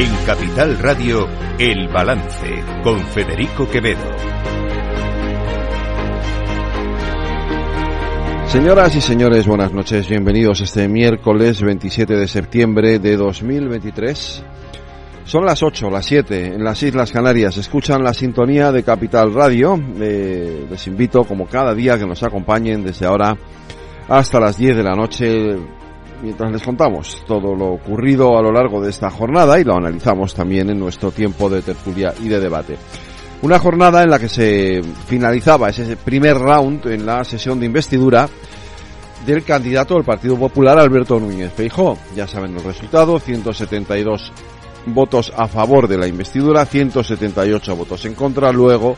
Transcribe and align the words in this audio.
En 0.00 0.14
Capital 0.24 0.78
Radio, 0.78 1.26
El 1.58 1.88
Balance, 1.88 2.62
con 2.84 3.00
Federico 3.00 3.68
Quevedo. 3.68 3.98
Señoras 8.46 8.94
y 8.94 9.00
señores, 9.00 9.48
buenas 9.48 9.72
noches. 9.72 10.08
Bienvenidos 10.08 10.60
este 10.60 10.86
miércoles 10.86 11.60
27 11.60 12.14
de 12.14 12.28
septiembre 12.28 13.00
de 13.00 13.16
2023. 13.16 14.44
Son 15.24 15.44
las 15.44 15.64
8, 15.64 15.90
las 15.90 16.06
7 16.06 16.54
en 16.54 16.62
las 16.62 16.80
Islas 16.80 17.10
Canarias. 17.10 17.56
Escuchan 17.56 18.04
la 18.04 18.14
sintonía 18.14 18.70
de 18.70 18.84
Capital 18.84 19.34
Radio. 19.34 19.76
Eh, 20.00 20.64
les 20.70 20.86
invito, 20.86 21.24
como 21.24 21.48
cada 21.48 21.74
día, 21.74 21.98
que 21.98 22.06
nos 22.06 22.22
acompañen 22.22 22.84
desde 22.84 23.04
ahora 23.04 23.36
hasta 24.06 24.38
las 24.38 24.56
10 24.56 24.76
de 24.76 24.82
la 24.84 24.94
noche 24.94 25.56
mientras 26.22 26.52
les 26.52 26.62
contamos 26.62 27.22
todo 27.26 27.54
lo 27.54 27.66
ocurrido 27.68 28.38
a 28.38 28.42
lo 28.42 28.52
largo 28.52 28.80
de 28.80 28.90
esta 28.90 29.10
jornada 29.10 29.58
y 29.58 29.64
lo 29.64 29.76
analizamos 29.76 30.34
también 30.34 30.70
en 30.70 30.78
nuestro 30.78 31.10
tiempo 31.10 31.48
de 31.48 31.62
tertulia 31.62 32.12
y 32.20 32.28
de 32.28 32.40
debate. 32.40 32.76
Una 33.42 33.58
jornada 33.58 34.02
en 34.02 34.10
la 34.10 34.18
que 34.18 34.28
se 34.28 34.80
finalizaba 35.06 35.68
ese 35.68 35.96
primer 35.96 36.36
round 36.36 36.86
en 36.86 37.06
la 37.06 37.22
sesión 37.22 37.60
de 37.60 37.66
investidura 37.66 38.28
del 39.24 39.44
candidato 39.44 39.94
del 39.94 40.04
Partido 40.04 40.36
Popular 40.36 40.78
Alberto 40.78 41.20
Núñez 41.20 41.52
Feijó. 41.52 41.96
Ya 42.16 42.26
saben 42.26 42.56
el 42.56 42.64
resultado, 42.64 43.18
172 43.20 44.32
votos 44.86 45.32
a 45.36 45.46
favor 45.46 45.86
de 45.86 45.98
la 45.98 46.08
investidura, 46.08 46.64
178 46.64 47.76
votos 47.76 48.04
en 48.06 48.14
contra. 48.14 48.50
Luego 48.50 48.96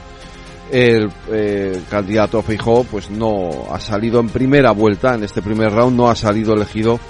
el 0.70 1.10
eh, 1.32 1.82
candidato 1.90 2.42
Feijó 2.42 2.84
pues 2.84 3.10
no 3.10 3.66
ha 3.70 3.80
salido 3.80 4.20
en 4.20 4.28
primera 4.28 4.70
vuelta, 4.70 5.14
en 5.14 5.24
este 5.24 5.42
primer 5.42 5.72
round 5.72 5.96
no 5.96 6.08
ha 6.08 6.14
salido 6.14 6.54
elegido 6.54 7.00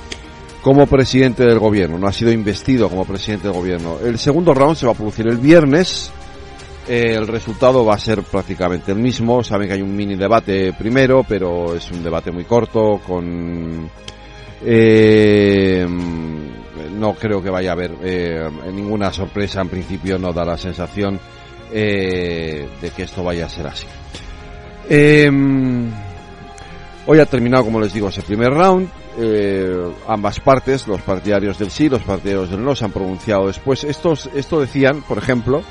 como 0.63 0.87
presidente 0.87 1.45
del 1.45 1.59
gobierno, 1.59 1.99
no 1.99 2.07
ha 2.07 2.13
sido 2.13 2.33
investido 2.33 2.89
como 2.89 3.05
presidente 3.05 3.49
del 3.49 3.57
gobierno. 3.57 3.99
El 4.03 4.19
segundo 4.19 4.55
round 4.55 4.77
se 4.77 4.87
va 4.87 4.93
a 4.93 4.95
producir 4.95 5.27
el 5.27 5.37
viernes, 5.37 6.11
eh, 6.89 7.15
el 7.17 7.27
resultado 7.27 7.85
va 7.85 7.95
a 7.95 7.99
ser 7.99 8.23
prácticamente 8.23 8.93
el 8.93 8.99
mismo, 8.99 9.43
saben 9.43 9.69
que 9.69 9.75
hay 9.75 9.83
un 9.83 9.95
mini 9.95 10.17
debate 10.17 10.73
primero, 10.73 11.25
pero 11.29 11.75
es 11.75 11.91
un 11.91 12.03
debate 12.03 12.31
muy 12.31 12.45
corto, 12.45 13.01
con... 13.07 13.91
Eh, 14.63 15.87
no 16.99 17.15
creo 17.15 17.43
que 17.43 17.49
vaya 17.49 17.71
a 17.71 17.73
haber 17.73 17.93
ninguna 18.75 19.11
sorpresa, 19.11 19.63
en 19.63 19.71
principio 19.71 20.19
no 20.19 20.35
da 20.35 20.45
la 20.45 20.59
sensación 20.59 21.19
eh, 21.73 22.69
de 22.81 22.91
que 22.91 23.05
esto 23.05 23.23
vaya 23.23 23.47
a 23.47 23.49
ser 23.49 23.67
así. 23.67 23.87
Em, 24.89 25.91
hoy 27.07 27.19
ha 27.21 27.27
terminado, 27.27 27.65
como 27.65 27.81
les 27.81 27.93
digo, 27.93 28.09
ese 28.09 28.23
primer 28.23 28.51
round. 28.51 28.89
Eh, 29.19 29.93
ambas 30.07 30.41
partes, 30.41 30.87
los 30.87 31.03
partidarios 31.03 31.59
del 31.59 31.71
sí, 31.71 31.89
los 31.89 32.03
partidarios 32.03 32.51
del 32.51 32.65
no, 32.65 32.75
se 32.75 32.85
han 32.85 32.93
pronunciado 32.93 33.47
después. 33.47 33.85
Estos, 33.85 34.31
esto 34.35 34.61
decían, 34.61 35.03
por 35.03 35.19
ejemplo, 35.19 35.63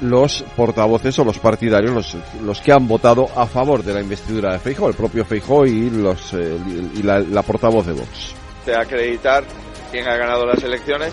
los 0.00 0.42
portavoces 0.56 1.18
o 1.18 1.24
los 1.24 1.38
partidarios, 1.38 1.92
los, 1.92 2.16
los 2.42 2.60
que 2.60 2.72
han 2.72 2.86
votado 2.86 3.28
a 3.34 3.46
favor 3.46 3.82
de 3.82 3.94
la 3.94 4.00
investidura 4.00 4.52
de 4.52 4.58
Feijóo, 4.58 4.88
el 4.88 4.94
propio 4.94 5.24
Feijóo 5.24 5.66
y, 5.66 5.90
los, 5.90 6.32
eh, 6.34 6.56
y 6.94 7.02
la, 7.02 7.20
la 7.20 7.42
portavoz 7.42 7.86
de 7.86 7.92
Vox. 7.92 8.34
De 8.66 8.76
acreditar 8.76 9.44
quién 9.90 10.06
ha 10.06 10.16
ganado 10.16 10.46
las 10.46 10.62
elecciones 10.62 11.12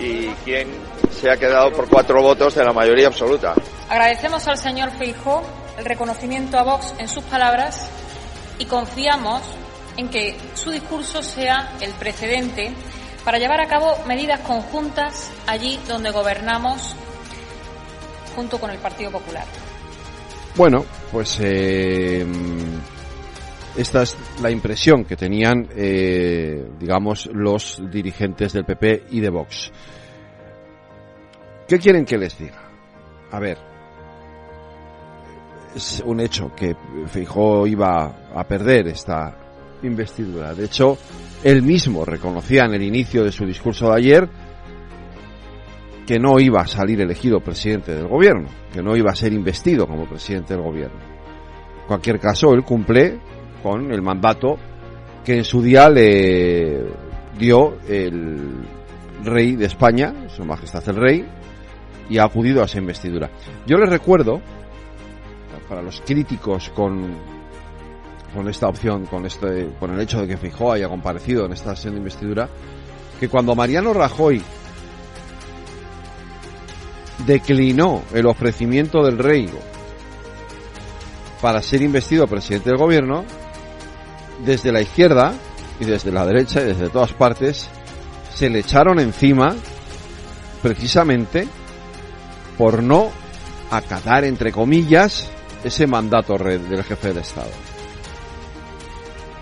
y 0.00 0.26
quién 0.44 0.68
se 1.10 1.30
ha 1.30 1.36
quedado 1.36 1.72
por 1.72 1.88
cuatro 1.88 2.22
votos 2.22 2.54
de 2.54 2.64
la 2.64 2.72
mayoría 2.72 3.08
absoluta. 3.08 3.54
Agradecemos 3.88 4.46
al 4.48 4.58
señor 4.58 4.90
Feijó 4.92 5.42
el 5.78 5.84
reconocimiento 5.84 6.58
a 6.58 6.64
Vox 6.64 6.94
en 6.98 7.08
sus 7.08 7.24
palabras 7.24 7.88
y 8.58 8.66
confiamos 8.66 9.42
en 9.96 10.08
que 10.08 10.36
su 10.54 10.70
discurso 10.70 11.22
sea 11.22 11.72
el 11.80 11.92
precedente 11.92 12.72
para 13.24 13.38
llevar 13.38 13.60
a 13.60 13.68
cabo 13.68 13.96
medidas 14.06 14.40
conjuntas 14.40 15.30
allí 15.46 15.78
donde 15.86 16.10
gobernamos 16.10 16.94
junto 18.34 18.58
con 18.58 18.70
el 18.70 18.78
Partido 18.78 19.10
Popular. 19.10 19.44
Bueno, 20.56 20.84
pues 21.12 21.38
eh, 21.42 22.26
esta 23.76 24.02
es 24.02 24.16
la 24.42 24.50
impresión 24.50 25.04
que 25.04 25.16
tenían, 25.16 25.68
eh, 25.76 26.68
digamos, 26.80 27.26
los 27.32 27.80
dirigentes 27.90 28.52
del 28.52 28.64
PP 28.64 29.04
y 29.10 29.20
de 29.20 29.30
Vox. 29.30 29.70
¿Qué 31.68 31.78
quieren 31.78 32.06
que 32.06 32.16
les 32.16 32.38
diga? 32.38 32.62
A 33.30 33.38
ver, 33.38 33.58
es 35.76 36.02
un 36.04 36.18
hecho 36.18 36.50
que 36.56 36.74
Feijóo 37.08 37.66
iba 37.66 38.30
a 38.34 38.44
perder 38.44 38.88
esta 38.88 39.36
investidura. 39.82 40.54
De 40.54 40.64
hecho, 40.64 40.96
él 41.44 41.62
mismo 41.62 42.06
reconocía 42.06 42.64
en 42.64 42.72
el 42.72 42.82
inicio 42.82 43.22
de 43.22 43.32
su 43.32 43.44
discurso 43.44 43.90
de 43.90 43.96
ayer 43.96 44.28
que 46.06 46.18
no 46.18 46.40
iba 46.40 46.62
a 46.62 46.66
salir 46.66 47.02
elegido 47.02 47.40
presidente 47.40 47.94
del 47.94 48.08
gobierno, 48.08 48.48
que 48.72 48.82
no 48.82 48.96
iba 48.96 49.10
a 49.10 49.14
ser 49.14 49.34
investido 49.34 49.86
como 49.86 50.08
presidente 50.08 50.54
del 50.54 50.62
gobierno. 50.62 50.98
En 51.82 51.86
cualquier 51.86 52.18
caso, 52.18 52.54
él 52.54 52.64
cumple 52.64 53.18
con 53.62 53.92
el 53.92 54.00
mandato 54.00 54.56
que 55.22 55.36
en 55.36 55.44
su 55.44 55.60
día 55.60 55.90
le 55.90 56.82
dio 57.38 57.76
el 57.86 58.62
rey 59.22 59.54
de 59.54 59.66
España, 59.66 60.28
su 60.28 60.46
majestad 60.46 60.88
el 60.88 60.96
rey, 60.96 61.28
y 62.08 62.18
ha 62.18 62.24
acudido 62.24 62.62
a 62.62 62.64
esa 62.64 62.78
investidura. 62.78 63.30
Yo 63.66 63.76
les 63.78 63.88
recuerdo, 63.88 64.40
para 65.68 65.82
los 65.82 66.00
críticos 66.00 66.70
con, 66.70 67.14
con 68.34 68.48
esta 68.48 68.68
opción, 68.68 69.06
con, 69.06 69.26
este, 69.26 69.68
con 69.78 69.92
el 69.92 70.00
hecho 70.00 70.20
de 70.20 70.28
que 70.28 70.36
Fijó 70.36 70.72
haya 70.72 70.88
comparecido 70.88 71.44
en 71.46 71.52
esta 71.52 71.74
sesión 71.76 71.94
de 71.94 71.98
investidura, 71.98 72.48
que 73.20 73.28
cuando 73.28 73.54
Mariano 73.54 73.92
Rajoy 73.92 74.42
declinó 77.26 78.02
el 78.14 78.26
ofrecimiento 78.26 79.02
del 79.04 79.18
rey 79.18 79.50
para 81.42 81.60
ser 81.62 81.82
investido 81.82 82.26
presidente 82.26 82.70
del 82.70 82.78
gobierno, 82.78 83.24
desde 84.44 84.72
la 84.72 84.80
izquierda 84.80 85.34
y 85.80 85.84
desde 85.84 86.12
la 86.12 86.24
derecha 86.24 86.60
y 86.60 86.66
desde 86.66 86.88
todas 86.88 87.12
partes 87.12 87.68
se 88.34 88.48
le 88.48 88.60
echaron 88.60 89.00
encima 89.00 89.54
precisamente 90.62 91.46
por 92.58 92.82
no 92.82 93.10
acatar, 93.70 94.24
entre 94.24 94.52
comillas, 94.52 95.30
ese 95.62 95.86
mandato 95.86 96.36
del 96.36 96.84
jefe 96.84 97.08
del 97.08 97.18
Estado. 97.18 97.50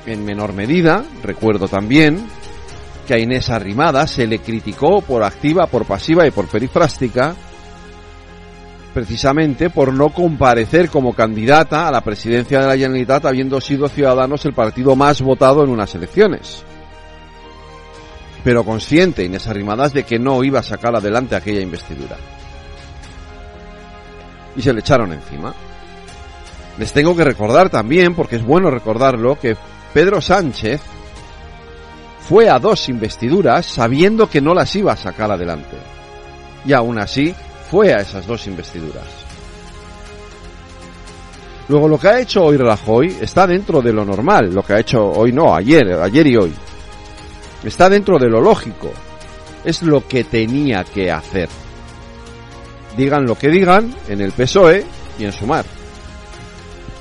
En 0.04 0.24
menor 0.24 0.52
medida, 0.52 1.02
recuerdo 1.22 1.66
también 1.66 2.28
que 3.06 3.14
a 3.14 3.18
Inés 3.18 3.50
Arrimada 3.50 4.06
se 4.06 4.26
le 4.26 4.40
criticó 4.40 5.00
por 5.00 5.24
activa, 5.24 5.66
por 5.66 5.86
pasiva 5.86 6.26
y 6.26 6.30
por 6.30 6.46
perifrástica, 6.46 7.34
precisamente 8.92 9.70
por 9.70 9.92
no 9.92 10.10
comparecer 10.10 10.90
como 10.90 11.14
candidata 11.14 11.88
a 11.88 11.92
la 11.92 12.02
presidencia 12.02 12.60
de 12.60 12.66
la 12.66 12.76
Generalitat 12.76 13.26
habiendo 13.26 13.60
sido 13.60 13.88
Ciudadanos 13.88 14.44
el 14.44 14.54
partido 14.54 14.94
más 14.94 15.20
votado 15.22 15.64
en 15.64 15.70
unas 15.70 15.94
elecciones. 15.94 16.64
Pero 18.44 18.64
consciente 18.64 19.24
Inés 19.24 19.48
Arrimadas 19.48 19.92
de 19.92 20.04
que 20.04 20.18
no 20.18 20.42
iba 20.44 20.60
a 20.60 20.64
sacar 20.64 20.94
adelante 20.94 21.34
aquella 21.34 21.60
investidura 21.60 22.16
y 24.56 24.62
se 24.62 24.72
le 24.72 24.80
echaron 24.80 25.12
encima. 25.12 25.54
Les 26.78 26.92
tengo 26.92 27.16
que 27.16 27.24
recordar 27.24 27.70
también, 27.70 28.14
porque 28.14 28.36
es 28.36 28.44
bueno 28.44 28.70
recordarlo, 28.70 29.38
que 29.38 29.56
Pedro 29.94 30.20
Sánchez 30.20 30.80
fue 32.28 32.48
a 32.48 32.58
dos 32.58 32.88
investiduras 32.88 33.66
sabiendo 33.66 34.28
que 34.28 34.40
no 34.40 34.52
las 34.52 34.74
iba 34.76 34.92
a 34.92 34.96
sacar 34.96 35.30
adelante. 35.30 35.76
Y 36.64 36.72
aún 36.72 36.98
así 36.98 37.34
fue 37.70 37.94
a 37.94 37.98
esas 37.98 38.26
dos 38.26 38.46
investiduras. 38.46 39.04
Luego 41.68 41.88
lo 41.88 41.98
que 41.98 42.08
ha 42.08 42.20
hecho 42.20 42.44
hoy 42.44 42.56
Rajoy 42.56 43.16
está 43.20 43.46
dentro 43.46 43.80
de 43.80 43.92
lo 43.92 44.04
normal, 44.04 44.54
lo 44.54 44.62
que 44.62 44.74
ha 44.74 44.80
hecho 44.80 45.04
hoy 45.04 45.32
no, 45.32 45.54
ayer, 45.54 45.94
ayer 46.00 46.26
y 46.26 46.36
hoy. 46.36 46.52
Está 47.64 47.88
dentro 47.88 48.18
de 48.18 48.28
lo 48.28 48.40
lógico. 48.40 48.92
Es 49.64 49.82
lo 49.82 50.06
que 50.06 50.22
tenía 50.22 50.84
que 50.84 51.10
hacer 51.10 51.48
digan 52.96 53.24
lo 53.24 53.34
que 53.36 53.48
digan 53.48 53.94
en 54.08 54.20
el 54.20 54.32
PSOE 54.32 54.84
y 55.18 55.24
en 55.24 55.32
Sumar. 55.32 55.64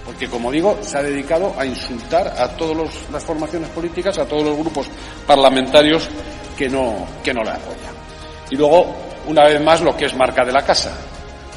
Porque, 0.05 0.27
como 0.27 0.51
digo, 0.51 0.77
se 0.81 0.97
ha 0.97 1.03
dedicado 1.03 1.53
a 1.57 1.65
insultar 1.65 2.27
a 2.27 2.47
todas 2.55 3.09
las 3.11 3.23
formaciones 3.23 3.69
políticas, 3.69 4.17
a 4.17 4.25
todos 4.25 4.43
los 4.43 4.57
grupos 4.57 4.87
parlamentarios 5.25 6.07
que 6.55 6.69
no, 6.69 7.07
que 7.23 7.33
no 7.33 7.43
le 7.43 7.51
apoyan. 7.51 7.95
Y 8.49 8.55
luego, 8.55 8.95
una 9.27 9.45
vez 9.45 9.61
más, 9.61 9.81
lo 9.81 9.95
que 9.97 10.05
es 10.05 10.15
marca 10.15 10.45
de 10.45 10.51
la 10.51 10.61
casa. 10.61 10.95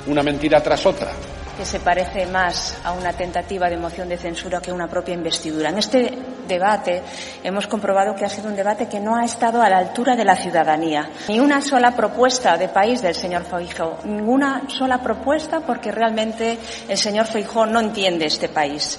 Una 0.06 0.22
mentira 0.22 0.62
tras 0.62 0.86
otra 0.86 1.12
que 1.58 1.64
se 1.64 1.80
parece 1.80 2.24
más 2.26 2.80
a 2.84 2.92
una 2.92 3.12
tentativa 3.12 3.68
de 3.68 3.76
moción 3.76 4.08
de 4.08 4.16
censura 4.16 4.60
que 4.60 4.70
a 4.70 4.74
una 4.74 4.86
propia 4.86 5.12
investidura. 5.12 5.70
En 5.70 5.78
este 5.78 6.16
debate 6.46 7.02
hemos 7.42 7.66
comprobado 7.66 8.14
que 8.14 8.24
ha 8.24 8.28
sido 8.28 8.48
un 8.48 8.54
debate 8.54 8.88
que 8.88 9.00
no 9.00 9.16
ha 9.16 9.24
estado 9.24 9.60
a 9.60 9.68
la 9.68 9.78
altura 9.78 10.14
de 10.14 10.24
la 10.24 10.36
ciudadanía. 10.36 11.10
Ni 11.28 11.40
una 11.40 11.60
sola 11.60 11.96
propuesta 11.96 12.56
de 12.56 12.68
país 12.68 13.02
del 13.02 13.16
señor 13.16 13.42
Feijóo, 13.42 13.98
ninguna 14.04 14.68
sola 14.68 15.02
propuesta 15.02 15.58
porque 15.58 15.90
realmente 15.90 16.56
el 16.88 16.96
señor 16.96 17.26
Feijóo 17.26 17.66
no 17.66 17.80
entiende 17.80 18.26
este 18.26 18.48
país. 18.48 18.96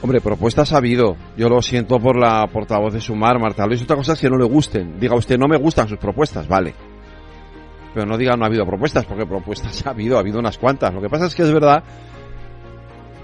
Hombre, 0.00 0.22
propuestas 0.22 0.72
ha 0.72 0.78
habido. 0.78 1.18
Yo 1.36 1.50
lo 1.50 1.60
siento 1.60 1.98
por 1.98 2.18
la 2.18 2.46
portavoz 2.50 2.94
de 2.94 3.00
Sumar, 3.02 3.38
Marta 3.38 3.66
Luis. 3.66 3.82
Otra 3.82 3.96
cosa 3.96 4.14
es 4.14 4.20
que 4.20 4.30
no 4.30 4.38
le 4.38 4.46
gusten. 4.46 4.98
Diga 4.98 5.16
usted, 5.16 5.36
no 5.36 5.48
me 5.48 5.58
gustan 5.58 5.86
sus 5.86 5.98
propuestas, 5.98 6.48
vale. 6.48 6.95
Pero 7.96 8.04
no 8.04 8.18
diga 8.18 8.36
no 8.36 8.44
ha 8.44 8.48
habido 8.48 8.66
propuestas, 8.66 9.06
porque 9.06 9.24
propuestas 9.24 9.86
ha 9.86 9.90
habido, 9.90 10.18
ha 10.18 10.20
habido 10.20 10.38
unas 10.38 10.58
cuantas. 10.58 10.92
Lo 10.92 11.00
que 11.00 11.08
pasa 11.08 11.24
es 11.24 11.34
que 11.34 11.44
es 11.44 11.50
verdad 11.50 11.82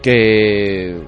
que, 0.00 0.98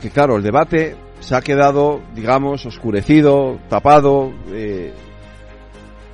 que 0.00 0.10
claro, 0.10 0.36
el 0.36 0.42
debate 0.42 0.96
se 1.20 1.36
ha 1.36 1.40
quedado, 1.40 2.00
digamos, 2.12 2.66
oscurecido, 2.66 3.60
tapado, 3.68 4.32
eh, 4.50 4.92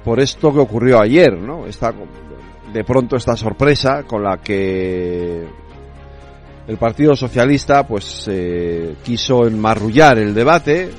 por 0.05 0.21
esto 0.21 0.53
que 0.53 0.61
ocurrió 0.61 1.01
ayer, 1.01 1.33
¿no? 1.33 1.65
Esta, 1.65 1.95
de 2.75 2.85
pronto 2.85 3.17
esta 3.17 3.35
sorpresa 3.35 4.03
con 4.03 4.23
la 4.23 4.37
que 4.37 5.47
el 6.67 6.77
Partido 6.77 7.17
Socialista 7.17 7.87
pues 7.87 8.29
eh, 8.31 8.97
quiso 9.03 9.47
enmarrullar 9.47 10.19
el 10.19 10.35
debate, 10.35 10.91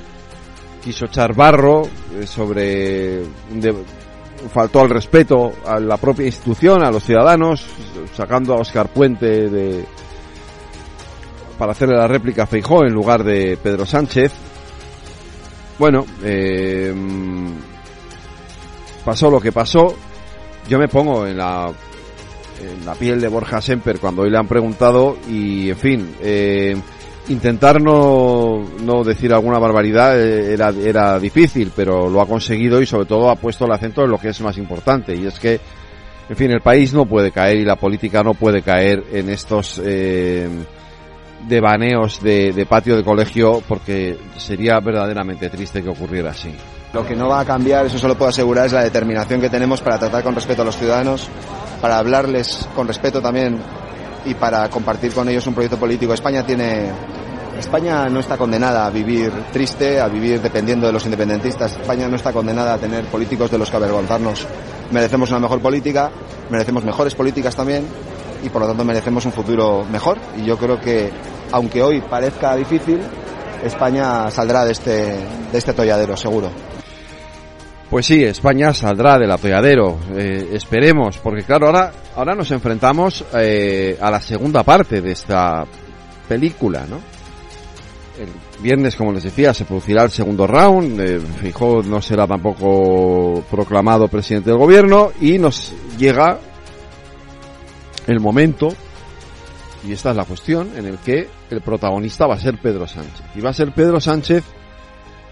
quiso 0.82 1.04
echar 1.04 1.36
barro 1.36 1.82
eh, 2.18 2.26
sobre 2.26 3.22
faltó 4.52 4.80
al 4.80 4.90
respeto 4.90 5.52
a 5.66 5.78
la 5.78 5.96
propia 5.96 6.26
institución, 6.26 6.82
a 6.82 6.90
los 6.90 7.04
ciudadanos, 7.04 7.64
sacando 8.14 8.54
a 8.54 8.60
Oscar 8.60 8.88
Puente 8.88 9.48
de 9.48 9.84
para 11.58 11.72
hacerle 11.72 11.96
la 11.96 12.08
réplica 12.08 12.44
a 12.44 12.46
Feijó 12.46 12.84
en 12.84 12.94
lugar 12.94 13.22
de 13.22 13.58
Pedro 13.62 13.84
Sánchez. 13.84 14.32
Bueno, 15.78 16.06
eh, 16.24 16.94
pasó 19.04 19.30
lo 19.30 19.40
que 19.40 19.52
pasó. 19.52 19.94
Yo 20.68 20.78
me 20.78 20.88
pongo 20.88 21.26
en 21.26 21.36
la 21.36 21.70
en 22.62 22.86
la 22.86 22.94
piel 22.94 23.20
de 23.20 23.28
Borja 23.28 23.60
Semper 23.60 23.98
cuando 23.98 24.22
hoy 24.22 24.30
le 24.30 24.38
han 24.38 24.46
preguntado 24.46 25.16
y, 25.28 25.70
en 25.70 25.76
fin, 25.76 26.14
eh, 26.20 26.76
intentar 27.28 27.80
no, 27.80 28.64
no 28.82 29.04
decir 29.04 29.32
alguna 29.32 29.58
barbaridad 29.58 30.18
eh, 30.18 30.52
era, 30.54 30.70
era 30.70 31.18
difícil, 31.18 31.72
pero 31.74 32.08
lo 32.08 32.20
ha 32.20 32.26
conseguido 32.26 32.80
y 32.80 32.86
sobre 32.86 33.06
todo 33.06 33.30
ha 33.30 33.36
puesto 33.36 33.66
el 33.66 33.72
acento 33.72 34.04
en 34.04 34.10
lo 34.10 34.18
que 34.18 34.28
es 34.28 34.40
más 34.40 34.56
importante 34.58 35.14
y 35.14 35.26
es 35.26 35.38
que, 35.38 35.60
en 36.28 36.36
fin, 36.36 36.50
el 36.50 36.60
país 36.60 36.92
no 36.92 37.06
puede 37.06 37.30
caer 37.30 37.58
y 37.58 37.64
la 37.64 37.76
política 37.76 38.22
no 38.22 38.34
puede 38.34 38.62
caer 38.62 39.04
en 39.12 39.28
estos 39.28 39.80
eh, 39.84 40.48
devaneos 41.46 42.22
de, 42.22 42.52
de 42.52 42.66
patio 42.66 42.96
de 42.96 43.04
colegio 43.04 43.62
porque 43.66 44.16
sería 44.36 44.80
verdaderamente 44.80 45.48
triste 45.48 45.82
que 45.82 45.88
ocurriera 45.88 46.30
así. 46.30 46.54
Lo 46.92 47.06
que 47.06 47.14
no 47.14 47.28
va 47.28 47.40
a 47.40 47.44
cambiar, 47.44 47.86
eso 47.86 47.98
solo 47.98 48.16
puedo 48.16 48.30
asegurar, 48.30 48.66
es 48.66 48.72
la 48.72 48.82
determinación 48.82 49.40
que 49.40 49.48
tenemos 49.48 49.80
para 49.80 49.98
tratar 49.98 50.24
con 50.24 50.34
respeto 50.34 50.62
a 50.62 50.64
los 50.64 50.76
ciudadanos, 50.76 51.28
para 51.80 51.98
hablarles 51.98 52.68
con 52.74 52.88
respeto 52.88 53.22
también 53.22 53.60
y 54.24 54.34
para 54.34 54.68
compartir 54.68 55.12
con 55.12 55.28
ellos 55.28 55.46
un 55.46 55.54
proyecto 55.54 55.78
político. 55.78 56.12
España 56.12 56.44
tiene 56.44 56.90
España 57.58 58.08
no 58.08 58.20
está 58.20 58.38
condenada 58.38 58.86
a 58.86 58.90
vivir 58.90 59.30
triste, 59.52 60.00
a 60.00 60.08
vivir 60.08 60.40
dependiendo 60.40 60.86
de 60.86 60.92
los 60.92 61.04
independentistas. 61.04 61.72
España 61.72 62.08
no 62.08 62.16
está 62.16 62.32
condenada 62.32 62.74
a 62.74 62.78
tener 62.78 63.04
políticos 63.04 63.50
de 63.50 63.58
los 63.58 63.70
que 63.70 63.76
avergonzarnos. 63.76 64.46
Merecemos 64.90 65.30
una 65.30 65.40
mejor 65.40 65.60
política, 65.60 66.10
merecemos 66.48 66.84
mejores 66.84 67.14
políticas 67.14 67.54
también 67.54 67.86
y 68.42 68.48
por 68.48 68.62
lo 68.62 68.68
tanto 68.68 68.82
merecemos 68.84 69.26
un 69.26 69.32
futuro 69.32 69.84
mejor. 69.84 70.16
Y 70.38 70.44
yo 70.44 70.56
creo 70.56 70.80
que, 70.80 71.10
aunque 71.52 71.82
hoy 71.82 72.00
parezca 72.00 72.56
difícil, 72.56 73.00
España 73.62 74.30
saldrá 74.30 74.64
de 74.64 74.72
este, 74.72 75.18
de 75.52 75.58
este 75.58 75.74
tolladero, 75.74 76.16
seguro. 76.16 76.50
Pues 77.90 78.06
sí, 78.06 78.22
España 78.22 78.72
saldrá 78.72 79.18
del 79.18 79.32
atolladero, 79.32 79.98
eh, 80.14 80.50
esperemos, 80.52 81.18
porque 81.18 81.42
claro, 81.42 81.66
ahora, 81.66 81.92
ahora 82.14 82.36
nos 82.36 82.48
enfrentamos 82.52 83.24
eh, 83.34 83.98
a 84.00 84.12
la 84.12 84.20
segunda 84.20 84.62
parte 84.62 85.00
de 85.00 85.10
esta 85.10 85.66
película, 86.28 86.86
¿no? 86.88 87.00
El 88.16 88.28
viernes, 88.62 88.94
como 88.94 89.12
les 89.12 89.24
decía, 89.24 89.52
se 89.52 89.64
producirá 89.64 90.04
el 90.04 90.12
segundo 90.12 90.46
round, 90.46 91.00
eh, 91.00 91.18
Fijó 91.40 91.82
no 91.82 92.00
será 92.00 92.28
tampoco 92.28 93.42
proclamado 93.50 94.06
presidente 94.06 94.50
del 94.50 94.58
gobierno 94.60 95.10
y 95.20 95.38
nos 95.38 95.72
llega 95.98 96.38
el 98.06 98.20
momento, 98.20 98.68
y 99.84 99.92
esta 99.92 100.10
es 100.10 100.16
la 100.16 100.26
cuestión, 100.26 100.70
en 100.76 100.86
el 100.86 100.98
que 100.98 101.28
el 101.50 101.60
protagonista 101.60 102.28
va 102.28 102.34
a 102.34 102.40
ser 102.40 102.56
Pedro 102.60 102.86
Sánchez. 102.86 103.26
Y 103.34 103.40
va 103.40 103.50
a 103.50 103.54
ser 103.54 103.72
Pedro 103.72 104.00
Sánchez 104.00 104.44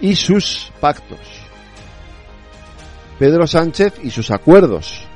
y 0.00 0.16
sus 0.16 0.72
pactos 0.80 1.47
Pedro 3.18 3.46
Sánchez 3.46 3.94
y 4.02 4.10
sus 4.10 4.30
acuerdos 4.30 5.06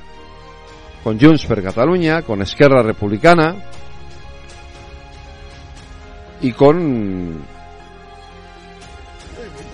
con 1.05 1.19
Junts 1.19 1.47
per 1.47 1.63
Cataluña, 1.63 2.23
con 2.23 2.43
Esquerra 2.43 2.83
Republicana 2.83 3.57
y 6.41 6.53
con 6.53 7.45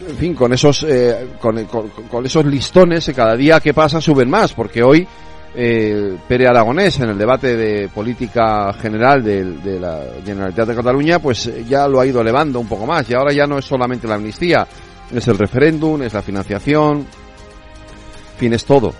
en 0.08 0.16
fin, 0.16 0.34
con 0.34 0.52
esos 0.52 0.84
eh, 0.88 1.28
con, 1.40 1.64
con, 1.64 2.24
esos 2.24 2.44
listones 2.46 3.04
que 3.04 3.14
cada 3.14 3.36
día 3.36 3.60
que 3.60 3.74
pasa 3.74 4.00
suben 4.00 4.30
más, 4.30 4.54
porque 4.54 4.82
hoy 4.82 5.06
eh, 5.54 6.16
Pere 6.26 6.46
Aragonés 6.46 7.00
en 7.00 7.10
el 7.10 7.18
debate 7.18 7.56
de 7.56 7.88
política 7.88 8.72
general 8.74 9.22
de, 9.22 9.78
la 9.80 10.02
Generalitat 10.24 10.68
de 10.68 10.74
Cataluña, 10.74 11.18
pues 11.18 11.50
ya 11.68 11.88
lo 11.88 12.00
ha 12.00 12.06
ido 12.06 12.20
elevando 12.20 12.60
un 12.60 12.68
poco 12.68 12.86
más 12.86 13.08
y 13.10 13.14
ahora 13.14 13.32
ya 13.32 13.46
no 13.46 13.58
es 13.58 13.64
solamente 13.64 14.06
la 14.06 14.14
amnistía, 14.14 14.66
es 15.12 15.28
el 15.28 15.36
referéndum, 15.38 16.02
es 16.02 16.12
la 16.12 16.22
financiación, 16.22 17.06
fin, 18.38 18.54
es 18.54 18.64
todo. 18.64 18.94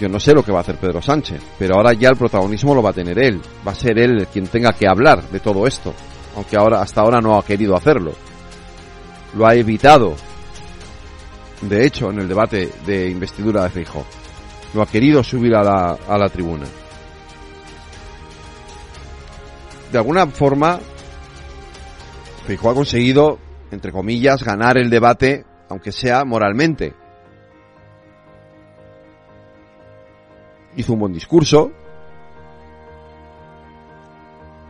Yo 0.00 0.08
no 0.08 0.20
sé 0.20 0.34
lo 0.34 0.42
que 0.42 0.52
va 0.52 0.58
a 0.58 0.60
hacer 0.60 0.76
Pedro 0.76 1.00
Sánchez, 1.00 1.40
pero 1.58 1.76
ahora 1.76 1.94
ya 1.94 2.10
el 2.10 2.16
protagonismo 2.16 2.74
lo 2.74 2.82
va 2.82 2.90
a 2.90 2.94
tener 2.94 3.18
él. 3.18 3.40
Va 3.66 3.72
a 3.72 3.74
ser 3.74 3.98
él 3.98 4.26
quien 4.30 4.46
tenga 4.46 4.72
que 4.72 4.86
hablar 4.86 5.22
de 5.30 5.40
todo 5.40 5.66
esto, 5.66 5.94
aunque 6.34 6.56
ahora 6.56 6.82
hasta 6.82 7.00
ahora 7.00 7.20
no 7.20 7.38
ha 7.38 7.44
querido 7.44 7.74
hacerlo. 7.74 8.12
Lo 9.34 9.46
ha 9.46 9.54
evitado. 9.54 10.14
De 11.62 11.86
hecho, 11.86 12.10
en 12.10 12.18
el 12.18 12.28
debate 12.28 12.70
de 12.84 13.08
investidura 13.08 13.62
de 13.62 13.70
Feijóo, 13.70 14.04
no 14.74 14.82
ha 14.82 14.86
querido 14.86 15.24
subir 15.24 15.54
a 15.54 15.62
la, 15.62 15.96
a 16.06 16.18
la 16.18 16.28
tribuna. 16.28 16.66
De 19.90 19.96
alguna 19.96 20.26
forma, 20.26 20.78
Feijóo 22.46 22.70
ha 22.70 22.74
conseguido, 22.74 23.38
entre 23.70 23.92
comillas, 23.92 24.42
ganar 24.42 24.76
el 24.76 24.90
debate 24.90 25.46
aunque 25.68 25.92
sea 25.92 26.24
moralmente. 26.24 26.94
Hizo 30.76 30.92
un 30.92 31.00
buen 31.00 31.12
discurso, 31.12 31.72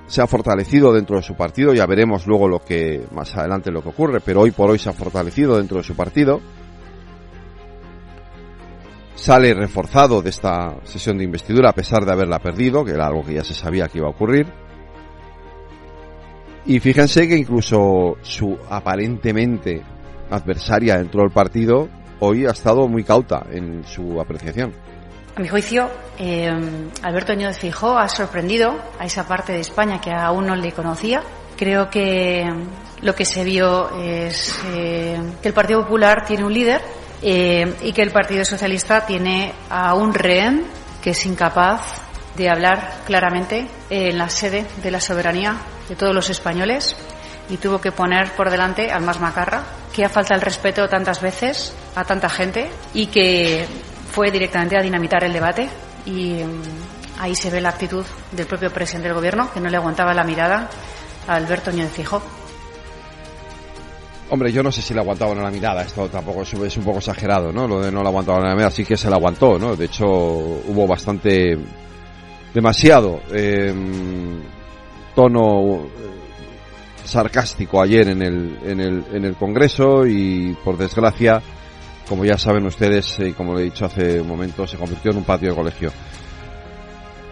se 0.07 0.23
ha 0.23 0.27
fortalecido 0.27 0.93
dentro 0.93 1.17
de 1.17 1.23
su 1.23 1.35
partido, 1.35 1.75
ya 1.75 1.87
veremos 1.87 2.27
luego 2.27 2.49
lo 2.49 2.61
que 2.61 3.05
más 3.13 3.37
adelante 3.37 3.73
lo 3.73 3.83
que 3.83 3.89
ocurre, 3.89 4.21
pero 4.21 4.43
hoy 4.43 4.53
por 4.53 4.71
hoy 4.71 4.79
se 4.79 4.89
ha 4.89 4.93
fortalecido 4.93 5.57
dentro 5.57 5.79
de 5.79 5.83
su 5.83 5.97
partido. 5.97 6.41
Sale 9.17 9.53
reforzado 9.55 10.23
de 10.23 10.31
esta 10.31 10.77
sesión 10.85 11.19
de 11.19 11.25
investidura 11.25 11.71
a 11.71 11.75
pesar 11.75 12.05
de 12.05 12.13
haberla 12.13 12.39
perdido, 12.39 12.85
que 12.85 12.93
era 12.93 13.07
algo 13.07 13.25
que 13.25 13.35
ya 13.35 13.43
se 13.43 13.55
sabía 13.55 13.89
que 13.89 13.99
iba 13.99 14.07
a 14.07 14.11
ocurrir. 14.11 14.47
Y 16.67 16.79
fíjense 16.81 17.27
que 17.27 17.37
incluso 17.37 18.17
su 18.23 18.57
aparentemente 18.69 19.83
adversaria 20.31 20.99
dentro 20.99 21.23
del 21.23 21.31
partido 21.31 21.89
hoy 22.21 22.47
ha 22.47 22.51
estado 22.51 22.89
muy 22.89 23.05
cauta 23.05 23.47
en 23.51 23.85
su 23.85 24.21
apreciación. 24.21 24.73
A 25.37 25.41
mi 25.41 25.49
juicio, 25.49 25.91
eh, 26.19 26.51
Alberto 27.03 27.35
Núñez 27.35 27.59
Fijó 27.59 27.99
ha 27.99 28.09
sorprendido 28.09 28.75
a 28.99 29.05
esa 29.05 29.29
parte 29.29 29.53
de 29.53 29.61
España 29.61 30.01
que 30.01 30.11
aún 30.11 30.47
no 30.47 30.57
le 30.57 30.73
conocía. 30.73 31.23
Creo 31.57 31.91
que 31.91 32.45
lo 33.03 33.15
que 33.15 33.25
se 33.25 33.45
vio 33.45 33.91
es 33.99 34.59
eh, 34.75 35.21
que 35.43 35.49
el 35.49 35.55
Partido 35.55 35.83
Popular 35.83 36.25
tiene 36.27 36.45
un 36.45 36.55
líder 36.55 36.81
eh, 37.23 37.75
y 37.83 37.93
que 37.93 38.03
el 38.03 38.13
Partido 38.13 38.45
Socialista 38.45 39.05
tiene 39.05 39.53
a 39.69 39.95
un 39.95 40.15
rehén 40.15 40.65
que 41.03 41.11
es 41.11 41.27
incapaz 41.27 42.03
de 42.35 42.49
hablar 42.49 43.03
claramente 43.07 43.67
en 43.91 44.19
la 44.19 44.29
sede 44.29 44.67
de 44.83 44.91
la 44.91 45.01
soberanía 45.01 45.57
de 45.89 45.97
todos 45.97 46.15
los 46.15 46.31
españoles 46.31 46.97
y 47.49 47.59
tuvo 47.59 47.81
que 47.81 47.93
poner 47.93 48.33
por 48.33 48.51
delante 48.51 48.91
al 48.91 49.03
más 49.03 49.21
macarra, 49.21 49.63
que 49.97 50.05
ha 50.05 50.11
falta 50.11 50.35
el 50.35 50.43
respeto 50.43 50.87
tantas 50.91 51.23
veces 51.23 51.73
a 51.95 52.05
tanta 52.05 52.29
gente 52.29 52.69
y 52.93 53.07
que 53.07 53.67
fue 54.13 54.31
directamente 54.31 54.77
a 54.77 54.83
dinamitar 54.83 55.25
el 55.25 55.33
debate 55.33 55.71
y 56.05 56.35
mm, 56.35 57.19
ahí 57.19 57.35
se 57.35 57.49
ve 57.49 57.63
la 57.63 57.71
actitud 57.71 58.05
del 58.31 58.47
propio 58.47 58.71
presidente 58.71 59.09
del 59.09 59.17
gobierno 59.17 59.51
que 59.51 59.59
no 59.59 59.71
le 59.71 59.79
aguantaba 59.79 60.13
la 60.13 60.23
mirada 60.23 60.69
a 61.27 61.35
Alberto 61.35 61.71
Núñez 61.71 61.91
Fijo. 61.93 62.21
Hombre, 64.29 64.53
yo 64.53 64.63
no 64.63 64.71
sé 64.71 64.83
si 64.83 64.93
le 64.93 65.01
aguantaban 65.01 65.43
la 65.43 65.51
mirada, 65.51 65.81
esto 65.81 66.09
tampoco 66.09 66.43
es, 66.43 66.77
un 66.77 66.85
poco 66.85 66.99
exagerado, 66.99 67.51
¿no? 67.51 67.67
Lo 67.67 67.81
de 67.81 67.91
no 67.91 68.03
le 68.03 68.09
aguantaban 68.09 68.43
la 68.43 68.55
mirada, 68.55 68.71
sí 68.71 68.85
que 68.85 68.99
se 68.99 69.09
le 69.09 69.15
aguantó, 69.15 69.59
¿no? 69.59 69.77
De 69.77 69.87
hecho, 69.87 70.05
hubo 70.05 70.87
bastante, 70.87 71.57
demasiado 72.53 73.21
eh, 73.33 73.73
tono 75.15 75.87
sarcástico 77.07 77.81
ayer 77.81 78.09
en 78.09 78.23
el, 78.23 78.59
en 78.65 78.81
el, 78.81 79.05
en 79.13 79.25
el 79.25 79.37
Congreso 79.37 80.07
y 80.07 80.57
por 80.65 80.77
desgracia, 80.77 81.41
como 82.09 82.25
ya 82.25 82.39
saben 82.39 82.67
ustedes 82.67 83.19
y 83.21 83.33
como 83.33 83.55
le 83.55 83.63
he 83.63 83.65
dicho 83.65 83.87
hace 83.87 84.21
un 84.21 84.29
momento, 84.29 84.67
se 84.67 84.77
convirtió 84.77 85.11
en 85.11 85.19
un 85.19 85.25
patio 85.25 85.51
de 85.51 85.57
colegio. 85.57 85.91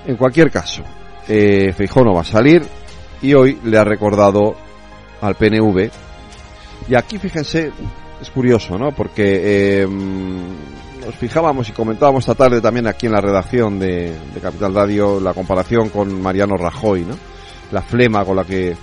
En 0.07 0.17
cualquier 0.17 0.51
caso, 0.51 0.83
eh, 1.29 1.75
no 1.97 2.13
va 2.13 2.21
a 2.21 2.25
salir 2.25 2.63
y 3.23 3.35
hoy 3.35 3.59
le 3.65 3.79
ha 3.79 3.85
recordado 3.85 4.55
al 5.21 5.35
PNV. 5.35 5.91
Y 6.89 6.95
aquí, 6.95 7.19
fíjense, 7.19 7.73
es 8.21 8.31
curioso, 8.31 8.77
¿no? 8.77 8.93
Porque 8.93 9.83
eh, 9.83 9.87
nos 9.87 11.15
fijábamos 11.15 11.69
y 11.69 11.73
comentábamos 11.73 12.25
esta 12.25 12.35
tarde 12.35 12.61
también 12.61 12.87
aquí 12.87 13.07
en 13.07 13.13
la 13.13 13.21
redacción 13.21 13.79
de, 13.79 14.13
de 14.35 14.41
Capital 14.41 14.75
Radio 14.75 15.21
la 15.21 15.33
comparación 15.33 15.89
con 15.89 16.21
Mariano 16.21 16.57
Rajoy, 16.57 17.05
¿no? 17.05 17.17
La 17.73 17.81
flema 17.81 18.25
con 18.25 18.37
la 18.37 18.45
que 18.45 18.77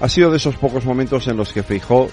ha 0.00 0.08
sido 0.08 0.30
de 0.30 0.36
esos 0.36 0.56
pocos 0.56 0.84
momentos 0.84 1.26
en 1.28 1.36
los 1.36 1.52
que 1.52 1.62
Feijó 1.62 2.08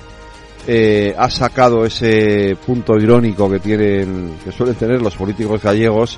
eh, 0.67 1.13
ha 1.17 1.29
sacado 1.29 1.85
ese 1.85 2.55
punto 2.65 2.95
irónico 2.97 3.49
que 3.49 3.59
tienen, 3.59 4.37
que 4.43 4.51
suelen 4.51 4.75
tener 4.75 5.01
los 5.01 5.15
políticos 5.15 5.61
gallegos 5.61 6.17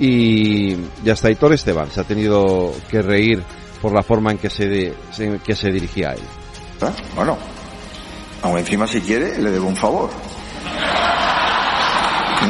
y, 0.00 0.72
y 1.04 1.10
hasta 1.10 1.30
Hitor 1.30 1.52
Esteban 1.52 1.90
se 1.90 2.00
ha 2.00 2.04
tenido 2.04 2.72
que 2.90 3.02
reír 3.02 3.42
por 3.80 3.92
la 3.92 4.02
forma 4.02 4.32
en 4.32 4.38
que 4.38 4.50
se, 4.50 4.92
se- 5.12 5.38
que 5.44 5.54
se 5.54 5.70
dirigía 5.70 6.10
a 6.10 6.12
él. 6.14 6.20
Bueno, 7.14 7.36
aún 8.42 8.58
encima 8.58 8.86
si 8.88 9.00
quiere 9.00 9.38
le 9.38 9.50
debo 9.52 9.68
un 9.68 9.76
favor. 9.76 10.10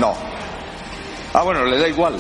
No. 0.01 0.15
Ah, 1.35 1.43
bueno, 1.43 1.65
le 1.67 1.79
da 1.79 1.89
igual. 1.89 2.15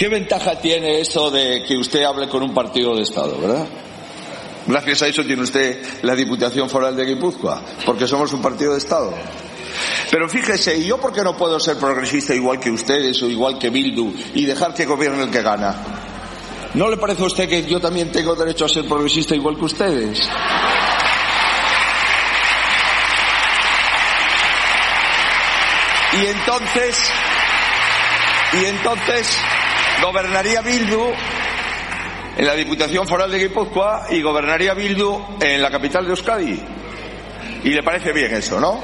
¿Qué 0.00 0.08
ventaja 0.08 0.58
tiene 0.58 0.98
eso 0.98 1.30
de 1.30 1.62
que 1.62 1.76
usted 1.76 2.04
hable 2.04 2.26
con 2.26 2.42
un 2.42 2.54
partido 2.54 2.96
de 2.96 3.02
Estado, 3.02 3.38
verdad? 3.38 3.66
Gracias 4.66 5.02
a 5.02 5.08
eso 5.08 5.22
tiene 5.24 5.42
usted 5.42 5.78
la 6.00 6.14
Diputación 6.14 6.70
Foral 6.70 6.96
de 6.96 7.04
Guipúzcoa, 7.04 7.60
porque 7.84 8.06
somos 8.06 8.32
un 8.32 8.40
partido 8.40 8.72
de 8.72 8.78
Estado. 8.78 9.12
Pero 10.10 10.26
fíjese, 10.26 10.78
¿y 10.78 10.86
yo 10.86 10.96
por 10.96 11.12
qué 11.12 11.22
no 11.22 11.36
puedo 11.36 11.60
ser 11.60 11.76
progresista 11.76 12.34
igual 12.34 12.58
que 12.58 12.70
ustedes 12.70 13.22
o 13.22 13.28
igual 13.28 13.58
que 13.58 13.68
Bildu 13.68 14.10
y 14.34 14.46
dejar 14.46 14.72
que 14.72 14.86
gobierne 14.86 15.24
el 15.24 15.30
que 15.30 15.42
gana? 15.42 15.74
¿No 16.72 16.88
le 16.88 16.96
parece 16.96 17.22
a 17.22 17.26
usted 17.26 17.46
que 17.46 17.62
yo 17.64 17.78
también 17.78 18.10
tengo 18.10 18.34
derecho 18.34 18.64
a 18.64 18.70
ser 18.70 18.86
progresista 18.86 19.34
igual 19.34 19.58
que 19.58 19.64
ustedes? 19.66 20.18
Y 26.14 26.26
entonces, 26.26 27.12
y 28.54 28.64
entonces 28.64 29.38
gobernaría 30.02 30.60
Bildu 30.62 31.12
en 32.36 32.46
la 32.46 32.54
Diputación 32.54 33.06
Foral 33.06 33.30
de 33.30 33.38
Guipúzcoa 33.38 34.06
y 34.10 34.22
gobernaría 34.22 34.74
Bildu 34.74 35.38
en 35.40 35.60
la 35.60 35.70
capital 35.70 36.04
de 36.04 36.10
Euskadi. 36.10 36.60
Y 37.64 37.70
le 37.70 37.82
parece 37.82 38.12
bien 38.12 38.34
eso, 38.34 38.58
¿no? 38.58 38.80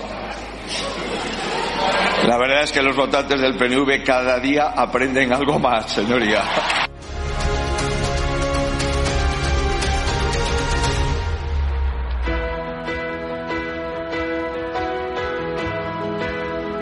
La 2.27 2.37
verdad 2.39 2.65
es 2.65 2.73
que 2.73 2.83
los 2.83 2.97
votantes 2.97 3.41
del 3.41 3.57
PNV 3.57 4.03
cada 4.05 4.39
día 4.41 4.73
aprenden 4.77 5.33
algo 5.33 5.59
más, 5.59 5.93
señoría. 5.93 6.43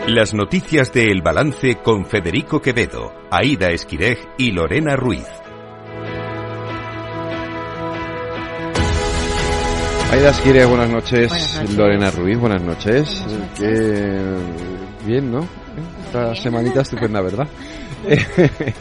Las 0.07 0.35
noticias 0.35 0.93
de 0.93 1.09
El 1.09 1.23
Balance 1.23 1.79
con 1.83 2.05
Federico 2.05 2.61
Quevedo, 2.61 3.11
Aida 3.31 3.71
Esquirej 3.71 4.19
y 4.37 4.51
Lorena 4.51 4.95
Ruiz. 4.95 5.25
Aida 10.11 10.29
Esquire, 10.29 10.65
buenas 10.65 10.91
noches. 10.91 11.29
Buenas 11.29 11.55
noches. 11.55 11.75
Lorena 11.75 12.11
Ruiz, 12.11 12.37
buenas 12.39 12.61
noches. 12.61 13.25
Qué 13.57 14.21
bien, 15.07 15.31
¿no? 15.31 15.39
Esta 16.05 16.35
semanita 16.35 16.81
estupenda, 16.81 17.21
¿verdad? 17.21 17.47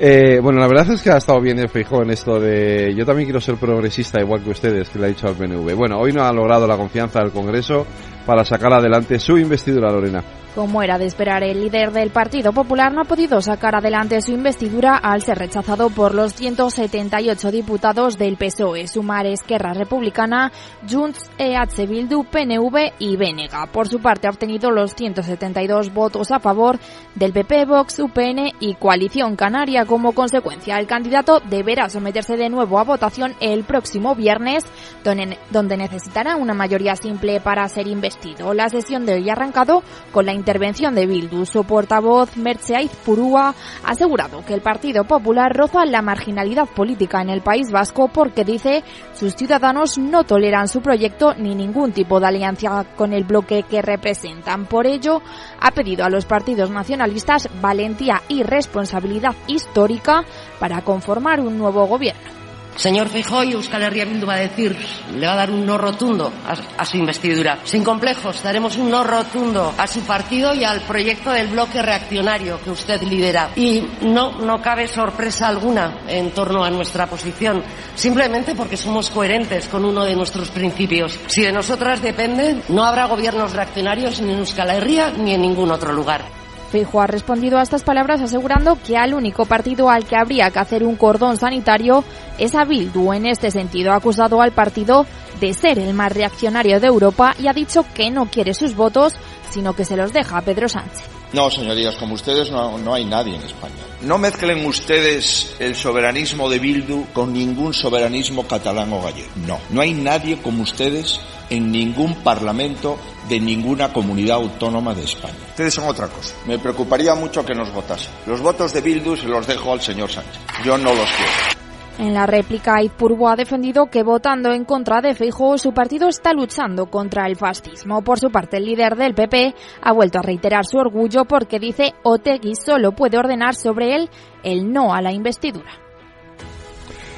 Eh, 0.00 0.40
bueno, 0.42 0.58
la 0.58 0.66
verdad 0.66 0.90
es 0.90 1.00
que 1.00 1.10
ha 1.10 1.18
estado 1.18 1.40
bien 1.40 1.56
el 1.60 1.68
Feijóo 1.68 2.02
en 2.02 2.10
esto 2.10 2.40
de 2.40 2.92
yo 2.96 3.06
también 3.06 3.28
quiero 3.28 3.40
ser 3.40 3.54
progresista 3.54 4.20
igual 4.20 4.42
que 4.42 4.50
ustedes, 4.50 4.88
que 4.88 4.98
le 4.98 5.04
ha 5.04 5.08
dicho 5.08 5.28
al 5.28 5.36
PNV. 5.36 5.72
Bueno, 5.76 6.00
hoy 6.00 6.12
no 6.12 6.24
ha 6.24 6.32
logrado 6.32 6.66
la 6.66 6.76
confianza 6.76 7.20
del 7.20 7.30
Congreso 7.30 7.86
para 8.26 8.44
sacar 8.44 8.74
adelante 8.74 9.20
su 9.20 9.38
investidura, 9.38 9.92
Lorena. 9.92 10.24
Como 10.54 10.84
era 10.84 10.98
de 10.98 11.06
esperar, 11.06 11.42
el 11.42 11.60
líder 11.60 11.90
del 11.90 12.10
Partido 12.10 12.52
Popular 12.52 12.92
no 12.92 13.00
ha 13.00 13.04
podido 13.06 13.42
sacar 13.42 13.74
adelante 13.74 14.20
su 14.20 14.30
investidura 14.30 14.96
al 14.96 15.20
ser 15.20 15.36
rechazado 15.38 15.90
por 15.90 16.14
los 16.14 16.32
178 16.34 17.50
diputados 17.50 18.16
del 18.16 18.36
PSOE, 18.36 18.86
Sumar 18.86 19.26
Esquerra 19.26 19.74
Republicana, 19.74 20.52
Junts, 20.88 21.28
EH 21.38 21.86
Bildu, 21.88 22.22
PNV 22.22 22.92
y 23.00 23.16
Bénega. 23.16 23.66
Por 23.66 23.88
su 23.88 23.98
parte, 23.98 24.28
ha 24.28 24.30
obtenido 24.30 24.70
los 24.70 24.94
172 24.94 25.92
votos 25.92 26.30
a 26.30 26.38
favor 26.38 26.78
del 27.16 27.32
PP, 27.32 27.64
Vox, 27.64 27.98
UPN 27.98 28.52
y 28.60 28.76
Coalición 28.76 29.34
Canaria. 29.34 29.86
Como 29.86 30.12
consecuencia, 30.12 30.78
el 30.78 30.86
candidato 30.86 31.40
deberá 31.40 31.88
someterse 31.88 32.36
de 32.36 32.48
nuevo 32.48 32.78
a 32.78 32.84
votación 32.84 33.34
el 33.40 33.64
próximo 33.64 34.14
viernes, 34.14 34.64
donde 35.02 35.76
necesitará 35.76 36.36
una 36.36 36.54
mayoría 36.54 36.94
simple 36.94 37.40
para 37.40 37.68
ser 37.68 37.88
investido. 37.88 38.54
La 38.54 38.68
sesión 38.68 39.04
de 39.04 39.14
hoy 39.14 39.28
ha 39.28 39.32
arrancado 39.32 39.82
con 40.12 40.26
la 40.26 40.43
intervención 40.44 40.94
de 40.94 41.06
Bildu. 41.06 41.46
Su 41.46 41.64
portavoz, 41.64 42.36
Merche 42.36 42.74
Purúa, 43.02 43.54
ha 43.82 43.90
asegurado 43.90 44.44
que 44.44 44.52
el 44.52 44.60
Partido 44.60 45.04
Popular 45.04 45.50
roza 45.56 45.86
la 45.86 46.02
marginalidad 46.02 46.66
política 46.66 47.22
en 47.22 47.30
el 47.30 47.40
País 47.40 47.70
Vasco 47.70 48.08
porque 48.08 48.44
dice 48.44 48.84
sus 49.14 49.34
ciudadanos 49.34 49.96
no 49.96 50.24
toleran 50.24 50.68
su 50.68 50.82
proyecto 50.82 51.32
ni 51.34 51.54
ningún 51.54 51.92
tipo 51.92 52.20
de 52.20 52.26
alianza 52.26 52.84
con 52.94 53.14
el 53.14 53.24
bloque 53.24 53.62
que 53.62 53.80
representan. 53.80 54.66
Por 54.66 54.86
ello, 54.86 55.22
ha 55.60 55.70
pedido 55.70 56.04
a 56.04 56.10
los 56.10 56.26
partidos 56.26 56.68
nacionalistas 56.68 57.48
valentía 57.62 58.20
y 58.28 58.42
responsabilidad 58.42 59.34
histórica 59.46 60.24
para 60.60 60.82
conformar 60.82 61.40
un 61.40 61.56
nuevo 61.56 61.86
gobierno. 61.86 62.43
Señor 62.76 63.08
Feijóo, 63.08 63.42
Euskal 63.42 63.82
Herria 63.82 64.04
Bildu 64.04 64.26
va 64.26 64.34
a 64.34 64.46
decir, 64.46 64.76
le 65.14 65.26
va 65.26 65.34
a 65.34 65.36
dar 65.36 65.50
un 65.50 65.64
no 65.64 65.78
rotundo 65.78 66.32
a, 66.44 66.84
su 66.84 66.96
investidura. 66.96 67.58
Sin 67.64 67.84
complejos, 67.84 68.42
daremos 68.42 68.76
un 68.76 68.90
no 68.90 69.04
rotundo 69.04 69.72
a 69.78 69.86
su 69.86 70.00
partido 70.00 70.54
y 70.54 70.64
al 70.64 70.80
proyecto 70.80 71.30
del 71.30 71.48
bloque 71.48 71.80
reaccionario 71.80 72.60
que 72.62 72.70
usted 72.70 73.00
lidera. 73.02 73.50
Y 73.54 73.86
no, 74.02 74.38
no 74.40 74.60
cabe 74.60 74.88
sorpresa 74.88 75.48
alguna 75.48 75.98
en 76.08 76.32
torno 76.32 76.64
a 76.64 76.70
nuestra 76.70 77.06
posición, 77.06 77.62
simplemente 77.94 78.54
porque 78.54 78.76
somos 78.76 79.08
coherentes 79.10 79.68
con 79.68 79.84
uno 79.84 80.04
de 80.04 80.16
nuestros 80.16 80.50
principios. 80.50 81.18
Si 81.26 81.42
de 81.42 81.52
nosotras 81.52 82.02
depende, 82.02 82.62
no 82.68 82.84
habrá 82.84 83.06
gobiernos 83.06 83.52
reaccionarios 83.52 84.20
ni 84.20 84.32
en 84.32 84.40
Euskal 84.40 84.70
Herria 84.70 85.12
ni 85.16 85.34
en 85.34 85.42
ningún 85.42 85.70
otro 85.70 85.92
lugar. 85.92 86.43
Feijóo 86.74 87.02
ha 87.02 87.06
respondido 87.06 87.56
a 87.56 87.62
estas 87.62 87.84
palabras 87.84 88.20
asegurando 88.20 88.76
que 88.84 88.96
al 88.96 89.14
único 89.14 89.46
partido 89.46 89.90
al 89.90 90.06
que 90.06 90.16
habría 90.16 90.50
que 90.50 90.58
hacer 90.58 90.82
un 90.82 90.96
cordón 90.96 91.36
sanitario 91.36 92.02
es 92.36 92.56
a 92.56 92.64
Bildu. 92.64 93.12
En 93.12 93.26
este 93.26 93.52
sentido, 93.52 93.92
ha 93.92 93.96
acusado 93.96 94.42
al 94.42 94.50
partido 94.50 95.06
de 95.38 95.54
ser 95.54 95.78
el 95.78 95.94
más 95.94 96.12
reaccionario 96.12 96.80
de 96.80 96.88
Europa 96.88 97.36
y 97.38 97.46
ha 97.46 97.52
dicho 97.52 97.86
que 97.94 98.10
no 98.10 98.26
quiere 98.26 98.54
sus 98.54 98.74
votos, 98.74 99.12
sino 99.50 99.76
que 99.76 99.84
se 99.84 99.96
los 99.96 100.12
deja 100.12 100.38
a 100.38 100.42
Pedro 100.42 100.68
Sánchez. 100.68 101.04
No, 101.32 101.48
señorías, 101.48 101.94
como 101.94 102.14
ustedes 102.14 102.50
no, 102.50 102.76
no 102.78 102.92
hay 102.92 103.04
nadie 103.04 103.36
en 103.36 103.42
España. 103.42 103.74
No 104.02 104.18
mezclen 104.18 104.66
ustedes 104.66 105.54
el 105.60 105.76
soberanismo 105.76 106.50
de 106.50 106.58
Bildu 106.58 107.04
con 107.12 107.32
ningún 107.32 107.72
soberanismo 107.72 108.48
catalán 108.48 108.92
o 108.92 109.00
gallego. 109.00 109.30
No, 109.46 109.60
no 109.70 109.80
hay 109.80 109.92
nadie 109.92 110.38
como 110.42 110.64
ustedes 110.64 111.20
en 111.50 111.70
ningún 111.70 112.14
parlamento 112.16 112.98
de 113.28 113.40
ninguna 113.40 113.92
comunidad 113.92 114.36
autónoma 114.36 114.94
de 114.94 115.04
España. 115.04 115.34
Ustedes 115.48 115.74
son 115.74 115.88
otra 115.88 116.08
cosa. 116.08 116.34
Me 116.46 116.58
preocuparía 116.58 117.14
mucho 117.14 117.44
que 117.44 117.54
nos 117.54 117.72
votasen. 117.72 118.12
Los 118.26 118.40
votos 118.40 118.72
de 118.72 118.80
Bildu 118.80 119.16
se 119.16 119.28
los 119.28 119.46
dejo 119.46 119.72
al 119.72 119.80
señor 119.80 120.10
Sánchez. 120.10 120.40
Yo 120.64 120.76
no 120.76 120.94
los 120.94 121.10
quiero. 121.10 121.54
En 121.96 122.12
la 122.12 122.26
réplica, 122.26 122.82
Izpurbo 122.82 123.28
ha 123.28 123.36
defendido 123.36 123.86
que 123.86 124.02
votando 124.02 124.52
en 124.52 124.64
contra 124.64 125.00
de 125.00 125.14
Feijóo, 125.14 125.58
su 125.58 125.72
partido 125.72 126.08
está 126.08 126.32
luchando 126.32 126.86
contra 126.86 127.26
el 127.26 127.36
fascismo. 127.36 128.02
Por 128.02 128.18
su 128.18 128.30
parte, 128.30 128.56
el 128.56 128.64
líder 128.64 128.96
del 128.96 129.14
PP 129.14 129.54
ha 129.80 129.92
vuelto 129.92 130.18
a 130.18 130.22
reiterar 130.22 130.64
su 130.66 130.76
orgullo 130.76 131.24
porque 131.24 131.60
dice 131.60 131.94
Otegui 132.02 132.56
solo 132.56 132.92
puede 132.92 133.16
ordenar 133.16 133.54
sobre 133.54 133.94
él 133.94 134.10
el 134.42 134.72
no 134.72 134.92
a 134.92 135.00
la 135.02 135.12
investidura. 135.12 135.83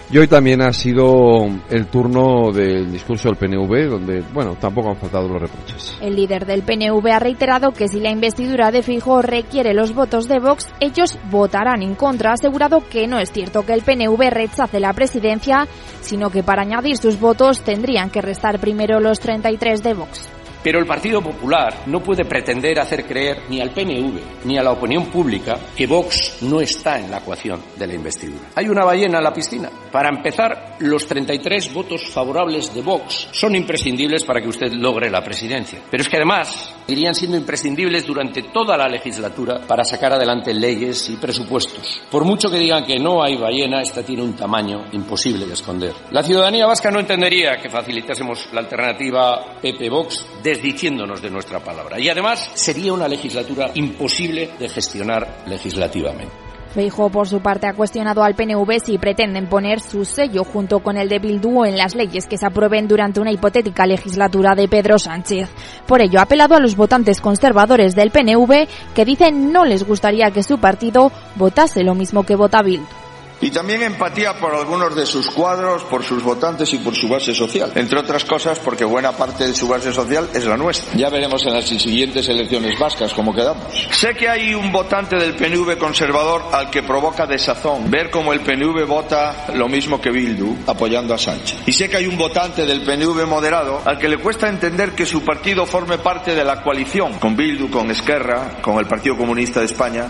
Y 0.08 0.18
hoy 0.18 0.28
también 0.28 0.62
ha 0.62 0.72
sido 0.72 1.46
el 1.68 1.86
turno 1.86 2.52
del 2.52 2.92
discurso 2.92 3.28
del 3.28 3.36
PNV, 3.36 3.90
donde, 3.90 4.22
bueno, 4.32 4.54
tampoco 4.54 4.90
han 4.90 4.96
faltado 4.96 5.28
los 5.28 5.42
reproches. 5.42 5.98
El 6.00 6.14
líder 6.14 6.46
del 6.46 6.62
PNV 6.62 7.04
ha 7.12 7.18
reiterado 7.18 7.72
que 7.72 7.88
si 7.88 7.98
la 7.98 8.10
investidura 8.10 8.70
de 8.70 8.84
Fijo 8.84 9.20
requiere 9.20 9.74
los 9.74 9.94
votos 9.94 10.28
de 10.28 10.38
Vox, 10.38 10.68
ellos 10.78 11.18
votarán 11.28 11.82
en 11.82 11.96
contra. 11.96 12.34
Asegurado 12.34 12.84
que 12.88 13.08
no 13.08 13.18
es 13.18 13.32
cierto 13.32 13.66
que 13.66 13.72
el 13.72 13.82
PNV 13.82 14.30
rechace 14.30 14.78
la 14.78 14.92
presidencia, 14.92 15.66
sino 16.02 16.30
que 16.30 16.44
para 16.44 16.62
añadir 16.62 16.98
sus 16.98 17.18
votos 17.18 17.62
tendrían 17.62 18.10
que 18.10 18.22
restar 18.22 18.60
primero 18.60 19.00
los 19.00 19.18
33 19.18 19.82
de 19.82 19.94
Vox. 19.94 20.35
Pero 20.66 20.80
el 20.80 20.86
Partido 20.86 21.22
Popular 21.22 21.84
no 21.86 22.02
puede 22.02 22.24
pretender 22.24 22.80
hacer 22.80 23.06
creer 23.06 23.42
ni 23.48 23.60
al 23.60 23.70
PNV 23.70 24.46
ni 24.46 24.58
a 24.58 24.64
la 24.64 24.72
opinión 24.72 25.06
pública 25.06 25.56
que 25.76 25.86
Vox 25.86 26.38
no 26.40 26.60
está 26.60 26.98
en 26.98 27.08
la 27.08 27.18
ecuación 27.18 27.62
de 27.76 27.86
la 27.86 27.94
investidura. 27.94 28.48
Hay 28.56 28.68
una 28.68 28.82
ballena 28.84 29.18
en 29.18 29.24
la 29.24 29.32
piscina. 29.32 29.70
Para 29.92 30.08
empezar, 30.08 30.74
los 30.80 31.06
33 31.06 31.72
votos 31.72 32.08
favorables 32.08 32.74
de 32.74 32.82
Vox 32.82 33.28
son 33.30 33.54
imprescindibles 33.54 34.24
para 34.24 34.42
que 34.42 34.48
usted 34.48 34.72
logre 34.72 35.08
la 35.08 35.22
presidencia. 35.22 35.82
Pero 35.88 36.02
es 36.02 36.08
que 36.08 36.16
además 36.16 36.74
irían 36.88 37.14
siendo 37.14 37.36
imprescindibles 37.36 38.04
durante 38.04 38.42
toda 38.42 38.76
la 38.76 38.88
legislatura 38.88 39.60
para 39.68 39.84
sacar 39.84 40.14
adelante 40.14 40.52
leyes 40.52 41.08
y 41.10 41.16
presupuestos. 41.16 42.02
Por 42.10 42.24
mucho 42.24 42.50
que 42.50 42.58
digan 42.58 42.84
que 42.84 42.98
no 42.98 43.22
hay 43.22 43.36
ballena, 43.36 43.82
esta 43.82 44.02
tiene 44.02 44.22
un 44.22 44.34
tamaño 44.34 44.86
imposible 44.92 45.46
de 45.46 45.54
esconder. 45.54 45.92
La 46.10 46.24
ciudadanía 46.24 46.66
vasca 46.66 46.90
no 46.90 46.98
entendería 46.98 47.56
que 47.62 47.70
facilitásemos 47.70 48.48
la 48.52 48.62
alternativa 48.62 49.60
PP-Vox 49.62 50.26
desdiciéndonos 50.56 51.20
de 51.22 51.30
nuestra 51.30 51.60
palabra. 51.60 52.00
Y 52.00 52.08
además 52.08 52.50
sería 52.54 52.92
una 52.92 53.08
legislatura 53.08 53.70
imposible 53.74 54.50
de 54.58 54.68
gestionar 54.68 55.44
legislativamente. 55.46 56.46
Feijóo, 56.74 57.08
por 57.08 57.26
su 57.26 57.40
parte, 57.40 57.66
ha 57.66 57.72
cuestionado 57.72 58.22
al 58.22 58.34
PNV 58.34 58.80
si 58.84 58.98
pretenden 58.98 59.48
poner 59.48 59.80
su 59.80 60.04
sello 60.04 60.44
junto 60.44 60.80
con 60.80 60.98
el 60.98 61.08
de 61.08 61.18
Bildu 61.18 61.64
en 61.64 61.78
las 61.78 61.94
leyes 61.94 62.26
que 62.26 62.36
se 62.36 62.44
aprueben 62.44 62.86
durante 62.86 63.18
una 63.18 63.32
hipotética 63.32 63.86
legislatura 63.86 64.54
de 64.54 64.68
Pedro 64.68 64.98
Sánchez. 64.98 65.48
Por 65.86 66.02
ello, 66.02 66.18
ha 66.18 66.24
apelado 66.24 66.54
a 66.54 66.60
los 66.60 66.76
votantes 66.76 67.22
conservadores 67.22 67.94
del 67.94 68.10
PNV 68.10 68.68
que 68.94 69.06
dicen 69.06 69.52
no 69.52 69.64
les 69.64 69.84
gustaría 69.84 70.30
que 70.32 70.42
su 70.42 70.58
partido 70.58 71.12
votase 71.36 71.82
lo 71.82 71.94
mismo 71.94 72.24
que 72.24 72.36
vota 72.36 72.60
Bildu. 72.60 73.05
Y 73.40 73.50
también 73.50 73.82
empatía 73.82 74.38
por 74.38 74.54
algunos 74.54 74.94
de 74.96 75.04
sus 75.04 75.30
cuadros, 75.30 75.84
por 75.84 76.02
sus 76.02 76.22
votantes 76.22 76.72
y 76.72 76.78
por 76.78 76.94
su 76.94 77.08
base 77.08 77.34
social. 77.34 77.70
Entre 77.74 77.98
otras 77.98 78.24
cosas 78.24 78.58
porque 78.58 78.84
buena 78.84 79.12
parte 79.12 79.46
de 79.46 79.54
su 79.54 79.68
base 79.68 79.92
social 79.92 80.28
es 80.32 80.44
la 80.46 80.56
nuestra. 80.56 80.94
Ya 80.96 81.10
veremos 81.10 81.44
en 81.46 81.52
las 81.52 81.66
siguientes 81.66 82.28
elecciones 82.28 82.78
vascas 82.78 83.12
cómo 83.12 83.34
quedamos. 83.34 83.66
Sé 83.90 84.14
que 84.14 84.28
hay 84.28 84.54
un 84.54 84.72
votante 84.72 85.16
del 85.16 85.34
PNV 85.34 85.76
conservador 85.78 86.44
al 86.52 86.70
que 86.70 86.82
provoca 86.82 87.26
desazón 87.26 87.90
ver 87.90 88.10
cómo 88.10 88.32
el 88.32 88.40
PNV 88.40 88.86
vota 88.86 89.46
lo 89.54 89.68
mismo 89.68 90.00
que 90.00 90.10
Bildu 90.10 90.56
apoyando 90.66 91.12
a 91.12 91.18
Sánchez. 91.18 91.60
Y 91.66 91.72
sé 91.72 91.90
que 91.90 91.98
hay 91.98 92.06
un 92.06 92.16
votante 92.16 92.64
del 92.64 92.82
PNV 92.82 93.26
moderado 93.26 93.82
al 93.84 93.98
que 93.98 94.08
le 94.08 94.18
cuesta 94.18 94.48
entender 94.48 94.92
que 94.92 95.04
su 95.04 95.22
partido 95.22 95.66
forme 95.66 95.98
parte 95.98 96.34
de 96.34 96.44
la 96.44 96.62
coalición 96.62 97.18
con 97.18 97.36
Bildu, 97.36 97.70
con 97.70 97.90
Esquerra, 97.90 98.62
con 98.62 98.78
el 98.78 98.86
Partido 98.86 99.16
Comunista 99.16 99.60
de 99.60 99.66
España 99.66 100.08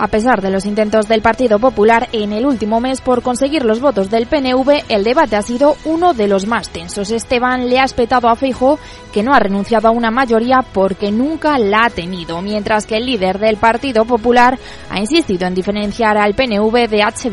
a 0.00 0.08
pesar 0.08 0.40
de 0.40 0.50
los 0.50 0.64
intentos 0.64 1.08
del 1.08 1.20
Partido 1.20 1.58
Popular 1.58 2.08
en 2.12 2.32
el 2.32 2.46
último 2.46 2.80
mes 2.80 3.02
por 3.02 3.20
conseguir 3.20 3.66
los 3.66 3.80
votos 3.80 4.10
del 4.10 4.26
PNV, 4.26 4.84
el 4.88 5.04
debate 5.04 5.36
ha 5.36 5.42
sido 5.42 5.76
uno 5.84 6.14
de 6.14 6.26
los 6.26 6.46
más 6.46 6.70
tensos. 6.70 7.10
Esteban 7.10 7.68
le 7.68 7.78
ha 7.78 7.84
espetado 7.84 8.28
a 8.30 8.34
Feijo 8.34 8.78
que 9.12 9.22
no 9.22 9.34
ha 9.34 9.38
renunciado 9.38 9.88
a 9.88 9.90
una 9.90 10.10
mayoría 10.10 10.64
porque 10.72 11.12
nunca 11.12 11.58
la 11.58 11.84
ha 11.84 11.90
tenido, 11.90 12.40
mientras 12.40 12.86
que 12.86 12.96
el 12.96 13.04
líder 13.04 13.38
del 13.38 13.58
Partido 13.58 14.06
Popular 14.06 14.58
ha 14.88 14.98
insistido 14.98 15.46
en 15.46 15.54
diferenciar 15.54 16.16
al 16.16 16.34
PNV 16.34 16.88
de 16.88 17.02
H. 17.02 17.30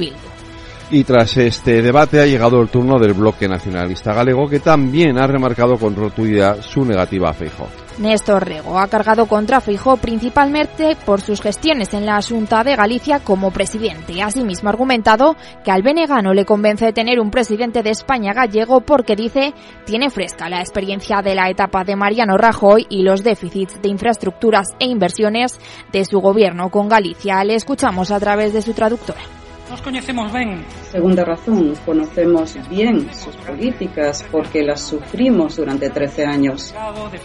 Y 0.92 1.04
tras 1.06 1.38
este 1.38 1.82
debate 1.82 2.20
ha 2.20 2.26
llegado 2.26 2.60
el 2.60 2.68
turno 2.68 3.00
del 3.00 3.14
bloque 3.14 3.48
nacionalista 3.48 4.14
galego 4.14 4.50
que 4.50 4.60
también 4.60 5.18
ha 5.18 5.26
remarcado 5.26 5.78
con 5.78 5.96
rotundidad 5.96 6.62
su 6.62 6.84
negativa 6.84 7.30
a 7.30 7.34
Feijo. 7.34 7.70
Néstor 8.00 8.46
Rego 8.46 8.78
ha 8.78 8.88
cargado 8.88 9.26
contra 9.26 9.60
Feijó 9.60 9.98
principalmente 9.98 10.96
por 11.06 11.20
sus 11.22 11.42
gestiones 11.42 11.94
en 11.94 12.06
la 12.06 12.18
Asunta 12.18 12.64
de 12.64 12.76
Galicia 12.76 13.20
como 13.20 13.52
presidente. 13.52 14.22
Asimismo 14.22 14.70
ha 14.70 14.72
argumentado 14.72 15.36
que 15.64 15.72
al 15.72 15.82
Benega 15.82 16.22
no 16.22 16.34
le 16.34 16.46
convence 16.46 16.94
tener 16.94 17.20
un 17.20 17.32
presidente 17.32 17.82
de 17.82 17.90
España 17.90 18.34
gallego 18.34 18.82
porque 18.82 19.16
dice 19.16 19.54
tiene 19.86 20.10
fresca 20.10 20.50
la 20.50 20.60
experiencia 20.60 21.22
de 21.22 21.36
la 21.36 21.50
etapa 21.50 21.84
de 21.84 21.96
Mariano 21.96 22.38
Rajoy 22.38 22.86
y 22.90 23.02
los 23.02 23.24
déficits 23.24 23.82
de 23.82 23.90
infraestructuras 23.90 24.68
e 24.80 24.86
inversiones 24.86 25.60
de 25.92 26.06
su 26.06 26.20
gobierno 26.20 26.70
con 26.70 26.88
Galicia. 26.88 27.44
Le 27.44 27.56
escuchamos 27.56 28.12
a 28.12 28.20
través 28.20 28.54
de 28.54 28.62
su 28.62 28.74
traductora. 28.74 29.37
Nos 29.70 29.82
conocemos 29.82 30.32
bien. 30.32 30.64
Segunda 30.92 31.26
razón, 31.26 31.74
conocemos 31.86 32.56
bien 32.70 33.14
sus 33.14 33.36
políticas 33.36 34.26
porque 34.32 34.64
las 34.64 34.82
sufrimos 34.82 35.58
durante 35.58 35.90
13 35.90 36.26
años. 36.26 36.74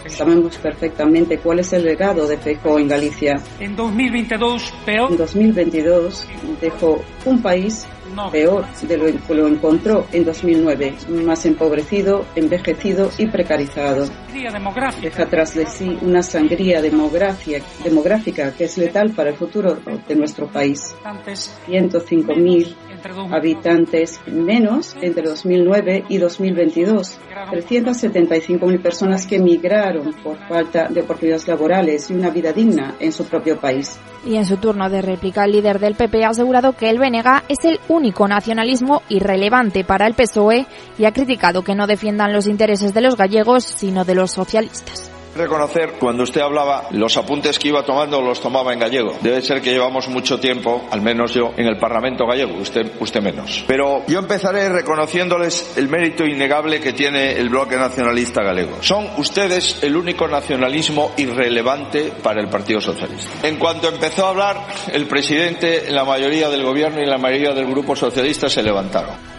Sabemos 0.06 0.56
perfectamente 0.58 1.38
cuál 1.38 1.60
es 1.60 1.72
el 1.72 1.84
legado 1.84 2.26
de 2.26 2.36
Feijóo 2.36 2.80
en 2.80 2.88
Galicia. 2.88 3.40
En 3.60 3.76
2022, 3.76 4.74
peor. 4.84 5.12
En 5.12 5.18
2022 5.18 6.26
dejó 6.60 7.00
un 7.26 7.40
país 7.40 7.86
peor 8.30 8.66
de 8.82 8.96
lo 8.96 9.06
que 9.26 9.34
lo 9.34 9.46
encontró 9.48 10.06
en 10.12 10.24
2009, 10.24 10.94
más 11.24 11.46
empobrecido, 11.46 12.24
envejecido 12.34 13.10
y 13.18 13.26
precarizado. 13.26 14.08
Deja 15.00 15.26
tras 15.26 15.54
de 15.54 15.66
sí 15.66 15.98
una 16.02 16.22
sangría 16.22 16.80
demográfica 16.80 18.52
que 18.52 18.64
es 18.64 18.78
letal 18.78 19.10
para 19.10 19.30
el 19.30 19.36
futuro 19.36 19.78
de 20.08 20.14
nuestro 20.16 20.46
país. 20.46 20.94
105.000 21.66 22.74
habitantes 23.30 24.20
menos 24.26 24.96
entre 25.00 25.28
2009 25.28 26.04
y 26.08 26.18
2022. 26.18 27.18
375.000 27.50 28.82
personas 28.82 29.26
que 29.26 29.36
emigraron 29.36 30.12
por 30.22 30.36
falta 30.48 30.88
de 30.88 31.00
oportunidades 31.00 31.48
laborales 31.48 32.10
y 32.10 32.14
una 32.14 32.30
vida 32.30 32.52
digna 32.52 32.94
en 32.98 33.12
su 33.12 33.24
propio 33.24 33.58
país. 33.58 33.98
Y 34.24 34.36
en 34.36 34.46
su 34.46 34.56
turno 34.56 34.88
de 34.88 35.02
réplica, 35.02 35.44
el 35.44 35.52
líder 35.52 35.80
del 35.80 35.94
PP 35.94 36.24
ha 36.24 36.30
asegurado 36.30 36.74
que 36.74 36.88
el 36.88 36.98
BNG 36.98 37.42
es 37.48 37.64
el 37.64 37.80
único 37.88 38.28
nacionalismo 38.28 39.02
irrelevante 39.08 39.84
para 39.84 40.06
el 40.06 40.14
PSOE 40.14 40.66
y 40.98 41.04
ha 41.04 41.12
criticado 41.12 41.62
que 41.62 41.74
no 41.74 41.86
defiendan 41.86 42.32
los 42.32 42.46
intereses 42.46 42.94
de 42.94 43.00
los 43.00 43.16
gallegos, 43.16 43.64
sino 43.64 44.04
de 44.04 44.14
los 44.14 44.30
socialistas 44.30 45.11
reconocer 45.34 45.94
cuando 45.98 46.24
usted 46.24 46.40
hablaba 46.40 46.88
los 46.90 47.16
apuntes 47.16 47.58
que 47.58 47.68
iba 47.68 47.84
tomando 47.84 48.20
los 48.20 48.40
tomaba 48.40 48.72
en 48.72 48.78
gallego. 48.78 49.16
Debe 49.20 49.42
ser 49.42 49.60
que 49.60 49.70
llevamos 49.70 50.08
mucho 50.08 50.38
tiempo, 50.38 50.84
al 50.90 51.00
menos 51.00 51.34
yo, 51.34 51.52
en 51.56 51.66
el 51.66 51.78
Parlamento 51.78 52.26
gallego, 52.26 52.56
usted, 52.60 52.92
usted 53.00 53.22
menos. 53.22 53.64
Pero 53.66 54.04
yo 54.06 54.18
empezaré 54.18 54.68
reconociéndoles 54.68 55.76
el 55.76 55.88
mérito 55.88 56.24
innegable 56.24 56.80
que 56.80 56.92
tiene 56.92 57.32
el 57.32 57.48
bloque 57.48 57.76
nacionalista 57.76 58.42
galego. 58.42 58.82
Son 58.82 59.08
ustedes 59.16 59.82
el 59.82 59.96
único 59.96 60.28
nacionalismo 60.28 61.12
irrelevante 61.16 62.12
para 62.22 62.40
el 62.40 62.48
Partido 62.48 62.80
Socialista. 62.80 63.46
En 63.46 63.56
cuanto 63.56 63.88
empezó 63.88 64.26
a 64.26 64.30
hablar, 64.30 64.66
el 64.92 65.06
presidente, 65.06 65.90
la 65.90 66.04
mayoría 66.04 66.48
del 66.48 66.62
gobierno 66.62 67.00
y 67.00 67.06
la 67.06 67.18
mayoría 67.18 67.52
del 67.52 67.66
grupo 67.66 67.96
socialista 67.96 68.48
se 68.48 68.62
levantaron. 68.62 69.31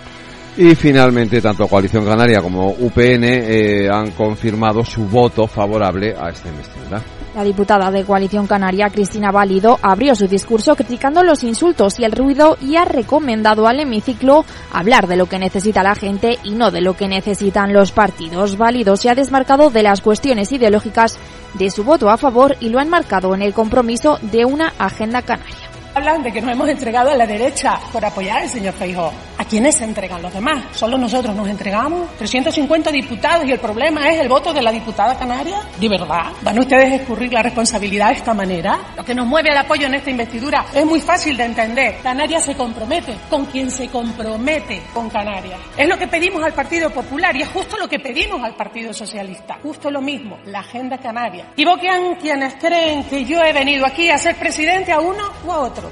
Y 0.56 0.76
finalmente, 0.76 1.42
tanto 1.42 1.68
Coalición 1.68 2.06
Canaria 2.06 2.42
como 2.42 2.70
UPN 2.70 3.24
eh, 3.24 3.90
han 3.92 4.12
confirmado 4.12 4.86
su 4.86 5.06
voto 5.06 5.48
favorable 5.48 6.14
a 6.16 6.30
esta 6.30 6.50
investidura. 6.50 7.02
La 7.36 7.44
diputada 7.44 7.90
de 7.90 8.04
Coalición 8.04 8.46
Canaria, 8.46 8.92
Cristina 8.92 9.32
Válido, 9.32 9.80
abrió 9.82 10.14
su 10.16 10.28
discurso 10.28 10.76
criticando 10.76 11.24
los 11.24 11.44
insultos 11.44 12.00
y 12.00 12.04
el 12.04 12.12
ruido 12.12 12.58
y 12.62 12.76
ha 12.76 12.86
recomendado 12.86 13.68
al 13.68 13.80
hemiciclo 13.80 14.46
hablar 14.72 15.08
de 15.08 15.16
lo 15.16 15.26
que 15.26 15.40
necesita 15.40 15.82
la 15.82 15.96
gente 15.96 16.38
y 16.44 16.52
no 16.52 16.70
de 16.70 16.82
lo 16.82 16.96
que 16.96 17.08
necesitan 17.08 17.74
los 17.74 17.92
partidos. 17.92 18.56
Válido 18.56 18.96
se 18.96 19.10
ha 19.10 19.16
desmarcado 19.16 19.72
de 19.72 19.82
las 19.82 20.02
cuestiones 20.02 20.52
ideológicas 20.52 21.18
de 21.56 21.72
su 21.72 21.84
voto 21.84 22.12
a 22.12 22.18
favor 22.18 22.56
y 22.60 22.70
lo 22.70 22.78
ha 22.78 22.84
enmarcado 22.84 23.34
en 23.34 23.42
el 23.42 23.56
compromiso 23.56 24.20
de 24.22 24.46
una 24.46 24.72
agenda 24.78 25.24
canaria. 25.24 25.73
Hablan 25.96 26.24
de 26.24 26.32
que 26.32 26.42
nos 26.42 26.52
hemos 26.52 26.68
entregado 26.70 27.12
a 27.12 27.16
la 27.16 27.28
derecha 27.28 27.80
por 27.92 28.04
apoyar 28.04 28.42
al 28.42 28.50
señor 28.50 28.74
Feijóo. 28.74 29.14
¿A 29.38 29.46
quiénes 29.46 29.76
se 29.76 29.84
entregan 29.84 30.24
los 30.24 30.34
demás? 30.34 30.64
¿Solo 30.74 30.98
nosotros 30.98 31.36
nos 31.36 31.48
entregamos? 31.48 32.10
350 32.18 32.92
diputados 32.92 33.46
y 33.46 33.52
el 33.52 33.60
problema 33.60 34.10
es 34.10 34.20
el 34.20 34.28
voto 34.28 34.52
de 34.54 34.64
la 34.64 34.72
diputada 34.72 35.16
canaria. 35.18 35.60
¿De 35.80 35.88
verdad? 35.88 36.32
¿Van 36.42 36.58
ustedes 36.58 36.94
a 36.94 36.96
escurrir 36.96 37.32
la 37.32 37.44
responsabilidad 37.44 38.08
de 38.08 38.14
esta 38.16 38.34
manera? 38.34 38.80
Lo 38.98 39.06
que 39.06 39.14
nos 39.14 39.28
mueve 39.28 39.50
el 39.50 39.58
apoyo 39.58 39.86
en 39.86 39.94
esta 39.94 40.10
investidura 40.10 40.66
es 40.74 40.84
muy 40.84 41.00
fácil 41.00 41.38
de 41.38 41.46
entender. 41.46 41.98
Canarias 42.02 42.46
se 42.46 42.56
compromete 42.56 43.16
con 43.30 43.46
quien 43.46 43.70
se 43.70 43.88
compromete 43.90 44.82
con 44.94 45.12
Canarias. 45.12 45.60
Es 45.78 45.88
lo 45.88 45.98
que 45.98 46.08
pedimos 46.08 46.44
al 46.44 46.54
Partido 46.54 46.90
Popular 46.90 47.36
y 47.36 47.44
es 47.44 47.50
justo 47.50 47.78
lo 47.78 47.88
que 47.88 48.00
pedimos 48.00 48.42
al 48.44 48.56
Partido 48.56 48.94
Socialista. 48.94 49.60
Justo 49.62 49.92
lo 49.92 50.02
mismo, 50.02 50.40
la 50.46 50.62
agenda 50.62 50.98
canaria. 50.98 51.48
Equivocan 51.54 52.16
quienes 52.16 52.56
creen 52.56 53.04
que 53.04 53.26
yo 53.26 53.44
he 53.44 53.54
venido 53.54 53.86
aquí 53.86 54.10
a 54.10 54.18
ser 54.18 54.36
presidente 54.38 54.92
a 54.92 55.00
uno 55.00 55.24
o 55.46 55.52
a 55.52 55.60
otro. 55.60 55.83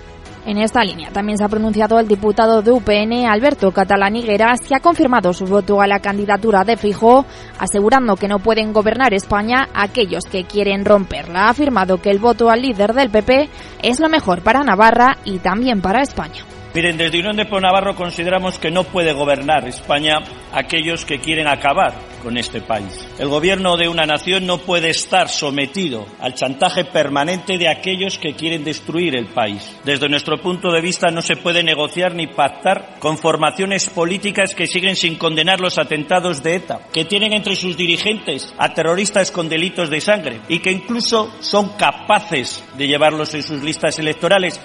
En 0.43 0.57
esta 0.57 0.83
línea 0.83 1.11
también 1.11 1.37
se 1.37 1.43
ha 1.43 1.49
pronunciado 1.49 1.99
el 1.99 2.07
diputado 2.07 2.63
de 2.63 2.71
UPN, 2.71 3.27
Alberto 3.27 3.71
Catalán 3.71 4.15
Higueras, 4.15 4.59
que 4.61 4.75
ha 4.75 4.79
confirmado 4.79 5.33
su 5.33 5.45
voto 5.45 5.81
a 5.81 5.87
la 5.87 5.99
candidatura 5.99 6.63
de 6.63 6.77
Fijó, 6.77 7.25
asegurando 7.59 8.15
que 8.15 8.27
no 8.27 8.39
pueden 8.39 8.73
gobernar 8.73 9.13
España 9.13 9.69
aquellos 9.73 10.23
que 10.25 10.45
quieren 10.45 10.83
romperla. 10.83 11.45
Ha 11.45 11.49
afirmado 11.49 12.01
que 12.01 12.09
el 12.09 12.17
voto 12.17 12.49
al 12.49 12.63
líder 12.63 12.93
del 12.93 13.11
PP 13.11 13.49
es 13.83 13.99
lo 13.99 14.09
mejor 14.09 14.41
para 14.41 14.63
Navarra 14.63 15.17
y 15.25 15.37
también 15.37 15.79
para 15.79 16.01
España. 16.01 16.43
Miren, 16.73 16.95
desde 16.95 17.19
Unión 17.19 17.35
de 17.35 17.43
Navarro 17.43 17.97
consideramos 17.97 18.57
que 18.57 18.71
no 18.71 18.85
puede 18.85 19.11
gobernar 19.11 19.67
España 19.67 20.19
aquellos 20.53 21.03
que 21.03 21.19
quieren 21.19 21.47
acabar 21.47 21.93
con 22.23 22.37
este 22.37 22.61
país. 22.61 23.09
El 23.19 23.27
gobierno 23.27 23.75
de 23.75 23.89
una 23.89 24.05
nación 24.05 24.45
no 24.45 24.59
puede 24.59 24.89
estar 24.89 25.27
sometido 25.27 26.05
al 26.21 26.33
chantaje 26.33 26.85
permanente 26.85 27.57
de 27.57 27.67
aquellos 27.67 28.17
que 28.17 28.35
quieren 28.35 28.63
destruir 28.63 29.17
el 29.17 29.25
país. 29.27 29.77
Desde 29.83 30.07
nuestro 30.07 30.41
punto 30.41 30.71
de 30.71 30.79
vista 30.79 31.11
no 31.11 31.21
se 31.21 31.35
puede 31.35 31.61
negociar 31.61 32.15
ni 32.15 32.27
pactar 32.27 32.95
con 32.99 33.17
formaciones 33.17 33.89
políticas 33.89 34.55
que 34.55 34.67
siguen 34.67 34.95
sin 34.95 35.15
condenar 35.15 35.59
los 35.59 35.77
atentados 35.77 36.41
de 36.41 36.55
ETA, 36.55 36.87
que 36.93 37.03
tienen 37.03 37.33
entre 37.33 37.57
sus 37.57 37.75
dirigentes 37.75 38.53
a 38.57 38.73
terroristas 38.73 39.29
con 39.31 39.49
delitos 39.49 39.89
de 39.89 39.99
sangre 39.99 40.39
y 40.47 40.59
que 40.59 40.71
incluso 40.71 41.33
son 41.41 41.75
capaces 41.75 42.63
de 42.77 42.87
llevarlos 42.87 43.33
en 43.33 43.43
sus 43.43 43.61
listas 43.61 43.99
electorales 43.99 44.61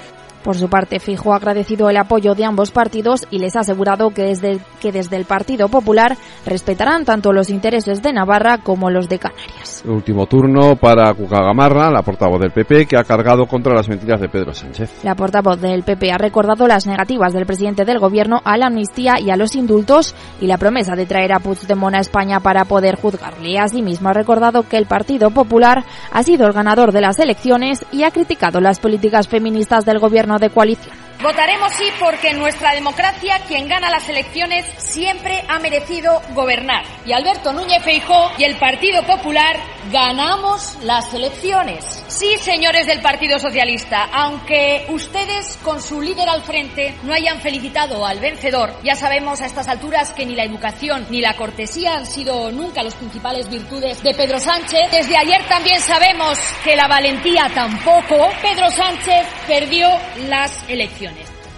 por 0.47 0.57
su 0.57 0.69
parte, 0.69 1.01
Fijo 1.01 1.33
ha 1.33 1.39
agradecido 1.39 1.91
el 1.91 1.97
apoyo 1.97 2.37
de 2.37 2.45
ambos 2.45 2.71
partidos 2.71 3.27
y 3.33 3.41
les 3.41 3.57
ha 3.57 3.61
asegurado 3.61 4.11
que 4.11 4.23
desde, 4.23 4.61
que 4.81 4.93
desde 4.93 5.17
el 5.17 5.25
Partido 5.25 5.69
Popular 5.69 6.17
respetarán 6.47 7.05
tanto 7.05 7.33
los 7.33 7.51
intereses 7.51 8.01
de 8.01 8.13
Navarra 8.13 8.59
como 8.59 8.89
los 8.89 9.09
de 9.09 9.19
Canarias. 9.19 9.83
último 9.85 10.27
turno 10.27 10.77
para 10.77 11.13
Cucagamarra, 11.15 11.91
la 11.91 12.03
portavoz 12.03 12.41
del 12.41 12.53
PP, 12.53 12.87
que 12.87 12.97
ha 12.97 13.03
cargado 13.03 13.47
contra 13.47 13.75
las 13.75 13.89
mentiras 13.89 14.21
de 14.21 14.29
Pedro 14.29 14.55
Sánchez. 14.55 15.03
La 15.03 15.17
portavoz 15.17 15.61
del 15.61 15.83
PP 15.83 16.13
ha 16.13 16.19
recordado 16.19 16.69
las 16.69 16.87
negativas 16.87 17.33
del 17.33 17.45
presidente 17.45 17.85
del 17.85 17.99
gobierno 17.99 18.41
a 18.45 18.57
la 18.57 18.69
amnistía 18.69 19.19
y 19.19 19.31
a 19.31 19.37
los 19.37 19.57
indultos 19.57 20.15
y 20.41 20.47
la 20.47 20.59
promesa 20.59 20.95
de 20.95 21.07
traer 21.07 21.33
a 21.33 21.41
Puigdemont 21.41 21.97
a 21.97 22.01
España 22.01 22.39
para 22.39 22.67
poder 22.67 22.95
juzgarle. 22.95 23.59
Asimismo, 23.59 24.11
ha 24.11 24.13
recordado 24.13 24.63
que 24.63 24.77
el 24.77 24.87
Partido 24.87 25.31
Popular 25.31 25.83
ha 26.13 26.23
sido 26.23 26.47
el 26.47 26.53
ganador 26.53 26.93
de 26.93 27.01
las 27.01 27.19
elecciones 27.19 27.85
y 27.91 28.05
ha 28.05 28.13
criticado 28.13 28.61
las 28.61 28.79
políticas 28.79 29.27
feministas 29.27 29.85
del 29.85 29.99
gobierno 29.99 30.36
de 30.39 30.51
coalición. 30.51 31.06
Votaremos 31.23 31.73
sí 31.73 31.87
porque 31.99 32.29
en 32.29 32.39
nuestra 32.39 32.75
democracia 32.75 33.41
quien 33.49 33.69
gana 33.69 33.89
las 33.89 34.07
elecciones 34.09 34.67
siempre 34.77 35.43
ha 35.49 35.59
merecido 35.59 36.21
gobernar. 36.35 36.85
Y 37.07 37.13
Alberto 37.13 37.53
Núñez 37.55 37.83
Feijó 37.83 38.31
y 38.37 38.45
el 38.45 38.57
Partido 38.57 39.03
Popular 39.03 39.57
ganamos 39.91 40.77
las 40.83 41.15
elecciones. 41.15 42.05
Sí, 42.09 42.37
señores 42.39 42.87
del 42.87 43.01
Partido 43.01 43.39
Socialista, 43.39 44.09
aunque 44.13 44.87
ustedes 44.91 45.59
con 45.63 45.81
su 45.81 46.03
líder 46.03 46.29
al 46.29 46.43
frente 46.43 46.95
no 47.03 47.15
hayan 47.15 47.41
felicitado 47.41 48.05
al 48.05 48.21
vencedor, 48.21 48.75
ya 48.83 48.95
sabemos 48.95 49.41
a 49.41 49.47
estas 49.47 49.69
alturas 49.69 50.11
que 50.13 50.27
ni 50.27 50.35
la 50.35 50.45
educación 50.45 51.07
ni 51.09 51.21
la 51.21 51.35
cortesía 51.35 51.95
han 51.95 52.07
sido 52.07 52.53
nunca 52.53 52.83
las 52.83 52.95
principales 52.95 53.49
virtudes 53.49 54.03
de 54.03 54.15
Pedro 54.15 54.39
Sánchez. 54.39 54.91
Desde 54.91 55.17
ayer 55.17 55.43
también 55.49 55.81
sabemos 55.81 56.39
que 56.63 56.77
la 56.77 56.89
valentía 56.89 57.51
tampoco. 57.55 58.29
Pedro 58.43 58.71
Sánchez 58.71 59.27
perdió 59.47 59.89
las 60.29 60.63
elecciones. 60.69 61.06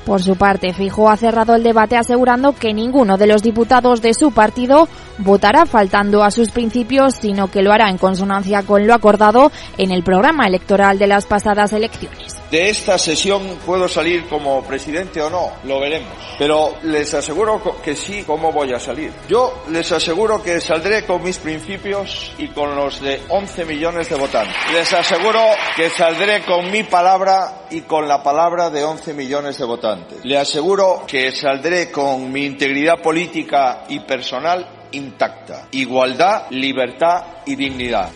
Por 0.08 0.22
su 0.22 0.36
parte, 0.36 0.72
Fijo 0.72 1.10
ha 1.10 1.18
cerrado 1.18 1.54
el 1.54 1.62
debate 1.62 1.98
asegurando 1.98 2.54
que 2.54 2.72
ninguno 2.72 3.18
de 3.18 3.26
los 3.26 3.42
diputados 3.42 4.00
de 4.00 4.14
su 4.14 4.32
partido 4.32 4.88
votará 5.18 5.66
faltando 5.66 6.24
a 6.24 6.30
sus 6.30 6.50
principios, 6.50 7.16
sino 7.16 7.50
que 7.50 7.60
lo 7.60 7.74
hará 7.74 7.90
en 7.90 7.98
consonancia 7.98 8.62
con 8.62 8.86
lo 8.86 8.94
acordado 8.94 9.52
en 9.76 9.90
el 9.90 10.02
programa 10.02 10.46
electoral 10.46 10.98
de 10.98 11.08
las 11.08 11.26
pasadas 11.26 11.74
elecciones. 11.74 12.37
De 12.50 12.70
esta 12.70 12.96
sesión 12.96 13.58
puedo 13.66 13.88
salir 13.88 14.26
como 14.26 14.62
presidente 14.64 15.20
o 15.20 15.28
no, 15.28 15.52
lo 15.64 15.80
veremos. 15.80 16.12
Pero 16.38 16.76
les 16.82 17.12
aseguro 17.12 17.60
que 17.82 17.94
sí, 17.94 18.22
¿cómo 18.24 18.50
voy 18.52 18.72
a 18.72 18.80
salir? 18.80 19.12
Yo 19.28 19.64
les 19.68 19.92
aseguro 19.92 20.42
que 20.42 20.58
saldré 20.58 21.04
con 21.04 21.22
mis 21.22 21.36
principios 21.36 22.32
y 22.38 22.48
con 22.48 22.74
los 22.74 23.02
de 23.02 23.20
11 23.28 23.66
millones 23.66 24.08
de 24.08 24.16
votantes. 24.16 24.56
Les 24.72 24.90
aseguro 24.94 25.40
que 25.76 25.90
saldré 25.90 26.42
con 26.44 26.70
mi 26.70 26.84
palabra 26.84 27.66
y 27.70 27.82
con 27.82 28.08
la 28.08 28.22
palabra 28.22 28.70
de 28.70 28.82
11 28.82 29.12
millones 29.12 29.58
de 29.58 29.64
votantes. 29.66 30.24
Le 30.24 30.38
aseguro 30.38 31.04
que 31.06 31.30
saldré 31.32 31.90
con 31.90 32.32
mi 32.32 32.46
integridad 32.46 33.02
política 33.02 33.84
y 33.90 34.00
personal 34.00 34.66
intacta. 34.92 35.68
Igualdad, 35.72 36.44
libertad 36.50 37.24
y 37.44 37.56
dignidad 37.56 38.10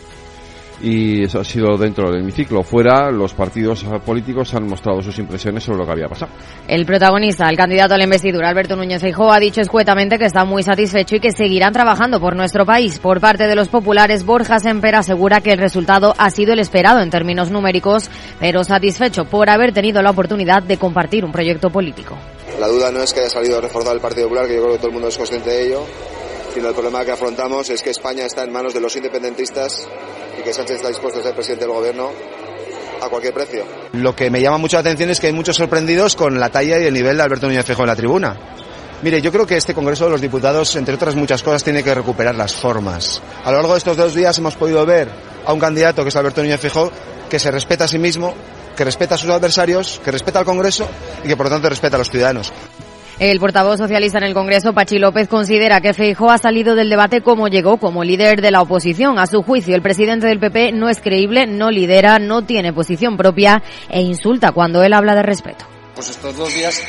y 0.83 1.25
eso 1.25 1.39
ha 1.39 1.45
sido 1.45 1.77
dentro 1.77 2.11
del 2.11 2.21
hemiciclo. 2.21 2.63
Fuera, 2.63 3.11
los 3.11 3.33
partidos 3.35 3.85
políticos 4.05 4.53
han 4.55 4.67
mostrado 4.67 5.01
sus 5.01 5.17
impresiones 5.19 5.63
sobre 5.63 5.79
lo 5.79 5.87
que 5.87 5.93
había 5.93 6.09
pasado. 6.09 6.33
El 6.67 6.85
protagonista, 6.85 7.49
el 7.49 7.57
candidato 7.57 7.95
a 7.95 7.99
la 7.99 8.05
investidura, 8.05 8.49
Alberto 8.49 8.75
Núñez 8.75 9.01
Feijóo, 9.01 9.33
ha 9.33 9.39
dicho 9.39 9.61
escuetamente 9.61 10.19
que 10.19 10.25
está 10.25 10.45
muy 10.45 10.65
satisfecho 10.65 11.17
y 11.17 11.21
que 11.21 11.31
seguirán 11.31 11.73
trabajando 11.73 12.21
por 12.21 12.35
nuestro 12.35 12.67
país. 12.67 12.99
Por 12.99 13.21
parte 13.21 13.47
de 13.47 13.55
los 13.55 13.69
populares, 13.69 14.25
Borja 14.25 14.59
Semper 14.59 14.97
asegura 14.97 15.41
que 15.41 15.53
el 15.53 15.59
resultado 15.59 16.15
ha 16.19 16.31
sido 16.31 16.53
el 16.53 16.59
esperado 16.59 17.01
en 17.01 17.11
términos 17.11 17.51
numéricos, 17.51 18.11
pero 18.41 18.65
satisfecho 18.65 19.25
por 19.25 19.49
haber 19.51 19.73
tenido 19.73 20.03
la 20.03 20.11
oportunidad 20.11 20.63
de 20.65 20.79
compartir 20.79 21.25
un 21.25 21.31
proyecto 21.31 21.71
político. 21.71 22.19
La 22.59 22.67
duda 22.67 22.91
no 22.91 23.01
es 23.03 23.13
que 23.13 23.21
haya 23.21 23.31
salido 23.31 23.61
reforzado 23.61 23.95
el 23.95 24.01
Partido 24.01 24.27
Popular, 24.27 24.49
que 24.49 24.57
yo 24.57 24.63
creo 24.63 24.73
que 24.73 24.79
todo 24.79 24.89
el 24.89 24.95
mundo 24.95 25.09
es 25.09 25.17
consciente 25.17 25.51
de 25.51 25.67
ello, 25.67 25.85
sino 26.53 26.69
el 26.69 26.75
problema 26.75 27.05
que 27.05 27.13
afrontamos 27.13 27.71
es 27.71 27.83
que 27.83 27.91
España 27.91 28.27
está 28.27 28.43
en 28.45 28.53
manos 28.53 28.75
de 28.75 28.81
los 28.81 28.95
independentistas 28.97 29.89
y 30.39 30.43
que 30.43 30.53
Sánchez 30.53 30.77
está 30.77 30.89
dispuesto 30.89 31.21
a 31.21 31.23
ser 31.23 31.35
presidente 31.35 31.65
del 31.65 31.75
gobierno 31.75 32.11
a 33.01 33.09
cualquier 33.09 33.35
precio. 33.35 33.65
Lo 33.93 34.15
que 34.15 34.31
me 34.31 34.41
llama 34.41 34.59
mucho 34.59 34.77
la 34.77 34.81
atención 34.81 35.11
es 35.11 35.21
que 35.21 35.27
hay 35.27 35.33
muchos 35.33 35.57
sorprendidos 35.57 36.15
con 36.15 36.39
la 36.39 36.49
talla 36.51 36.79
y 36.79 36.85
el 36.85 36.95
nivel 36.95 37.17
de 37.17 37.23
Alberto 37.23 37.47
Núñez 37.47 37.67
Feijóo 37.67 37.85
en 37.85 37.89
la 37.89 37.97
tribuna. 37.97 38.37
Mire, 39.03 39.21
yo 39.21 39.33
creo 39.33 39.47
que 39.47 39.57
este 39.57 39.75
Congreso 39.75 40.05
de 40.05 40.13
los 40.13 40.21
Diputados, 40.21 40.77
entre 40.77 40.95
otras 40.95 41.17
muchas 41.17 41.43
cosas, 41.43 41.65
tiene 41.65 41.83
que 41.83 41.93
recuperar 41.93 42.37
las 42.37 42.55
formas. 42.55 43.21
A 43.45 43.51
lo 43.51 43.57
largo 43.57 43.73
de 43.73 43.79
estos 43.79 43.97
dos 43.97 44.15
días 44.15 44.39
hemos 44.39 44.55
podido 44.55 44.87
ver 44.87 45.09
a 45.45 45.53
un 45.53 45.59
candidato 45.59 46.05
que 46.05 46.11
es 46.11 46.17
Alberto 46.17 46.41
Núñez 46.41 46.61
Feijóo 46.61 46.93
que 47.29 47.41
se 47.41 47.51
respeta 47.51 47.85
a 47.85 47.89
sí 47.89 47.99
mismo, 47.99 48.35
que 48.77 48.85
respeta 48.85 49.17
a 49.17 49.19
sus 49.19 49.31
adversarios, 49.31 50.01
que 50.05 50.13
respeta 50.13 50.39
al 50.39 50.45
Congreso 50.45 50.87
y 51.25 51.29
que 51.29 51.37
por 51.37 51.47
lo 51.47 51.51
tanto 51.51 51.69
respeta 51.69 51.97
a 51.97 51.99
los 51.99 52.11
ciudadanos. 52.11 52.53
El 53.19 53.39
portavoz 53.39 53.79
socialista 53.79 54.19
en 54.19 54.25
el 54.25 54.35
Congreso, 54.35 54.73
Pachi 54.73 54.99
López, 54.99 55.29
considera 55.29 55.81
que 55.81 55.95
Feijóo 55.95 56.31
ha 56.31 56.39
salido 56.39 56.75
del 56.75 56.89
debate 56.89 57.21
como 57.21 57.49
llegó, 57.49 57.77
como 57.77 58.05
líder 58.05 58.41
de 58.41 58.51
la 58.51 58.63
oposición. 58.63 59.19
A 59.19 59.27
su 59.27 59.43
juicio, 59.43 59.75
el 59.75 59.83
presidente 59.83 60.27
del 60.27 60.41
PP 60.41 60.73
no 60.73 60.89
es 60.89 61.01
creíble, 61.01 61.47
no 61.47 61.71
lidera, 61.71 62.19
no 62.19 62.43
tiene 62.43 62.73
posición 62.73 63.17
propia 63.17 63.63
e 63.89 64.01
insulta 64.01 64.53
cuando 64.53 64.83
él 64.83 64.93
habla 64.93 65.15
de 65.15 65.23
respeto. 65.23 65.67
Pues 65.95 66.09
estos 66.09 66.37
dos 66.37 66.55
días 66.55 66.83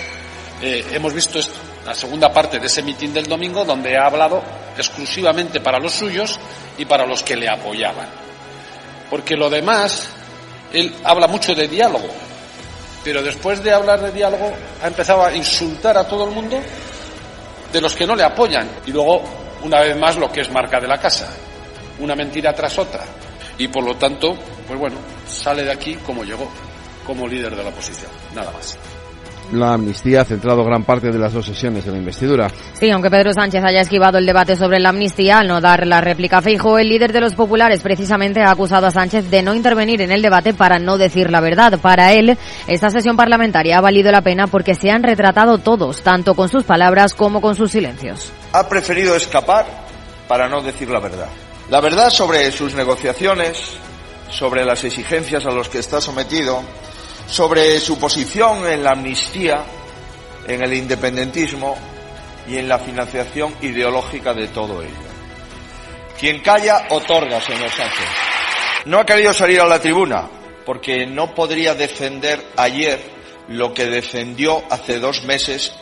eh, 0.62 0.84
hemos 0.94 1.14
visto 1.14 1.40
esto, 1.40 1.60
la 1.86 1.94
segunda 1.94 2.32
parte 2.32 2.60
de 2.60 2.68
ese 2.68 2.82
mitin 2.82 3.14
del 3.14 3.26
domingo, 3.26 3.66
donde 3.66 3.98
ha 3.98 4.06
hablado 4.06 4.42
exclusivamente 4.78 5.60
para 5.60 5.80
los 5.80 5.92
suyos 5.92 6.40
y 6.78 6.86
para 6.86 7.06
los 7.06 7.22
que 7.22 7.36
le 7.36 7.50
apoyaban. 7.50 8.08
Porque 9.10 9.36
lo 9.36 9.50
demás, 9.50 10.10
él 10.72 10.94
habla 11.04 11.28
mucho 11.28 11.54
de 11.54 11.68
diálogo, 11.68 12.08
pero 13.04 13.22
después 13.22 13.63
de 13.63 13.72
hablar 13.72 14.02
de 14.02 14.12
diálogo 14.12 14.52
ha 14.82 14.88
empezado 14.88 15.26
a 15.26 15.34
insultar 15.34 15.98
a 15.98 16.08
todo 16.08 16.26
el 16.26 16.32
mundo 16.32 16.60
de 17.72 17.82
los 17.82 17.96
que 17.96 18.08
no 18.08 18.16
le 18.16 18.24
apoyan. 18.24 18.70
Y 18.86 18.92
luego, 18.92 19.24
una 19.63 19.82
vez 19.82 19.98
más, 19.98 20.16
lo 20.18 20.32
que 20.32 20.42
es 20.42 20.52
marca 20.52 20.80
de 20.80 20.88
la 20.88 20.98
casa. 20.98 21.28
Una 22.00 22.16
mentira 22.16 22.54
tras 22.54 22.78
otra. 22.78 23.04
Y 23.58 23.68
por 23.68 23.84
lo 23.84 23.96
tanto, 23.96 24.36
pues 24.68 24.80
bueno, 24.80 24.98
sale 25.28 25.63
de 25.63 25.72
aquí 25.72 25.96
como 25.96 26.24
llegó, 26.24 26.50
como 27.06 27.28
líder 27.28 27.56
de 27.56 27.63
la 27.63 27.70
oposición. 27.70 28.12
Nada 28.34 28.52
más 28.52 28.78
la 29.51 29.73
amnistía 29.73 30.21
ha 30.21 30.25
centrado 30.25 30.63
gran 30.63 30.84
parte 30.84 31.12
de 31.12 31.19
las 31.19 31.34
dos 31.34 31.45
sesiones 31.45 31.86
de 31.86 31.91
la 31.91 31.97
investidura. 31.97 32.49
Sí, 32.73 32.89
aunque 32.89 33.10
Pedro 33.10 33.34
Sánchez 33.34 33.63
haya 33.63 33.82
esquivado 33.82 34.17
el 34.17 34.25
debate 34.25 34.56
sobre 34.56 34.79
la 34.79 34.89
amnistía 34.89 35.39
al 35.39 35.47
no 35.47 35.62
dar 35.62 35.86
la 35.86 36.01
réplica 36.01 36.38
a 36.38 36.41
Feijo, 36.41 36.79
el 36.79 36.89
líder 36.89 37.13
de 37.13 37.21
los 37.21 37.36
populares 37.36 37.82
precisamente 37.82 38.41
ha 38.41 38.51
acusado 38.51 38.88
a 38.88 38.91
Sánchez 38.91 39.29
de 39.29 39.41
no 39.43 39.53
intervenir 39.53 40.01
en 40.01 40.12
el 40.12 40.21
debate 40.21 40.53
para 40.53 40.79
no 40.79 40.97
decir 40.97 41.29
la 41.29 41.41
verdad. 41.41 41.79
Para 41.79 42.13
él, 42.13 42.38
esta 42.67 42.89
sesión 42.89 43.17
parlamentaria 43.17 43.77
ha 43.77 43.82
valido 43.82 44.12
la 44.12 44.21
pena 44.21 44.47
porque 44.47 44.75
se 44.75 44.89
han 44.89 45.03
retratado 45.03 45.58
todos, 45.58 46.01
tanto 46.01 46.34
con 46.34 46.49
sus 46.49 46.63
palabras 46.63 47.13
como 47.13 47.41
con 47.41 47.56
sus 47.56 47.71
silencios. 47.71 48.32
Ha 48.53 48.67
preferido 48.67 49.15
escapar 49.15 49.65
para 50.27 50.47
no 50.47 50.62
decir 50.62 50.89
la 50.89 50.99
verdad. 50.99 51.27
La 51.69 51.79
verdad 51.79 52.10
sobre 52.10 52.51
sus 52.51 52.73
negociaciones, 52.75 53.77
sobre 54.29 54.65
las 54.65 54.84
exigencias 54.84 55.45
a 55.45 55.51
los 55.51 55.69
que 55.69 55.79
está 55.79 56.01
sometido, 56.01 56.62
sobre 57.28 57.80
su 57.80 57.98
posición 57.98 58.68
en 58.68 58.84
la 58.84 58.92
amnistía, 58.92 59.64
en 60.48 60.64
el 60.64 60.74
independentismo 60.74 61.76
y 62.48 62.58
en 62.58 62.68
la 62.68 62.80
financiación 62.80 63.56
ideológica 63.62 64.34
de 64.34 64.48
todo 64.50 64.82
ello. 64.82 64.94
Quien 66.20 66.42
calla, 66.42 66.88
otorga, 66.90 67.42
señor 67.42 67.70
Sánchez. 67.70 68.08
No 68.86 69.00
ha 69.00 69.06
querido 69.06 69.34
salir 69.34 69.62
a 69.62 69.68
la 69.68 69.80
tribuna 69.80 70.30
porque 70.66 71.06
no 71.06 71.34
podría 71.34 71.76
defender 71.76 72.44
ayer 72.58 73.00
lo 73.48 73.74
que 73.74 73.86
defendió 73.86 74.64
hace 74.70 75.00
dos 75.00 75.24
meses 75.24 75.74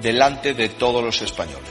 delante 0.00 0.54
de 0.54 0.68
todos 0.68 1.02
los 1.02 1.20
españoles. 1.22 1.70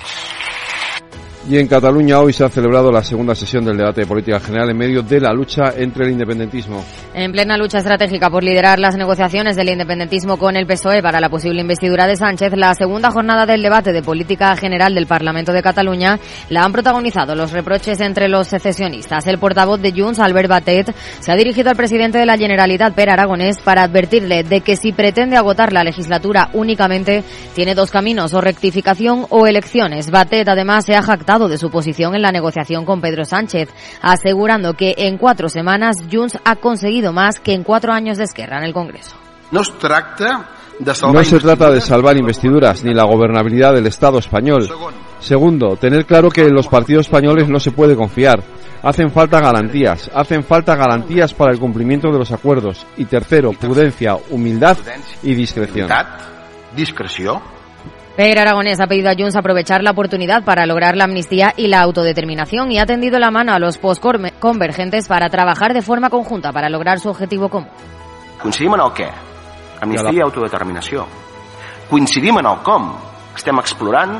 Y 1.50 1.58
en 1.58 1.66
Cataluña 1.66 2.20
hoy 2.20 2.32
se 2.32 2.44
ha 2.44 2.50
celebrado 2.50 2.92
la 2.92 3.04
segunda 3.04 3.34
sesión 3.34 3.66
del 3.66 3.76
debate 3.76 4.02
de 4.02 4.08
política 4.08 4.40
general 4.40 4.70
en 4.70 4.78
medio 4.78 5.02
de 5.02 5.20
la 5.20 5.34
lucha 5.34 5.74
entre 5.76 6.06
el 6.06 6.12
independentismo. 6.12 6.86
En 7.12 7.32
plena 7.32 7.58
lucha 7.58 7.80
estratégica 7.80 8.30
por 8.30 8.44
liderar 8.44 8.78
las 8.78 8.96
negociaciones 8.96 9.56
del 9.56 9.70
independentismo 9.70 10.38
con 10.38 10.56
el 10.56 10.68
PSOE 10.68 11.02
para 11.02 11.20
la 11.20 11.28
posible 11.28 11.62
investidura 11.62 12.06
de 12.06 12.18
Sánchez, 12.18 12.54
la 12.56 12.76
segunda 12.76 13.10
jornada 13.10 13.48
del 13.48 13.64
debate 13.64 13.92
de 13.92 14.04
política 14.04 14.56
general 14.58 14.94
del 14.94 15.08
Parlamento 15.08 15.52
de 15.52 15.64
Cataluña 15.64 16.20
la 16.50 16.64
han 16.64 16.72
protagonizado 16.72 17.34
los 17.34 17.52
reproches 17.52 18.00
entre 18.00 18.30
los 18.30 18.48
secesionistas. 18.48 19.26
El 19.26 19.40
portavoz 19.40 19.82
de 19.82 19.92
Junts, 19.92 20.20
Albert 20.20 20.50
Batet, 20.50 20.96
se 21.20 21.32
ha 21.32 21.36
dirigido 21.36 21.72
al 21.72 21.76
presidente 21.76 22.20
de 22.20 22.28
la 22.28 22.38
Generalitat, 22.38 22.94
Per 22.94 23.10
Aragonés, 23.10 23.58
para 23.64 23.82
advertirle 23.82 24.44
de 24.44 24.62
que 24.62 24.76
si 24.76 24.92
pretende 24.92 25.36
agotar 25.36 25.74
la 25.74 25.84
legislatura 25.84 26.52
únicamente, 26.54 27.24
tiene 27.56 27.74
dos 27.74 27.90
caminos, 27.90 28.36
o 28.36 28.40
rectificación 28.40 29.26
o 29.30 29.48
elecciones. 29.48 30.12
Batet, 30.12 30.48
además, 30.48 30.86
se 30.86 30.94
ha 30.94 31.02
jactado 31.02 31.38
de 31.47 31.58
su 31.58 31.69
posición 31.69 32.15
en 32.15 32.21
la 32.21 32.32
negociación 32.32 32.86
con 32.86 33.02
Pedro 33.02 33.25
Sánchez, 33.25 33.69
asegurando 34.02 34.73
que 34.73 34.95
en 34.97 35.17
cuatro 35.17 35.49
semanas 35.49 35.97
Junts 36.12 36.38
ha 36.43 36.56
conseguido 36.56 37.13
más 37.13 37.39
que 37.39 37.54
en 37.54 37.63
cuatro 37.63 37.93
años 37.93 38.17
de 38.17 38.25
Esquerra 38.25 38.58
en 38.58 38.65
el 38.65 38.73
Congreso. 38.73 39.15
No 39.52 41.23
se 41.23 41.39
trata 41.39 41.71
de 41.71 41.82
salvar 41.82 42.17
investiduras 42.17 42.84
ni 42.84 42.93
la 42.93 43.04
gobernabilidad 43.04 43.73
del 43.73 43.88
Estado 43.88 44.19
español. 44.19 44.69
Segundo, 45.19 45.75
tener 45.75 46.06
claro 46.06 46.30
que 46.30 46.41
en 46.41 46.54
los 46.54 46.67
partidos 46.67 47.08
españoles 47.08 47.49
no 47.49 47.60
se 47.60 47.71
puede 47.71 47.95
confiar. 47.95 48.41
Hacen 48.82 49.12
falta 49.12 49.41
garantías, 49.41 50.10
hacen 50.13 50.41
falta 50.43 50.75
garantías 50.75 51.34
para 51.34 51.52
el 51.52 51.60
cumplimiento 51.60 52.12
de 52.12 52.19
los 52.19 52.32
acuerdos. 52.32 52.86
Y 52.95 53.06
tercero, 53.06 53.52
prudencia, 53.52 54.17
humildad 54.30 54.78
y 55.21 55.34
discreción. 55.34 55.89
Discreción 56.75 57.59
Per 58.20 58.38
Aragonés 58.38 58.82
ha 58.82 58.88
pedido 58.88 59.10
a 59.10 59.14
Junts 59.18 59.38
aprovechar 59.38 59.82
la 59.82 59.92
oportunidad 59.92 60.44
para 60.44 60.66
lograr 60.66 60.98
la 60.98 61.06
amnistía 61.06 61.54
y 61.56 61.68
la 61.68 61.80
autodeterminación 61.80 62.70
y 62.70 62.78
ha 62.78 62.86
tendido 62.86 63.18
la 63.18 63.32
mano 63.32 63.54
a 63.54 63.60
los 63.60 63.78
postconvergentes 63.78 65.08
para 65.08 65.30
trabajar 65.30 65.74
de 65.74 65.82
forma 65.82 66.10
conjunta 66.10 66.52
para 66.52 66.68
lograr 66.68 67.00
su 67.00 67.08
objetivo 67.08 67.48
común. 67.48 67.70
Coincidim 68.42 68.74
en 68.76 68.82
el 68.84 68.92
què? 68.92 69.08
Amnistia 69.80 70.12
i 70.18 70.20
autodeterminació. 70.20 71.06
Coincidim 71.88 72.42
en 72.42 72.50
el 72.52 72.60
com. 72.60 72.92
Estem 73.40 73.64
explorant, 73.64 74.18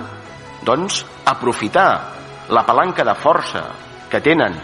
doncs, 0.64 1.02
aprofitar 1.28 1.90
la 2.56 2.64
palanca 2.64 3.04
de 3.04 3.20
força 3.20 3.66
que 4.08 4.22
tenen 4.24 4.56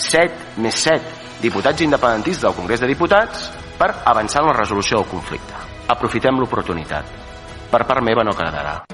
7 0.00 0.62
més 0.64 0.80
7 0.80 1.42
diputats 1.44 1.84
independentistes 1.84 2.48
del 2.48 2.56
Congrés 2.56 2.80
de 2.80 2.88
Diputats 2.88 3.50
per 3.76 3.92
avançar 4.00 4.40
en 4.40 4.48
la 4.48 4.56
resolució 4.62 5.02
del 5.02 5.12
conflicte. 5.12 5.60
Aprofitem 5.92 6.40
l'oportunitat. 6.40 7.21
Per 7.72 7.86
part 7.88 8.04
meva 8.04 8.22
no 8.22 8.36
quedarà. 8.36 8.84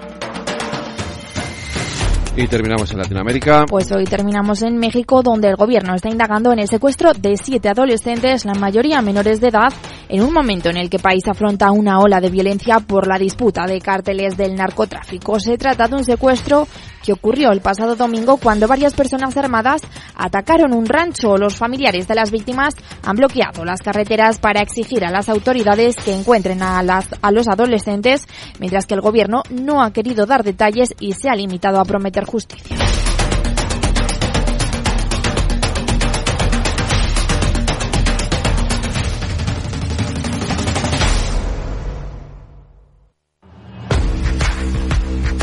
Y 2.37 2.47
terminamos 2.47 2.93
en 2.93 2.99
Latinoamérica. 2.99 3.65
Pues 3.69 3.91
hoy 3.91 4.05
terminamos 4.05 4.63
en 4.63 4.79
México, 4.79 5.23
donde 5.25 5.49
el 5.49 5.57
gobierno 5.57 5.97
está 5.97 6.09
indagando 6.09 6.53
en 6.53 6.61
el 6.61 6.69
secuestro 6.69 7.13
de 7.13 7.37
siete 7.37 7.69
adolescentes, 7.69 8.45
la 8.45 8.55
mayoría 8.55 9.03
menores 9.03 9.41
de 9.41 9.49
edad, 9.49 9.73
en 10.09 10.23
un 10.23 10.33
momento 10.33 10.71
en 10.71 10.77
el 10.77 10.91
que 10.91 10.97
el 10.97 11.03
país 11.03 11.27
afronta 11.29 11.71
una 11.71 12.01
ola 12.01 12.21
de 12.21 12.31
violencia 12.31 12.81
por 12.81 13.07
la 13.07 13.19
disputa 13.19 13.67
de 13.67 13.81
cárteles 13.81 14.37
del 14.37 14.55
narcotráfico. 14.55 15.39
Se 15.39 15.59
trata 15.59 15.89
de 15.89 15.97
un 15.97 16.05
secuestro 16.05 16.67
que 17.03 17.13
ocurrió 17.13 17.53
el 17.53 17.61
pasado 17.61 17.97
domingo 17.97 18.37
cuando 18.37 18.69
varias 18.69 18.95
personas 18.95 19.37
armadas 19.37 19.83
atacaron 20.15 20.75
un 20.75 20.87
rancho. 20.87 21.37
Los 21.37 21.57
familiares 21.57 22.09
de 22.09 22.15
las 22.15 22.31
víctimas 22.31 22.75
han 23.03 23.17
bloqueado 23.17 23.65
las 23.65 23.81
carreteras 23.81 24.39
para 24.39 24.61
exigir 24.61 25.05
a 25.05 25.11
las 25.11 25.29
autoridades 25.29 25.97
que 25.97 26.15
encuentren 26.15 26.63
a, 26.63 26.81
a 26.81 27.31
los 27.31 27.49
adolescentes, 27.49 28.27
mientras 28.59 28.87
que 28.87 28.95
el 28.95 29.01
gobierno 29.01 29.43
no 29.51 29.83
ha 29.83 29.93
querido 29.93 30.27
dar 30.27 30.45
detalles 30.45 30.95
y 31.01 31.13
se 31.13 31.29
ha 31.29 31.35
limitado 31.35 31.81
a 31.81 31.85
prometer 31.85 32.25
justicia. 32.25 32.77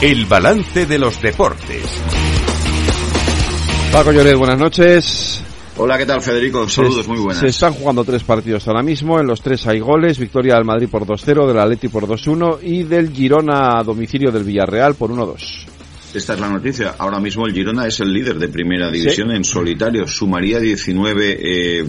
El 0.00 0.26
balance 0.26 0.86
de 0.86 0.96
los 0.96 1.20
deportes. 1.20 1.82
Paco 3.92 4.12
Lloret, 4.12 4.36
buenas 4.36 4.56
noches. 4.56 5.42
Hola, 5.76 5.98
¿qué 5.98 6.06
tal 6.06 6.22
Federico? 6.22 6.68
Saludos, 6.68 7.08
muy 7.08 7.18
buenas. 7.18 7.38
Se 7.38 7.48
están 7.48 7.72
jugando 7.72 8.04
tres 8.04 8.22
partidos 8.22 8.68
ahora 8.68 8.84
mismo, 8.84 9.18
en 9.18 9.26
los 9.26 9.42
tres 9.42 9.66
hay 9.66 9.80
goles, 9.80 10.20
victoria 10.20 10.54
del 10.54 10.64
Madrid 10.64 10.88
por 10.88 11.04
2-0, 11.04 11.48
del 11.48 11.58
Atleti 11.58 11.88
por 11.88 12.06
2-1 12.06 12.60
y 12.62 12.84
del 12.84 13.12
Girona 13.12 13.80
a 13.80 13.82
domicilio 13.82 14.30
del 14.30 14.44
Villarreal 14.44 14.94
por 14.94 15.10
1-2. 15.10 15.77
Esta 16.18 16.34
es 16.34 16.40
la 16.40 16.48
noticia. 16.48 16.96
Ahora 16.98 17.20
mismo 17.20 17.46
el 17.46 17.52
Girona 17.52 17.86
es 17.86 18.00
el 18.00 18.12
líder 18.12 18.40
de 18.40 18.48
primera 18.48 18.90
división 18.90 19.30
en 19.30 19.44
solitario. 19.44 20.04
Sumaría 20.08 20.58
19 20.58 21.38
eh, 21.40 21.84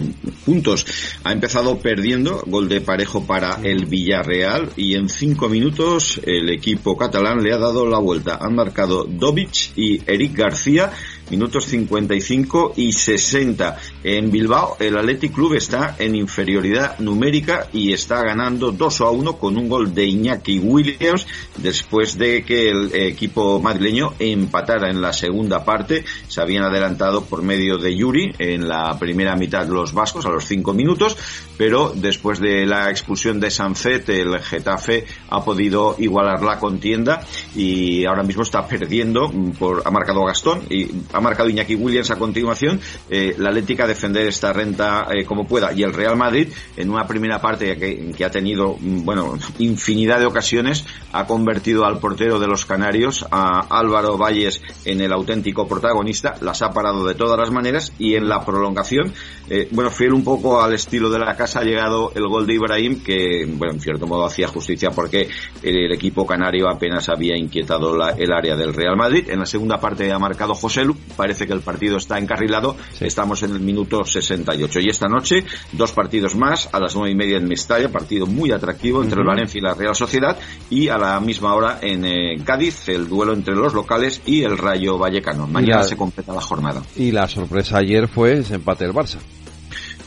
puntos. 0.46 0.86
Ha 1.24 1.32
empezado 1.32 1.80
perdiendo, 1.80 2.40
gol 2.46 2.68
de 2.68 2.80
parejo 2.80 3.26
para 3.26 3.58
el 3.64 3.86
Villarreal 3.86 4.68
y 4.76 4.94
en 4.94 5.08
cinco 5.08 5.48
minutos 5.48 6.20
el 6.24 6.48
equipo 6.48 6.96
catalán 6.96 7.42
le 7.42 7.52
ha 7.52 7.58
dado 7.58 7.88
la 7.88 7.98
vuelta. 7.98 8.38
Han 8.40 8.54
marcado 8.54 9.04
Dovic 9.04 9.72
y 9.74 10.00
Eric 10.06 10.36
García 10.36 10.92
minutos 11.30 11.64
55 11.66 12.74
y 12.76 12.92
60. 12.92 13.78
En 14.02 14.30
Bilbao, 14.30 14.78
el 14.80 14.96
Athletic 14.96 15.34
Club 15.34 15.54
está 15.54 15.94
en 15.98 16.14
inferioridad 16.14 16.98
numérica 17.00 17.66
y 17.70 17.92
está 17.92 18.22
ganando 18.22 18.72
2 18.72 19.00
a 19.02 19.10
1 19.10 19.36
con 19.36 19.58
un 19.58 19.68
gol 19.68 19.92
de 19.92 20.06
Iñaki 20.06 20.58
Williams 20.58 21.26
después 21.58 22.16
de 22.16 22.42
que 22.42 22.70
el 22.70 22.94
equipo 22.94 23.60
madrileño 23.60 24.14
empatara 24.18 24.88
en 24.88 25.02
la 25.02 25.12
segunda 25.12 25.66
parte. 25.66 26.02
Se 26.28 26.40
habían 26.40 26.64
adelantado 26.64 27.24
por 27.26 27.42
medio 27.42 27.76
de 27.76 27.94
Yuri 27.94 28.32
en 28.38 28.68
la 28.68 28.98
primera 28.98 29.36
mitad 29.36 29.68
los 29.68 29.92
vascos 29.92 30.24
a 30.24 30.30
los 30.30 30.46
5 30.46 30.72
minutos, 30.72 31.14
pero 31.58 31.92
después 31.94 32.40
de 32.40 32.64
la 32.64 32.88
expulsión 32.88 33.38
de 33.38 33.50
Sanzet, 33.50 34.08
el 34.08 34.38
Getafe 34.40 35.04
ha 35.28 35.44
podido 35.44 35.96
igualar 35.98 36.42
la 36.42 36.58
contienda 36.58 37.22
y 37.54 38.06
ahora 38.06 38.22
mismo 38.22 38.44
está 38.44 38.66
perdiendo 38.66 39.30
por, 39.58 39.82
ha 39.84 39.90
marcado 39.90 40.24
Gastón 40.24 40.62
y 40.70 40.88
ha 41.12 41.20
marcado 41.20 41.50
Iñaki 41.50 41.74
Williams 41.74 42.10
a 42.10 42.16
continuación, 42.16 42.80
eh, 43.10 43.34
la 43.36 43.50
Atlética 43.50 43.89
defender 43.90 44.26
esta 44.26 44.52
renta 44.52 45.06
eh, 45.10 45.24
como 45.24 45.46
pueda 45.46 45.72
y 45.72 45.82
el 45.82 45.92
Real 45.92 46.16
Madrid 46.16 46.48
en 46.76 46.90
una 46.90 47.06
primera 47.06 47.40
parte 47.40 47.76
que, 47.76 48.12
que, 48.16 48.24
ha 48.24 48.30
tenido, 48.30 48.76
mm, 48.80 49.04
bueno, 49.04 49.38
infinidad 49.58 50.18
de 50.18 50.26
ocasiones, 50.26 50.84
ha 51.12 51.26
convertido 51.26 51.84
al 51.84 51.98
portero 51.98 52.38
de 52.38 52.46
los 52.46 52.64
Canarios, 52.64 53.26
a 53.30 53.66
Álvaro 53.78 54.16
Valles, 54.16 54.62
en 54.84 55.00
el 55.00 55.12
auténtico 55.12 55.68
protagonista, 55.68 56.36
las 56.40 56.62
ha 56.62 56.72
parado 56.72 57.06
de 57.06 57.14
todas 57.14 57.38
las 57.38 57.50
maneras 57.50 57.92
y 57.98 58.14
en 58.14 58.28
la 58.28 58.44
prolongación, 58.44 59.12
eh, 59.48 59.68
bueno, 59.72 59.90
fiel 59.90 60.12
un 60.12 60.24
poco 60.24 60.62
al 60.62 60.74
estilo 60.74 61.10
de 61.10 61.18
la 61.18 61.36
casa 61.36 61.60
ha 61.60 61.64
llegado 61.64 62.12
el 62.14 62.26
gol 62.28 62.46
de 62.46 62.54
Ibrahim 62.54 63.02
que, 63.02 63.46
bueno, 63.46 63.74
en 63.74 63.80
cierto 63.80 64.06
modo 64.06 64.24
hacía 64.24 64.48
justicia 64.48 64.90
porque 64.90 65.28
el, 65.62 65.90
equipo 65.90 66.24
canario 66.24 66.68
apenas 66.68 67.08
había 67.08 67.36
inquietado 67.36 67.96
la, 67.96 68.10
el 68.10 68.32
área 68.32 68.56
del 68.56 68.72
Real 68.72 68.96
Madrid. 68.96 69.28
En 69.28 69.40
la 69.40 69.46
segunda 69.46 69.80
parte 69.80 70.12
ha 70.12 70.18
marcado 70.18 70.54
José 70.54 70.84
Lu, 70.84 70.96
parece 71.16 71.46
que 71.46 71.52
el 71.52 71.60
partido 71.60 71.96
está 71.96 72.18
encarrilado. 72.18 72.76
Estamos 73.00 73.42
en 73.42 73.52
el 73.52 73.60
minuto 73.60 73.79
68. 73.88 74.80
Y 74.80 74.88
esta 74.88 75.08
noche, 75.08 75.44
dos 75.72 75.92
partidos 75.92 76.34
más, 76.36 76.68
a 76.72 76.80
las 76.80 76.94
nueve 76.94 77.10
y 77.10 77.14
media 77.14 77.36
en 77.36 77.48
Mestalla, 77.48 77.90
partido 77.90 78.26
muy 78.26 78.52
atractivo 78.52 79.02
entre 79.02 79.20
el 79.20 79.26
Valencia 79.26 79.58
y 79.58 79.62
la 79.62 79.74
Real 79.74 79.94
Sociedad. 79.94 80.38
Y 80.68 80.88
a 80.88 80.98
la 80.98 81.18
misma 81.20 81.54
hora 81.54 81.78
en 81.80 82.04
eh, 82.04 82.36
Cádiz, 82.44 82.88
el 82.88 83.08
duelo 83.08 83.32
entre 83.32 83.54
los 83.54 83.74
locales 83.74 84.22
y 84.26 84.42
el 84.42 84.58
Rayo 84.58 84.98
Vallecano. 84.98 85.46
Mañana 85.46 85.82
se 85.82 85.96
completa 85.96 86.32
la 86.32 86.40
jornada. 86.40 86.82
Y 86.96 87.12
la 87.12 87.28
sorpresa 87.28 87.78
ayer 87.78 88.08
fue 88.08 88.38
ese 88.38 88.54
empate 88.56 88.84
del 88.84 88.94
Barça 88.94 89.18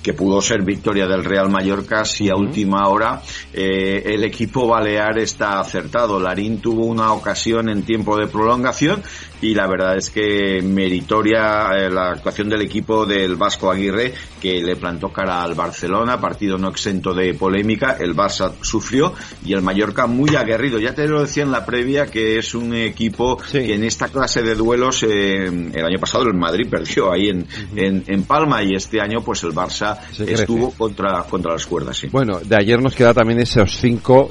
que 0.03 0.13
pudo 0.13 0.41
ser 0.41 0.63
victoria 0.63 1.07
del 1.07 1.23
Real 1.23 1.49
Mallorca 1.49 2.03
si 2.03 2.29
a 2.29 2.35
última 2.35 2.89
hora 2.89 3.21
eh, 3.53 4.03
el 4.05 4.23
equipo 4.25 4.67
balear 4.67 5.17
está 5.17 5.59
acertado. 5.61 6.19
Larín 6.19 6.59
tuvo 6.59 6.85
una 6.85 7.13
ocasión 7.13 7.69
en 7.69 7.83
tiempo 7.83 8.17
de 8.17 8.27
prolongación 8.27 9.01
y 9.43 9.53
la 9.53 9.67
verdad 9.67 9.97
es 9.97 10.09
que 10.09 10.61
meritoria 10.61 11.67
eh, 11.75 11.89
la 11.89 12.11
actuación 12.11 12.47
del 12.47 12.61
equipo 12.61 13.05
del 13.05 13.35
Vasco 13.35 13.69
Aguirre 13.69 14.13
que 14.41 14.61
le 14.61 14.77
plantó 14.77 15.09
cara 15.09 15.43
al 15.43 15.53
Barcelona, 15.53 16.19
partido 16.19 16.57
no 16.57 16.69
exento 16.69 17.13
de 17.13 17.33
polémica, 17.33 17.97
el 17.99 18.15
Barça 18.15 18.53
sufrió 18.61 19.13
y 19.45 19.51
el 19.51 19.61
Mallorca 19.61 20.07
muy 20.07 20.33
aguerrido. 20.37 20.79
Ya 20.79 20.95
te 20.95 21.07
lo 21.07 21.21
decía 21.21 21.43
en 21.43 21.51
la 21.51 21.65
previa 21.65 22.05
que 22.05 22.39
es 22.39 22.55
un 22.55 22.73
equipo 22.73 23.37
que 23.37 23.73
en 23.73 23.83
esta 23.83 24.07
clase 24.07 24.43
de 24.43 24.55
duelos 24.55 25.03
eh, 25.03 25.45
el 25.45 25.85
año 25.85 25.99
pasado 25.99 26.23
el 26.23 26.35
Madrid 26.35 26.67
perdió 26.69 27.11
ahí 27.11 27.27
en, 27.27 27.45
en, 27.75 28.23
Palma 28.23 28.63
y 28.63 28.75
este 28.75 29.01
año 29.01 29.21
pues 29.21 29.43
el 29.43 29.51
Barça 29.51 29.99
estuvo 30.25 30.71
contra, 30.71 31.23
contra 31.23 31.51
las 31.51 31.65
cuerdas. 31.65 31.97
Sí. 31.97 32.07
Bueno, 32.07 32.39
de 32.39 32.55
ayer 32.55 32.81
nos 32.81 32.95
queda 32.95 33.13
también 33.13 33.39
esos 33.39 33.77
cinco, 33.77 34.29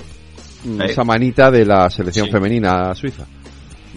mm, 0.65 0.81
esa 0.81 1.05
manita 1.05 1.51
de 1.51 1.67
la 1.67 1.91
selección 1.91 2.31
femenina 2.31 2.95
suiza. 2.95 3.27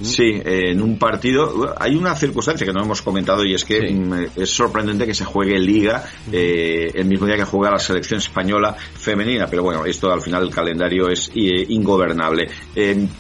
Sí, 0.02 0.42
en 0.44 0.82
un 0.82 0.98
partido 0.98 1.74
hay 1.78 1.96
una 1.96 2.16
circunstancia 2.16 2.66
que 2.66 2.74
no 2.74 2.84
hemos 2.84 3.02
comentado 3.02 3.46
y 3.46 3.54
es 3.54 3.64
que 3.64 3.94
mm, 3.94 4.40
es 4.42 4.50
sorprendente 4.50 5.06
que 5.06 5.14
se 5.14 5.26
juegue 5.26 5.58
Liga 5.60 6.04
eh, 6.32 6.92
el 6.94 7.06
mismo 7.06 7.26
día 7.26 7.38
que 7.38 7.46
juega 7.46 7.72
la 7.72 7.80
selección 7.80 8.20
española 8.20 8.74
femenina, 8.74 9.48
pero 9.48 9.64
bueno, 9.64 9.86
esto 9.86 10.12
al 10.12 10.22
final 10.22 10.44
el 10.44 10.50
calendario 10.50 11.10
es 11.10 11.30
eh, 11.36 11.66
ingobernable. 11.70 12.50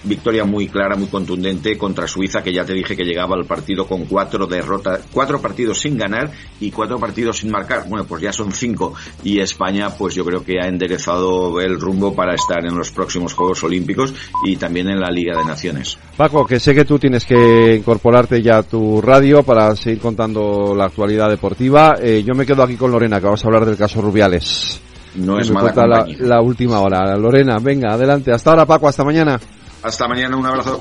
victoria 0.03 0.43
muy 0.43 0.67
clara, 0.67 0.95
muy 0.95 1.07
contundente 1.07 1.77
contra 1.77 2.07
Suiza, 2.07 2.43
que 2.43 2.53
ya 2.53 2.65
te 2.65 2.73
dije 2.73 2.95
que 2.95 3.03
llegaba 3.03 3.35
al 3.35 3.45
partido 3.45 3.87
con 3.87 4.05
cuatro 4.05 4.45
derrotas, 4.47 5.01
cuatro 5.11 5.41
partidos 5.41 5.79
sin 5.79 5.97
ganar 5.97 6.31
y 6.59 6.71
cuatro 6.71 6.99
partidos 6.99 7.37
sin 7.37 7.51
marcar. 7.51 7.87
Bueno, 7.87 8.05
pues 8.05 8.21
ya 8.21 8.33
son 8.33 8.51
cinco 8.51 8.93
y 9.23 9.39
España, 9.39 9.89
pues 9.89 10.15
yo 10.15 10.25
creo 10.25 10.43
que 10.43 10.59
ha 10.59 10.67
enderezado 10.67 11.59
el 11.61 11.79
rumbo 11.79 12.13
para 12.13 12.35
estar 12.35 12.65
en 12.65 12.77
los 12.77 12.91
próximos 12.91 13.33
Juegos 13.33 13.63
Olímpicos 13.63 14.13
y 14.43 14.55
también 14.57 14.89
en 14.89 14.99
la 14.99 15.09
Liga 15.09 15.37
de 15.37 15.45
Naciones. 15.45 15.97
Paco, 16.17 16.45
que 16.45 16.59
sé 16.65 16.73
que 16.73 16.83
tú 16.83 16.97
tienes 16.97 17.25
que 17.25 17.75
incorporarte 17.75 18.41
ya 18.41 18.57
a 18.57 18.63
tu 18.63 18.99
radio 18.99 19.43
para 19.43 19.75
seguir 19.75 19.99
contando 19.99 20.73
la 20.75 20.85
actualidad 20.85 21.29
deportiva. 21.29 21.97
Eh, 22.01 22.23
yo 22.25 22.33
me 22.33 22.43
quedo 22.43 22.63
aquí 22.63 22.75
con 22.75 22.89
Lorena, 22.89 23.19
que 23.19 23.25
vamos 23.25 23.45
a 23.45 23.47
hablar 23.47 23.67
del 23.67 23.77
caso 23.77 24.01
Rubiales. 24.01 24.81
No 25.13 25.39
es 25.39 25.51
mala 25.51 25.85
la, 25.85 26.07
la 26.21 26.41
última 26.41 26.79
hora. 26.79 27.15
Lorena, 27.17 27.59
venga, 27.59 27.93
adelante. 27.93 28.31
Hasta 28.31 28.49
ahora, 28.49 28.65
Paco, 28.65 28.87
hasta 28.87 29.03
mañana. 29.03 29.39
Hasta 29.83 30.07
mañana, 30.07 30.35
un 30.35 30.45
abrazo. 30.47 30.79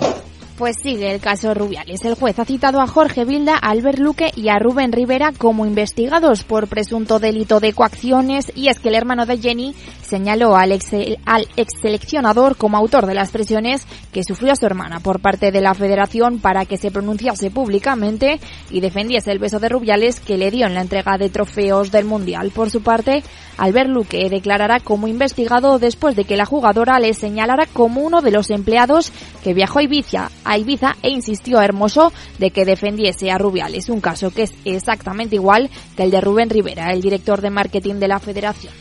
Pues 0.57 0.77
sigue 0.81 1.13
el 1.13 1.21
caso 1.21 1.53
Rubiales. 1.53 2.05
El 2.05 2.15
juez 2.15 2.39
ha 2.39 2.45
citado 2.45 2.81
a 2.81 2.87
Jorge 2.87 3.25
Vilda, 3.25 3.55
a 3.57 3.71
Albert 3.71 3.99
Luque 3.99 4.31
y 4.37 4.51
a 4.51 4.61
Rubén 4.61 4.93
Rivera 4.93 5.33
como 5.37 5.67
investigados 5.67 6.45
por 6.45 6.69
presunto 6.69 7.19
delito 7.19 7.59
de 7.59 7.73
coacciones 7.73 8.53
y 8.55 8.69
es 8.69 8.79
que 8.79 8.91
el 8.91 8.95
hermano 8.95 9.27
de 9.27 9.39
Jenny 9.39 9.75
señaló 10.03 10.55
al 10.55 10.71
ex, 10.71 10.93
al 11.25 11.49
ex 11.57 11.73
seleccionador 11.83 12.57
como 12.57 12.77
autor 12.77 13.07
de 13.07 13.15
las 13.15 13.33
presiones 13.33 13.85
que 14.13 14.23
sufrió 14.23 14.55
su 14.55 14.65
hermana 14.65 15.01
por 15.01 15.19
parte 15.19 15.51
de 15.51 15.61
la 15.61 15.75
federación 15.75 16.39
para 16.39 16.67
que 16.67 16.77
se 16.77 16.93
pronunciase 16.93 17.51
públicamente 17.51 18.39
y 18.71 18.79
defendiese 18.79 19.33
el 19.33 19.41
beso 19.41 19.59
de 19.59 19.69
Rubiales 19.69 20.21
que 20.21 20.39
le 20.39 20.53
dio 20.53 20.67
en 20.67 20.75
la 20.75 20.83
entrega 20.83 21.19
de 21.19 21.31
trofeos 21.31 21.91
del 21.91 22.05
Mundial. 22.05 22.53
Por 22.53 22.71
su 22.71 22.81
parte, 22.81 23.25
Albert 23.57 23.91
Luque 23.91 24.29
declarará 24.31 24.79
como 24.79 25.09
investigado 25.09 25.81
después 25.81 26.15
de 26.15 26.25
que 26.25 26.37
la 26.37 26.47
jugadora 26.47 27.01
le 27.01 27.13
señalara 27.13 27.67
como 27.67 28.03
uno 28.03 28.23
de 28.23 28.31
los 28.31 28.51
empleados 28.51 29.13
que 29.43 29.53
viajó 29.53 29.81
a 29.81 29.83
Ibiza 29.83 30.31
a 30.45 30.59
Ibiza 30.59 30.97
e 31.03 31.11
insistió 31.11 31.59
a 31.59 31.65
Hermoso 31.65 32.13
de 32.39 32.51
que 32.51 32.65
defendiese 32.65 33.31
a 33.31 33.39
Rubiales, 33.39 33.89
un 33.89 34.01
caso 34.01 34.31
que 34.31 34.43
es 34.43 34.55
exactamente 34.65 35.37
igual 35.37 35.71
que 35.97 36.05
el 36.05 36.11
de 36.11 36.21
Rubén 36.21 36.51
Rivera, 36.51 36.93
el 36.93 37.01
director 37.01 37.41
de 37.41 37.51
marketing 37.51 37.95
de 37.95 38.09
la 38.09 38.19
federación. 38.19 38.73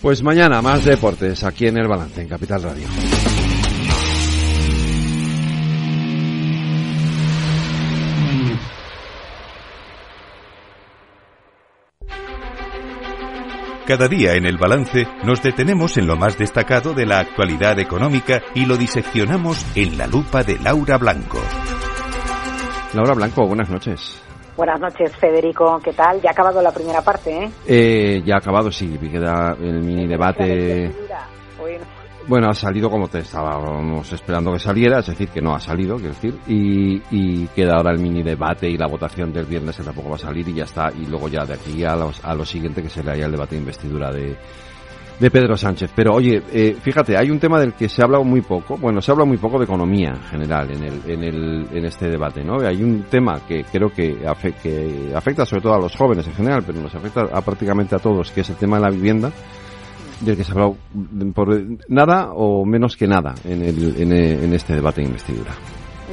Pues 0.00 0.22
mañana 0.22 0.60
más 0.60 0.84
deportes 0.84 1.44
aquí 1.44 1.66
en 1.66 1.78
El 1.78 1.88
Balance, 1.88 2.20
en 2.20 2.28
Capital 2.28 2.62
Radio. 2.62 2.86
Cada 13.86 14.08
día 14.08 14.32
en 14.32 14.46
el 14.46 14.56
balance 14.56 15.06
nos 15.24 15.42
detenemos 15.42 15.98
en 15.98 16.06
lo 16.06 16.16
más 16.16 16.38
destacado 16.38 16.94
de 16.94 17.04
la 17.04 17.18
actualidad 17.18 17.78
económica 17.78 18.40
y 18.54 18.64
lo 18.64 18.78
diseccionamos 18.78 19.62
en 19.76 19.98
la 19.98 20.06
lupa 20.06 20.42
de 20.42 20.58
Laura 20.58 20.96
Blanco. 20.96 21.36
Laura 22.94 23.12
Blanco, 23.12 23.46
buenas 23.46 23.68
noches. 23.68 24.22
Buenas 24.56 24.80
noches, 24.80 25.14
Federico. 25.16 25.78
¿Qué 25.84 25.92
tal? 25.92 26.18
Ya 26.22 26.30
ha 26.30 26.32
acabado 26.32 26.62
la 26.62 26.72
primera 26.72 27.02
parte, 27.02 27.44
¿eh? 27.44 27.50
eh 27.66 28.22
ya 28.24 28.36
ha 28.36 28.38
acabado, 28.38 28.70
sí. 28.70 28.96
Queda 28.98 29.54
el 29.60 29.82
mini 29.82 30.06
debate. 30.06 30.90
Bueno, 32.26 32.48
ha 32.48 32.54
salido 32.54 32.88
como 32.88 33.06
te 33.08 33.18
estábamos 33.18 34.10
esperando 34.10 34.52
que 34.52 34.58
saliera, 34.58 35.00
es 35.00 35.06
decir, 35.06 35.28
que 35.28 35.42
no 35.42 35.54
ha 35.54 35.60
salido, 35.60 35.96
quiero 35.96 36.14
decir, 36.14 36.34
y, 36.46 37.46
queda 37.48 37.74
ahora 37.76 37.92
el 37.92 37.98
mini 37.98 38.22
debate 38.22 38.68
y 38.68 38.78
la 38.78 38.86
votación 38.86 39.30
del 39.30 39.44
viernes 39.44 39.76
que 39.76 39.82
tampoco 39.82 40.08
va 40.08 40.16
a 40.16 40.18
salir 40.18 40.48
y 40.48 40.54
ya 40.54 40.64
está, 40.64 40.90
y 40.90 41.04
luego 41.04 41.28
ya 41.28 41.44
de 41.44 41.54
aquí 41.54 41.84
a, 41.84 41.92
a 41.92 42.34
lo 42.34 42.44
siguiente 42.46 42.82
que 42.82 42.88
se 42.88 43.02
le 43.02 43.12
el 43.12 43.30
debate 43.30 43.56
de 43.56 43.60
investidura 43.60 44.10
de, 44.10 44.36
de 45.20 45.30
Pedro 45.30 45.56
Sánchez. 45.56 45.90
Pero 45.94 46.14
oye, 46.14 46.42
eh, 46.50 46.76
fíjate, 46.80 47.16
hay 47.16 47.30
un 47.30 47.38
tema 47.38 47.60
del 47.60 47.74
que 47.74 47.88
se 47.88 48.00
ha 48.00 48.06
hablado 48.06 48.24
muy 48.24 48.40
poco, 48.40 48.76
bueno, 48.78 49.00
se 49.00 49.12
habla 49.12 49.26
muy 49.26 49.36
poco 49.36 49.58
de 49.58 49.64
economía 49.64 50.10
en 50.10 50.22
general 50.22 50.70
en, 50.70 50.82
el, 50.82 51.00
en, 51.06 51.24
el, 51.24 51.68
en 51.72 51.84
este 51.84 52.08
debate, 52.08 52.42
¿no? 52.42 52.58
Hay 52.66 52.82
un 52.82 53.02
tema 53.02 53.40
que 53.46 53.64
creo 53.64 53.90
que, 53.90 54.16
que 54.62 55.12
afecta 55.14 55.44
sobre 55.44 55.62
todo 55.62 55.74
a 55.74 55.80
los 55.80 55.94
jóvenes 55.94 56.26
en 56.26 56.34
general, 56.34 56.62
pero 56.66 56.80
nos 56.80 56.94
afecta 56.94 57.22
a 57.32 57.40
prácticamente 57.42 57.94
a 57.94 57.98
todos, 57.98 58.30
que 58.30 58.40
es 58.40 58.50
el 58.50 58.56
tema 58.56 58.76
de 58.76 58.82
la 58.82 58.90
vivienda 58.90 59.30
del 60.24 60.36
que 60.36 60.44
se 60.44 60.50
ha 60.50 60.54
hablado 60.54 60.76
por 61.34 61.48
nada 61.88 62.32
o 62.32 62.64
menos 62.64 62.96
que 62.96 63.06
nada 63.06 63.34
en, 63.44 63.62
el, 63.62 64.00
en, 64.00 64.52
este 64.52 64.74
debate 64.74 65.00
de 65.00 65.08
investidura. 65.08 65.52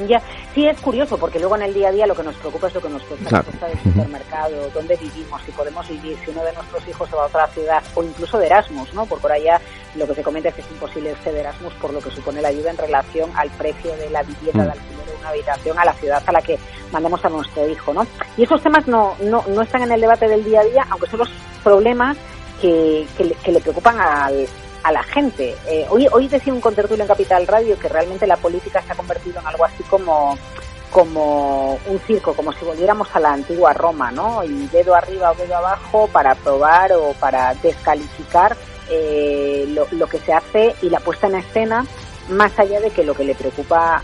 Ya, 0.08 0.22
sí 0.56 0.66
es 0.66 0.80
curioso 0.80 1.18
porque 1.18 1.38
luego 1.38 1.56
en 1.58 1.64
el 1.64 1.74
día 1.74 1.90
a 1.90 1.92
día 1.92 2.08
lo 2.08 2.16
que 2.16 2.24
nos 2.24 2.36
preocupa 2.38 2.68
es 2.68 2.74
lo 2.74 2.82
que 2.82 2.90
nos 2.90 3.04
cuesta 3.04 3.28
claro. 3.28 3.52
del 3.68 3.80
supermercado, 3.80 4.70
dónde 4.74 4.96
vivimos, 4.96 5.42
si 5.46 5.52
podemos 5.52 5.88
vivir, 5.90 6.18
si 6.24 6.32
uno 6.32 6.44
de 6.44 6.54
nuestros 6.54 6.88
hijos 6.88 7.10
se 7.10 7.16
va 7.16 7.24
a 7.24 7.28
otra 7.28 7.48
ciudad 7.48 7.84
o 7.96 8.04
incluso 8.04 8.38
de 8.38 8.46
Erasmus, 8.46 8.94
¿no? 8.94 9.06
Por 9.06 9.20
por 9.20 9.32
allá 9.32 9.60
lo 9.96 10.08
que 10.08 10.16
se 10.16 10.24
comenta 10.24 10.48
es 10.48 10.56
que 10.56 10.62
es 10.62 10.72
imposible 10.72 11.12
irse 11.12 11.32
de 11.34 11.42
Erasmus 11.42 11.74
por 11.74 11.94
lo 11.94 12.00
que 12.00 12.10
supone 12.10 12.42
la 12.42 12.48
ayuda 12.48 12.72
en 12.72 12.78
relación 12.78 13.30
al 13.36 13.50
precio 13.50 13.96
de 13.98 14.10
la 14.10 14.24
vivienda, 14.24 14.64
mm. 14.64 14.66
de 14.66 14.72
alquiler 14.72 15.06
de 15.06 15.16
una 15.20 15.30
habitación 15.30 15.80
a 15.80 15.86
la 15.86 15.94
ciudad 15.94 16.24
a 16.26 16.32
la 16.32 16.42
que 16.42 16.58
mandemos 16.92 17.26
a 17.26 17.30
nuestro 17.30 17.68
hijo, 17.68 17.94
¿no? 17.94 18.08
Y 18.38 18.44
esos 18.44 18.62
temas 18.64 18.88
no, 18.88 19.16
no, 19.24 19.44
no 19.50 19.62
están 19.62 19.84
en 19.84 19.92
el 19.92 20.00
debate 20.00 20.28
del 20.28 20.44
día 20.44 20.62
a 20.62 20.66
día, 20.66 20.88
aunque 20.90 21.08
son 21.08 21.20
los 21.20 21.30
problemas 21.64 22.18
que, 22.62 23.08
le, 23.48 23.60
preocupan 23.60 24.00
a 24.00 24.92
la 24.92 25.04
gente. 25.04 25.56
Eh, 25.68 25.86
hoy, 25.90 26.08
hoy 26.12 26.28
decía 26.28 26.54
un 26.54 26.62
contertulio 26.62 27.04
en 27.04 27.08
Capital 27.08 27.48
Radio 27.48 27.78
que 27.78 27.90
realmente 27.90 28.28
la 28.28 28.38
política 28.38 28.82
se 28.82 28.92
ha 28.92 28.96
convertido 28.96 29.40
en 29.40 29.48
algo 29.48 29.66
así 29.66 29.84
como 29.84 30.38
como 30.92 31.80
un 31.88 32.00
circo, 32.06 32.34
como 32.34 32.52
si 32.52 32.66
volviéramos 32.66 33.08
a 33.14 33.20
la 33.22 33.32
antigua 33.32 33.72
Roma, 33.72 34.12
¿no? 34.12 34.44
Y 34.44 34.68
dedo 34.68 34.94
arriba 34.94 35.32
o 35.32 35.36
dedo 35.36 35.56
abajo 35.56 36.10
para 36.12 36.36
probar 36.36 36.92
o 36.92 37.14
para 37.14 37.54
descalificar 37.56 38.58
eh, 38.90 39.66
lo, 39.70 39.88
lo, 39.92 40.08
que 40.08 40.20
se 40.20 40.34
hace 40.34 40.76
y 40.82 40.90
la 40.90 41.00
puesta 41.00 41.28
en 41.28 41.36
escena, 41.36 41.86
más 42.28 42.60
allá 42.60 42.82
de 42.82 42.90
que 42.90 43.06
lo 43.06 43.14
que 43.14 43.24
le 43.24 43.36
preocupa 43.36 44.04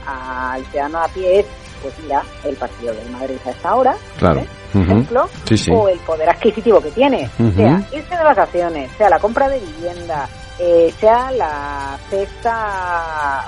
al 0.53 0.65
ciudadano 0.67 0.99
a 0.99 1.09
pie 1.09 1.41
es 1.41 1.45
pues 1.81 1.93
mira, 2.01 2.23
el 2.43 2.55
partido 2.55 2.93
del 2.93 3.09
Madrid 3.11 3.37
a 3.45 3.51
esta 3.51 3.75
hora, 3.75 3.97
claro. 4.17 4.43
Ejemplo, 4.73 5.29
o 5.71 5.89
el 5.89 5.99
poder 5.99 6.29
adquisitivo 6.29 6.81
que 6.81 6.91
tiene, 6.91 7.29
sea 7.55 7.81
irse 7.91 8.15
de 8.15 8.23
vacaciones, 8.23 8.91
sea 8.91 9.09
la 9.09 9.19
compra 9.19 9.49
de 9.49 9.59
vivienda, 9.59 10.27
eh, 10.59 10.93
sea 10.99 11.31
la 11.31 11.97
cesta 12.09 13.45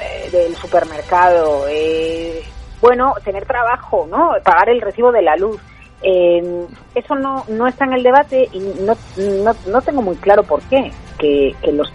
eh, 0.00 0.30
del 0.30 0.54
supermercado, 0.56 1.66
eh, 1.68 2.42
bueno, 2.80 3.14
tener 3.24 3.44
trabajo, 3.46 4.06
¿no? 4.10 4.32
Pagar 4.44 4.68
el 4.70 4.80
recibo 4.80 5.12
de 5.12 5.22
la 5.22 5.36
luz. 5.36 5.60
eso 6.02 7.14
no, 7.14 7.44
no 7.48 7.66
está 7.66 7.84
en 7.84 7.92
el 7.92 8.02
debate 8.02 8.48
y 8.52 8.58
no, 8.58 8.94
no, 9.16 9.52
no 9.66 9.80
tengo 9.82 10.02
muy 10.02 10.16
claro 10.16 10.42
por 10.42 10.60
qué, 10.62 10.90
que, 11.18 11.54
que 11.62 11.72
los, 11.72 11.92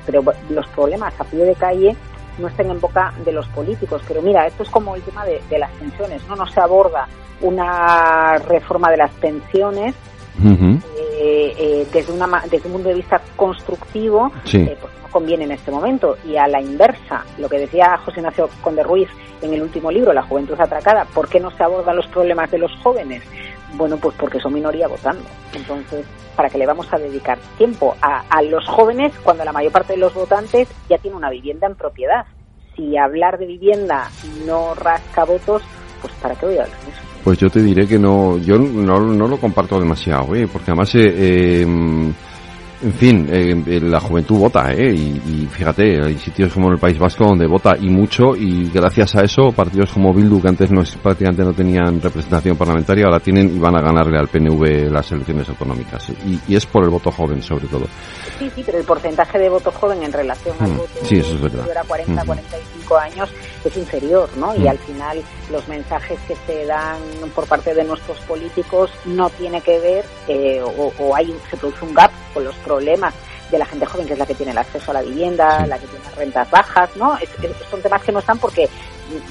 los 0.49 0.67
problemas 0.69 1.13
a 1.19 1.23
pie 1.25 1.43
de 1.43 1.55
calle 1.55 1.97
no 2.37 2.47
estén 2.47 2.69
en 2.69 2.79
boca 2.79 3.13
de 3.23 3.31
los 3.31 3.47
políticos. 3.49 4.01
Pero 4.07 4.21
mira, 4.21 4.45
esto 4.45 4.63
es 4.63 4.69
como 4.69 4.95
el 4.95 5.01
tema 5.01 5.25
de, 5.25 5.41
las 5.57 5.71
pensiones, 5.71 6.21
¿no? 6.27 6.35
No 6.35 6.47
se 6.47 6.59
aborda 6.59 7.07
una 7.41 8.37
reforma 8.37 8.89
de 8.89 8.97
las 8.97 9.11
pensiones 9.11 9.95
eh, 11.19 11.53
eh, 11.57 11.87
desde, 11.91 12.13
una, 12.13 12.43
desde 12.49 12.67
un 12.67 12.73
punto 12.73 12.89
de 12.89 12.95
vista 12.95 13.21
constructivo, 13.35 14.31
eh, 14.53 14.77
pues 14.79 14.93
no 15.01 15.09
conviene 15.09 15.45
en 15.45 15.51
este 15.51 15.71
momento. 15.71 16.17
Y 16.25 16.35
a 16.35 16.47
la 16.47 16.61
inversa, 16.61 17.23
lo 17.37 17.49
que 17.49 17.59
decía 17.59 17.97
José 17.97 18.19
Ignacio 18.19 18.49
Conde 18.61 18.83
Ruiz 18.83 19.09
en 19.41 19.53
el 19.53 19.61
último 19.61 19.91
libro, 19.91 20.13
La 20.13 20.23
juventud 20.23 20.59
atracada, 20.59 21.05
¿por 21.05 21.27
qué 21.27 21.39
no 21.39 21.51
se 21.51 21.63
abordan 21.63 21.95
los 21.95 22.07
problemas 22.07 22.51
de 22.51 22.59
los 22.59 22.71
jóvenes? 22.83 23.23
Bueno, 23.73 23.97
pues 23.97 24.15
porque 24.17 24.39
son 24.39 24.53
minoría 24.53 24.87
votando. 24.87 25.23
Entonces, 25.53 26.05
¿para 26.35 26.49
qué 26.49 26.57
le 26.57 26.65
vamos 26.65 26.91
a 26.93 26.97
dedicar 26.97 27.37
tiempo 27.57 27.95
a, 28.01 28.23
a 28.29 28.41
los 28.41 28.65
jóvenes 28.67 29.13
cuando 29.23 29.43
la 29.43 29.51
mayor 29.51 29.71
parte 29.71 29.93
de 29.93 29.99
los 29.99 30.13
votantes 30.13 30.69
ya 30.89 30.97
tiene 30.97 31.17
una 31.17 31.29
vivienda 31.29 31.67
en 31.67 31.75
propiedad? 31.75 32.25
Si 32.75 32.97
hablar 32.97 33.37
de 33.39 33.47
vivienda 33.47 34.09
no 34.45 34.73
rasca 34.75 35.25
votos, 35.25 35.63
pues 36.01 36.13
¿para 36.21 36.35
qué 36.35 36.45
voy 36.45 36.57
a 36.57 36.63
hablar 36.63 36.79
de 36.81 36.91
eso? 36.91 37.01
Pues 37.23 37.39
yo 37.39 37.49
te 37.49 37.61
diré 37.61 37.87
que 37.87 37.99
no, 37.99 38.37
yo 38.37 38.57
no, 38.57 38.99
no 38.99 39.27
lo 39.27 39.37
comparto 39.37 39.79
demasiado, 39.79 40.33
¿eh? 40.35 40.47
porque 40.51 40.71
además 40.71 40.95
eh, 40.95 41.61
em, 41.61 42.13
En 42.79 42.93
fin, 42.93 43.27
eh, 43.31 43.79
la 43.81 43.99
juventud 43.99 44.37
vota, 44.37 44.71
¿eh? 44.71 44.93
Y, 44.93 45.47
fíjate, 45.47 45.99
hay 45.99 46.17
sitios 46.19 46.53
como 46.53 46.71
el 46.71 46.77
País 46.77 46.99
Vasco 46.99 47.25
donde 47.25 47.47
vota 47.47 47.75
y 47.79 47.89
mucho 47.89 48.35
y 48.35 48.69
gracias 48.69 49.15
a 49.15 49.23
eso 49.23 49.51
partidos 49.51 49.91
como 49.91 50.13
Bildu 50.13 50.39
que 50.39 50.47
antes 50.49 50.71
no 50.71 50.83
prácticamente 51.01 51.43
no 51.43 51.53
tenían 51.53 51.99
representación 51.99 52.55
parlamentaria 52.55 53.05
ahora 53.05 53.19
tienen 53.19 53.55
y 53.55 53.59
van 53.59 53.75
a 53.75 53.81
ganarle 53.81 54.19
al 54.19 54.27
PNV 54.27 54.91
las 54.91 55.11
elecciones 55.11 55.49
autonómicas 55.49 56.11
y, 56.25 56.55
es 56.55 56.65
por 56.67 56.83
el 56.83 56.89
voto 56.89 57.11
joven 57.11 57.41
sobre 57.41 57.67
todo. 57.67 57.85
Sí, 58.37 58.51
sí, 58.53 58.63
pero 58.63 58.77
el 58.77 58.83
porcentaje 58.83 59.39
de 59.39 59.49
voto 59.49 59.71
joven 59.71 60.03
en 60.03 60.13
relación 60.13 60.55
al 60.59 60.71
mm, 60.71 60.77
voto 60.77 60.93
sí, 61.03 61.17
eso 61.17 61.33
es 61.33 61.41
verdad. 61.41 61.67
era 61.69 61.83
40, 61.83 62.25
45 62.25 62.97
años 62.97 63.29
es 63.67 63.77
inferior, 63.77 64.29
¿no? 64.37 64.55
Y 64.55 64.59
mm. 64.59 64.67
al 64.67 64.77
final 64.79 65.23
los 65.51 65.67
mensajes 65.67 66.19
que 66.27 66.35
se 66.45 66.65
dan 66.65 66.99
por 67.35 67.47
parte 67.47 67.73
de 67.73 67.83
nuestros 67.83 68.19
políticos 68.21 68.91
no 69.05 69.29
tiene 69.29 69.61
que 69.61 69.79
ver 69.79 70.05
eh, 70.27 70.61
o, 70.61 70.93
o 70.99 71.15
hay 71.15 71.35
se 71.49 71.57
produce 71.57 71.85
un 71.85 71.93
gap 71.93 72.11
con 72.33 72.43
los 72.43 72.55
problemas 72.57 73.13
de 73.51 73.57
la 73.57 73.65
gente 73.65 73.85
joven, 73.85 74.05
que 74.05 74.13
es 74.13 74.19
la 74.19 74.25
que 74.25 74.35
tiene 74.35 74.51
el 74.51 74.57
acceso 74.57 74.91
a 74.91 74.95
la 74.95 75.01
vivienda, 75.01 75.65
la 75.67 75.77
que 75.77 75.87
tiene 75.87 76.05
rentas 76.15 76.49
bajas, 76.49 76.89
¿no? 76.95 77.17
son 77.69 77.81
temas 77.81 78.03
que 78.03 78.11
no 78.11 78.19
están 78.19 78.37
porque 78.39 78.69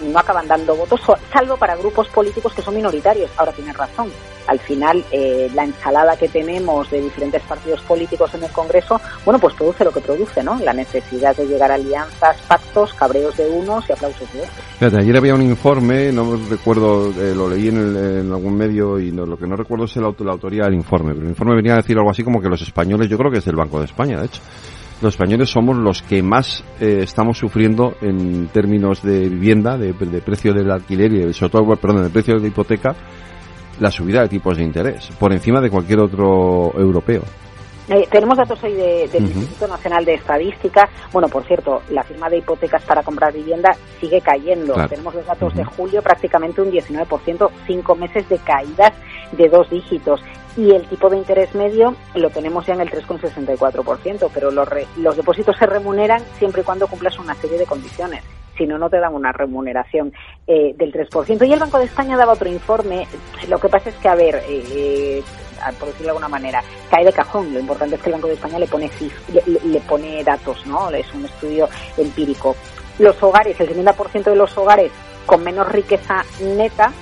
no 0.03 0.19
acaban 0.19 0.47
dando 0.49 0.75
votos, 0.77 1.01
salvo 1.33 1.57
para 1.57 1.77
grupos 1.77 2.09
políticos 2.09 2.53
que 2.55 2.63
son 2.63 2.75
minoritarios. 2.75 3.31
Ahora 3.37 3.53
tienes 3.53 3.77
razón. 3.77 4.11
Al 4.47 4.61
final, 4.61 5.05
eh, 5.11 5.51
la 5.55 5.65
ensalada 5.65 6.17
que 6.17 6.29
tenemos 6.29 6.89
de 6.91 7.01
diferentes 7.01 7.43
partidos 7.43 7.81
políticos 7.83 8.33
en 8.35 8.45
el 8.45 8.51
Congreso, 8.51 9.01
bueno, 9.25 9.41
pues 9.41 9.55
produce 9.55 9.85
lo 9.85 9.91
que 9.91 10.01
produce, 10.01 10.43
¿no? 10.45 10.57
La 10.61 10.73
necesidad 10.73 11.35
de 11.37 11.47
llegar 11.47 11.73
a 11.73 11.75
alianzas, 11.75 12.37
pactos, 12.47 12.95
cabreos 12.95 13.37
de 13.37 13.49
unos 13.49 13.89
y 13.89 13.93
aplausos 13.93 14.33
de 14.33 14.43
otros. 14.43 14.95
Ayer 14.95 15.17
había 15.17 15.35
un 15.35 15.43
informe, 15.43 16.13
no 16.13 16.39
recuerdo, 16.49 17.11
eh, 17.11 17.35
lo 17.35 17.49
leí 17.49 17.69
en, 17.69 18.31
algún 18.33 18.57
medio 18.57 19.01
y 19.01 19.11
lo 19.11 19.37
que 19.37 19.47
no 19.47 19.57
recuerdo 19.57 19.87
es 19.87 19.97
la 19.97 20.07
autoría 20.07 20.65
del 20.65 20.75
informe, 20.75 21.13
pero 21.13 21.25
el 21.25 21.31
informe 21.31 21.57
venía 21.57 21.73
a 21.73 21.77
decir 21.77 21.97
algo 21.99 22.11
así 22.11 22.23
como 22.23 22.41
que 22.41 22.49
los 22.49 22.63
españoles, 22.63 23.09
yo 23.09 23.19
creo 23.19 23.31
que 23.31 23.39
es 23.39 23.45
del 23.45 23.57
Banco 23.57 23.81
de 23.81 23.87
España, 23.87 24.21
de 24.21 24.27
hecho, 24.27 24.41
los 25.03 25.15
españoles 25.15 25.51
somos 25.51 25.77
los 25.77 26.03
que 26.03 26.23
más 26.23 26.65
eh, 26.81 27.01
estamos 27.03 27.39
sufriendo 27.39 27.95
en 28.01 28.49
términos 28.49 29.03
de 29.03 29.29
vivienda, 29.29 29.77
de, 29.77 29.93
precio 29.93 30.53
del 30.55 30.71
alquiler 30.71 31.13
y 31.13 31.33
sobre 31.35 31.53
todo, 31.53 31.77
perdón, 31.77 32.05
de 32.05 32.11
precio 32.11 32.35
de 32.35 32.41
la 32.41 32.47
hipoteca, 32.49 32.95
la 33.79 33.91
subida 33.91 34.23
de 34.23 34.29
tipos 34.29 34.57
de 34.57 34.65
interés, 34.65 35.09
por 35.19 35.33
encima 35.33 35.61
de 35.61 35.71
cualquier 35.71 36.01
otro 36.01 36.73
europeo. 36.79 37.23
Eh, 37.89 38.09
tenemos 38.11 38.37
datos 38.37 38.61
hoy 38.65 38.73
del 38.73 39.23
Instituto 39.23 39.69
Nacional 39.69 40.05
de 40.05 40.15
Estadística. 40.15 40.89
Bueno, 41.13 41.29
por 41.29 41.45
cierto, 41.45 41.83
la 41.91 42.03
firma 42.03 42.29
de 42.29 42.39
hipotecas 42.39 42.83
para 42.83 43.03
comprar 43.05 43.33
vivienda 43.33 43.77
sigue 44.01 44.21
cayendo. 44.21 44.75
Tenemos 44.89 45.15
los 45.15 45.25
datos 45.25 45.55
de 45.55 45.65
julio, 45.65 46.03
prácticamente 46.03 46.61
un 46.61 46.73
19%, 46.73 47.49
cinco 47.65 47.95
meses 47.95 48.29
de 48.29 48.39
caídas 48.39 48.93
de 49.33 49.49
dos 49.49 49.71
dígitos 49.71 50.21
y 50.57 50.71
el 50.71 50.87
tipo 50.89 51.11
de 51.11 51.19
interés 51.19 51.55
medio 51.55 51.95
lo 52.15 52.31
tenemos 52.31 52.67
ya 52.67 52.75
en 52.75 52.81
el 52.81 52.91
3,64%, 52.91 54.31
pero 54.33 54.51
los, 54.51 54.69
los 54.97 55.17
depósitos 55.17 55.57
se 55.57 55.67
remuneran 55.67 56.23
siempre 56.39 56.63
y 56.63 56.65
cuando 56.65 56.87
cumplas 56.87 57.19
una 57.19 57.35
serie 57.35 57.59
de 57.59 57.67
condiciones. 57.67 58.25
Si 58.57 58.67
no, 58.67 58.79
no 58.79 58.89
te 58.89 58.99
dan 58.99 59.15
una 59.15 59.33
remuneración 59.33 60.15
eh, 60.47 60.75
del 60.77 60.93
3%. 60.93 61.47
Y 61.47 61.53
el 61.53 61.61
Banco 61.61 61.79
de 61.79 61.85
España 61.85 62.17
daba 62.17 62.33
otro 62.33 62.49
informe. 62.49 63.07
Lo 63.49 63.59
que 63.59 63.69
pasa 63.69 63.91
es 63.91 63.97
que, 63.97 64.09
a 64.09 64.15
ver, 64.15 64.43
eh, 64.49 65.23
por 65.79 65.89
decirlo 65.89 66.05
de 66.05 66.11
alguna 66.11 66.29
manera, 66.29 66.63
cae 66.91 67.05
de 67.05 67.13
cajón. 67.13 67.53
Lo 67.53 67.61
importante 67.61 67.97
es 67.97 68.01
que 68.01 68.09
el 68.09 68.15
Banco 68.15 68.29
de 68.29 68.35
España 68.35 68.59
le 68.59 68.67
pone, 68.67 68.91
le, 69.47 69.81
pone 69.81 70.25
datos, 70.25 70.67
¿no? 70.67 70.91
Es 70.91 71.13
un 71.13 71.27
estudio 71.27 71.69
empírico. 71.99 72.57
Los 72.99 73.23
hogares, 73.23 73.61
el 73.61 73.69
70% 73.69 74.25
de 74.25 74.37
los 74.37 74.57
hogares 74.57 74.91
con 75.27 75.43
menos 75.43 75.71
riqueza 75.71 76.25
neta, 76.41 76.93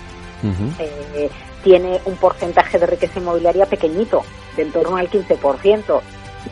tiene 1.65 2.01
un 2.05 2.17
porcentaje 2.17 2.79
de 2.79 2.87
riqueza 2.87 3.19
inmobiliaria 3.19 3.67
pequeñito, 3.67 4.23
de 4.57 4.63
en 4.63 4.71
torno 4.71 4.97
al 4.97 5.11
15%, 5.11 6.01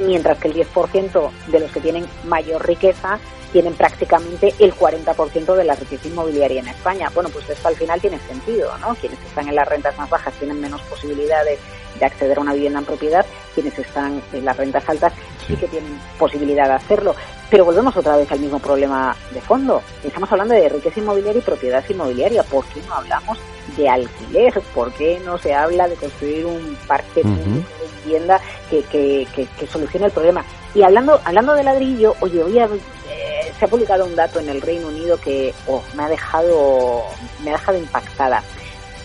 mientras 0.01 0.39
que 0.39 0.49
el 0.49 0.55
10% 0.55 1.31
de 1.49 1.61
los 1.61 1.71
que 1.71 1.81
tienen 1.81 2.07
mayor 2.25 2.67
riqueza 2.67 3.21
tienen 3.53 3.75
prácticamente 3.75 4.55
el 4.59 4.75
40% 4.75 5.55
de 5.55 5.65
la 5.65 5.75
riqueza 5.75 6.09
inmobiliaria 6.09 6.61
en 6.61 6.69
España. 6.69 7.11
Bueno, 7.15 7.29
pues 7.29 7.49
esto 7.51 7.69
al 7.69 7.77
final 7.77 8.01
tiene 8.01 8.19
sentido, 8.21 8.77
¿no? 8.79 8.95
Quienes 8.95 9.21
están 9.21 9.47
en 9.47 9.55
las 9.55 9.69
rentas 9.69 9.97
más 9.99 10.09
bajas 10.09 10.33
tienen 10.35 10.59
menos 10.59 10.81
posibilidades 10.83 11.59
de 12.01 12.07
acceder 12.07 12.39
a 12.39 12.41
una 12.41 12.55
vivienda 12.55 12.79
en 12.79 12.87
propiedad, 12.87 13.27
quienes 13.55 13.79
están 13.79 14.23
en 14.33 14.45
las 14.47 14.57
rentas 14.57 14.89
altas 14.89 15.13
sí 15.47 15.55
que 15.57 15.69
tienen 15.69 16.01
posibilidad 16.19 16.67
de 16.67 16.75
hacerlo. 16.75 17.15
Pero 17.51 17.67
volvemos 17.67 17.95
otra 17.95 18.17
vez 18.17 18.33
al 18.33 18.41
mismo 18.41 18.59
problema 18.59 19.15
de 19.31 19.43
fondo. 19.43 19.83
Estamos 20.03 20.33
hablando 20.33 20.55
de 20.55 20.71
riqueza 20.71 21.01
inmobiliaria 21.01 21.41
y 21.41 21.45
propiedad 21.45 21.85
inmobiliaria. 21.87 22.43
¿Por 22.45 22.65
qué 22.65 22.81
no 22.89 22.95
hablamos 22.95 23.39
de 23.77 23.89
alquiler? 23.89 24.61
¿Por 24.75 24.93
qué 24.93 25.21
no 25.25 25.39
se 25.39 25.55
habla 25.55 25.89
de 25.89 25.97
construir 25.97 26.47
un 26.47 26.77
parque 26.87 27.23
de 27.23 27.63
vivienda 28.05 28.41
que, 28.71 28.83
que, 28.85 29.27
que, 29.35 29.67
solucione 29.67 30.07
el 30.07 30.13
problema? 30.13 30.45
Y 30.75 30.83
hablando, 30.83 31.21
hablando 31.25 31.55
de 31.55 31.65
ladrillo, 31.65 32.15
oye, 32.21 32.43
hoy 32.43 32.59
eh, 32.59 33.53
se 33.59 33.65
ha 33.65 33.69
publicado 33.69 34.05
un 34.05 34.17
dato 34.17 34.41
en 34.41 34.49
el 34.49 34.61
Reino 34.61 34.89
Unido 34.89 35.19
que 35.21 35.55
oh, 35.67 35.83
me 35.95 36.05
ha 36.05 36.09
dejado 36.09 37.03
me 37.45 37.51
ha 37.51 37.55
dejado 37.55 37.79
impactada. 37.79 38.43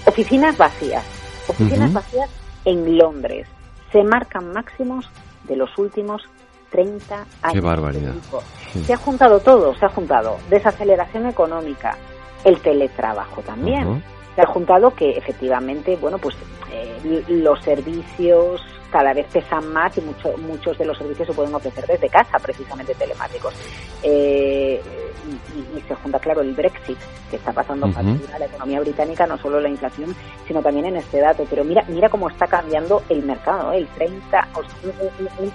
Oficinas 0.05 0.57
vacías, 0.57 1.03
oficinas 1.47 1.91
vacías 1.91 2.29
en 2.65 2.97
Londres. 2.97 3.47
Se 3.91 4.03
marcan 4.03 4.51
máximos 4.53 5.09
de 5.43 5.55
los 5.55 5.77
últimos 5.77 6.21
30 6.71 7.15
años. 7.41 7.53
Qué 7.53 7.61
barbaridad. 7.61 8.13
Se 8.85 8.93
ha 8.93 8.97
juntado 8.97 9.39
todo, 9.39 9.75
se 9.75 9.85
ha 9.85 9.89
juntado 9.89 10.37
desaceleración 10.49 11.25
económica, 11.27 11.97
el 12.43 12.59
teletrabajo 12.59 13.41
también. 13.41 14.03
Se 14.37 14.43
ha 14.43 14.45
juntado 14.45 14.91
que 14.91 15.17
efectivamente, 15.17 15.95
bueno, 15.95 16.19
pues 16.19 16.35
eh, 16.71 17.23
los 17.27 17.59
servicios 17.63 18.61
cada 18.91 19.11
vez 19.11 19.25
pesan 19.33 19.73
más 19.73 19.97
y 19.97 20.01
mucho, 20.01 20.37
muchos 20.37 20.77
de 20.77 20.85
los 20.85 20.95
servicios 20.95 21.29
se 21.29 21.33
pueden 21.33 21.55
ofrecer 21.55 21.87
desde 21.87 22.07
casa, 22.07 22.37
precisamente 22.37 22.93
telemáticos. 22.93 23.51
Eh, 24.03 24.79
y, 25.75 25.81
se 25.81 25.95
junta, 25.95 26.19
claro, 26.19 26.41
el 26.41 26.53
Brexit, 26.53 26.99
que 27.31 27.37
está 27.37 27.51
pasando 27.51 27.91
factura 27.91 28.35
a 28.35 28.39
la 28.39 28.45
economía 28.45 28.79
británica, 28.79 29.25
no 29.25 29.39
solo 29.39 29.59
la 29.59 29.69
inflación, 29.69 30.15
sino 30.47 30.61
también 30.61 30.85
en 30.85 30.97
este 30.97 31.19
dato. 31.19 31.43
Pero 31.49 31.63
mira, 31.63 31.83
mira 31.87 32.07
cómo 32.07 32.29
está 32.29 32.45
cambiando 32.45 33.01
el 33.09 33.23
mercado, 33.23 33.73
¿eh? 33.73 33.79
el 33.79 33.87
30, 33.87 34.49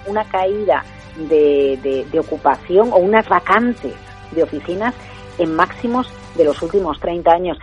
una 0.07 0.25
caída 0.25 0.83
de, 1.15 2.05
de, 2.11 2.19
ocupación 2.19 2.91
o 2.91 2.97
unas 2.97 3.29
vacantes 3.29 3.93
de 4.31 4.43
oficinas 4.43 4.93
en 5.37 5.55
máximos 5.55 6.11
de 6.35 6.43
los 6.43 6.61
últimos 6.61 6.99
30 6.99 7.31
años. 7.31 7.57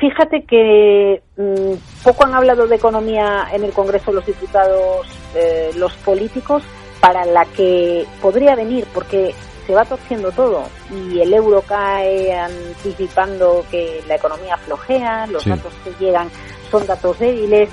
Fíjate 0.00 0.44
que 0.44 1.22
mm, 1.36 2.02
poco 2.04 2.24
han 2.24 2.34
hablado 2.34 2.66
de 2.66 2.76
economía 2.76 3.48
en 3.52 3.64
el 3.64 3.72
Congreso 3.72 4.12
los 4.12 4.26
diputados, 4.26 5.06
eh, 5.34 5.70
los 5.76 5.92
políticos, 5.98 6.62
para 7.00 7.24
la 7.24 7.44
que 7.44 8.06
podría 8.20 8.54
venir, 8.54 8.86
porque 8.94 9.34
se 9.66 9.74
va 9.74 9.84
torciendo 9.84 10.30
todo 10.32 10.64
y 10.90 11.20
el 11.20 11.32
euro 11.32 11.62
cae 11.62 12.32
anticipando 12.32 13.64
que 13.70 14.00
la 14.08 14.16
economía 14.16 14.56
flojea, 14.56 15.26
los 15.26 15.44
datos 15.44 15.72
que 15.84 16.04
llegan 16.04 16.28
son 16.70 16.86
datos 16.86 17.18
débiles. 17.18 17.68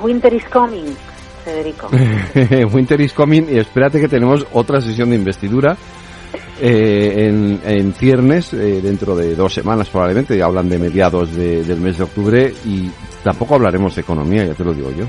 Winter 0.00 0.32
is 0.34 0.44
coming, 0.46 0.94
Federico. 1.44 1.88
Winter 2.72 3.00
is 3.00 3.12
coming 3.12 3.46
y 3.50 3.58
espérate 3.58 4.00
que 4.00 4.08
tenemos 4.08 4.46
otra 4.52 4.80
sesión 4.80 5.10
de 5.10 5.16
investidura 5.16 5.76
eh, 6.60 7.28
en, 7.28 7.60
en, 7.64 7.92
ciernes 7.94 8.52
eh, 8.52 8.80
dentro 8.82 9.16
de 9.16 9.34
dos 9.34 9.54
semanas 9.54 9.88
probablemente. 9.88 10.42
Hablan 10.42 10.68
de 10.68 10.78
mediados 10.78 11.34
del 11.34 11.80
mes 11.80 11.98
de 11.98 12.04
octubre 12.04 12.54
y 12.64 12.90
tampoco 13.22 13.54
hablaremos 13.54 13.94
de 13.94 14.02
economía, 14.02 14.44
ya 14.44 14.54
te 14.54 14.64
lo 14.64 14.72
digo 14.72 14.90
yo. 14.90 15.06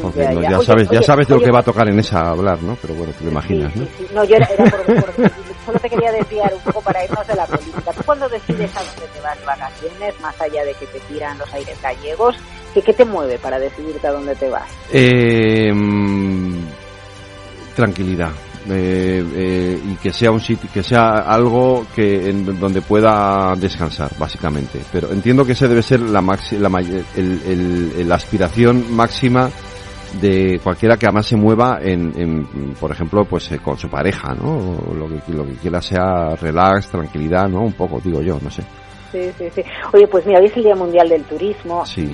Porque 0.00 0.20
ya, 0.20 0.60
sabes, 0.60 0.88
ya 0.88 1.02
sabes 1.02 1.26
de 1.26 1.34
lo 1.34 1.40
que 1.40 1.50
va 1.50 1.60
a 1.60 1.62
tocar 1.64 1.88
en 1.88 1.98
esa 1.98 2.30
hablar, 2.30 2.62
¿no? 2.62 2.76
Pero 2.80 2.94
bueno, 2.94 3.12
te 3.12 3.24
lo 3.24 3.30
imaginas, 3.32 3.74
¿no? 3.74 3.86
no, 4.14 4.24
yo 4.24 4.36
era, 4.36 4.46
por, 4.46 5.12
solo 5.66 5.78
te 5.80 5.90
quería 5.90 6.12
desviar 6.12 6.54
un 6.54 6.60
poco 6.60 6.80
para 6.80 7.04
irnos 7.04 7.26
de 7.26 7.34
la 7.34 7.46
política. 7.46 7.92
Tú 7.92 8.02
cuando 8.04 8.28
decides 8.28 8.70
a 8.76 8.84
dónde 8.84 9.08
te 9.12 9.20
vas 9.20 9.38
de 9.38 9.46
vacaciones, 9.46 10.20
más 10.20 10.40
allá 10.40 10.64
de 10.64 10.74
que 10.74 10.86
te 10.86 11.00
tiran 11.00 11.36
los 11.38 11.52
aires 11.52 11.76
gallegos, 11.82 12.36
¿qué, 12.72 12.82
qué 12.82 12.92
te 12.92 13.04
mueve 13.04 13.38
para 13.38 13.58
decidirte 13.58 14.06
a 14.06 14.12
dónde 14.12 14.36
te 14.36 14.48
vas? 14.48 14.70
Eh, 14.92 15.72
tranquilidad. 17.74 18.30
Eh, 18.70 19.24
eh, 19.34 19.80
y 19.84 19.96
que 19.96 20.12
sea 20.12 20.30
un 20.30 20.40
sitio, 20.40 20.68
que 20.72 20.82
sea 20.82 21.18
algo 21.18 21.86
que 21.94 22.30
en, 22.30 22.58
donde 22.58 22.80
pueda 22.82 23.54
descansar, 23.56 24.10
básicamente. 24.18 24.80
Pero 24.92 25.10
entiendo 25.12 25.44
que 25.44 25.52
ese 25.52 25.66
debe 25.66 25.82
ser 25.82 26.00
la, 26.00 26.20
la, 26.22 26.80
el, 27.16 28.08
la 28.08 28.14
aspiración 28.14 28.94
máxima 28.94 29.50
de 30.20 30.60
cualquiera 30.62 30.96
que 30.96 31.06
además 31.06 31.26
se 31.26 31.36
mueva 31.36 31.78
en, 31.82 32.74
por 32.78 32.90
ejemplo, 32.90 33.24
pues 33.24 33.50
eh, 33.52 33.58
con 33.58 33.76
su 33.78 33.88
pareja, 33.88 34.34
¿no? 34.34 34.78
lo 34.94 35.08
que, 35.08 35.32
lo 35.32 35.44
que 35.46 35.54
quiera 35.54 35.80
sea 35.80 36.34
relax, 36.36 36.88
tranquilidad, 36.88 37.48
¿no? 37.48 37.60
Un 37.60 37.72
poco, 37.72 38.00
digo 38.02 38.20
yo, 38.22 38.38
no 38.42 38.50
sé. 38.50 38.62
Sí, 39.12 39.30
sí, 39.38 39.48
sí. 39.54 39.62
Oye, 39.92 40.06
pues 40.06 40.24
mira, 40.26 40.38
hoy 40.40 40.46
es 40.46 40.56
el 40.56 40.64
Día 40.64 40.76
Mundial 40.76 41.08
del 41.08 41.24
Turismo. 41.24 41.84
Sí. 41.84 42.10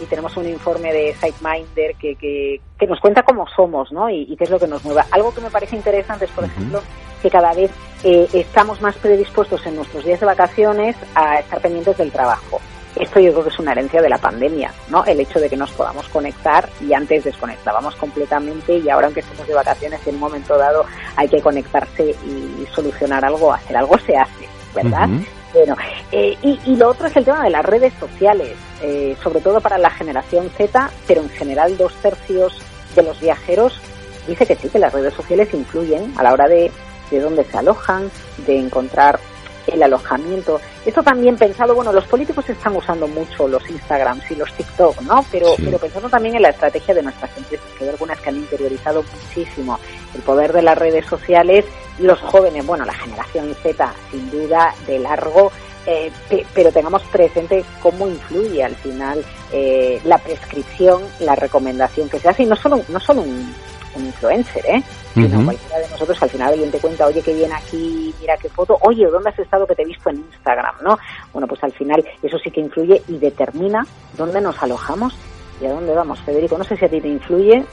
Y 0.00 0.06
tenemos 0.06 0.36
un 0.36 0.48
informe 0.48 0.92
de 0.92 1.14
SiteMinder 1.14 1.94
que, 1.96 2.14
que, 2.16 2.60
que 2.78 2.86
nos 2.86 3.00
cuenta 3.00 3.22
cómo 3.22 3.46
somos, 3.54 3.92
¿no? 3.92 4.08
Y, 4.10 4.36
qué 4.36 4.44
es 4.44 4.50
lo 4.50 4.58
que 4.58 4.68
nos 4.68 4.84
mueva. 4.84 5.06
Algo 5.10 5.34
que 5.34 5.40
me 5.40 5.50
parece 5.50 5.76
interesante 5.76 6.26
es, 6.26 6.30
por 6.30 6.44
ejemplo, 6.44 6.80
que 7.22 7.30
cada 7.30 7.52
vez 7.52 7.70
eh, 8.04 8.28
estamos 8.32 8.80
más 8.80 8.96
predispuestos 8.96 9.66
en 9.66 9.76
nuestros 9.76 10.04
días 10.04 10.20
de 10.20 10.26
vacaciones 10.26 10.96
a 11.14 11.40
estar 11.40 11.60
pendientes 11.60 11.96
del 11.96 12.12
trabajo 12.12 12.60
esto 12.96 13.20
yo 13.20 13.32
creo 13.32 13.44
que 13.44 13.50
es 13.50 13.58
una 13.58 13.72
herencia 13.72 14.02
de 14.02 14.08
la 14.08 14.18
pandemia, 14.18 14.72
¿no? 14.88 15.04
El 15.04 15.20
hecho 15.20 15.38
de 15.38 15.48
que 15.48 15.56
nos 15.56 15.70
podamos 15.72 16.08
conectar 16.08 16.68
y 16.80 16.92
antes 16.92 17.24
desconectábamos 17.24 17.94
completamente 17.96 18.78
y 18.78 18.88
ahora 18.88 19.06
aunque 19.06 19.20
estemos 19.20 19.46
de 19.46 19.54
vacaciones 19.54 20.04
en 20.06 20.14
un 20.14 20.20
momento 20.20 20.56
dado 20.56 20.84
hay 21.16 21.28
que 21.28 21.40
conectarse 21.40 22.10
y 22.10 22.66
solucionar 22.74 23.24
algo, 23.24 23.52
hacer 23.52 23.76
algo 23.76 23.98
se 23.98 24.16
hace, 24.16 24.48
¿verdad? 24.74 25.08
Bueno, 25.54 25.76
eh, 26.12 26.36
y, 26.42 26.60
y, 26.66 26.76
lo 26.76 26.90
otro 26.90 27.06
es 27.06 27.16
el 27.16 27.24
tema 27.24 27.42
de 27.42 27.50
las 27.50 27.64
redes 27.64 27.92
sociales, 27.98 28.54
eh, 28.82 29.16
sobre 29.22 29.40
todo 29.40 29.60
para 29.60 29.78
la 29.78 29.90
generación 29.90 30.50
Z, 30.56 30.90
pero 31.06 31.22
en 31.22 31.30
general 31.30 31.76
dos 31.76 31.92
tercios 31.94 32.54
de 32.94 33.02
los 33.02 33.20
viajeros 33.20 33.80
dice 34.26 34.46
que 34.46 34.56
sí, 34.56 34.68
que 34.68 34.78
las 34.78 34.92
redes 34.92 35.14
sociales 35.14 35.52
influyen 35.52 36.12
a 36.16 36.22
la 36.22 36.32
hora 36.32 36.48
de, 36.48 36.70
de 37.10 37.20
dónde 37.20 37.44
se 37.44 37.56
alojan, 37.56 38.10
de 38.46 38.58
encontrar 38.58 39.18
el 39.66 39.82
alojamiento. 39.82 40.60
Esto 40.86 41.02
también 41.02 41.36
pensado, 41.36 41.74
bueno, 41.74 41.92
los 41.92 42.06
políticos 42.06 42.48
están 42.48 42.74
usando 42.76 43.06
mucho 43.06 43.48
los 43.48 43.68
Instagrams 43.68 44.30
y 44.30 44.34
los 44.34 44.52
TikTok, 44.54 45.00
¿no? 45.02 45.24
Pero, 45.30 45.54
pero 45.62 45.78
pensando 45.78 46.08
también 46.08 46.36
en 46.36 46.42
la 46.42 46.50
estrategia 46.50 46.94
de 46.94 47.02
nuestras 47.02 47.36
empresas, 47.36 47.66
que 47.76 47.84
hay 47.84 47.90
algunas 47.90 48.18
que 48.18 48.30
han 48.30 48.36
interiorizado 48.36 49.02
muchísimo 49.02 49.78
el 50.14 50.22
poder 50.22 50.52
de 50.52 50.62
las 50.62 50.78
redes 50.78 51.04
sociales, 51.06 51.64
los 51.98 52.18
jóvenes, 52.20 52.66
bueno, 52.66 52.84
la 52.84 52.94
generación 52.94 53.54
Z, 53.62 53.92
sin 54.10 54.30
duda, 54.30 54.74
de 54.86 54.98
largo, 54.98 55.52
eh, 55.88 56.12
pero 56.54 56.70
tengamos 56.70 57.02
presente 57.04 57.64
cómo 57.80 58.06
influye 58.06 58.62
al 58.62 58.74
final 58.74 59.24
eh, 59.50 59.98
la 60.04 60.18
prescripción, 60.18 61.00
la 61.20 61.34
recomendación 61.34 62.10
que 62.10 62.18
se 62.18 62.28
hace, 62.28 62.42
y 62.42 62.46
no 62.46 62.56
solo, 62.56 62.82
no 62.88 63.00
solo 63.00 63.22
un, 63.22 63.54
un 63.96 64.04
influencer, 64.04 64.64
¿eh? 64.66 64.82
Sino 65.14 65.42
cualquiera 65.44 65.78
de 65.78 65.88
nosotros 65.88 66.22
al 66.22 66.30
final 66.30 66.52
alguien 66.52 66.70
te 66.70 66.78
cuenta, 66.78 67.06
oye, 67.06 67.22
qué 67.22 67.32
bien 67.32 67.52
aquí, 67.54 68.14
mira 68.20 68.36
qué 68.36 68.50
foto, 68.50 68.78
oye, 68.82 69.06
¿dónde 69.06 69.30
has 69.30 69.38
estado 69.38 69.66
que 69.66 69.74
te 69.74 69.82
he 69.82 69.86
visto 69.86 70.10
en 70.10 70.16
Instagram, 70.16 70.74
no? 70.82 70.98
Bueno, 71.32 71.48
pues 71.48 71.64
al 71.64 71.72
final 71.72 72.04
eso 72.22 72.38
sí 72.38 72.50
que 72.50 72.60
influye 72.60 73.02
y 73.08 73.16
determina 73.18 73.86
dónde 74.16 74.42
nos 74.42 74.62
alojamos 74.62 75.16
y 75.60 75.66
a 75.66 75.72
dónde 75.72 75.94
vamos. 75.94 76.20
Federico, 76.20 76.58
no 76.58 76.64
sé 76.64 76.76
si 76.76 76.84
a 76.84 76.88
ti 76.88 77.00
te 77.00 77.08
influye, 77.08 77.64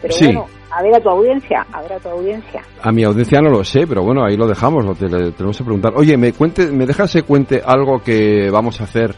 pero 0.00 0.14
bueno, 0.20 0.46
a 0.70 0.82
ver 0.82 0.94
a 0.94 1.00
tu 1.00 1.08
audiencia, 1.08 1.66
a 1.72 1.82
ver 1.82 1.92
a 1.94 1.98
tu 1.98 2.08
audiencia. 2.08 2.62
A 2.82 2.92
mi 2.92 3.04
audiencia 3.04 3.40
no 3.40 3.50
lo 3.50 3.64
sé, 3.64 3.86
pero 3.86 4.02
bueno, 4.02 4.24
ahí 4.24 4.36
lo 4.36 4.46
dejamos, 4.46 4.84
lo 4.84 4.94
tenemos 4.94 5.56
que 5.56 5.64
preguntar. 5.64 5.92
Oye, 5.96 6.16
me 6.16 6.32
cuente, 6.32 6.70
me 6.70 6.86
dejas 6.86 7.12
que 7.12 7.22
cuente 7.22 7.62
algo 7.64 8.00
que 8.00 8.50
vamos 8.50 8.80
a 8.80 8.84
hacer 8.84 9.14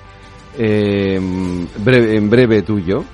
eh, 0.58 1.18
breve, 1.78 2.16
en 2.16 2.30
breve 2.30 2.62
tú 2.62 2.78
y 2.78 2.84
yo. 2.84 3.04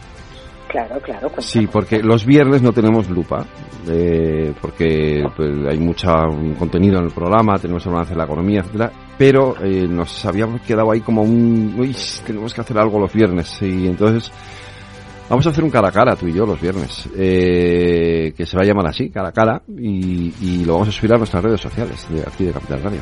Claro, 0.68 1.00
claro. 1.00 1.30
Sí, 1.38 1.66
porque 1.68 2.02
los 2.02 2.26
viernes 2.26 2.60
no 2.60 2.72
tenemos 2.72 3.08
lupa, 3.08 3.46
eh, 3.88 4.52
porque 4.60 5.24
pues, 5.34 5.50
hay 5.70 5.78
mucho 5.78 6.08
contenido 6.58 6.98
en 6.98 7.04
el 7.04 7.12
programa, 7.12 7.56
tenemos 7.56 7.86
el 7.86 7.92
balance 7.92 8.12
de 8.12 8.18
la 8.18 8.24
economía, 8.24 8.60
etcétera, 8.60 8.92
pero 9.16 9.54
eh, 9.64 9.86
nos 9.88 10.26
habíamos 10.26 10.60
quedado 10.62 10.90
ahí 10.90 11.00
como 11.00 11.22
un, 11.22 11.76
uy, 11.78 11.96
tenemos 12.26 12.52
que 12.52 12.60
hacer 12.60 12.76
algo 12.78 12.98
los 12.98 13.12
viernes, 13.12 13.62
y 13.62 13.86
entonces 13.86 14.30
vamos 15.28 15.46
a 15.46 15.50
hacer 15.50 15.64
un 15.64 15.70
cara 15.70 15.88
a 15.88 15.92
cara 15.92 16.16
tú 16.16 16.26
y 16.26 16.32
yo 16.32 16.46
los 16.46 16.60
viernes, 16.60 17.08
eh, 17.16 18.32
que 18.36 18.46
se 18.46 18.56
va 18.56 18.62
a 18.62 18.66
llamar 18.66 18.88
así, 18.88 19.10
cara 19.10 19.28
a 19.28 19.32
cara, 19.32 19.62
y, 19.78 20.32
y 20.40 20.64
lo 20.64 20.74
vamos 20.74 20.88
a 20.88 20.92
subir 20.92 21.12
a 21.12 21.18
nuestras 21.18 21.42
redes 21.42 21.60
sociales 21.60 22.06
de 22.10 22.20
aquí 22.20 22.44
de 22.44 22.52
Capital 22.52 22.82
Radio. 22.82 23.00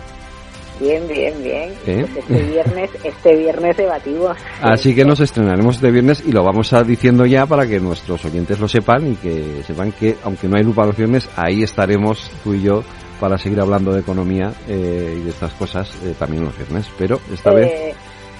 Bien, 0.80 1.06
bien, 1.06 1.32
bien. 1.42 1.70
¿Eh? 1.86 2.06
Pues 2.12 2.24
este 2.28 2.42
viernes, 2.42 2.90
este 3.04 3.36
viernes 3.36 3.76
debatimos. 3.76 4.36
Así 4.60 4.94
que 4.94 5.04
nos 5.04 5.20
estrenaremos 5.20 5.76
este 5.76 5.90
viernes 5.90 6.22
y 6.26 6.32
lo 6.32 6.42
vamos 6.42 6.72
a 6.72 6.82
diciendo 6.82 7.26
ya 7.26 7.46
para 7.46 7.66
que 7.66 7.78
nuestros 7.78 8.24
oyentes 8.24 8.58
lo 8.58 8.66
sepan 8.66 9.12
y 9.12 9.14
que 9.16 9.62
sepan 9.64 9.92
que 9.92 10.16
aunque 10.24 10.48
no 10.48 10.56
hay 10.56 10.64
lupa 10.64 10.84
los 10.84 10.96
viernes, 10.96 11.28
ahí 11.36 11.62
estaremos 11.62 12.30
tú 12.42 12.54
y 12.54 12.62
yo 12.62 12.82
para 13.20 13.38
seguir 13.38 13.60
hablando 13.60 13.92
de 13.92 14.00
economía 14.00 14.52
eh, 14.68 15.16
y 15.18 15.22
de 15.22 15.30
estas 15.30 15.52
cosas 15.54 15.90
eh, 16.04 16.14
también 16.18 16.44
los 16.44 16.56
viernes. 16.56 16.86
Pero 16.98 17.20
esta 17.32 17.52
vez 17.52 17.94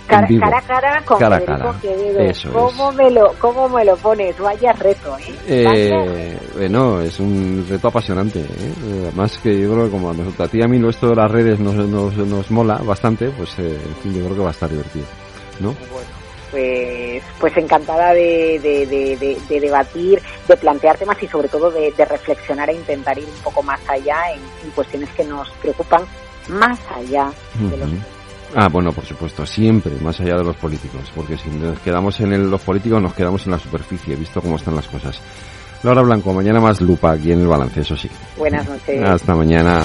Cara, 0.07 0.27
cara, 0.39 0.59
a 0.59 0.63
cara 0.63 1.03
con 1.03 1.19
cara, 1.19 1.41
cara. 1.41 1.75
Eso 2.19 2.53
¿Cómo, 2.53 2.93
Me 2.93 3.11
lo, 3.11 3.33
¿Cómo 3.39 3.69
me 3.69 3.85
lo 3.85 3.97
pones? 3.97 4.39
Vaya 4.39 4.73
reto, 4.73 5.17
¿eh? 5.19 5.35
eh 5.49 6.39
bueno, 6.55 7.01
es 7.01 7.19
un 7.21 7.67
reto 7.69 7.89
apasionante. 7.89 8.41
¿eh? 8.41 8.75
Además 9.05 9.39
que 9.39 9.59
yo 9.59 9.73
creo 9.73 9.85
que 9.87 9.91
como 9.91 10.11
a 10.11 10.15
nosotros, 10.15 10.49
a 10.49 10.51
ti 10.51 10.59
y 10.59 10.63
a 10.63 10.69
mí 10.69 10.89
esto 10.89 11.09
de 11.09 11.17
las 11.17 11.31
redes 11.31 11.59
nos, 11.59 11.75
nos, 11.75 12.15
nos 12.17 12.51
mola 12.51 12.79
bastante, 12.85 13.31
pues 13.31 13.59
eh, 13.59 13.79
en 13.83 13.97
fin, 14.03 14.15
yo 14.15 14.25
creo 14.25 14.37
que 14.37 14.43
va 14.43 14.49
a 14.49 14.53
estar 14.53 14.69
divertido. 14.69 15.07
¿no? 15.61 15.75
Bueno, 15.91 16.09
pues, 16.51 17.23
pues 17.41 17.57
encantada 17.57 18.13
de, 18.13 18.61
de, 18.63 18.87
de, 18.87 19.39
de, 19.49 19.61
debatir, 19.61 20.21
de 20.47 20.57
plantear 20.57 20.99
temas 20.99 21.21
y 21.23 21.29
sobre 21.29 21.49
todo 21.49 21.71
de, 21.71 21.93
reflexionar 22.05 22.71
e 22.71 22.75
intentar 22.75 23.19
ir 23.19 23.25
un 23.25 23.43
poco 23.43 23.63
más 23.63 23.81
allá 23.89 24.33
en, 24.33 24.41
en 24.65 24.71
cuestiones 24.73 25.09
que 25.11 25.25
nos 25.25 25.51
preocupan 25.63 26.03
más 26.49 26.79
allá 26.95 27.33
de 27.59 27.77
los 27.77 27.89
Ah, 28.57 28.69
bueno, 28.69 28.93
por 28.93 29.05
supuesto, 29.05 29.45
siempre, 29.45 29.93
más 30.01 30.21
allá 30.21 30.37
de 30.37 30.45
los 30.45 30.57
políticos, 30.57 31.11
porque 31.15 31.37
si 31.37 31.51
nos 31.51 31.79
quedamos 31.81 32.21
en 32.21 32.51
los 32.51 32.61
políticos 32.61 33.03
nos 33.03 33.15
quedamos 33.15 33.45
en 33.47 33.53
la 33.53 33.59
superficie, 33.59 34.15
visto 34.15 34.41
cómo 34.41 34.57
están 34.57 34.77
las 34.77 34.87
cosas. 34.87 35.21
Laura 35.83 36.03
Blanco, 36.03 36.33
mañana 36.33 36.61
más 36.61 36.81
lupa 36.81 37.13
aquí 37.13 37.33
en 37.33 37.41
el 37.41 37.49
balance, 37.49 37.81
eso 37.81 37.97
sí. 37.97 38.09
Buenas 38.39 38.67
noches. 38.69 39.03
Hasta 39.03 39.35
mañana. 39.35 39.83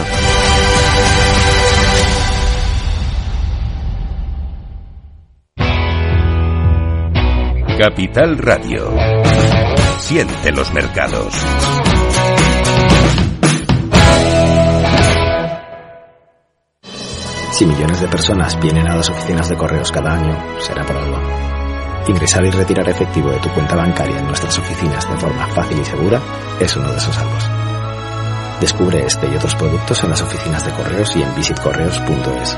Capital 7.78 8.38
Radio. 8.38 8.92
Siente 10.00 10.52
los 10.52 10.72
mercados. 10.74 11.34
Si 17.60 17.66
millones 17.66 18.00
de 18.00 18.08
personas 18.08 18.58
vienen 18.62 18.88
a 18.88 18.96
las 18.96 19.10
oficinas 19.10 19.50
de 19.50 19.58
correos 19.58 19.92
cada 19.92 20.14
año, 20.14 20.34
será 20.62 20.86
por 20.86 20.96
algo. 20.96 21.20
Ingresar 22.08 22.46
y 22.46 22.52
retirar 22.52 22.88
efectivo 22.88 23.32
de 23.32 23.40
tu 23.40 23.50
cuenta 23.50 23.76
bancaria 23.76 24.18
en 24.18 24.28
nuestras 24.28 24.58
oficinas 24.58 25.10
de 25.10 25.18
forma 25.18 25.46
fácil 25.48 25.78
y 25.78 25.84
segura 25.84 26.22
es 26.58 26.74
uno 26.78 26.90
de 26.90 26.98
esos 26.98 27.18
algo. 27.18 27.38
Descubre 28.62 29.06
este 29.06 29.28
y 29.28 29.36
otros 29.36 29.56
productos 29.56 30.02
en 30.06 30.10
las 30.10 30.22
oficinas 30.22 30.66
de 30.66 30.72
correos 30.72 31.14
y 31.18 31.22
en 31.22 31.36
visitcorreos.es. 31.36 32.58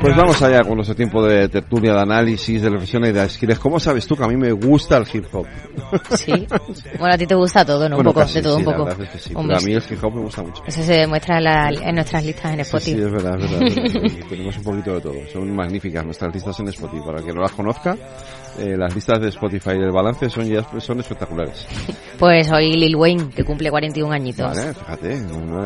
Pues 0.00 0.14
vamos 0.14 0.42
allá 0.42 0.62
con 0.62 0.74
nuestro 0.74 0.94
tiempo 0.94 1.24
de 1.24 1.48
tertulia, 1.48 1.94
de 1.94 2.00
análisis, 2.00 2.60
de 2.60 2.68
reflexión 2.68 3.04
y 3.06 3.12
de 3.12 3.26
skills. 3.28 3.58
¿Cómo 3.58 3.80
sabes 3.80 4.06
tú 4.06 4.14
que 4.14 4.24
a 4.24 4.28
mí 4.28 4.36
me 4.36 4.52
gusta 4.52 4.98
el 4.98 5.06
hip 5.10 5.24
hop? 5.32 5.46
Sí. 6.14 6.46
Bueno, 6.98 7.14
a 7.14 7.18
ti 7.18 7.26
te 7.26 7.34
gusta 7.34 7.64
todo, 7.64 7.88
¿no? 7.88 7.96
Un 7.96 8.04
poco, 8.04 8.24
de 8.24 8.42
todo 8.42 8.56
un 8.56 8.64
poco. 8.64 8.88
a 8.88 9.60
mí 9.60 9.72
el 9.72 9.82
hip 9.90 10.04
hop 10.04 10.14
me 10.14 10.20
gusta 10.20 10.42
mucho. 10.42 10.62
Eso 10.66 10.82
se 10.82 10.92
demuestra 10.92 11.38
en, 11.70 11.94
nuestras 11.94 12.24
listas 12.24 12.52
en 12.52 12.60
Spotify. 12.60 12.92
Sí, 12.92 13.02
es 13.02 13.10
verdad, 13.10 13.40
es 13.40 13.50
verdad. 13.50 14.26
tenemos 14.28 14.56
un 14.58 14.64
poquito 14.64 14.94
de 14.94 15.00
todo. 15.00 15.14
Son 15.32 15.56
magníficas 15.56 16.04
nuestras 16.04 16.34
listas 16.34 16.60
en 16.60 16.68
Spotify. 16.68 17.04
Para 17.06 17.22
que 17.22 17.32
no 17.32 17.40
las 17.40 17.52
conozca, 17.52 17.96
eh, 18.58 18.76
las 18.76 18.94
listas 18.94 19.20
de 19.20 19.28
Spotify 19.28 19.78
del 19.78 19.92
balance 19.92 20.28
son 20.28 20.44
ya 20.44 20.62
son 20.80 21.00
espectaculares. 21.00 21.66
Pues 22.18 22.50
hoy 22.50 22.72
Lil 22.72 22.96
Wayne, 22.96 23.30
que 23.30 23.44
cumple 23.44 23.70
41 23.70 24.12
añitos. 24.12 24.57
Vale, 24.58 24.74
fíjate. 24.74 25.22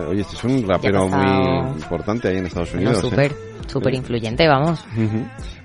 Oye, 0.09 0.21
este 0.21 0.37
es 0.37 0.45
un 0.45 0.69
rapero 0.69 1.09
muy 1.09 1.73
importante 1.81 2.29
ahí 2.29 2.39
en 2.39 2.47
Estados 2.47 2.75
Unidos. 2.75 3.03
No, 3.03 3.11
súper, 3.11 3.33
¿eh? 3.33 3.37
súper 3.67 3.95
influyente, 3.95 4.47
vamos. 4.47 4.85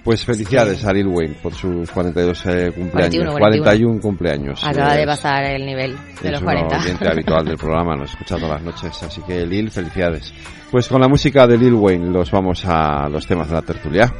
Pues 0.03 0.23
felicidades 0.23 0.85
a 0.85 0.93
Lil 0.93 1.07
Wayne 1.07 1.35
por 1.41 1.53
sus 1.53 1.91
42 1.91 2.45
eh, 2.45 2.71
cumpleaños. 2.73 3.35
41, 3.37 3.99
cumpleaños. 3.99 4.63
Acaba 4.63 4.95
de 4.95 5.05
pasar 5.05 5.43
el 5.43 5.65
nivel 5.65 5.97
de 6.21 6.31
los 6.31 6.41
40. 6.41 6.77
Es 6.77 7.01
un 7.01 7.07
habitual 7.11 7.45
del 7.45 7.57
programa, 7.57 7.95
nos 7.95 8.11
escucha 8.11 8.37
todas 8.37 8.61
las 8.61 8.63
noches. 8.63 9.03
Así 9.03 9.21
que 9.21 9.45
Lil, 9.45 9.69
felicidades. 9.69 10.33
Pues 10.71 10.87
con 10.87 11.01
la 11.01 11.07
música 11.07 11.47
de 11.47 11.57
Lil 11.57 11.73
Wayne 11.73 12.09
los 12.11 12.31
vamos 12.31 12.63
a 12.65 13.09
los 13.09 13.25
temas 13.25 13.49
de 13.49 13.55
la 13.55 13.61
tertulia. 13.61 14.13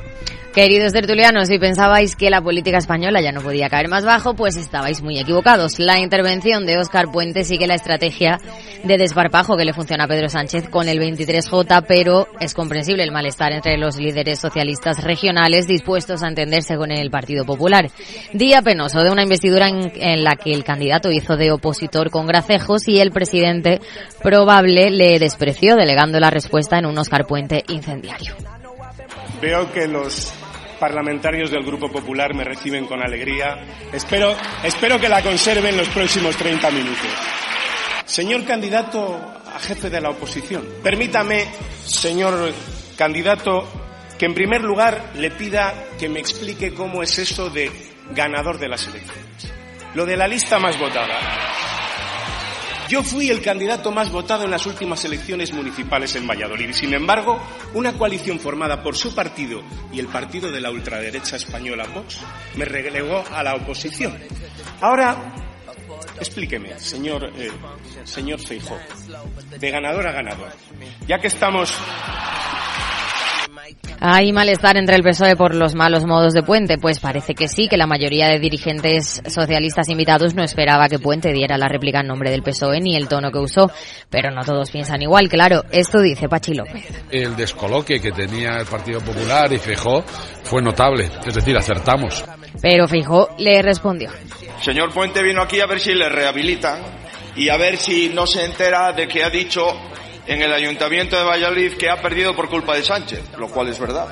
Queridos 0.58 0.91
tertulianos, 0.91 1.49
si 1.49 1.60
pensabais 1.60 2.16
que 2.16 2.32
la 2.32 2.41
política 2.41 2.80
española 2.80 3.22
ya 3.22 3.32
no 3.32 3.41
podía 3.41 3.70
caer 3.70 3.89
más 3.89 4.03
bajo, 4.03 4.34
pues 4.34 4.58
estabais 4.58 5.03
muy 5.03 5.20
equivocados. 5.20 5.78
La 5.78 5.99
intervención 5.99 6.66
de 6.66 6.80
Óscar 6.80 7.12
Puente 7.12 7.43
sigue 7.43 7.68
la 7.68 7.76
estrategia 7.76 8.39
de 8.84 8.97
desbarpajo 8.97 9.55
que 9.55 9.66
le 9.66 9.74
funciona 9.74 10.05
a 10.05 10.08
Pedro 10.08 10.30
Sánchez 10.30 10.68
con 10.70 10.89
el 10.89 10.99
23J, 10.99 11.86
pero 11.88 12.28
es 12.39 12.55
comprensible 12.55 13.03
el 13.03 13.12
malestar 13.12 13.51
entre 13.51 13.78
los 13.78 13.97
líderes 13.97 14.39
socialistas 14.39 15.03
regionales 15.03 15.68
dispuestos 15.68 16.24
a 16.24 16.28
entenderse 16.28 16.76
con 16.76 16.91
el 16.91 17.12
Partido 17.12 17.45
Popular. 17.45 17.91
Día 18.34 18.64
penoso 18.64 19.03
de 19.03 19.12
una 19.12 19.22
investidura 19.22 19.70
en, 19.70 19.91
en 19.93 20.24
la 20.24 20.38
que 20.38 20.53
el 20.53 20.64
candidato 20.64 21.12
hizo 21.12 21.38
de 21.38 21.51
opositor 21.51 22.10
con 22.10 22.26
gracejos 22.26 22.88
y 22.88 22.99
el 22.99 23.12
presidente 23.12 23.80
probable 24.24 24.89
le 24.89 25.20
despreció, 25.20 25.76
delegando 25.76 26.20
la 26.20 26.32
respuesta 26.32 26.80
en 26.80 26.88
un 26.88 26.97
Óscar 26.97 27.28
Puente 27.28 27.64
incendiario. 27.68 28.34
Veo 29.39 29.72
que 29.72 29.88
los 29.88 30.34
parlamentarios 30.80 31.51
del 31.51 31.63
Grupo 31.63 31.91
Popular 31.91 32.34
me 32.34 32.43
reciben 32.43 32.86
con 32.86 33.01
alegría. 33.01 33.57
Espero, 33.91 34.36
espero 34.63 34.99
que 34.99 35.09
la 35.09 35.21
conserven 35.21 35.78
los 35.78 35.89
próximos 35.89 36.36
30 36.36 36.71
minutos. 36.71 37.07
Señor 38.05 38.45
candidato 38.45 39.19
a 39.53 39.59
jefe 39.59 39.89
de 39.89 39.99
la 39.99 40.09
oposición, 40.09 40.65
permítame, 40.82 41.45
señor 41.86 42.53
candidato, 42.97 43.67
que 44.17 44.25
en 44.25 44.34
primer 44.34 44.61
lugar 44.61 45.11
le 45.15 45.32
pida 45.32 45.73
que 45.99 46.09
me 46.09 46.19
explique 46.19 46.73
cómo 46.73 47.03
es 47.03 47.17
eso 47.19 47.49
de 47.49 47.71
ganador 48.11 48.57
de 48.57 48.69
las 48.69 48.88
elecciones. 48.88 49.53
Lo 49.93 50.05
de 50.05 50.17
la 50.17 50.28
lista 50.28 50.59
más 50.59 50.80
votada. 50.80 51.19
Yo 52.88 53.04
fui 53.04 53.30
el 53.30 53.42
candidato 53.42 53.92
más 53.92 54.12
votado 54.12 54.46
en 54.46 54.52
las 54.52 54.66
últimas 54.66 55.04
elecciones 55.04 55.52
municipales 55.52 56.16
en 56.16 56.26
Valladolid. 56.26 56.72
Sin 56.72 56.94
embargo, 56.94 57.38
una 57.74 57.94
coalición 57.94 58.40
formada 58.40 58.82
por 58.82 58.96
su 58.96 59.14
partido 59.14 59.62
y 59.92 60.00
el 60.00 60.08
partido 60.08 60.50
de 60.52 60.62
la 60.62 60.72
ultraderecha 60.72 61.36
española 61.36 61.86
Vox 61.94 62.20
me 62.56 62.64
relegó 62.64 63.24
a 63.34 63.44
la 63.44 63.56
oposición. 63.56 64.18
Ahora, 64.80 65.36
explíqueme, 66.18 66.80
señor, 66.80 67.32
eh, 67.38 67.52
señor 68.06 68.40
Feijó, 68.40 68.78
de 69.60 69.70
ganador 69.70 70.08
a 70.08 70.12
ganador. 70.14 70.54
Ya 71.06 71.20
que 71.20 71.28
estamos 71.28 71.78
¿Hay 73.99 74.32
malestar 74.32 74.78
entre 74.78 74.95
el 74.95 75.03
PSOE 75.03 75.36
por 75.36 75.55
los 75.55 75.76
malos 75.76 76.05
modos 76.05 76.34
de 76.34 76.43
Puente? 76.43 76.78
Pues 76.78 76.99
parece 76.99 77.34
que 77.34 77.47
sí, 77.47 77.68
que 77.68 77.78
la 77.78 77.88
mayoría 77.88 78.28
de 78.28 78.39
dirigentes 78.39 79.22
socialistas 79.28 79.89
invitados 79.89 80.36
no 80.36 80.43
esperaba 80.43 80.88
que 80.88 80.99
Puente 80.99 81.34
diera 81.34 81.58
la 81.58 81.68
réplica 81.68 82.01
en 82.01 82.08
nombre 82.08 82.30
del 82.30 82.43
PSOE 82.43 82.80
ni 82.80 82.95
el 82.95 83.08
tono 83.08 83.32
que 83.32 83.39
usó, 83.39 83.72
pero 84.10 84.32
no 84.32 84.43
todos 84.43 84.70
piensan 84.72 85.01
igual, 85.01 85.30
claro, 85.30 85.64
esto 85.72 85.99
dice 85.99 86.30
Pachi 86.30 86.53
López. 86.53 86.86
El 87.10 87.36
descoloque 87.36 87.99
que 87.99 88.12
tenía 88.12 88.58
el 88.58 88.66
Partido 88.66 88.99
Popular 89.01 89.51
y 89.51 89.58
Feijó 89.58 90.03
fue 90.43 90.62
notable, 90.62 91.10
es 91.26 91.34
decir, 91.34 91.58
acertamos. 91.58 92.24
Pero 92.62 92.88
Feijó 92.88 93.30
le 93.38 93.62
respondió. 93.62 94.12
Señor 94.62 94.93
Puente 94.93 95.24
vino 95.24 95.41
aquí 95.41 95.60
a 95.60 95.66
ver 95.66 95.80
si 95.80 95.93
le 95.93 96.10
rehabilitan 96.10 96.82
y 97.36 97.49
a 97.49 97.58
ver 97.58 97.78
si 97.78 98.10
no 98.10 98.26
se 98.26 98.45
entera 98.45 98.91
de 98.93 99.08
que 99.08 99.24
ha 99.24 99.30
dicho 99.30 99.66
en 100.28 100.41
el 100.41 100.53
Ayuntamiento 100.53 101.17
de 101.17 101.23
Valladolid 101.23 101.73
que 101.78 101.89
ha 101.89 102.01
perdido 102.01 102.36
por 102.36 102.49
culpa 102.49 102.75
de 102.75 102.84
Sánchez, 102.84 103.23
lo 103.38 103.47
cual 103.47 103.69
es 103.69 103.80
verdad. 103.80 104.07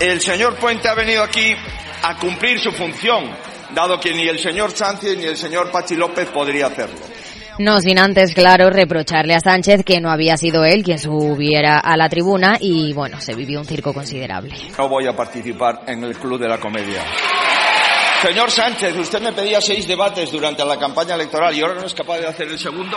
El 0.00 0.20
señor 0.20 0.56
Puente 0.56 0.88
ha 0.88 0.94
venido 0.94 1.22
aquí 1.22 1.54
a 2.02 2.16
cumplir 2.16 2.60
su 2.60 2.72
función, 2.72 3.30
dado 3.74 4.00
que 4.00 4.12
ni 4.12 4.26
el 4.28 4.38
señor 4.38 4.70
Sánchez 4.70 5.18
ni 5.18 5.24
el 5.24 5.36
señor 5.36 5.70
Pachi 5.70 5.96
López 5.96 6.28
podría 6.28 6.66
hacerlo. 6.66 6.98
No 7.58 7.80
sin 7.80 7.98
antes, 7.98 8.34
claro, 8.34 8.70
reprocharle 8.70 9.34
a 9.34 9.40
Sánchez 9.40 9.82
que 9.84 10.00
no 10.00 10.12
había 10.12 10.36
sido 10.36 10.64
él 10.64 10.84
quien 10.84 11.00
subiera 11.00 11.80
a 11.80 11.96
la 11.96 12.08
tribuna 12.08 12.56
y, 12.60 12.92
bueno, 12.92 13.20
se 13.20 13.34
vivió 13.34 13.58
un 13.58 13.66
circo 13.66 13.92
considerable. 13.92 14.54
No 14.78 14.88
voy 14.88 15.08
a 15.08 15.16
participar 15.16 15.80
en 15.88 16.04
el 16.04 16.16
Club 16.16 16.38
de 16.38 16.48
la 16.48 16.58
Comedia. 16.58 17.02
Señor 18.22 18.52
Sánchez, 18.52 18.96
usted 18.96 19.20
me 19.20 19.32
pedía 19.32 19.60
seis 19.60 19.88
debates 19.88 20.30
durante 20.30 20.64
la 20.64 20.76
campaña 20.76 21.16
electoral 21.16 21.52
y 21.52 21.60
ahora 21.60 21.74
no 21.74 21.86
es 21.86 21.94
capaz 21.94 22.18
de 22.18 22.28
hacer 22.28 22.46
el 22.46 22.58
segundo. 22.60 22.96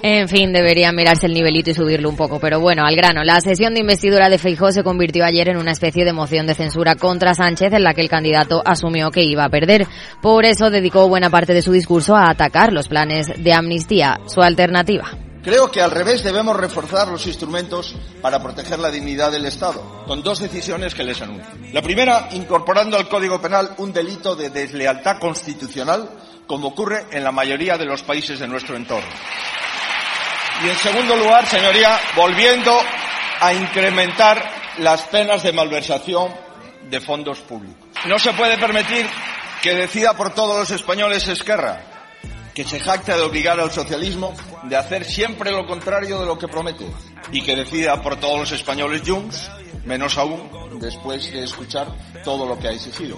En 0.00 0.28
fin, 0.28 0.52
debería 0.52 0.92
mirarse 0.92 1.26
el 1.26 1.34
nivelito 1.34 1.70
y 1.70 1.74
subirlo 1.74 2.08
un 2.08 2.16
poco, 2.16 2.38
pero 2.38 2.60
bueno, 2.60 2.84
al 2.84 2.94
grano. 2.94 3.24
La 3.24 3.40
sesión 3.40 3.74
de 3.74 3.80
investidura 3.80 4.28
de 4.28 4.38
Feijó 4.38 4.70
se 4.70 4.84
convirtió 4.84 5.24
ayer 5.24 5.48
en 5.48 5.56
una 5.56 5.72
especie 5.72 6.04
de 6.04 6.12
moción 6.12 6.46
de 6.46 6.54
censura 6.54 6.94
contra 6.94 7.34
Sánchez 7.34 7.72
en 7.72 7.82
la 7.82 7.94
que 7.94 8.02
el 8.02 8.08
candidato 8.08 8.62
asumió 8.64 9.10
que 9.10 9.24
iba 9.24 9.44
a 9.44 9.48
perder. 9.48 9.88
Por 10.22 10.44
eso 10.44 10.70
dedicó 10.70 11.08
buena 11.08 11.30
parte 11.30 11.52
de 11.52 11.62
su 11.62 11.72
discurso 11.72 12.14
a 12.14 12.30
atacar 12.30 12.72
los 12.72 12.86
planes 12.86 13.26
de 13.36 13.52
amnistía, 13.52 14.20
su 14.26 14.40
alternativa. 14.40 15.10
Creo 15.42 15.70
que 15.70 15.80
al 15.80 15.90
revés 15.90 16.22
debemos 16.22 16.56
reforzar 16.56 17.08
los 17.08 17.26
instrumentos 17.26 17.96
para 18.20 18.42
proteger 18.42 18.78
la 18.78 18.90
dignidad 18.90 19.32
del 19.32 19.46
Estado, 19.46 20.04
con 20.06 20.22
dos 20.22 20.40
decisiones 20.40 20.94
que 20.94 21.04
les 21.04 21.22
anuncio. 21.22 21.54
La 21.72 21.82
primera, 21.82 22.28
incorporando 22.32 22.96
al 22.96 23.08
Código 23.08 23.40
Penal 23.40 23.70
un 23.78 23.92
delito 23.92 24.36
de 24.36 24.50
deslealtad 24.50 25.18
constitucional, 25.18 26.08
como 26.46 26.68
ocurre 26.68 27.06
en 27.10 27.24
la 27.24 27.32
mayoría 27.32 27.78
de 27.78 27.86
los 27.86 28.02
países 28.02 28.38
de 28.38 28.48
nuestro 28.48 28.76
entorno. 28.76 29.08
Y 30.64 30.68
en 30.68 30.76
segundo 30.76 31.16
lugar, 31.16 31.46
señoría, 31.46 31.98
volviendo 32.16 32.76
a 33.40 33.52
incrementar 33.54 34.50
las 34.78 35.02
penas 35.02 35.42
de 35.42 35.52
malversación 35.52 36.34
de 36.90 37.00
fondos 37.00 37.40
públicos. 37.40 37.88
No 38.06 38.18
se 38.18 38.32
puede 38.32 38.58
permitir 38.58 39.06
que 39.62 39.74
decida 39.74 40.14
por 40.14 40.34
todos 40.34 40.56
los 40.56 40.70
españoles 40.70 41.28
Esquerra, 41.28 41.80
que 42.54 42.64
se 42.64 42.80
jacta 42.80 43.16
de 43.16 43.22
obligar 43.22 43.60
al 43.60 43.70
socialismo 43.70 44.34
de 44.64 44.76
hacer 44.76 45.04
siempre 45.04 45.50
lo 45.50 45.66
contrario 45.66 46.18
de 46.20 46.26
lo 46.26 46.38
que 46.38 46.48
promete, 46.48 46.86
y 47.30 47.42
que 47.42 47.54
decida 47.54 48.02
por 48.02 48.16
todos 48.16 48.38
los 48.38 48.52
españoles 48.52 49.02
Junts, 49.06 49.50
menos 49.84 50.18
aún 50.18 50.78
después 50.80 51.32
de 51.32 51.44
escuchar 51.44 51.88
todo 52.24 52.46
lo 52.46 52.58
que 52.58 52.68
ha 52.68 52.72
exigido. 52.72 53.16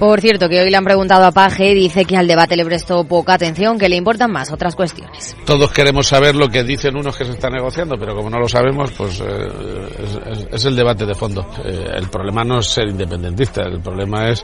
Por 0.00 0.18
cierto, 0.22 0.48
que 0.48 0.58
hoy 0.58 0.70
le 0.70 0.76
han 0.78 0.84
preguntado 0.84 1.26
a 1.26 1.30
Paje, 1.30 1.74
dice 1.74 2.06
que 2.06 2.16
al 2.16 2.26
debate 2.26 2.56
le 2.56 2.64
prestó 2.64 3.04
poca 3.04 3.34
atención, 3.34 3.78
que 3.78 3.86
le 3.86 3.96
importan 3.96 4.32
más 4.32 4.50
otras 4.50 4.74
cuestiones. 4.74 5.36
Todos 5.44 5.70
queremos 5.72 6.06
saber 6.06 6.34
lo 6.34 6.48
que 6.48 6.64
dicen 6.64 6.96
unos 6.96 7.14
que 7.14 7.26
se 7.26 7.32
están 7.32 7.52
negociando, 7.52 7.96
pero 7.98 8.16
como 8.16 8.30
no 8.30 8.38
lo 8.38 8.48
sabemos, 8.48 8.90
pues 8.92 9.20
eh, 9.20 10.48
es, 10.52 10.64
el 10.64 10.74
debate 10.74 11.04
de 11.04 11.14
fondo. 11.14 11.46
Eh, 11.66 11.84
el 11.96 12.08
problema 12.08 12.42
no 12.44 12.60
es 12.60 12.68
ser 12.68 12.88
independentista, 12.88 13.64
el 13.64 13.82
problema 13.82 14.30
es 14.30 14.42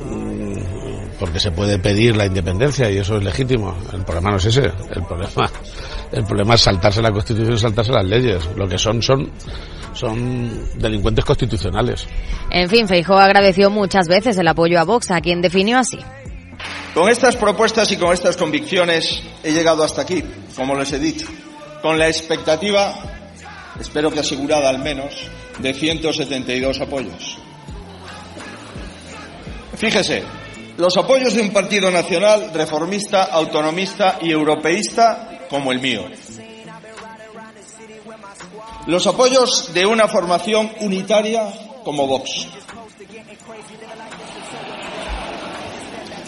mm, 0.00 1.18
porque 1.18 1.40
se 1.40 1.50
puede 1.50 1.80
pedir 1.80 2.16
la 2.16 2.26
independencia 2.26 2.88
y 2.88 2.98
eso 2.98 3.16
es 3.16 3.24
legítimo. 3.24 3.76
El 3.92 4.04
problema 4.04 4.30
no 4.30 4.36
es 4.36 4.44
ese. 4.44 4.66
El 4.94 5.02
problema, 5.08 5.50
el 6.14 6.24
problema 6.24 6.54
es 6.54 6.60
saltarse 6.62 7.02
la 7.02 7.10
Constitución 7.10 7.54
y 7.54 7.58
saltarse 7.58 7.92
las 7.92 8.04
leyes. 8.04 8.48
Lo 8.56 8.68
que 8.68 8.78
son 8.78 9.02
son 9.02 9.30
son 9.94 10.78
delincuentes 10.78 11.24
constitucionales. 11.24 12.06
En 12.50 12.68
fin, 12.68 12.86
Feijóo 12.88 13.18
agradeció 13.18 13.70
muchas 13.70 14.08
veces 14.08 14.36
el 14.36 14.48
apoyo 14.48 14.80
a 14.80 14.84
Vox, 14.84 15.10
a 15.10 15.20
quien 15.20 15.40
definió 15.40 15.78
así. 15.78 15.98
Con 16.92 17.08
estas 17.08 17.36
propuestas 17.36 17.90
y 17.92 17.96
con 17.96 18.12
estas 18.12 18.36
convicciones 18.36 19.22
he 19.42 19.52
llegado 19.52 19.82
hasta 19.82 20.02
aquí, 20.02 20.22
como 20.56 20.76
les 20.76 20.92
he 20.92 20.98
dicho, 20.98 21.26
con 21.82 21.98
la 21.98 22.08
expectativa, 22.08 22.94
espero 23.80 24.10
que 24.10 24.20
asegurada 24.20 24.68
al 24.68 24.78
menos, 24.78 25.28
de 25.58 25.74
172 25.74 26.80
apoyos. 26.80 27.38
Fíjese, 29.76 30.22
los 30.76 30.96
apoyos 30.96 31.34
de 31.34 31.42
un 31.42 31.50
partido 31.50 31.90
nacional, 31.90 32.50
reformista, 32.54 33.24
autonomista 33.24 34.18
y 34.20 34.30
europeísta 34.30 35.33
como 35.54 35.70
el 35.70 35.78
mío 35.78 36.02
los 38.86 39.06
apoyos 39.06 39.72
de 39.72 39.86
una 39.86 40.08
formación 40.08 40.70
unitaria 40.80 41.44
como 41.84 42.06
Vox. 42.06 42.48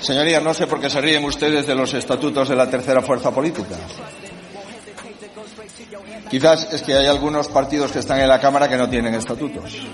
Señorías, 0.00 0.42
no 0.42 0.54
sé 0.54 0.66
por 0.66 0.80
qué 0.80 0.88
se 0.88 1.00
ríen 1.00 1.24
ustedes 1.24 1.66
de 1.66 1.74
los 1.74 1.92
estatutos 1.94 2.48
de 2.48 2.56
la 2.56 2.70
tercera 2.70 3.02
fuerza 3.02 3.32
política. 3.32 3.76
Quizás 6.30 6.72
es 6.72 6.82
que 6.82 6.94
hay 6.94 7.06
algunos 7.06 7.48
partidos 7.48 7.92
que 7.92 7.98
están 7.98 8.20
en 8.20 8.28
la 8.28 8.40
Cámara 8.40 8.68
que 8.68 8.76
no 8.76 8.88
tienen 8.88 9.14
estatutos. 9.14 9.86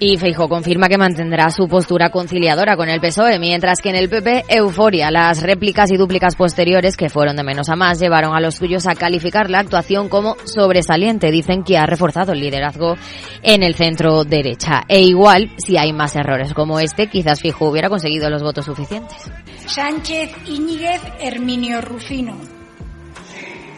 Y 0.00 0.16
Feijo 0.16 0.48
confirma 0.48 0.88
que 0.88 0.96
mantendrá 0.96 1.50
su 1.50 1.66
postura 1.66 2.10
conciliadora 2.10 2.76
con 2.76 2.88
el 2.88 3.00
PSOE, 3.00 3.40
mientras 3.40 3.80
que 3.80 3.90
en 3.90 3.96
el 3.96 4.08
PP, 4.08 4.44
euforia. 4.48 5.10
Las 5.10 5.42
réplicas 5.42 5.90
y 5.90 5.96
dúplicas 5.96 6.36
posteriores, 6.36 6.96
que 6.96 7.08
fueron 7.08 7.34
de 7.34 7.42
menos 7.42 7.68
a 7.68 7.74
más, 7.74 7.98
llevaron 7.98 8.36
a 8.36 8.40
los 8.40 8.54
suyos 8.54 8.86
a 8.86 8.94
calificar 8.94 9.50
la 9.50 9.58
actuación 9.58 10.08
como 10.08 10.36
sobresaliente. 10.44 11.32
Dicen 11.32 11.64
que 11.64 11.78
ha 11.78 11.86
reforzado 11.86 12.32
el 12.32 12.38
liderazgo 12.38 12.94
en 13.42 13.64
el 13.64 13.74
centro 13.74 14.22
derecha. 14.22 14.84
E 14.86 15.02
igual, 15.02 15.50
si 15.58 15.76
hay 15.76 15.92
más 15.92 16.14
errores 16.14 16.54
como 16.54 16.78
este, 16.78 17.08
quizás 17.08 17.40
Fijo 17.40 17.68
hubiera 17.68 17.88
conseguido 17.88 18.30
los 18.30 18.42
votos 18.42 18.66
suficientes. 18.66 19.18
Sánchez 19.66 20.30
Iñiguez 20.46 21.02
Herminio 21.18 21.80
Rufino. 21.80 22.36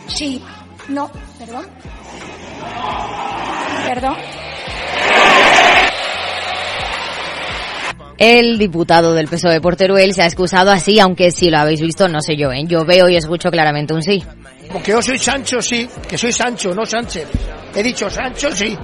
Sí. 0.07 0.43
No. 0.89 1.11
Perdón. 1.39 1.67
Perdón. 3.87 4.17
El 8.21 8.59
diputado 8.59 9.15
del 9.15 9.29
PSOE 9.29 9.63
por 9.63 9.77
Teruel 9.77 10.13
se 10.13 10.21
ha 10.21 10.27
excusado 10.27 10.71
así, 10.71 11.01
aunque 11.01 11.31
si 11.31 11.49
lo 11.49 11.57
habéis 11.57 11.81
visto, 11.81 12.07
no 12.07 12.21
sé 12.21 12.37
yo, 12.37 12.53
¿eh? 12.53 12.65
Yo 12.67 12.85
veo 12.85 13.09
y 13.09 13.17
escucho 13.17 13.51
claramente 13.51 13.95
un 13.95 14.03
sí. 14.03 14.23
Porque 14.71 14.91
yo 14.91 15.01
soy 15.01 15.17
Sancho, 15.17 15.63
sí, 15.63 15.89
que 16.07 16.19
soy 16.19 16.31
Sancho, 16.31 16.75
no 16.75 16.85
Sánchez. 16.85 17.27
He 17.75 17.83
dicho 17.83 18.11
Sancho, 18.11 18.55
sí. 18.55 18.77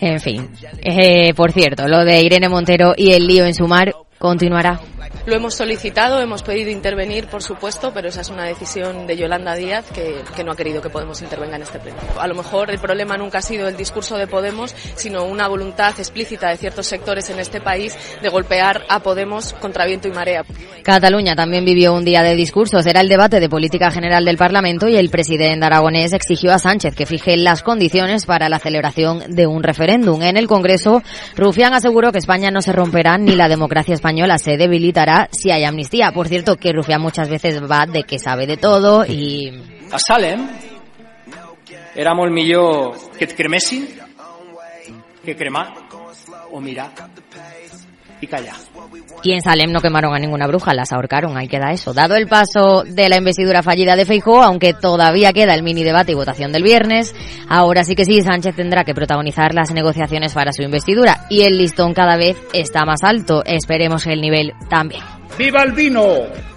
En 0.00 0.18
fin, 0.18 0.50
eh, 0.82 1.32
por 1.32 1.52
cierto, 1.52 1.86
lo 1.86 2.04
de 2.04 2.20
Irene 2.22 2.48
Montero 2.48 2.92
y 2.96 3.12
el 3.12 3.24
lío 3.24 3.44
en 3.44 3.54
su 3.54 3.68
mar 3.68 3.94
continuará. 4.22 4.78
Lo 5.26 5.34
hemos 5.34 5.54
solicitado, 5.54 6.20
hemos 6.20 6.42
pedido 6.42 6.70
intervenir, 6.70 7.26
por 7.26 7.42
supuesto, 7.42 7.92
pero 7.92 8.08
esa 8.08 8.20
es 8.20 8.28
una 8.28 8.44
decisión 8.44 9.06
de 9.06 9.16
Yolanda 9.16 9.54
Díaz 9.56 9.84
que, 9.92 10.22
que 10.34 10.44
no 10.44 10.52
ha 10.52 10.56
querido 10.56 10.80
que 10.80 10.90
Podemos 10.90 11.22
intervenga 11.22 11.56
en 11.56 11.62
este 11.62 11.80
pleno. 11.80 11.96
A 12.20 12.26
lo 12.28 12.34
mejor 12.34 12.70
el 12.70 12.78
problema 12.78 13.16
nunca 13.16 13.38
ha 13.38 13.42
sido 13.42 13.66
el 13.66 13.76
discurso 13.76 14.16
de 14.16 14.26
Podemos, 14.26 14.74
sino 14.94 15.24
una 15.24 15.48
voluntad 15.48 15.94
explícita 15.98 16.50
de 16.50 16.56
ciertos 16.56 16.86
sectores 16.86 17.30
en 17.30 17.40
este 17.40 17.60
país 17.60 17.96
de 18.20 18.28
golpear 18.28 18.82
a 18.88 19.00
Podemos 19.00 19.54
contra 19.54 19.86
viento 19.86 20.06
y 20.06 20.12
marea. 20.12 20.44
Cataluña 20.84 21.34
también 21.34 21.64
vivió 21.64 21.94
un 21.94 22.04
día 22.04 22.22
de 22.22 22.36
discursos. 22.36 22.86
Era 22.86 23.00
el 23.00 23.08
debate 23.08 23.40
de 23.40 23.48
política 23.48 23.90
general 23.90 24.24
del 24.24 24.36
Parlamento 24.36 24.88
y 24.88 24.96
el 24.96 25.10
presidente 25.10 25.64
aragonés 25.64 26.12
exigió 26.12 26.52
a 26.52 26.58
Sánchez 26.58 26.94
que 26.94 27.06
fije 27.06 27.36
las 27.36 27.62
condiciones 27.62 28.26
para 28.26 28.48
la 28.48 28.58
celebración 28.58 29.22
de 29.34 29.46
un 29.46 29.62
referéndum. 29.62 30.22
En 30.22 30.36
el 30.36 30.46
Congreso, 30.46 31.02
Rufián 31.36 31.74
aseguró 31.74 32.12
que 32.12 32.18
España 32.18 32.50
no 32.50 32.60
se 32.60 32.72
romperá 32.72 33.16
ni 33.18 33.34
la 33.34 33.48
democracia 33.48 33.94
española 33.94 34.11
se 34.38 34.56
debilitará 34.56 35.28
si 35.32 35.50
hay 35.50 35.64
amnistía. 35.64 36.12
Por 36.12 36.28
cierto, 36.28 36.56
que 36.56 36.72
Rufián 36.72 37.00
muchas 37.00 37.28
veces 37.28 37.60
va 37.62 37.86
de 37.86 38.04
que 38.04 38.18
sabe 38.18 38.46
de 38.46 38.56
todo 38.56 39.04
y... 39.06 39.50
A 39.90 39.98
Salem 39.98 40.48
éramos 41.94 42.30
millor 42.30 42.96
que 43.18 43.24
et 43.24 43.34
cremessin 43.34 43.86
que 45.24 45.36
cremar 45.36 45.74
o 46.50 46.60
mirar 46.60 46.92
y 48.20 48.26
callar. 48.26 48.71
Y 49.22 49.32
en 49.32 49.42
Salem 49.42 49.70
no 49.70 49.80
quemaron 49.80 50.14
a 50.14 50.18
ninguna 50.18 50.46
bruja, 50.46 50.74
las 50.74 50.92
ahorcaron, 50.92 51.36
ahí 51.36 51.46
queda 51.46 51.72
eso. 51.72 51.94
Dado 51.94 52.16
el 52.16 52.26
paso 52.26 52.82
de 52.84 53.08
la 53.08 53.18
investidura 53.18 53.62
fallida 53.62 53.94
de 53.94 54.04
Feijóo, 54.04 54.42
aunque 54.42 54.74
todavía 54.74 55.32
queda 55.32 55.54
el 55.54 55.62
mini 55.62 55.84
debate 55.84 56.12
y 56.12 56.16
votación 56.16 56.52
del 56.52 56.62
viernes, 56.62 57.14
ahora 57.48 57.84
sí 57.84 57.94
que 57.94 58.04
sí, 58.04 58.20
Sánchez 58.22 58.56
tendrá 58.56 58.84
que 58.84 58.94
protagonizar 58.94 59.54
las 59.54 59.72
negociaciones 59.72 60.34
para 60.34 60.52
su 60.52 60.62
investidura 60.62 61.26
y 61.30 61.42
el 61.42 61.58
listón 61.58 61.94
cada 61.94 62.16
vez 62.16 62.36
está 62.52 62.84
más 62.84 63.02
alto. 63.04 63.44
Esperemos 63.44 64.06
el 64.06 64.20
nivel 64.20 64.52
también. 64.68 65.02
¡Viva 65.38 65.62
el 65.62 65.72
vino! 65.72 66.51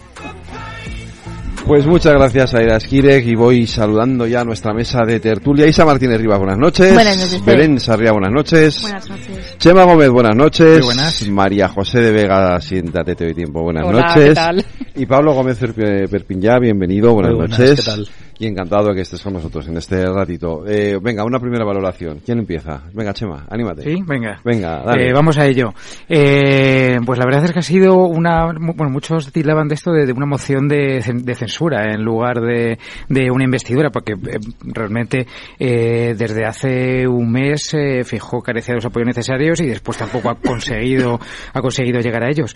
Pues 1.68 1.88
muchas 1.88 2.14
gracias 2.14 2.54
a 2.54 2.62
Ira 2.62 2.76
Esquirek 2.78 3.26
y 3.26 3.34
voy 3.34 3.66
saludando 3.66 4.28
ya 4.28 4.42
a 4.42 4.44
nuestra 4.46 4.72
mesa 4.72 5.00
de 5.04 5.20
tertulia. 5.20 5.66
Isa 5.66 5.84
Martínez 5.84 6.20
Rivas, 6.22 6.38
buenas 6.38 6.60
noches. 6.60 6.94
Buenas 6.94 7.18
noches. 7.18 7.44
Belén 7.44 7.80
Sarria, 7.80 8.12
buenas 8.12 8.32
noches. 8.32 8.82
Buenas 8.84 9.10
noches. 9.10 9.56
Chema 9.58 9.84
Gómez, 9.84 10.10
buenas 10.12 10.36
noches. 10.36 10.78
Muy 10.78 10.86
buenas. 10.86 11.28
María 11.28 11.68
José 11.68 12.02
de 12.02 12.12
Vega, 12.12 12.62
siéntate, 12.62 13.16
te 13.16 13.26
doy 13.26 13.34
tiempo, 13.34 13.64
buenas 13.64 13.84
Hola, 13.84 14.02
noches. 14.10 14.30
¿qué 14.30 14.36
tal? 14.36 14.66
Y 14.96 15.06
Pablo 15.08 15.34
Gómez 15.34 15.60
Perpi- 15.60 16.08
Perpiñá, 16.08 16.60
bienvenido, 16.60 17.14
buenas, 17.14 17.32
Muy 17.32 17.40
buenas, 17.40 17.60
noches. 17.60 17.80
¿qué 17.84 17.92
tal? 17.92 18.08
Y 18.38 18.48
encantado 18.48 18.90
de 18.90 18.96
que 18.96 19.02
estés 19.02 19.22
con 19.22 19.34
nosotros 19.34 19.68
en 19.70 19.78
este 19.78 20.06
ratito. 20.06 20.68
Eh, 20.68 21.00
venga, 21.02 21.24
una 21.24 21.40
primera 21.40 21.64
valoración. 21.64 22.20
¿Quién 22.26 22.40
empieza? 22.40 22.84
Venga, 22.94 23.14
Chema, 23.14 23.46
anímate. 23.50 23.84
Sí, 23.84 24.04
venga. 24.06 24.42
Venga, 24.44 24.84
dale. 24.84 25.08
Eh, 25.08 25.14
vamos 25.14 25.38
a 25.38 25.46
ello. 25.46 25.74
Eh, 26.10 26.98
pues 27.06 27.18
la 27.18 27.26
verdad 27.26 27.46
es 27.46 27.54
que 27.54 27.60
ha 27.60 27.62
sido 27.62 27.96
una, 27.96 28.48
bueno, 28.48 28.90
muchos 28.90 29.32
titulaban 29.32 29.70
de 29.70 29.76
esto 29.76 29.92
de, 29.92 30.06
de 30.06 30.12
una 30.12 30.26
moción 30.26 30.68
de, 30.68 31.02
de 31.14 31.36
censura 31.36 31.94
en 31.94 32.04
lugar 32.04 32.42
de, 32.42 32.78
de 33.08 33.32
una 33.32 33.46
investidura, 33.46 33.90
porque 33.90 34.14
eh, 34.14 34.40
realmente 34.64 35.28
eh, 35.58 36.14
desde 36.18 36.46
hace 36.46 37.08
un 37.08 37.32
mes 37.32 37.74
fijó 38.04 38.42
carecía 38.42 38.74
de 38.74 38.78
los 38.78 38.86
apoyos 38.86 39.08
necesarios 39.08 39.62
y 39.62 39.68
después 39.68 39.98
tampoco 39.98 40.30
ha 40.30 40.36
conseguido, 40.36 41.20
ha 41.54 41.62
conseguido 41.62 42.02
llegar 42.02 42.24
a 42.24 42.30
ellos. 42.30 42.54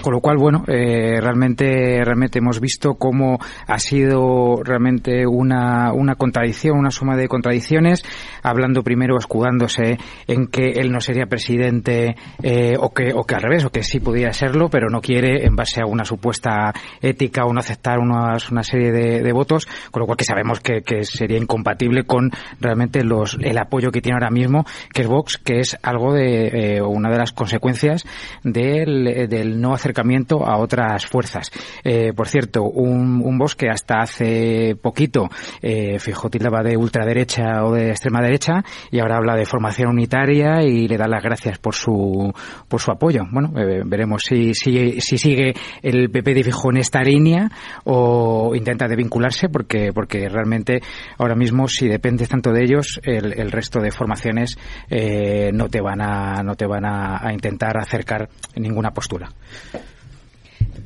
Con 0.00 0.14
lo 0.14 0.20
cual, 0.20 0.38
bueno, 0.38 0.64
eh, 0.68 1.20
realmente, 1.20 2.02
realmente 2.02 2.38
hemos 2.38 2.60
visto 2.60 2.94
cómo 2.94 3.38
ha 3.66 3.78
sido 3.78 4.62
realmente 4.64 5.26
una, 5.26 5.92
una 5.92 6.14
contradicción, 6.14 6.78
una 6.78 6.90
suma 6.90 7.14
de 7.14 7.28
contradicciones, 7.28 8.02
hablando 8.42 8.82
primero, 8.82 9.18
escudándose 9.18 9.98
en 10.26 10.46
que 10.46 10.70
él 10.80 10.90
no 10.90 11.00
sería 11.00 11.26
presidente, 11.26 12.16
eh, 12.42 12.74
o 12.80 12.92
que, 12.92 13.12
o 13.12 13.24
que 13.24 13.34
al 13.34 13.42
revés, 13.42 13.64
o 13.66 13.70
que 13.70 13.82
sí 13.82 14.00
podía 14.00 14.32
serlo, 14.32 14.70
pero 14.70 14.88
no 14.88 15.02
quiere 15.02 15.44
en 15.46 15.54
base 15.56 15.82
a 15.82 15.86
una 15.86 16.04
supuesta 16.06 16.72
ética 17.02 17.44
o 17.44 17.52
no 17.52 17.60
aceptar 17.60 17.98
unas- 17.98 18.50
una 18.50 18.62
serie 18.62 18.92
de, 18.92 19.32
votos, 19.32 19.68
con 19.90 20.00
lo 20.00 20.06
cual 20.06 20.16
que 20.16 20.24
sabemos 20.24 20.60
que, 20.60 20.80
que 20.82 21.04
sería 21.04 21.38
incompatible 21.38 22.04
con 22.04 22.30
realmente 22.60 23.04
los, 23.04 23.36
el 23.40 23.58
apoyo 23.58 23.92
que 23.92 24.00
tiene 24.00 24.16
ahora 24.16 24.30
mismo, 24.30 24.64
que 24.92 25.02
es 25.02 25.08
Vox, 25.08 25.36
que 25.38 25.60
es 25.60 25.76
algo 25.82 26.12
de, 26.14 26.76
eh, 26.76 26.82
una 26.82 27.10
de 27.10 27.18
las 27.18 27.32
consecuencias 27.32 28.04
del, 28.42 29.28
del 29.28 29.60
no 29.60 29.74
acercamiento 29.82 30.46
a 30.46 30.58
otras 30.58 31.06
fuerzas. 31.06 31.50
Eh, 31.82 32.12
por 32.14 32.28
cierto, 32.28 32.62
un, 32.62 33.20
un 33.24 33.38
Vox 33.38 33.56
que 33.56 33.68
hasta 33.68 34.00
hace 34.00 34.76
poquito 34.80 35.28
eh, 35.60 35.98
fijó 35.98 36.30
tildaba 36.30 36.62
de 36.62 36.76
ultraderecha 36.76 37.64
o 37.64 37.72
de 37.72 37.90
extrema 37.90 38.22
derecha 38.22 38.62
y 38.90 39.00
ahora 39.00 39.16
habla 39.16 39.34
de 39.34 39.44
formación 39.44 39.90
unitaria 39.90 40.62
y 40.62 40.86
le 40.86 40.96
da 40.96 41.08
las 41.08 41.22
gracias 41.22 41.58
por 41.58 41.74
su 41.74 42.32
por 42.68 42.80
su 42.80 42.92
apoyo. 42.92 43.22
Bueno, 43.30 43.52
eh, 43.58 43.82
veremos 43.84 44.22
si, 44.22 44.54
si, 44.54 45.00
si 45.00 45.18
sigue 45.18 45.54
el 45.82 46.10
PP 46.10 46.34
de 46.34 46.44
Fijó 46.44 46.70
en 46.70 46.78
esta 46.78 47.00
línea 47.02 47.50
o 47.84 48.54
intenta 48.54 48.86
desvincularse 48.86 49.48
porque 49.48 49.92
porque 49.92 50.28
realmente 50.28 50.80
ahora 51.18 51.34
mismo 51.34 51.66
si 51.66 51.88
dependes 51.88 52.28
tanto 52.28 52.52
de 52.52 52.62
ellos 52.62 53.00
el, 53.02 53.32
el 53.38 53.50
resto 53.50 53.80
de 53.80 53.90
formaciones 53.90 54.56
eh, 54.88 55.50
no 55.52 55.68
te 55.68 55.80
van 55.80 56.00
a 56.00 56.42
no 56.42 56.54
te 56.54 56.66
van 56.66 56.84
a, 56.84 57.26
a 57.26 57.32
intentar 57.32 57.76
acercar 57.78 58.28
ninguna 58.56 58.92
postura. 58.92 59.28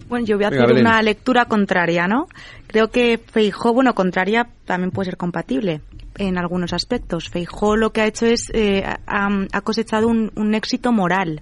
Bueno, 0.09 0.27
yo 0.27 0.37
voy 0.37 0.45
a 0.45 0.51
Venga, 0.51 0.65
hacer 0.65 0.75
Belén. 0.75 0.87
una 0.91 1.03
lectura 1.03 1.47
contraria, 1.47 2.07
¿no? 2.07 2.29
Creo 2.67 2.91
que 2.91 3.19
Feijó, 3.19 3.73
bueno, 3.73 3.95
contraria 3.95 4.49
también 4.65 4.91
puede 4.91 5.07
ser 5.07 5.17
compatible 5.17 5.81
en 6.19 6.39
algunos 6.39 6.73
aspectos. 6.73 7.29
Feijó 7.29 7.77
lo 7.77 7.93
que 7.93 8.01
ha 8.03 8.07
hecho 8.07 8.27
es, 8.27 8.51
eh, 8.55 8.85
ha, 8.85 9.29
ha 9.53 9.61
cosechado 9.63 10.09
un, 10.09 10.31
un 10.37 10.55
éxito 10.55 10.93
moral. 10.93 11.41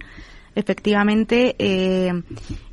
Efectivamente, 0.56 1.56
eh, 1.58 2.12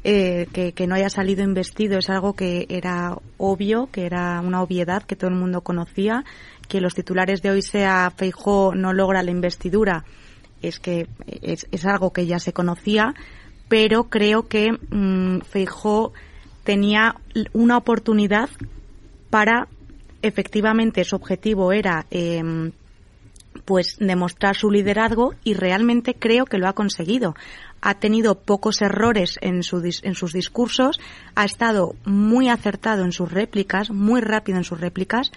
eh, 0.03 0.47
que, 0.53 0.73
que 0.73 0.85
no 0.87 0.93
haya 0.95 1.09
salido 1.09 1.43
investido 1.43 1.97
es 1.97 2.09
algo 2.11 2.33
que 2.33 2.67
era 2.69 3.17
obvio, 3.37 3.89
que 3.91 4.05
era 4.05 4.39
una 4.41 4.61
obviedad 4.61 5.03
que 5.03 5.15
todo 5.15 5.29
el 5.31 5.35
mundo 5.35 5.61
conocía. 5.61 6.23
Que 6.67 6.79
los 6.79 6.93
titulares 6.93 7.41
de 7.41 7.49
hoy 7.49 7.61
sea 7.61 8.11
Feijó 8.15 8.73
no 8.75 8.93
logra 8.93 9.23
la 9.23 9.31
investidura 9.31 10.05
es 10.61 10.79
que 10.79 11.07
es, 11.41 11.67
es 11.71 11.85
algo 11.85 12.13
que 12.13 12.25
ya 12.25 12.39
se 12.39 12.53
conocía, 12.53 13.13
pero 13.71 14.09
creo 14.09 14.49
que 14.49 14.73
mm, 14.73 15.43
Feijó 15.49 16.11
tenía 16.65 17.15
una 17.53 17.77
oportunidad 17.77 18.49
para 19.29 19.69
efectivamente 20.21 21.05
su 21.05 21.15
objetivo 21.15 21.71
era 21.71 22.05
em, 22.11 22.73
pues 23.63 23.95
demostrar 23.97 24.57
su 24.57 24.71
liderazgo 24.71 25.35
y 25.45 25.53
realmente 25.53 26.15
creo 26.15 26.43
que 26.43 26.57
lo 26.57 26.67
ha 26.67 26.73
conseguido. 26.73 27.33
Ha 27.79 27.93
tenido 27.93 28.35
pocos 28.41 28.81
errores 28.81 29.39
en, 29.39 29.63
su 29.63 29.81
en 30.03 30.15
sus 30.15 30.33
discursos, 30.33 30.99
ha 31.35 31.45
estado 31.45 31.95
muy 32.03 32.49
acertado 32.49 33.05
en 33.05 33.13
sus 33.13 33.31
réplicas, 33.31 33.89
muy 33.89 34.19
rápido 34.19 34.57
en 34.57 34.65
sus 34.65 34.81
réplicas 34.81 35.31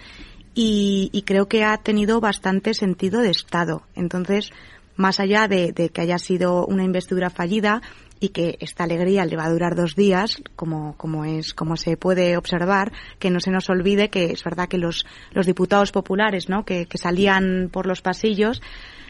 y, 0.53 1.23
creo 1.25 1.47
que 1.47 1.63
ha 1.63 1.77
tenido 1.77 2.19
bastante 2.19 2.73
sentido 2.73 3.21
de 3.21 3.29
Estado. 3.29 3.83
Entonces, 3.95 4.51
más 4.97 5.21
allá 5.21 5.47
de 5.47 5.73
que 5.93 6.01
haya 6.01 6.17
sido 6.17 6.65
una 6.65 6.83
investidura 6.83 7.29
fallida 7.29 7.81
y 8.25 8.29
que 8.29 8.57
esta 8.59 8.85
alegría 8.85 9.23
le 9.25 9.37
va 9.37 9.45
a 9.45 9.51
durar 9.51 9.75
dos 9.75 9.95
días, 9.95 10.41
como, 10.55 10.95
como 10.97 11.25
es, 11.25 11.53
como 11.53 11.77
se 11.77 11.95
puede 11.95 12.37
observar, 12.37 12.91
que 13.19 13.29
no 13.29 13.39
se 13.39 13.51
nos 13.51 13.69
olvide 13.69 14.09
que 14.09 14.31
es 14.31 14.43
verdad 14.43 14.67
que 14.67 14.79
los, 14.79 15.05
los 15.31 15.45
diputados 15.45 15.91
populares, 15.91 16.49
¿no? 16.49 16.65
que, 16.65 16.87
que 16.87 16.97
salían 16.97 17.69
por 17.71 17.85
los 17.85 18.01
pasillos, 18.01 18.63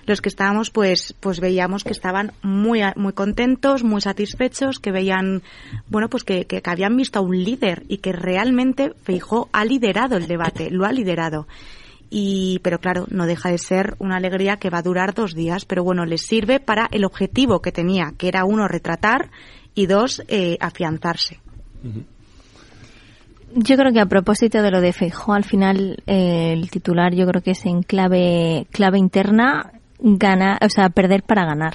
los 0.05 0.21
que 0.21 0.27
estábamos, 0.27 0.69
pues, 0.69 1.15
pues 1.21 1.39
veíamos 1.39 1.85
que 1.85 1.93
estaban 1.93 2.33
muy, 2.41 2.81
muy 2.97 3.13
contentos, 3.13 3.85
muy 3.85 4.01
satisfechos, 4.01 4.79
que 4.79 4.91
veían, 4.91 5.43
bueno, 5.87 6.09
pues 6.09 6.25
que, 6.25 6.45
que, 6.45 6.61
que 6.61 6.69
habían 6.69 6.97
visto 6.97 7.19
a 7.19 7.21
un 7.21 7.41
líder 7.41 7.83
y 7.87 7.99
que 7.99 8.11
realmente 8.11 8.91
Feijó 9.01 9.47
ha 9.53 9.63
liderado 9.63 10.17
el 10.17 10.27
debate, 10.27 10.69
lo 10.71 10.85
ha 10.85 10.91
liderado. 10.91 11.47
Y, 12.17 12.59
pero 12.63 12.79
claro, 12.79 13.07
no 13.09 13.25
deja 13.25 13.51
de 13.51 13.57
ser 13.57 13.95
una 13.99 14.15
alegría 14.15 14.55
que 14.55 14.69
va 14.69 14.77
a 14.77 14.81
durar 14.81 15.13
dos 15.13 15.35
días, 15.35 15.65
pero 15.65 15.83
bueno, 15.83 16.05
les 16.05 16.25
sirve 16.25 16.61
para 16.61 16.87
el 16.91 17.03
objetivo 17.03 17.61
que 17.61 17.73
tenía, 17.73 18.13
que 18.17 18.29
era 18.29 18.45
uno, 18.45 18.69
retratar 18.69 19.31
y 19.73 19.87
dos, 19.87 20.23
eh, 20.29 20.55
afianzarse. 20.61 21.41
Yo 23.53 23.75
creo 23.75 23.91
que 23.91 23.99
a 23.99 24.05
propósito 24.05 24.61
de 24.61 24.71
lo 24.71 24.79
de 24.79 24.93
Feijó, 24.93 25.33
al 25.33 25.43
final 25.43 26.01
eh, 26.07 26.53
el 26.53 26.69
titular 26.69 27.13
yo 27.13 27.27
creo 27.27 27.41
que 27.41 27.51
es 27.51 27.65
en 27.65 27.83
clave 27.83 28.65
clave 28.71 28.97
interna 28.97 29.73
ganar, 29.99 30.63
o 30.63 30.69
sea, 30.69 30.87
perder 30.91 31.23
para 31.23 31.43
ganar. 31.43 31.73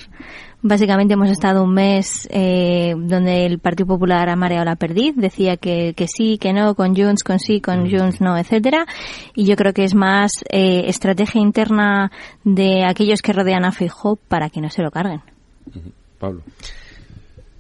Básicamente 0.63 1.15
hemos 1.15 1.31
estado 1.31 1.65
un 1.65 1.73
mes 1.73 2.29
eh, 2.31 2.95
donde 2.97 3.47
el 3.47 3.59
Partido 3.59 3.87
Popular 3.87 4.29
ha 4.29 4.37
mareado 4.37 4.65
la 4.65 4.77
perdiz, 4.77 5.15
decía 5.17 5.57
que, 5.57 5.95
que 5.97 6.07
sí, 6.07 6.37
que 6.39 6.53
no, 6.53 6.75
con 6.75 6.95
Junts, 6.95 7.25
con 7.25 7.39
sí, 7.39 7.61
con 7.61 7.91
Junts 7.91 8.21
no, 8.21 8.37
etcétera. 8.37 8.85
Y 9.35 9.47
yo 9.47 9.57
creo 9.57 9.73
que 9.73 9.85
es 9.85 9.95
más 9.95 10.33
eh, 10.51 10.85
estrategia 10.87 11.41
interna 11.41 12.13
de 12.45 12.85
aquellos 12.85 13.23
que 13.23 13.33
rodean 13.33 13.65
a 13.65 13.73
Feijó 13.73 14.17
para 14.17 14.51
que 14.51 14.61
no 14.61 14.69
se 14.69 14.83
lo 14.83 14.91
carguen. 14.91 15.23
Pablo. 16.19 16.43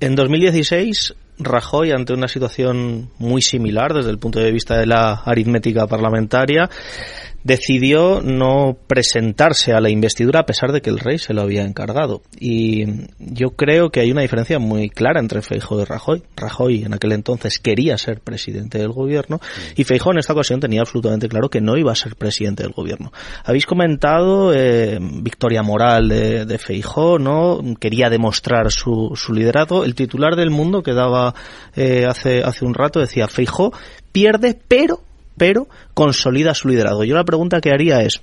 En 0.00 0.14
2016, 0.14 1.14
Rajoy, 1.38 1.92
ante 1.92 2.12
una 2.12 2.28
situación 2.28 3.10
muy 3.18 3.40
similar 3.40 3.94
desde 3.94 4.10
el 4.10 4.18
punto 4.18 4.40
de 4.40 4.52
vista 4.52 4.76
de 4.76 4.86
la 4.86 5.22
aritmética 5.24 5.86
parlamentaria, 5.86 6.68
decidió 7.44 8.20
no 8.20 8.76
presentarse 8.86 9.72
a 9.72 9.80
la 9.80 9.90
investidura 9.90 10.40
a 10.40 10.46
pesar 10.46 10.72
de 10.72 10.80
que 10.80 10.90
el 10.90 10.98
rey 10.98 11.18
se 11.18 11.34
lo 11.34 11.42
había 11.42 11.62
encargado. 11.62 12.22
Y 12.38 12.84
yo 13.18 13.50
creo 13.50 13.90
que 13.90 14.00
hay 14.00 14.10
una 14.10 14.22
diferencia 14.22 14.58
muy 14.58 14.90
clara 14.90 15.20
entre 15.20 15.42
Feijóo 15.42 15.80
y 15.80 15.84
Rajoy. 15.84 16.22
Rajoy 16.36 16.82
en 16.84 16.94
aquel 16.94 17.12
entonces 17.12 17.58
quería 17.58 17.96
ser 17.98 18.20
presidente 18.20 18.78
del 18.78 18.92
gobierno 18.92 19.40
y 19.76 19.84
Feijóo 19.84 20.12
en 20.12 20.18
esta 20.18 20.32
ocasión 20.32 20.60
tenía 20.60 20.80
absolutamente 20.80 21.28
claro 21.28 21.48
que 21.48 21.60
no 21.60 21.76
iba 21.76 21.92
a 21.92 21.96
ser 21.96 22.16
presidente 22.16 22.62
del 22.62 22.72
gobierno. 22.72 23.12
Habéis 23.44 23.66
comentado 23.66 24.52
eh, 24.54 24.98
victoria 25.00 25.62
moral 25.62 26.08
de, 26.08 26.44
de 26.44 26.58
Feijóo, 26.58 27.18
¿no? 27.18 27.60
Quería 27.78 28.10
demostrar 28.10 28.70
su, 28.70 29.12
su 29.14 29.32
liderazgo. 29.32 29.84
El 29.84 29.94
titular 29.94 30.36
del 30.36 30.50
Mundo 30.50 30.82
que 30.82 30.92
daba 30.92 31.34
eh, 31.74 32.04
hace, 32.06 32.42
hace 32.42 32.64
un 32.64 32.74
rato 32.74 33.00
decía 33.00 33.28
Feijóo 33.28 33.72
pierde 34.12 34.58
pero 34.68 35.02
pero 35.40 35.68
consolida 35.94 36.52
su 36.52 36.68
liderazgo. 36.68 37.02
Yo 37.02 37.14
la 37.14 37.24
pregunta 37.24 37.62
que 37.62 37.70
haría 37.70 38.02
es, 38.02 38.20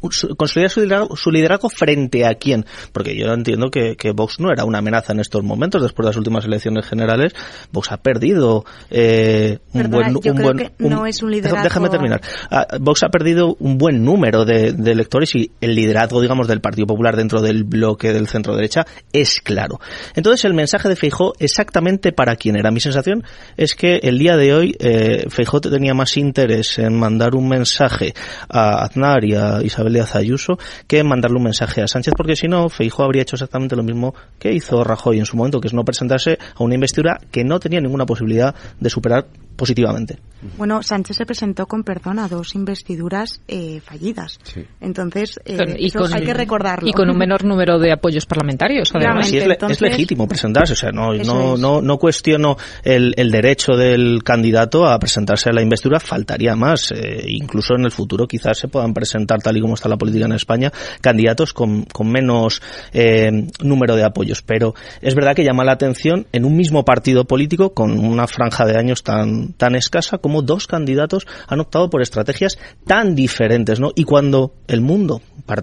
consolidar 0.00 0.70
su 0.70 0.80
liderazgo, 0.80 1.16
su 1.16 1.30
liderazgo, 1.30 1.68
frente 1.68 2.26
a 2.26 2.34
quién. 2.34 2.64
Porque 2.92 3.16
yo 3.16 3.26
entiendo 3.32 3.70
que, 3.70 3.96
que, 3.96 4.12
Vox 4.12 4.40
no 4.40 4.50
era 4.50 4.64
una 4.64 4.78
amenaza 4.78 5.12
en 5.12 5.20
estos 5.20 5.42
momentos. 5.42 5.82
Después 5.82 6.04
de 6.04 6.10
las 6.10 6.16
últimas 6.16 6.44
elecciones 6.44 6.86
generales, 6.86 7.34
Vox 7.72 7.92
ha 7.92 7.98
perdido 7.98 8.64
eh, 8.90 9.58
un 9.72 9.82
Perdona, 9.82 10.10
buen. 10.10 10.22
Yo 10.22 10.30
un 10.32 10.36
creo 10.36 10.52
buen 10.52 10.56
que 10.58 10.84
un, 10.84 10.90
no 10.90 11.06
es 11.06 11.22
un 11.22 11.30
liderazgo. 11.30 11.62
Déjame 11.62 11.88
terminar. 11.88 12.20
Uh, 12.50 12.78
Vox 12.80 13.02
ha 13.02 13.08
perdido 13.08 13.56
un 13.60 13.78
buen 13.78 14.04
número 14.04 14.44
de, 14.44 14.72
de, 14.72 14.92
electores 14.92 15.34
y 15.34 15.50
el 15.60 15.74
liderazgo, 15.74 16.20
digamos, 16.20 16.48
del 16.48 16.60
Partido 16.60 16.86
Popular 16.86 17.16
dentro 17.16 17.40
del 17.40 17.64
bloque 17.64 18.12
del 18.12 18.28
centro 18.28 18.54
derecha 18.54 18.86
es 19.12 19.40
claro. 19.40 19.80
Entonces, 20.14 20.44
el 20.44 20.54
mensaje 20.54 20.88
de 20.88 20.96
Feijó 20.96 21.34
exactamente 21.38 22.12
para 22.12 22.36
quién 22.36 22.56
era. 22.56 22.70
Mi 22.70 22.80
sensación 22.80 23.24
es 23.56 23.74
que 23.74 23.96
el 24.02 24.18
día 24.18 24.36
de 24.36 24.54
hoy 24.54 24.76
eh, 24.78 25.26
Feijó 25.28 25.60
tenía 25.60 25.94
más 25.94 26.16
interés 26.16 26.78
en 26.78 26.98
mandar 26.98 27.34
un 27.34 27.48
mensaje 27.48 28.14
a 28.48 28.84
Aznar 28.84 29.24
y 29.24 29.34
a 29.34 29.62
Isabel 29.62 29.89
Díaz 29.92 30.14
Ayuso 30.14 30.58
que 30.86 31.02
mandarle 31.04 31.38
un 31.38 31.44
mensaje 31.44 31.82
a 31.82 31.88
Sánchez, 31.88 32.14
porque 32.16 32.36
si 32.36 32.48
no, 32.48 32.68
Feijóo 32.68 33.04
habría 33.04 33.22
hecho 33.22 33.36
exactamente 33.36 33.76
lo 33.76 33.82
mismo 33.82 34.14
que 34.38 34.52
hizo 34.52 34.84
Rajoy 34.84 35.18
en 35.18 35.26
su 35.26 35.36
momento, 35.36 35.60
que 35.60 35.68
es 35.68 35.74
no 35.74 35.84
presentarse 35.84 36.38
a 36.54 36.62
una 36.62 36.74
investidura 36.74 37.18
que 37.30 37.44
no 37.44 37.60
tenía 37.60 37.80
ninguna 37.80 38.06
posibilidad 38.06 38.54
de 38.78 38.90
superar 38.90 39.26
positivamente. 39.60 40.18
Bueno, 40.56 40.82
Sánchez 40.82 41.18
se 41.18 41.26
presentó 41.26 41.66
con 41.66 41.84
perdón 41.84 42.18
a 42.18 42.26
dos 42.26 42.54
investiduras 42.54 43.42
eh, 43.46 43.80
fallidas. 43.84 44.38
Sí. 44.42 44.64
Entonces, 44.80 45.38
eh, 45.44 45.58
con, 45.58 45.74
y 45.78 45.90
con, 45.90 46.14
hay 46.14 46.24
que 46.24 46.32
recordarlo. 46.32 46.88
Y 46.88 46.92
con 46.94 47.10
un 47.10 47.18
menor 47.18 47.44
número 47.44 47.78
de 47.78 47.92
apoyos 47.92 48.24
parlamentarios, 48.24 48.90
además. 48.94 49.28
Sí, 49.28 49.36
es, 49.36 49.46
le, 49.46 49.52
Entonces, 49.52 49.82
es, 49.82 49.90
legítimo 49.90 50.26
presentarse. 50.26 50.72
O 50.72 50.76
sea, 50.76 50.92
no, 50.92 51.12
no, 51.12 51.58
no, 51.58 51.82
no, 51.82 51.98
cuestiono 51.98 52.56
el, 52.82 53.12
el, 53.18 53.30
derecho 53.30 53.72
del 53.72 54.22
candidato 54.24 54.86
a 54.86 54.98
presentarse 54.98 55.50
a 55.50 55.52
la 55.52 55.60
investidura, 55.60 56.00
faltaría 56.00 56.56
más. 56.56 56.90
Eh, 56.92 57.22
incluso 57.28 57.74
en 57.74 57.84
el 57.84 57.90
futuro 57.90 58.26
quizás 58.26 58.56
se 58.56 58.68
puedan 58.68 58.94
presentar, 58.94 59.42
tal 59.42 59.58
y 59.58 59.60
como 59.60 59.74
está 59.74 59.90
la 59.90 59.98
política 59.98 60.24
en 60.24 60.32
España, 60.32 60.72
candidatos 61.02 61.52
con, 61.52 61.82
con 61.82 62.10
menos 62.10 62.62
eh, 62.94 63.46
número 63.60 63.94
de 63.94 64.04
apoyos. 64.04 64.40
Pero 64.40 64.74
es 65.02 65.14
verdad 65.14 65.34
que 65.36 65.44
llama 65.44 65.64
la 65.64 65.72
atención 65.72 66.26
en 66.32 66.46
un 66.46 66.56
mismo 66.56 66.86
partido 66.86 67.26
político, 67.26 67.74
con 67.74 67.98
una 67.98 68.26
franja 68.26 68.64
de 68.64 68.78
años 68.78 69.02
tan, 69.02 69.49
tan 69.56 69.74
escasa, 69.74 70.18
como 70.18 70.42
dos 70.42 70.66
candidatos 70.66 71.26
han 71.46 71.60
optado 71.60 71.90
por 71.90 72.02
estrategias 72.02 72.58
tan 72.86 73.14
diferentes, 73.14 73.80
¿no? 73.80 73.90
Y 73.94 74.04
cuando 74.04 74.54
el 74.66 74.80
mundo, 74.80 75.22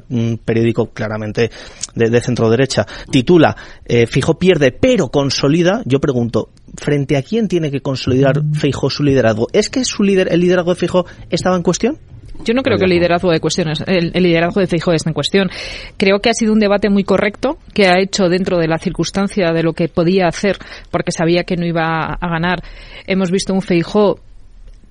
un 0.10 0.40
periódico 0.44 0.92
claramente 0.92 1.52
de, 1.96 2.10
de 2.10 2.22
centro 2.22 2.50
derecha, 2.50 2.86
titula 3.10 3.56
eh, 3.86 4.08
Fijo 4.08 4.38
pierde 4.38 4.72
pero 4.72 5.10
consolida, 5.10 5.82
yo 5.86 6.00
pregunto, 6.00 6.50
¿frente 6.76 7.18
a 7.18 7.24
quién 7.24 7.48
tiene 7.48 7.72
que 7.72 7.82
consolidar 7.82 8.42
Fijo 8.54 8.90
su 8.90 9.04
liderazgo? 9.04 9.48
¿Es 9.54 9.70
que 9.70 9.84
su 9.86 10.04
lider, 10.04 10.32
el 10.32 10.42
liderazgo 10.42 10.74
de 10.74 10.80
Fijo 10.80 11.06
estaba 11.30 11.56
en 11.56 11.64
cuestión? 11.64 11.98
Yo 12.44 12.54
no 12.54 12.62
creo 12.62 12.78
que 12.78 12.86
el 12.86 12.92
liderazgo 12.92 13.32
de 13.32 13.40
cuestiones, 13.40 13.84
el, 13.88 14.12
el 14.14 14.24
liderazgo 14.24 14.62
de 14.62 14.68
Feijóo 14.68 14.94
esté 14.94 15.10
en 15.10 15.14
cuestión. 15.14 15.50
Creo 15.98 16.20
que 16.20 16.30
ha 16.30 16.34
sido 16.34 16.54
un 16.54 16.60
debate 16.60 16.90
muy 16.90 17.04
correcto 17.04 17.58
que 17.74 17.88
ha 17.88 18.00
hecho 18.00 18.30
dentro 18.30 18.58
de 18.58 18.68
la 18.68 18.78
circunstancia 18.78 19.52
de 19.52 19.64
lo 19.64 19.74
que 19.74 19.88
podía 19.88 20.28
hacer, 20.28 20.58
porque 20.92 21.12
sabía 21.12 21.44
que 21.44 21.58
no 21.58 21.66
iba 21.66 22.06
a 22.06 22.28
ganar. 22.30 22.64
Hemos 23.06 23.32
visto 23.32 23.54
un 23.54 23.62
Feijóo 23.62 24.20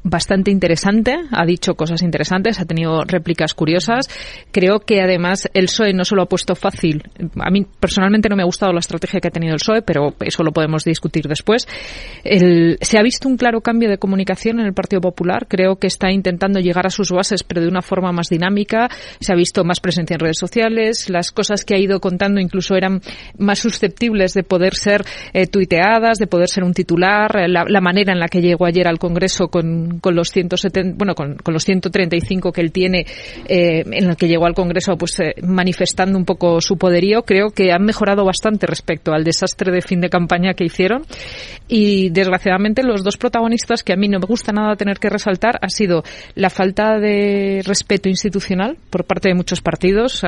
bastante 0.09 0.53
interesante, 0.53 1.17
ha 1.33 1.45
dicho 1.45 1.75
cosas 1.75 2.03
interesantes, 2.03 2.61
ha 2.61 2.65
tenido 2.65 3.03
réplicas 3.05 3.55
curiosas. 3.55 4.09
Creo 4.53 4.81
que 4.81 5.01
además 5.01 5.49
el 5.53 5.65
PSOE 5.65 5.93
no 5.93 6.05
se 6.05 6.15
lo 6.15 6.23
ha 6.23 6.27
puesto 6.27 6.55
fácil. 6.55 7.03
A 7.41 7.51
mí 7.51 7.67
personalmente 7.81 8.29
no 8.29 8.37
me 8.37 8.43
ha 8.43 8.47
gustado 8.47 8.73
la 8.73 8.79
estrategia 8.79 9.21
que 9.21 9.29
ha 9.29 9.33
tenido 9.33 9.55
el 9.55 9.59
PSOE, 9.59 9.83
pero 9.83 10.15
eso 10.21 10.45
lo 10.45 10.53
podemos 10.53 10.85
discutir 10.85 11.27
después. 11.27 11.67
El, 12.23 12.79
se 12.81 12.99
ha 12.99 13.03
visto 13.03 13.29
un 13.29 13.37
claro 13.37 13.61
cambio 13.61 13.91
de 13.91 13.99
comunicación 13.99 14.61
en 14.61 14.67
el 14.67 14.75
Partido 14.75 15.01
Popular. 15.01 15.47
Creo 15.49 15.77
que 15.77 15.89
está 15.89 16.13
intentando 16.13 16.61
llegar 16.61 16.87
a 16.87 16.91
sus 16.91 17.11
bases, 17.11 17.43
pero 17.43 17.61
de 17.61 17.69
una 17.69 17.83
forma 17.83 18.13
más 18.13 18.29
dinámica. 18.29 18.89
Se 19.19 19.33
ha 19.33 19.37
visto 19.37 19.65
más 19.65 19.81
presencia 19.81 20.15
en 20.15 20.21
redes 20.21 20.39
sociales. 20.39 21.11
Las 21.11 21.33
cosas 21.33 21.65
que 21.65 21.75
ha 21.75 21.79
ido 21.79 22.01
contando 22.01 22.41
incluso 22.41 22.77
eran 22.77 23.01
más 23.39 23.59
susceptibles 23.59 24.35
de 24.35 24.45
poder 24.45 24.75
ser 24.75 25.05
eh, 25.33 25.49
tuiteadas, 25.49 26.19
de 26.19 26.29
poder 26.29 26.49
ser 26.49 26.63
un 26.63 26.75
titular. 26.75 27.49
La, 27.49 27.65
la 27.67 27.81
manera 27.81 28.13
en 28.13 28.21
la 28.21 28.29
que 28.29 28.41
llegó 28.41 28.67
ayer 28.67 28.87
al 28.87 28.99
Congreso 28.99 29.49
con 29.49 29.96
con 30.01 30.15
los 30.15 30.31
170, 30.31 30.97
bueno, 30.97 31.15
con, 31.15 31.37
con, 31.37 31.55
los 31.55 31.65
135 31.65 32.53
que 32.53 32.61
él 32.61 32.73
tiene, 32.73 33.07
eh, 33.49 33.85
en 33.87 34.11
el 34.11 34.17
que 34.17 34.29
llegó 34.29 34.47
al 34.47 34.55
Congreso, 34.55 34.97
pues 34.97 35.19
eh, 35.21 35.35
manifestando 35.43 36.19
un 36.19 36.25
poco 36.25 36.61
su 36.61 36.77
poderío, 36.77 37.23
creo 37.23 37.51
que 37.51 37.73
han 37.73 37.85
mejorado 37.85 38.25
bastante 38.25 38.67
respecto 38.67 39.13
al 39.13 39.25
desastre 39.25 39.73
de 39.73 39.83
fin 39.83 40.01
de 40.01 40.09
campaña 40.09 40.55
que 40.55 40.65
hicieron. 40.65 41.05
Y 41.69 42.11
desgraciadamente 42.11 42.83
los 42.83 43.03
dos 43.03 43.17
protagonistas 43.17 43.83
que 43.83 43.93
a 43.93 43.97
mí 43.97 44.09
no 44.09 44.21
me 44.21 44.27
gusta 44.27 44.53
nada 44.53 44.77
tener 44.77 44.99
que 44.99 45.11
resaltar 45.11 45.59
ha 45.61 45.69
sido 45.69 46.05
la 46.35 46.51
falta 46.51 46.99
de 46.99 47.63
respeto 47.65 48.09
institucional 48.09 48.77
por 48.91 49.05
parte 49.05 49.29
de 49.29 49.35
muchos 49.35 49.61
partidos. 49.61 50.23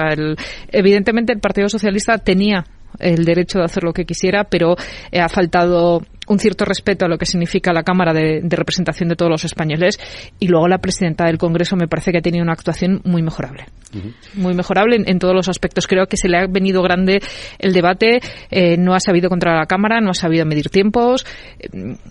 Evidentemente 0.68 1.32
el 1.32 1.40
Partido 1.40 1.68
Socialista 1.68 2.18
tenía 2.18 2.64
el 2.98 3.24
derecho 3.24 3.58
de 3.58 3.64
hacer 3.64 3.84
lo 3.84 3.92
que 3.92 4.04
quisiera, 4.04 4.44
pero 4.44 4.76
eh, 5.12 5.20
ha 5.20 5.28
faltado 5.28 6.02
un 6.28 6.38
cierto 6.38 6.64
respeto 6.64 7.04
a 7.04 7.08
lo 7.08 7.18
que 7.18 7.26
significa 7.26 7.72
la 7.72 7.82
Cámara 7.82 8.12
de, 8.12 8.40
de, 8.42 8.56
Representación 8.56 9.08
de 9.08 9.16
todos 9.16 9.30
los 9.30 9.44
españoles 9.44 9.98
y 10.38 10.48
luego 10.48 10.68
la 10.68 10.78
presidenta 10.78 11.26
del 11.26 11.38
Congreso 11.38 11.76
me 11.76 11.88
parece 11.88 12.12
que 12.12 12.18
ha 12.18 12.22
tenido 12.22 12.42
una 12.42 12.52
actuación 12.52 13.00
muy 13.04 13.22
mejorable. 13.22 13.66
Uh 13.94 13.98
-huh. 13.98 14.14
Muy 14.34 14.54
mejorable 14.54 14.96
en, 14.96 15.08
en, 15.08 15.18
todos 15.18 15.34
los 15.34 15.48
aspectos. 15.48 15.86
Creo 15.86 16.06
que 16.06 16.16
se 16.16 16.28
le 16.28 16.38
ha 16.38 16.46
venido 16.46 16.82
grande 16.82 17.20
el 17.58 17.72
debate, 17.72 18.20
eh, 18.50 18.76
no 18.76 18.94
ha 18.94 19.00
sabido 19.00 19.28
controlar 19.28 19.60
la 19.60 19.66
Cámara, 19.66 20.00
no 20.00 20.10
ha 20.10 20.14
sabido 20.14 20.44
medir 20.44 20.68
tiempos, 20.68 21.24
eh, 21.58 21.68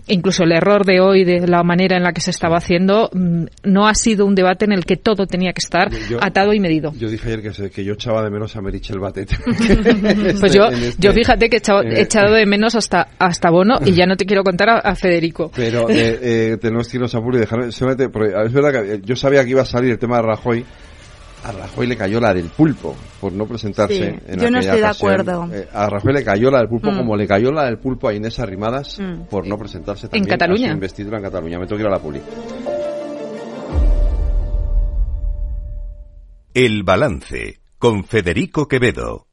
incluso 0.07 0.43
el 0.43 0.53
error 0.53 0.85
de 0.85 0.99
hoy 0.99 1.23
de 1.23 1.47
la 1.47 1.63
manera 1.63 1.97
en 1.97 2.03
la 2.03 2.13
que 2.13 2.21
se 2.21 2.31
estaba 2.31 2.57
haciendo 2.57 3.09
mm, 3.13 3.45
no 3.63 3.87
ha 3.87 3.93
sido 3.93 4.25
un 4.25 4.33
debate 4.33 4.65
en 4.65 4.71
el 4.71 4.85
que 4.85 4.97
todo 4.97 5.27
tenía 5.27 5.53
que 5.53 5.59
estar 5.59 5.91
yo, 6.09 6.17
atado 6.21 6.53
y 6.53 6.59
medido. 6.59 6.93
Yo 6.97 7.09
dije 7.09 7.27
ayer 7.27 7.41
que, 7.43 7.69
que 7.69 7.83
yo 7.83 7.93
echaba 7.93 8.23
de 8.23 8.29
menos 8.31 8.55
a 8.55 8.61
Merichel 8.61 8.99
Batet. 8.99 9.29
pues 10.39 10.53
yo, 10.53 10.65
este, 10.65 10.95
yo 10.97 11.13
fíjate 11.13 11.49
que 11.49 11.57
he 11.57 11.59
echado, 11.59 11.83
he 11.83 12.01
echado 12.01 12.33
de 12.33 12.45
menos 12.45 12.75
hasta, 12.75 13.09
hasta 13.19 13.49
Bono 13.49 13.75
y 13.85 13.91
ya 13.91 14.05
no 14.07 14.17
te 14.17 14.25
quiero 14.25 14.43
contar 14.43 14.69
a, 14.69 14.79
a 14.79 14.95
Federico. 14.95 15.51
Pero 15.55 15.89
eh, 15.89 16.19
eh, 16.53 16.57
tenemos 16.59 16.87
que 16.87 16.97
irnos 16.97 17.13
a 17.13 17.21
Puri 17.21 17.39
y 17.39 18.07
porque 18.07 18.33
es 18.45 18.53
verdad 18.53 18.83
que 18.83 19.01
yo 19.03 19.15
sabía 19.15 19.43
que 19.43 19.51
iba 19.51 19.61
a 19.61 19.65
salir 19.65 19.91
el 19.91 19.99
tema 19.99 20.17
de 20.17 20.23
Rajoy, 20.23 20.65
a 21.43 21.51
Rajoy 21.51 21.87
le 21.87 21.95
cayó 21.95 22.19
la 22.19 22.33
del 22.33 22.49
pulpo 22.49 22.95
por 23.21 23.31
no 23.31 23.45
presentarse 23.45 23.95
sí, 23.95 24.19
en 24.27 24.39
yo 24.39 24.49
no 24.49 24.59
estoy 24.59 24.79
ocasión. 24.79 24.81
de 24.81 24.87
acuerdo 24.87 25.49
eh, 25.53 25.67
a 25.71 25.89
Rajoy 25.89 26.13
le 26.13 26.23
cayó 26.23 26.49
la 26.49 26.59
del 26.59 26.67
pulpo 26.67 26.91
mm. 26.91 26.97
como 26.97 27.15
le 27.15 27.27
cayó 27.27 27.51
la 27.51 27.65
del 27.65 27.77
pulpo 27.77 28.07
a 28.07 28.13
Inés 28.13 28.39
Arrimadas 28.39 28.99
mm. 28.99 29.27
por 29.29 29.47
no 29.47 29.57
presentarse 29.57 30.07
también 30.07 30.25
en 30.25 30.29
Cataluña 30.29 30.65
a 30.65 30.69
su 30.69 30.73
investidura 30.73 31.17
en 31.17 31.23
Cataluña 31.23 31.59
me 31.59 31.67
tengo 31.67 31.77
que 31.77 31.83
ir 31.83 31.87
a 31.87 31.91
la 31.91 31.99
puli 31.99 32.21
El 36.53 36.81
balance 36.81 37.59
con 37.77 38.03
Federico 38.03 38.67
Quevedo 38.67 39.27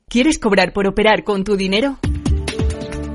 ¿Quieres 0.08 0.38
cobrar 0.38 0.72
por 0.72 0.86
operar 0.86 1.22
con 1.22 1.44
tu 1.44 1.58
dinero? 1.58 1.98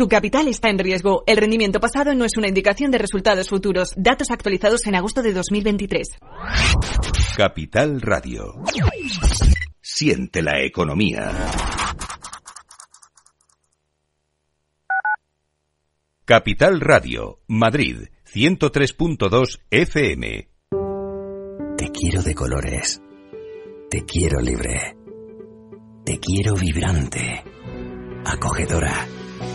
Tu 0.00 0.08
capital 0.08 0.48
está 0.48 0.70
en 0.70 0.78
riesgo. 0.78 1.24
El 1.26 1.36
rendimiento 1.36 1.78
pasado 1.78 2.14
no 2.14 2.24
es 2.24 2.34
una 2.38 2.48
indicación 2.48 2.90
de 2.90 2.96
resultados 2.96 3.50
futuros. 3.50 3.92
Datos 3.98 4.30
actualizados 4.30 4.86
en 4.86 4.94
agosto 4.94 5.20
de 5.20 5.34
2023. 5.34 6.08
Capital 7.36 8.00
Radio. 8.00 8.62
Siente 9.82 10.40
la 10.40 10.64
economía. 10.64 11.30
Capital 16.24 16.80
Radio, 16.80 17.40
Madrid, 17.46 18.04
103.2 18.32 19.60
FM. 19.68 20.48
Te 21.76 21.90
quiero 21.90 22.22
de 22.22 22.34
colores. 22.34 23.02
Te 23.90 24.06
quiero 24.06 24.40
libre. 24.40 24.96
Te 26.06 26.18
quiero 26.18 26.54
vibrante. 26.54 27.44
Acogedora 28.24 29.06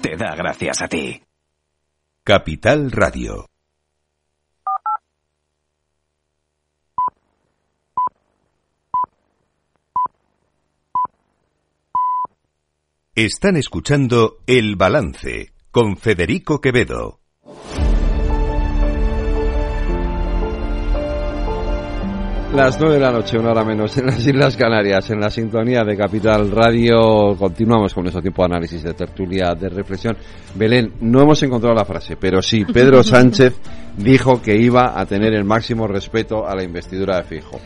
te 0.00 0.16
da 0.16 0.34
gracias 0.34 0.82
a 0.82 0.88
ti. 0.88 1.22
Capital 2.22 2.90
Radio. 2.90 3.46
Están 13.14 13.56
escuchando 13.56 14.38
El 14.46 14.76
Balance 14.76 15.52
con 15.70 15.96
Federico 15.96 16.60
Quevedo. 16.60 17.23
Las 22.54 22.78
nueve 22.78 22.94
de 22.94 23.00
la 23.00 23.10
noche, 23.10 23.36
una 23.36 23.50
hora 23.50 23.64
menos, 23.64 23.98
en 23.98 24.06
las 24.06 24.24
Islas 24.24 24.56
Canarias, 24.56 25.10
en 25.10 25.18
la 25.18 25.28
sintonía 25.28 25.82
de 25.82 25.96
Capital 25.96 26.52
Radio. 26.52 27.34
Continuamos 27.36 27.92
con 27.92 28.04
nuestro 28.04 28.22
tiempo 28.22 28.42
de 28.42 28.46
análisis, 28.46 28.80
de 28.80 28.94
tertulia, 28.94 29.56
de 29.58 29.68
reflexión. 29.68 30.16
Belén, 30.54 30.92
no 31.00 31.20
hemos 31.20 31.42
encontrado 31.42 31.74
la 31.74 31.84
frase, 31.84 32.16
pero 32.16 32.40
sí, 32.40 32.64
Pedro 32.64 33.02
Sánchez 33.02 33.56
dijo 33.96 34.40
que 34.40 34.54
iba 34.54 34.98
a 34.98 35.04
tener 35.04 35.34
el 35.34 35.42
máximo 35.42 35.88
respeto 35.88 36.46
a 36.46 36.54
la 36.54 36.62
investidura 36.62 37.16
de 37.16 37.24
Fijo. 37.24 37.58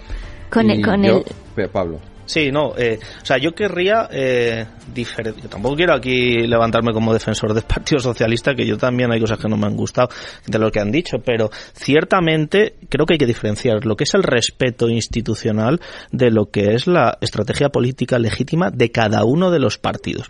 Con, 0.49 0.71
el, 0.71 0.83
con 0.83 1.05
el... 1.05 1.23
Pablo. 1.71 1.99
Sí, 2.29 2.53
no, 2.53 2.75
eh, 2.77 2.99
o 3.23 3.25
sea, 3.25 3.39
yo 3.39 3.55
querría 3.55 4.07
eh. 4.13 4.67
Yo 4.95 5.49
tampoco 5.49 5.77
quiero 5.77 5.95
aquí 5.95 6.47
levantarme 6.47 6.93
como 6.93 7.13
defensor 7.13 7.55
del 7.55 7.63
Partido 7.63 8.01
Socialista, 8.01 8.55
que 8.55 8.67
yo 8.67 8.77
también 8.77 9.13
hay 9.13 9.21
cosas 9.21 9.39
que 9.39 9.49
no 9.49 9.57
me 9.57 9.67
han 9.67 9.77
gustado 9.77 10.09
de 10.47 10.59
lo 10.59 10.71
que 10.73 10.81
han 10.81 10.91
dicho, 10.91 11.19
pero 11.25 11.51
ciertamente 11.75 12.75
creo 12.89 13.07
que 13.07 13.15
hay 13.15 13.19
que 13.19 13.27
diferenciar 13.27 13.85
lo 13.85 13.97
que 13.97 14.05
es 14.05 14.15
el 14.15 14.23
respeto 14.23 14.89
institucional 14.89 15.81
de 16.11 16.31
lo 16.31 16.51
que 16.51 16.75
es 16.75 16.87
la 16.87 17.17
estrategia 17.21 17.69
política 17.69 18.19
legítima 18.19 18.71
de 18.71 18.91
cada 18.91 19.25
uno 19.25 19.51
de 19.51 19.61
los 19.61 19.79
partidos. 19.79 20.27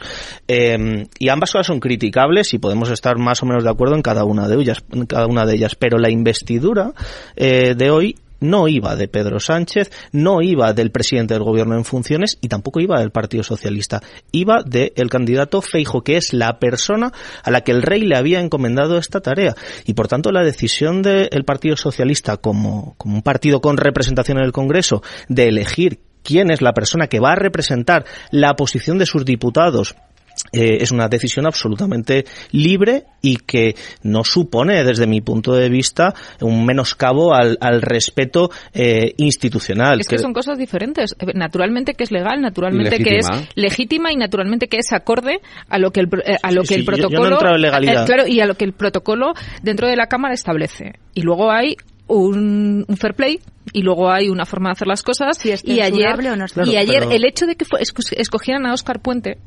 Eh, 0.48 1.06
y 1.18 1.28
ambas 1.28 1.52
cosas 1.52 1.68
son 1.68 1.80
criticables 1.80 2.52
y 2.52 2.58
podemos 2.58 2.90
estar 2.90 3.16
más 3.16 3.42
o 3.42 3.46
menos 3.46 3.64
de 3.64 3.70
acuerdo 3.70 3.94
en 3.94 4.02
cada 4.02 4.24
una 4.24 4.48
de 4.48 4.56
ellas, 4.56 4.84
en 4.92 5.06
cada 5.06 5.26
una 5.26 5.46
de 5.46 5.54
ellas, 5.54 5.76
pero 5.76 5.98
la 5.98 6.10
investidura 6.10 6.92
eh, 7.36 7.74
de 7.74 7.90
hoy 7.90 8.16
no 8.40 8.68
iba 8.68 8.96
de 8.96 9.08
Pedro 9.08 9.40
Sánchez, 9.40 9.90
no 10.12 10.42
iba 10.42 10.72
del 10.72 10.90
presidente 10.90 11.34
del 11.34 11.42
gobierno 11.42 11.76
en 11.76 11.84
funciones 11.84 12.38
y 12.40 12.48
tampoco 12.48 12.80
iba 12.80 13.00
del 13.00 13.10
Partido 13.10 13.42
Socialista. 13.42 14.02
Iba 14.32 14.62
del 14.62 15.10
candidato 15.10 15.62
Feijo, 15.62 16.02
que 16.02 16.16
es 16.16 16.32
la 16.32 16.58
persona 16.58 17.12
a 17.42 17.50
la 17.50 17.62
que 17.62 17.72
el 17.72 17.82
rey 17.82 18.02
le 18.02 18.16
había 18.16 18.40
encomendado 18.40 18.98
esta 18.98 19.20
tarea. 19.20 19.54
Y 19.86 19.94
por 19.94 20.08
tanto 20.08 20.32
la 20.32 20.42
decisión 20.42 21.02
del 21.02 21.44
Partido 21.44 21.76
Socialista 21.76 22.36
como, 22.36 22.94
como 22.96 23.16
un 23.16 23.22
partido 23.22 23.60
con 23.60 23.76
representación 23.76 24.38
en 24.38 24.44
el 24.44 24.52
Congreso 24.52 25.02
de 25.28 25.48
elegir 25.48 26.00
quién 26.22 26.50
es 26.50 26.60
la 26.60 26.74
persona 26.74 27.06
que 27.06 27.20
va 27.20 27.32
a 27.32 27.36
representar 27.36 28.04
la 28.30 28.54
posición 28.54 28.98
de 28.98 29.06
sus 29.06 29.24
diputados 29.24 29.96
eh, 30.52 30.78
es 30.80 30.92
una 30.92 31.08
decisión 31.08 31.46
absolutamente 31.46 32.24
libre 32.52 33.04
y 33.20 33.36
que 33.36 33.74
no 34.02 34.24
supone, 34.24 34.84
desde 34.84 35.06
mi 35.06 35.20
punto 35.20 35.52
de 35.52 35.68
vista, 35.68 36.14
un 36.40 36.64
menoscabo 36.64 37.34
al, 37.34 37.58
al 37.60 37.82
respeto 37.82 38.50
eh, 38.72 39.14
institucional. 39.16 40.00
Es 40.00 40.08
que, 40.08 40.18
son 40.18 40.32
cosas 40.32 40.58
diferentes. 40.58 41.16
Eh, 41.18 41.32
naturalmente 41.34 41.94
que 41.94 42.04
es 42.04 42.10
legal, 42.10 42.40
naturalmente 42.40 42.98
que 42.98 43.18
es 43.18 43.28
legítima 43.54 44.12
y 44.12 44.16
naturalmente 44.16 44.68
que 44.68 44.78
es 44.78 44.92
acorde 44.92 45.40
a 45.68 45.78
lo 45.78 45.90
que 45.90 46.00
el, 46.00 46.08
a 46.42 46.52
lo 46.52 46.62
que 46.62 46.74
el 46.74 46.84
protocolo. 46.84 47.38
claro, 47.38 48.26
y 48.26 48.40
a 48.40 48.46
lo 48.46 48.54
que 48.54 48.64
el 48.64 48.72
protocolo 48.72 49.32
dentro 49.62 49.88
de 49.88 49.96
la 49.96 50.06
Cámara 50.06 50.34
establece. 50.34 50.94
Y 51.14 51.22
luego 51.22 51.50
hay 51.50 51.76
un, 52.08 52.86
fair 52.96 53.14
play 53.14 53.40
y 53.72 53.82
luego 53.82 54.10
hay 54.10 54.28
una 54.28 54.46
forma 54.46 54.70
de 54.70 54.72
hacer 54.72 54.88
las 54.88 55.02
cosas 55.02 55.44
y 55.44 55.52
ayer 55.52 56.16
y 56.64 56.76
ayer 56.76 57.04
el 57.10 57.24
hecho 57.24 57.46
de 57.46 57.54
que 57.54 57.66
escogieran 58.16 58.66
a 58.66 58.72
Oscar 58.72 59.00
Puente 59.00 59.38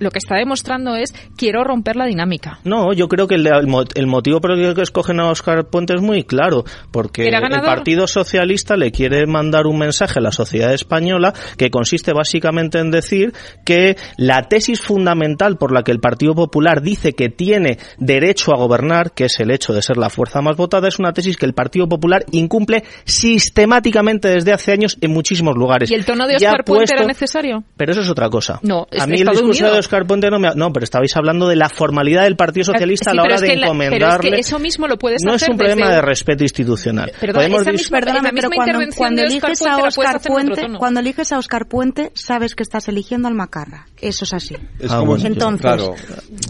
lo 0.00 0.10
que 0.10 0.18
está 0.18 0.36
demostrando 0.36 0.96
es 0.96 1.14
quiero 1.36 1.62
romper 1.62 1.94
la 1.94 2.06
dinámica. 2.06 2.58
No, 2.64 2.92
yo 2.92 3.06
creo 3.06 3.28
que 3.28 3.36
el, 3.36 3.46
el 3.46 4.06
motivo 4.06 4.40
por 4.40 4.52
el 4.52 4.74
que 4.74 4.82
escogen 4.82 5.20
a 5.20 5.30
Oscar 5.30 5.68
Puente 5.68 5.94
es 5.94 6.00
muy 6.00 6.24
claro, 6.24 6.64
porque 6.90 7.28
el 7.28 7.60
Partido 7.60 8.06
Socialista 8.06 8.76
le 8.76 8.90
quiere 8.90 9.26
mandar 9.26 9.66
un 9.66 9.78
mensaje 9.78 10.18
a 10.18 10.22
la 10.22 10.32
sociedad 10.32 10.72
española 10.72 11.34
que 11.56 11.70
consiste 11.70 12.12
básicamente 12.12 12.78
en 12.78 12.90
decir 12.90 13.32
que 13.64 13.96
la 14.16 14.48
tesis 14.48 14.80
fundamental 14.80 15.58
por 15.58 15.72
la 15.72 15.82
que 15.82 15.92
el 15.92 16.00
Partido 16.00 16.34
Popular 16.34 16.80
dice 16.80 17.12
que 17.12 17.28
tiene 17.28 17.78
derecho 17.98 18.52
a 18.52 18.56
gobernar, 18.56 19.12
que 19.12 19.26
es 19.26 19.38
el 19.40 19.50
hecho 19.50 19.74
de 19.74 19.82
ser 19.82 19.98
la 19.98 20.08
fuerza 20.08 20.40
más 20.40 20.56
votada, 20.56 20.88
es 20.88 20.98
una 20.98 21.12
tesis 21.12 21.36
que 21.36 21.46
el 21.46 21.52
Partido 21.52 21.88
Popular 21.88 22.24
incumple 22.32 22.84
sistemáticamente 23.04 24.28
desde 24.28 24.52
hace 24.52 24.72
años 24.72 24.96
en 25.00 25.12
muchísimos 25.12 25.56
lugares. 25.56 25.90
¿Y 25.90 25.94
el 25.94 26.06
tono 26.06 26.26
de 26.26 26.36
Oscar 26.36 26.64
Puente 26.64 26.94
era 26.94 27.04
necesario? 27.04 27.64
Pero 27.76 27.92
eso 27.92 28.00
es 28.00 28.08
otra 28.08 28.30
cosa. 28.30 28.60
No, 28.62 28.86
a 28.98 29.06
mí 29.06 29.20
el 29.20 29.28
discurso 29.28 29.70
de 29.70 29.78
Oscar 29.78 29.89
Puente 30.06 30.30
no 30.30 30.38
me... 30.38 30.50
No, 30.54 30.72
pero 30.72 30.84
estabais 30.84 31.16
hablando 31.16 31.48
de 31.48 31.56
la 31.56 31.68
formalidad 31.68 32.24
del 32.24 32.36
Partido 32.36 32.64
Socialista 32.64 33.10
a 33.10 33.14
la 33.14 33.22
hora 33.22 33.40
de 33.40 33.52
encomendarle... 33.52 33.98
pero 33.98 34.14
es 34.14 34.20
que 34.20 34.40
eso 34.40 34.58
mismo 34.58 34.86
lo 34.86 34.96
puedes 34.96 35.22
no 35.24 35.32
hacer 35.32 35.50
es 35.50 35.52
un 35.52 35.58
problema 35.58 35.90
de 35.90 36.02
respeto 36.02 36.44
institucional. 36.44 37.12
Podemos 37.20 37.64
perdóname, 37.90 38.30
pero 38.34 38.50
cuando, 38.96 39.22
eliges 39.22 39.62
a 39.62 39.78
Oscar 39.78 40.20
Puente, 40.20 40.66
cuando 40.78 41.00
eliges 41.00 41.32
a 41.32 41.38
Oscar 41.38 41.66
Puente, 41.66 42.12
sabes 42.14 42.54
que 42.54 42.62
estás 42.62 42.88
eligiendo 42.88 43.28
al 43.28 43.34
Macarra. 43.34 43.86
Eso 44.00 44.24
es 44.24 44.32
así. 44.32 44.56
Es 44.78 44.90
ah, 44.90 45.02
Entonces, 45.24 45.90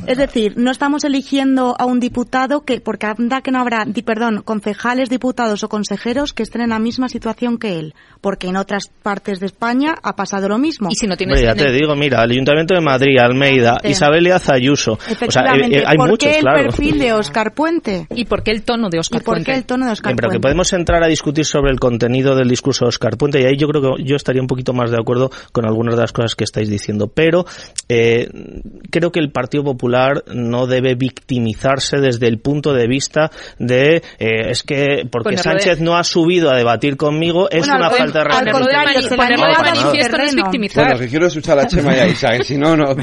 es 0.07 0.18
decir, 0.18 0.55
no 0.57 0.70
estamos 0.70 1.05
eligiendo 1.05 1.74
a 1.78 1.84
un 1.84 2.01
diputado 2.01 2.62
que, 2.62 2.80
porque 2.80 3.07
anda 3.07 3.41
que 3.41 3.51
no 3.51 3.61
habrá, 3.61 3.86
perdón, 4.05 4.43
concejales, 4.45 5.09
diputados 5.09 5.64
o 5.64 5.68
consejeros 5.68 6.32
que 6.32 6.43
estén 6.43 6.62
en 6.62 6.70
la 6.70 6.78
misma 6.78 7.09
situación 7.09 7.59
que 7.59 7.78
él, 7.78 7.95
porque 8.20 8.49
en 8.49 8.57
otras 8.57 8.88
partes 9.03 9.41
de 9.41 9.47
España 9.47 9.95
ha 10.03 10.14
pasado 10.14 10.49
lo 10.49 10.59
mismo. 10.59 10.88
Y 10.91 10.95
si 10.95 11.07
no 11.07 11.16
tienes... 11.16 11.41
ya 11.41 11.55
te 11.55 11.72
digo, 11.72 11.95
mira, 11.95 12.22
el 12.24 12.30
Ayuntamiento 12.32 12.74
de 12.74 12.80
Madrid, 12.80 13.18
Almeida, 13.31 13.78
Isabel 13.85 14.24
Díaz 14.24 14.49
Ayuso. 14.49 14.93
O 14.93 15.31
sea, 15.31 15.43
eh, 15.57 15.68
eh, 15.70 15.85
hay 15.87 15.97
¿Por 15.97 16.11
muchos, 16.11 16.28
qué 16.28 16.37
el 16.37 16.41
claro. 16.43 16.62
perfil 16.64 16.99
de 16.99 17.12
Oscar 17.12 17.55
Puente? 17.55 18.07
¿Y 18.14 18.24
por 18.24 18.43
qué 18.43 18.51
el 18.51 18.62
tono 18.62 18.89
de 18.91 18.99
Oscar 18.99 19.20
¿Y 19.20 19.24
por 19.24 19.35
Puente? 19.35 19.53
qué 19.53 19.59
el 19.59 19.64
tono 19.64 19.87
de 19.87 19.93
Oscar 19.93 20.11
Bien, 20.12 20.16
pero 20.16 20.31
que 20.31 20.41
podemos 20.41 20.72
entrar 20.72 21.03
a 21.03 21.07
discutir 21.07 21.45
sobre 21.45 21.70
el 21.72 21.81
contenido 21.81 22.35
del 22.37 22.49
discurso 22.49 22.85
de 22.85 22.89
Oscar 22.91 23.16
Puente 23.16 23.41
y 23.41 23.45
ahí 23.45 23.57
yo 23.57 23.68
creo 23.68 23.81
que 23.97 24.05
yo 24.05 24.16
estaría 24.16 24.41
un 24.43 24.49
poquito 24.49 24.72
más 24.72 24.91
de 24.91 24.97
acuerdo 25.01 25.31
con 25.53 25.64
algunas 25.66 25.95
de 25.97 26.01
las 26.03 26.12
cosas 26.12 26.35
que 26.35 26.45
estáis 26.45 26.68
diciendo. 26.68 27.09
Pero 27.09 27.45
eh, 27.89 28.28
creo 28.91 29.11
que 29.12 29.20
el 29.20 29.31
Partido 29.33 29.64
Popular 29.64 30.24
no 30.33 30.66
debe 30.66 30.95
victimizarse 30.95 31.99
desde 31.99 32.26
el 32.28 32.39
punto 32.39 32.72
de 32.72 32.87
vista 32.87 33.31
de 33.59 33.97
eh, 34.18 34.51
es 34.51 34.62
que 34.62 35.07
porque 35.11 35.37
Ponerlo 35.37 35.43
Sánchez 35.43 35.78
de- 35.78 35.85
no 35.85 35.97
ha 35.97 36.05
subido 36.05 36.51
a 36.51 36.57
debatir 36.57 36.97
conmigo 36.97 37.49
es 37.51 37.61
Bueno, 37.61 37.76
una 37.76 37.87
al- 37.89 37.97
falta 37.97 38.18
de 38.18 38.24
al 38.24 38.31
respeto. 38.47 38.59
contrario, 38.59 39.03
se 39.03 39.11
le 39.11 39.16
Ponerlo 39.16 39.47
de 39.47 39.53
manifiesto 39.53 40.16
no 40.16 40.24
es 40.24 40.35
victimizar. 40.35 40.85
Bueno, 40.85 41.01
que 41.01 41.09
quiero 41.09 41.26
escuchar 41.26 41.59
a 41.59 41.66
Chema 41.66 41.97
y 41.97 42.01
a 42.01 42.07
Isa, 42.09 42.28
que 42.37 42.45
si 42.45 42.57
no, 42.59 42.76
no. 42.76 42.95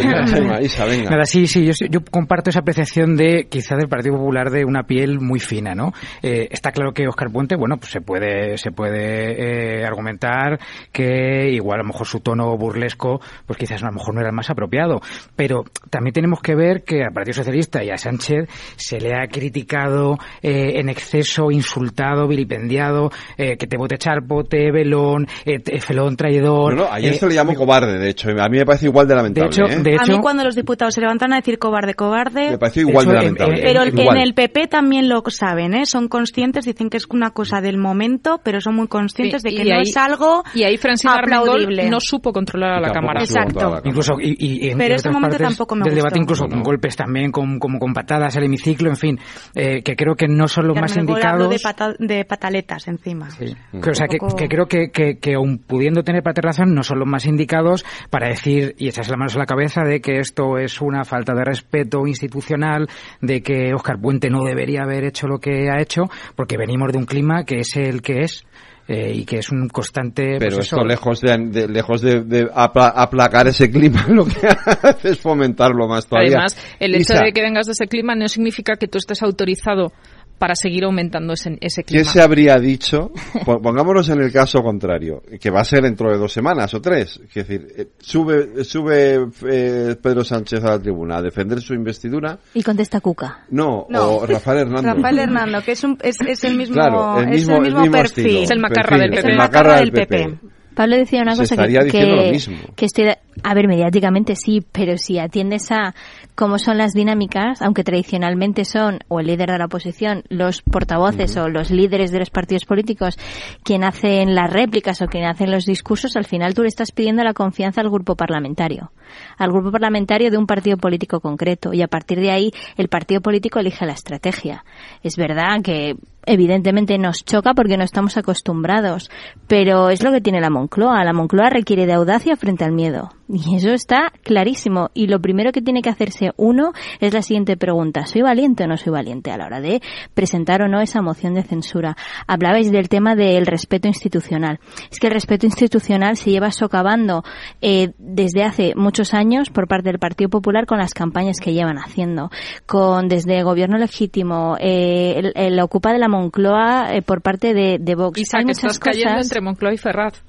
Venga. 0.86 1.10
Nada, 1.10 1.26
sí, 1.26 1.48
sí, 1.48 1.66
yo, 1.66 1.72
yo 1.90 2.00
comparto 2.10 2.50
esa 2.50 2.60
apreciación 2.60 3.16
de 3.16 3.48
quizá 3.50 3.76
del 3.76 3.88
Partido 3.88 4.16
Popular 4.18 4.50
de 4.50 4.66
una 4.66 4.84
piel 4.84 5.20
muy 5.20 5.40
fina, 5.40 5.76
¿no? 5.76 5.92
Eh, 6.22 6.48
está 6.52 6.72
claro 6.72 6.92
que 6.94 7.08
Oscar 7.08 7.32
Puente, 7.32 7.56
bueno, 7.56 7.78
pues 7.78 7.92
se 7.92 8.02
puede, 8.02 8.58
se 8.58 8.72
puede 8.72 9.80
eh, 9.82 9.86
argumentar 9.86 10.60
que 10.92 11.50
igual 11.52 11.80
a 11.80 11.84
lo 11.84 11.90
mejor 11.90 12.08
su 12.08 12.20
tono 12.20 12.56
burlesco, 12.58 13.20
pues 13.46 13.58
quizás 13.60 13.84
a 13.84 13.88
lo 13.88 13.94
mejor 13.94 14.14
no 14.16 14.22
era 14.22 14.30
el 14.30 14.36
más 14.36 14.50
apropiado, 14.50 15.02
pero 15.36 15.64
también 15.90 16.14
tenemos 16.14 16.42
que 16.42 16.56
ver 16.56 16.84
que 16.84 17.04
al 17.04 17.14
Partido 17.14 17.34
Socialista 17.36 17.84
y 17.84 17.90
a 17.90 17.98
Sánchez 17.98 18.48
se 18.76 19.00
le 19.00 19.14
ha 19.16 19.28
criticado 19.28 20.18
eh, 20.42 20.80
en 20.80 20.90
exceso, 20.90 21.52
insultado, 21.52 22.28
vilipendiado, 22.28 23.10
que 23.38 23.68
te 23.68 23.78
vote 23.78 24.72
velón, 24.72 25.28
eh, 25.46 25.60
te- 25.60 25.80
felón 25.80 26.16
traidor. 26.16 26.76
No, 26.76 26.84
no, 26.86 26.92
ayer 26.92 27.14
se 27.16 27.28
le 27.28 27.36
llamó 27.36 27.54
cobarde, 27.54 27.98
de 27.98 28.10
hecho. 28.10 28.30
A 28.30 28.50
mí 28.50 28.58
me 28.58 28.66
parece 28.66 28.86
igual 28.86 29.08
de 29.08 29.16
lamentable. 29.16 29.50
hecho. 29.50 29.66
De 30.06 30.14
a 30.14 30.16
mí 30.18 30.22
cuando 30.22 30.44
los 30.44 30.56
diputados 30.56 30.94
se 30.94 31.02
levantan 31.02 31.34
a 31.34 31.38
decir 31.38 31.60
cobarde, 31.60 31.94
cobarde... 31.94 32.52
Me 32.52 32.58
pareció 32.58 32.84
igual 32.88 33.06
de, 33.06 33.12
hecho, 33.12 33.18
en- 33.20 33.24
lamentable. 33.36 33.62
Pero 33.64 33.86
igual. 33.86 34.18
en 34.18 34.24
el 34.24 34.34
PP 34.34 34.68
también 34.68 35.10
lo 35.10 35.24
saben, 35.28 35.74
¿eh? 35.74 35.86
Son 35.86 36.08
conscientes, 36.08 36.66
dicen 36.66 36.90
que 36.90 36.98
es 36.98 37.06
una 37.10 37.32
cosa 37.32 37.62
del 37.62 37.78
momento, 37.78 38.40
pero 38.44 38.62
son 38.62 38.76
muy 38.76 38.88
conscientes 38.88 39.44
de 39.44 39.56
que 39.56 39.64
no 39.66 39.76
ahí- 39.76 39.82
es 39.84 39.98
algo 39.98 40.44
Y 40.54 40.64
ahí 40.64 40.78
Francina 40.78 41.14
Armengol 41.16 41.50
aplaudible. 41.50 41.90
no 41.90 41.98
supo 42.00 42.32
controlar 42.34 42.74
a 42.74 42.80
la 42.82 42.92
Cámara. 42.92 43.22
a 43.22 43.24
la 43.24 43.46
Cámara. 43.54 43.82
Incluso, 43.84 44.14
y, 44.20 44.36
y 44.66 44.70
en, 44.72 44.78
Pero 44.78 44.94
en 44.94 45.00
ese 45.00 45.10
momento 45.10 45.38
tampoco 45.38 45.76
me 45.76 45.82
del 45.84 45.94
gustó. 45.94 46.04
debate, 46.06 46.20
incluso 46.20 46.44
No, 46.44 46.50
no. 46.50 46.54
con 46.56 46.64
golpes 46.64 46.96
también, 46.96 47.32
con, 47.32 47.60
como 47.60 47.80
con 47.80 47.94
patadas 47.94 48.36
al 48.38 48.44
hemiciclo, 48.44 48.90
en 48.90 48.96
fin, 48.98 49.20
eh, 49.56 49.82
que 49.84 49.96
creo 49.96 50.16
que 50.16 50.28
no 50.28 50.48
son 50.48 50.68
los 50.68 50.76
Que 50.76 50.82
más 50.82 50.98
indicados. 50.98 51.50
de, 51.50 51.60
pata- 51.60 51.94
de 52.00 52.26
pataletas 52.26 52.88
encima. 52.88 53.30
Sí. 53.32 53.56
Que, 53.82 53.90
o 53.90 53.94
sea, 53.94 54.08
que, 54.08 54.18
poco- 54.18 54.36
que 54.36 54.48
creo 54.48 54.66
que, 54.68 54.90
que, 54.92 55.18
que 55.20 55.34
aun 55.36 55.58
pudiendo 55.60 56.04
tener 56.04 56.24
parte 56.24 56.42
de 56.42 56.48
razón, 56.48 56.74
no 56.74 56.84
son 56.84 57.00
los 57.00 57.08
más 57.08 57.26
indicados 57.26 57.86
para 58.10 58.28
decir 58.30 58.76
y 58.78 58.88
echarse 58.88 59.12
las 59.12 59.18
manos 59.20 59.36
a 59.36 59.40
la 59.40 59.46
cabeza 59.46 59.84
de 59.88 60.02
que 60.02 60.20
esto 60.20 60.58
es 60.58 60.82
una 60.82 61.04
falta 61.06 61.34
de 61.34 61.44
respeto 61.44 62.06
institucional, 62.06 62.88
de 63.22 63.42
que 63.42 63.74
Oscar 63.74 64.00
Puente 64.00 64.30
no 64.30 64.44
debería 64.44 64.84
haber 64.84 65.06
hecho 65.06 65.28
lo 65.28 65.40
que 65.40 65.70
ha 65.70 65.82
hecho, 65.82 66.04
porque 66.36 66.58
venimos 66.58 66.92
de 66.92 66.98
un 67.00 67.06
clima 67.06 67.44
que 67.46 67.60
es 67.62 67.76
el 67.78 68.02
que 68.02 68.22
es. 68.22 68.44
eh, 68.90 69.12
y 69.14 69.26
que 69.26 69.40
es 69.40 69.50
un 69.52 69.68
constante 69.68 70.38
Pero 70.40 70.56
pues 70.56 70.68
esto 70.68 70.86
lejos 70.86 71.20
de, 71.20 71.38
de- 71.50 71.68
lejos 71.68 72.00
de, 72.00 72.22
de 72.22 72.44
apla- 72.56 72.94
aplacar 72.96 73.46
ese 73.48 73.70
clima, 73.70 74.06
lo 74.10 74.24
que 74.26 74.48
hace 74.48 75.10
es 75.10 75.20
fomentarlo 75.20 75.90
más 75.90 76.08
todavía. 76.08 76.30
Además, 76.38 76.56
el 76.80 76.96
hecho 76.96 77.14
Isa, 77.16 77.24
de 77.26 77.34
que 77.34 77.42
vengas 77.42 77.66
de 77.66 77.74
ese 77.74 77.88
clima 77.88 78.16
no 78.16 78.30
significa 78.30 78.78
que 78.78 78.88
tú 78.88 78.98
estés 78.98 79.22
autorizado 79.24 79.92
para 80.38 80.56
seguir 80.56 80.84
aumentando 80.84 81.34
ese, 81.34 81.58
ese 81.62 81.84
¿Qué 81.84 81.96
clima. 81.96 82.04
se 82.12 82.22
habría 82.22 82.58
dicho? 82.60 83.12
Po- 83.46 83.60
Pongámonos 83.62 84.08
en 84.10 84.22
el 84.22 84.32
caso 84.32 84.62
contrario, 84.62 85.22
que 85.40 85.50
va 85.50 85.62
a 85.62 85.64
ser 85.66 85.82
dentro 85.84 86.12
de 86.12 86.18
dos 86.18 86.32
semanas 86.32 86.74
o 86.74 86.82
tres. 86.82 87.20
Es 87.28 87.34
decir, 87.34 87.68
eh, 87.78 87.88
sube, 88.00 88.64
sube 88.64 89.28
eh, 89.50 89.96
Pedro 90.02 90.24
Sánchez 90.24 90.64
a 90.64 90.72
la 90.72 90.80
tribuna 90.80 91.18
a 91.18 91.22
defender 91.22 91.62
su 91.62 91.74
investidura. 91.74 92.38
Y 92.54 92.64
contesta 92.64 93.02
Cuca. 93.02 93.46
No, 93.50 93.86
No. 93.90 94.18
o 94.18 94.26
Rafael 94.26 94.60
Hernández. 94.60 94.96
Rafael 94.96 95.20
Hernando, 95.20 95.62
que 95.62 95.72
es, 95.74 95.84
un, 95.84 95.98
es, 96.02 96.18
es 96.22 96.44
el 96.44 96.56
mismo, 96.58 96.76
Claro, 96.76 97.20
el 97.20 97.30
es 97.34 97.40
mismo- 97.42 97.56
el 97.58 97.62
mismo, 97.64 97.78
el 97.80 97.82
mismo 97.90 97.98
perfil. 97.98 98.26
estilo, 98.26 98.44
Es 98.44 98.52
el 98.52 98.60
macarra 98.60 98.90
perfil, 98.90 99.02
del 99.10 99.14
Es 99.14 99.22
PP. 99.24 99.32
el 99.32 99.38
macarra 99.38 99.76
del 99.80 99.92
PP. 99.92 100.40
Pablo 100.78 100.96
decía 100.96 101.22
una 101.24 101.34
Se 101.36 101.42
cosa 101.42 101.56
estaría 101.56 101.80
que, 101.80 101.86
diciendo 101.86 102.16
que, 102.16 102.26
lo 102.28 102.32
mismo. 102.32 102.58
que 102.76 102.86
estoy 102.86 103.06
de- 103.06 103.18
a 103.44 103.54
ver 103.54 103.68
mediáticamente 103.68 104.36
sí 104.36 104.64
pero 104.72 104.98
si 104.98 105.20
atiendes 105.20 105.72
a 105.72 105.94
cómo 106.36 106.58
son 106.60 106.78
las 106.78 106.94
dinámicas 106.94 107.62
aunque 107.62 107.84
tradicionalmente 107.84 108.64
son 108.64 109.00
o 109.10 109.20
el 109.20 109.28
líder 109.28 109.52
de 109.52 109.58
la 109.58 109.66
oposición 109.66 110.24
los 110.30 110.62
portavoces 110.62 111.36
o 111.38 111.50
los 111.50 111.70
líderes 111.72 112.12
de 112.12 112.20
los 112.20 112.30
partidos 112.30 112.66
políticos 112.66 113.18
quien 113.64 113.84
hacen 113.84 114.34
las 114.36 114.52
réplicas 114.54 115.02
o 115.02 115.08
quien 115.08 115.26
hacen 115.26 115.52
los 115.52 115.66
discursos 115.66 116.16
al 116.16 116.26
final 116.26 116.54
tú 116.54 116.62
le 116.64 116.68
estás 116.70 116.92
pidiendo 116.92 117.24
la 117.24 117.34
confianza 117.34 117.82
al 117.82 117.90
grupo 117.90 118.16
parlamentario 118.16 118.92
al 119.38 119.52
grupo 119.52 119.72
parlamentario 119.72 120.32
de 120.32 120.38
un 120.38 120.48
partido 120.48 120.78
político 120.78 121.20
concreto 121.20 121.74
y 121.74 121.82
a 121.82 121.88
partir 121.88 122.20
de 122.20 122.32
ahí 122.32 122.52
el 122.78 122.88
partido 122.88 123.22
político 123.22 123.60
elige 123.60 123.86
la 123.86 123.94
estrategia 123.94 124.64
es 125.04 125.16
verdad 125.16 125.62
que 125.64 125.96
evidentemente 126.26 126.98
nos 126.98 127.24
choca 127.24 127.54
porque 127.54 127.78
no 127.78 127.84
estamos 127.84 128.18
acostumbrados, 128.18 129.10
pero 129.48 129.90
es 129.90 130.04
lo 130.04 130.12
que 130.12 130.22
tiene 130.22 130.42
la 130.42 130.50
Moncloa. 130.50 131.04
La 131.04 131.14
Moncloa 131.14 131.50
requiere 131.50 131.86
de 131.86 131.94
audacia 131.94 132.36
frente 132.36 132.66
al 132.66 132.74
miedo. 132.74 133.12
Y 133.30 133.56
eso 133.56 133.72
está 133.72 134.12
clarísimo. 134.24 134.90
Y 134.94 135.08
lo 135.08 135.20
primero 135.20 135.52
que 135.52 135.62
tiene 135.62 135.82
que 135.82 135.90
hacerse 135.90 136.32
uno 136.38 136.72
es 137.00 137.14
la 137.14 137.22
siguiente 137.22 137.58
pregunta. 137.58 138.06
¿Soy 138.06 138.22
valiente 138.22 138.64
o 138.64 138.68
no 138.68 138.78
soy 138.78 138.94
valiente 138.94 139.32
a 139.32 139.38
la 139.38 139.46
hora 139.46 139.60
de 139.60 139.82
presentar 140.14 140.62
o 140.62 140.68
no 140.68 140.80
esa 140.80 141.02
moción 141.02 141.34
de 141.34 141.44
censura? 141.44 141.98
Hablabais 142.26 142.72
del 142.72 142.88
tema 142.88 143.16
del 143.16 143.46
respeto 143.46 143.88
institucional. 143.88 144.60
Es 144.90 145.00
que 145.00 145.08
el 145.08 145.14
respeto 145.14 145.46
institucional 145.46 146.16
se 146.16 146.32
lleva 146.32 146.52
socavando 146.52 147.24
eh, 147.62 147.92
desde 147.98 148.44
hace 148.44 148.74
muchos 148.76 149.14
años 149.14 149.50
por 149.50 149.68
parte 149.68 149.90
del 149.90 150.00
Partido 150.00 150.30
Popular 150.30 150.66
con 150.66 150.78
las 150.78 150.94
campañas 150.94 151.40
que 151.42 151.54
llevan 151.54 151.78
haciendo. 151.78 152.32
Con 152.66 153.10
desde 153.10 153.44
gobierno 153.44 153.78
legítimo, 153.78 154.56
eh, 154.60 155.16
el, 155.18 155.34
el 155.36 155.60
ocupa 155.60 155.92
de 155.92 156.00
la 156.00 156.08
Moncloa 156.08 156.94
eh, 156.94 157.02
por 157.02 157.22
parte 157.22 157.54
de, 157.54 157.78
de 157.80 157.96
Vox. 157.96 158.20
Isa, 158.20 158.38
Hay 158.38 158.46
muchas 158.46 158.60
estás 158.60 158.80
cayendo 158.80 159.20
entre 159.22 159.42
Moncloa 159.42 159.74
y 159.74 159.78
Ferraz. 159.78 160.24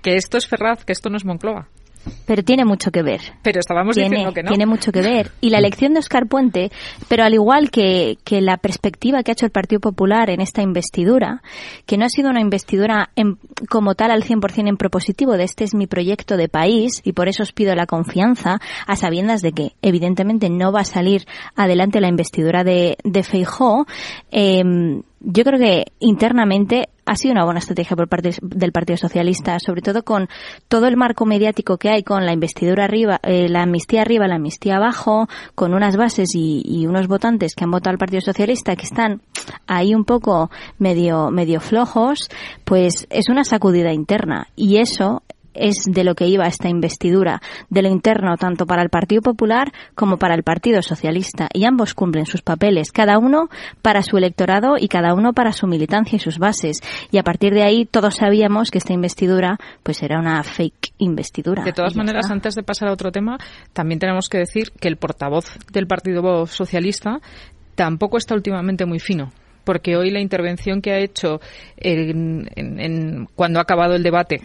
Que 0.00 0.14
esto 0.14 0.38
es 0.38 0.46
Ferraz, 0.46 0.84
que 0.84 0.92
esto 0.92 1.10
no 1.10 1.16
es 1.16 1.24
Moncloa. 1.24 1.68
Pero 2.26 2.42
tiene 2.42 2.64
mucho 2.64 2.90
que 2.90 3.02
ver. 3.02 3.20
Pero 3.42 3.60
estábamos 3.60 3.94
tiene, 3.94 4.10
diciendo 4.10 4.32
que 4.34 4.42
no. 4.42 4.48
tiene 4.48 4.66
mucho 4.66 4.92
que 4.92 5.00
ver. 5.02 5.30
Y 5.40 5.50
la 5.50 5.58
elección 5.58 5.92
de 5.94 6.00
Oscar 6.00 6.26
Puente, 6.26 6.70
pero 7.08 7.24
al 7.24 7.34
igual 7.34 7.70
que, 7.70 8.18
que 8.24 8.40
la 8.40 8.56
perspectiva 8.56 9.22
que 9.22 9.30
ha 9.30 9.34
hecho 9.34 9.46
el 9.46 9.52
Partido 9.52 9.80
Popular 9.80 10.30
en 10.30 10.40
esta 10.40 10.62
investidura, 10.62 11.42
que 11.86 11.96
no 11.98 12.04
ha 12.04 12.08
sido 12.08 12.30
una 12.30 12.40
investidura 12.40 13.10
en- 13.16 13.38
como 13.70 13.94
tal 13.94 14.10
al 14.10 14.22
100% 14.24 14.68
en 14.68 14.76
propositivo 14.76 15.36
de 15.36 15.44
este 15.44 15.64
es 15.64 15.74
mi 15.74 15.86
proyecto 15.86 16.36
de 16.36 16.48
país 16.48 17.00
y 17.04 17.12
por 17.12 17.28
eso 17.28 17.42
os 17.42 17.52
pido 17.52 17.74
la 17.74 17.86
confianza, 17.86 18.60
a 18.86 18.96
sabiendas 18.96 19.42
de 19.42 19.52
que 19.52 19.72
evidentemente 19.82 20.50
no 20.50 20.72
va 20.72 20.80
a 20.80 20.84
salir 20.84 21.26
adelante 21.54 22.00
la 22.00 22.08
investidura 22.08 22.64
de, 22.64 22.96
de 23.04 23.22
Feijó, 23.22 23.86
em, 24.30 25.02
yo 25.20 25.44
creo 25.44 25.58
que 25.58 25.84
internamente 25.98 26.88
ha 27.06 27.16
sido 27.16 27.32
una 27.32 27.44
buena 27.44 27.60
estrategia 27.60 27.96
por 27.96 28.08
parte 28.08 28.30
del 28.42 28.72
Partido 28.72 28.96
Socialista, 28.96 29.58
sobre 29.64 29.80
todo 29.80 30.02
con 30.02 30.28
todo 30.68 30.86
el 30.88 30.96
marco 30.96 31.24
mediático 31.24 31.78
que 31.78 31.88
hay 31.88 32.02
con 32.02 32.26
la 32.26 32.32
investidura 32.32 32.84
arriba, 32.84 33.20
eh, 33.22 33.48
la 33.48 33.62
amnistía 33.62 34.02
arriba, 34.02 34.26
la 34.26 34.34
amnistía 34.36 34.76
abajo, 34.76 35.28
con 35.54 35.72
unas 35.72 35.96
bases 35.96 36.34
y, 36.34 36.62
y 36.64 36.86
unos 36.86 37.06
votantes 37.06 37.54
que 37.54 37.64
han 37.64 37.70
votado 37.70 37.92
al 37.92 37.98
Partido 37.98 38.20
Socialista 38.20 38.76
que 38.76 38.86
están 38.86 39.22
ahí 39.66 39.94
un 39.94 40.04
poco 40.04 40.50
medio 40.78 41.30
medio 41.30 41.60
flojos, 41.60 42.28
pues 42.64 43.06
es 43.10 43.28
una 43.28 43.44
sacudida 43.44 43.92
interna. 43.92 44.48
Y 44.56 44.78
eso 44.78 45.22
es 45.58 45.84
de 45.86 46.04
lo 46.04 46.14
que 46.14 46.26
iba 46.26 46.46
esta 46.46 46.68
investidura, 46.68 47.40
de 47.70 47.82
lo 47.82 47.88
interno 47.88 48.36
tanto 48.36 48.66
para 48.66 48.82
el 48.82 48.88
Partido 48.88 49.22
Popular 49.22 49.72
como 49.94 50.18
para 50.18 50.34
el 50.34 50.42
Partido 50.42 50.82
Socialista. 50.82 51.48
Y 51.52 51.64
ambos 51.64 51.94
cumplen 51.94 52.26
sus 52.26 52.42
papeles, 52.42 52.92
cada 52.92 53.18
uno 53.18 53.48
para 53.82 54.02
su 54.02 54.16
electorado 54.16 54.76
y 54.78 54.88
cada 54.88 55.14
uno 55.14 55.32
para 55.32 55.52
su 55.52 55.66
militancia 55.66 56.16
y 56.16 56.20
sus 56.20 56.38
bases. 56.38 56.80
Y 57.10 57.18
a 57.18 57.22
partir 57.22 57.52
de 57.54 57.62
ahí 57.62 57.86
todos 57.86 58.16
sabíamos 58.16 58.70
que 58.70 58.78
esta 58.78 58.92
investidura 58.92 59.58
pues 59.82 60.02
era 60.02 60.18
una 60.18 60.42
fake 60.42 60.92
investidura. 60.98 61.62
De 61.64 61.72
todas 61.72 61.96
maneras, 61.96 62.26
está. 62.26 62.34
antes 62.34 62.54
de 62.54 62.62
pasar 62.62 62.88
a 62.88 62.92
otro 62.92 63.10
tema, 63.12 63.38
también 63.72 63.98
tenemos 63.98 64.28
que 64.28 64.38
decir 64.38 64.72
que 64.72 64.88
el 64.88 64.96
portavoz 64.96 65.46
del 65.72 65.86
Partido 65.86 66.46
Socialista 66.46 67.20
tampoco 67.74 68.16
está 68.16 68.34
últimamente 68.34 68.86
muy 68.86 68.98
fino. 69.00 69.32
Porque 69.64 69.96
hoy 69.96 70.10
la 70.12 70.20
intervención 70.20 70.80
que 70.80 70.92
ha 70.92 70.98
hecho 71.00 71.40
en- 71.76 72.48
en- 72.54 72.78
en- 72.80 73.28
cuando 73.34 73.58
ha 73.58 73.62
acabado 73.62 73.94
el 73.96 74.02
debate 74.04 74.40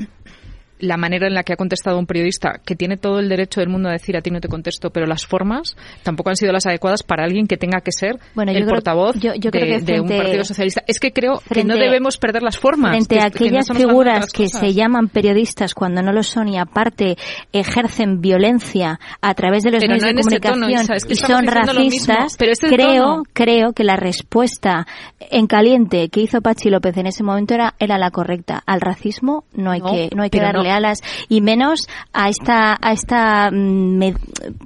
la 0.82 0.98
manera 0.98 1.28
en 1.28 1.34
la 1.34 1.44
que 1.44 1.54
ha 1.54 1.56
contestado 1.56 1.98
un 1.98 2.06
periodista, 2.06 2.60
que 2.66 2.76
tiene 2.76 2.98
todo 2.98 3.20
el 3.20 3.30
derecho 3.30 3.62
del 3.62 3.70
mundo 3.70 3.88
a 3.90 3.94
decir 3.94 4.18
a 4.18 4.22
ti 4.22 4.30
no 4.32 4.42
te 4.42 4.48
contesto, 4.50 4.90
pero 4.90 5.06
las 5.06 5.26
formas 5.26 5.76
tampoco 6.04 6.30
han 6.30 6.36
sido 6.36 6.52
las 6.52 6.66
adecuadas 6.66 7.04
para 7.04 7.24
alguien 7.24 7.48
que 7.48 7.56
tenga 7.58 7.82
que 7.82 7.92
ser 7.92 8.18
Bueno, 8.36 8.52
yo 8.52 8.58
el 8.58 8.64
creo- 8.66 8.76
portavoz 8.76 9.16
yo- 9.20 9.32
de, 9.34 10.02
un 10.02 10.08
partido 10.10 10.44
socialista. 10.44 10.84
Es 10.88 11.00
que 11.00 11.12
creo 11.14 11.42
que 11.54 11.64
no 11.64 11.76
debemos 11.76 12.18
perder 12.18 12.44
las 12.44 12.58
formas. 12.58 12.92
Frente 12.92 13.20
a 13.22 13.30
que- 13.30 13.38
que 13.40 13.52
no 13.52 13.60
aquellas 13.60 13.78
figuras 13.78 14.26
que 14.34 14.50
se 14.50 14.74
llaman 14.74 15.08
periodistas 15.08 15.74
cuando 15.74 16.02
no 16.02 16.12
lo 16.12 16.24
son 16.24 16.48
y 16.50 16.58
aparte 16.58 17.18
ejercen 17.52 18.22
violencia 18.22 19.00
a 19.22 19.34
través 19.34 19.64
de 19.64 19.72
los 19.72 19.80
Pero 19.82 19.94
medios 19.94 20.04
no 20.04 20.08
de 20.10 20.24
comunicación 20.24 20.62
tono, 20.62 20.82
Isa, 20.82 20.94
es 20.96 21.06
que 21.06 21.14
y 21.14 21.16
son 21.16 21.46
racistas, 21.48 22.36
pero 22.38 22.52
este 22.52 22.68
creo, 22.68 23.04
tono. 23.04 23.24
creo 23.34 23.74
que 23.74 23.84
la 23.84 23.96
respuesta 23.96 24.88
en 25.20 25.48
caliente 25.48 26.10
que 26.10 26.22
hizo 26.22 26.42
Pachi 26.42 26.70
López 26.70 26.98
en 26.98 27.08
ese 27.08 27.24
momento 27.24 27.54
era, 27.54 27.76
era 27.80 27.98
la 27.98 28.12
correcta. 28.12 28.64
Al 28.66 28.82
racismo 28.82 29.44
no 29.54 29.72
hay 29.72 29.80
No, 29.82 29.92
que, 29.92 30.10
no 30.16 30.24
hay 30.24 30.30
que 30.30 30.40
darle 30.40 30.71
alas 30.72 31.00
y 31.30 31.42
menos 31.42 31.88
a 32.14 32.30
esta 32.30 32.78
a 32.82 32.94
esta 32.94 33.50
mm, 33.52 34.02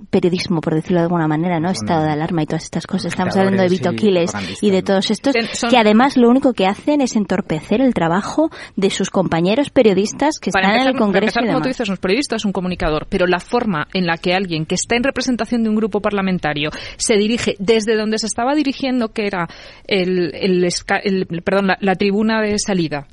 periodismo, 0.09 0.61
por 0.61 0.75
decirlo 0.75 0.99
de 0.99 1.03
alguna 1.03 1.27
manera, 1.27 1.59
¿no? 1.59 1.69
Estado 1.69 2.03
de 2.03 2.11
alarma 2.11 2.43
y 2.43 2.45
todas 2.45 2.63
estas 2.63 2.87
cosas. 2.87 3.07
Estamos 3.07 3.35
hablando 3.35 3.61
de 3.61 3.69
Vito 3.69 3.91
Quiles 3.91 4.31
y 4.61 4.71
de 4.71 4.81
todos 4.81 5.11
estos 5.11 5.35
que 5.69 5.77
además 5.77 6.17
lo 6.17 6.29
único 6.29 6.53
que 6.53 6.67
hacen 6.67 7.01
es 7.01 7.15
entorpecer 7.15 7.81
el 7.81 7.93
trabajo 7.93 8.49
de 8.75 8.89
sus 8.89 9.09
compañeros 9.09 9.69
periodistas 9.69 10.39
que 10.39 10.49
están 10.49 10.75
en 10.75 10.87
el 10.87 10.95
Congreso. 10.95 11.39
Para 11.39 11.47
como 11.47 11.61
tú 11.61 11.67
dices, 11.67 11.89
un 11.89 11.97
periodista 11.97 12.35
es 12.35 12.45
un 12.45 12.51
comunicador, 12.51 13.07
pero 13.09 13.27
la 13.27 13.39
forma 13.39 13.87
en 13.93 14.05
la 14.05 14.17
que 14.17 14.33
alguien 14.33 14.65
que 14.65 14.75
está 14.75 14.95
en 14.95 15.03
representación 15.03 15.63
de 15.63 15.69
un 15.69 15.75
grupo 15.75 16.01
parlamentario 16.01 16.69
se 16.97 17.15
dirige 17.15 17.55
desde 17.59 17.95
donde 17.95 18.17
se 18.17 18.27
estaba 18.27 18.55
dirigiendo, 18.55 19.09
que 19.09 19.27
era 19.27 19.47
el, 19.87 20.33
el, 20.33 21.27
perdón, 21.43 21.71
la 21.79 21.95
tribuna 21.95 22.41
de 22.41 22.57
salida, 22.59 23.07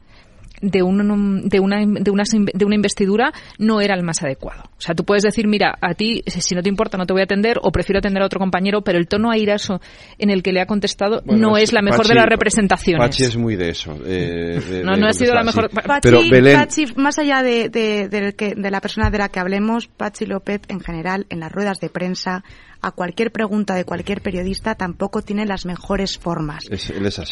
de, 0.62 0.82
un, 0.82 1.48
de, 1.48 1.60
una, 1.60 1.84
de, 1.84 2.10
una, 2.10 2.22
de 2.54 2.64
una 2.64 2.74
investidura 2.74 3.32
no 3.58 3.80
era 3.80 3.94
el 3.94 4.02
más 4.02 4.22
adecuado. 4.22 4.62
O 4.78 4.80
sea, 4.80 4.94
tú 4.94 5.04
puedes 5.04 5.24
decir, 5.24 5.46
mira, 5.46 5.76
a 5.80 5.94
ti, 5.94 6.22
si 6.26 6.54
no 6.54 6.62
te 6.62 6.68
importa, 6.68 6.96
no 6.96 7.04
te 7.04 7.12
voy 7.12 7.20
a 7.20 7.24
atender 7.24 7.58
o 7.62 7.70
prefiero 7.70 7.98
atender 7.98 8.22
a 8.22 8.26
otro 8.26 8.39
compañero, 8.39 8.82
pero 8.82 8.98
el 8.98 9.09
tono 9.09 9.30
airoso 9.30 9.80
en 10.18 10.30
el 10.30 10.43
que 10.43 10.52
le 10.52 10.60
ha 10.60 10.66
contestado 10.66 11.22
no 11.26 11.56
es, 11.56 11.72
la 11.72 11.82
mejor 11.82 12.06
de 12.06 12.14
las 12.14 12.26
representaciones. 12.26 13.05
Pachi 13.05 13.24
es 13.24 13.36
muy 13.36 13.56
de 13.56 13.70
eso. 13.70 13.98
Eh, 14.06 14.82
no, 14.84 14.97
no 14.97 15.06
ha 15.09 15.12
sido 15.12 15.34
la 15.34 15.43
mejor. 15.43 15.68
Pachi, 15.70 16.30
Pachi, 16.55 16.86
más 16.97 17.18
allá 17.18 17.43
de, 17.43 17.68
de, 17.68 18.09
de 18.09 18.70
la 18.70 18.80
persona 18.80 19.10
de 19.10 19.18
la 19.18 19.28
que 19.28 19.40
hablemos, 19.40 19.89
Pachi 19.89 20.26
López, 20.26 20.62
en 20.68 20.80
general, 20.80 21.26
en 21.28 21.40
las 21.40 21.51
ruedas 21.51 21.80
de 21.80 21.89
prensa, 21.89 22.44
a 22.82 22.90
cualquier 22.90 23.30
pregunta 23.30 23.74
de 23.74 23.84
cualquier 23.84 24.20
periodista 24.20 24.74
tampoco 24.74 25.22
tiene 25.22 25.46
las 25.46 25.64
mejores 25.64 26.18
formas. 26.18 26.64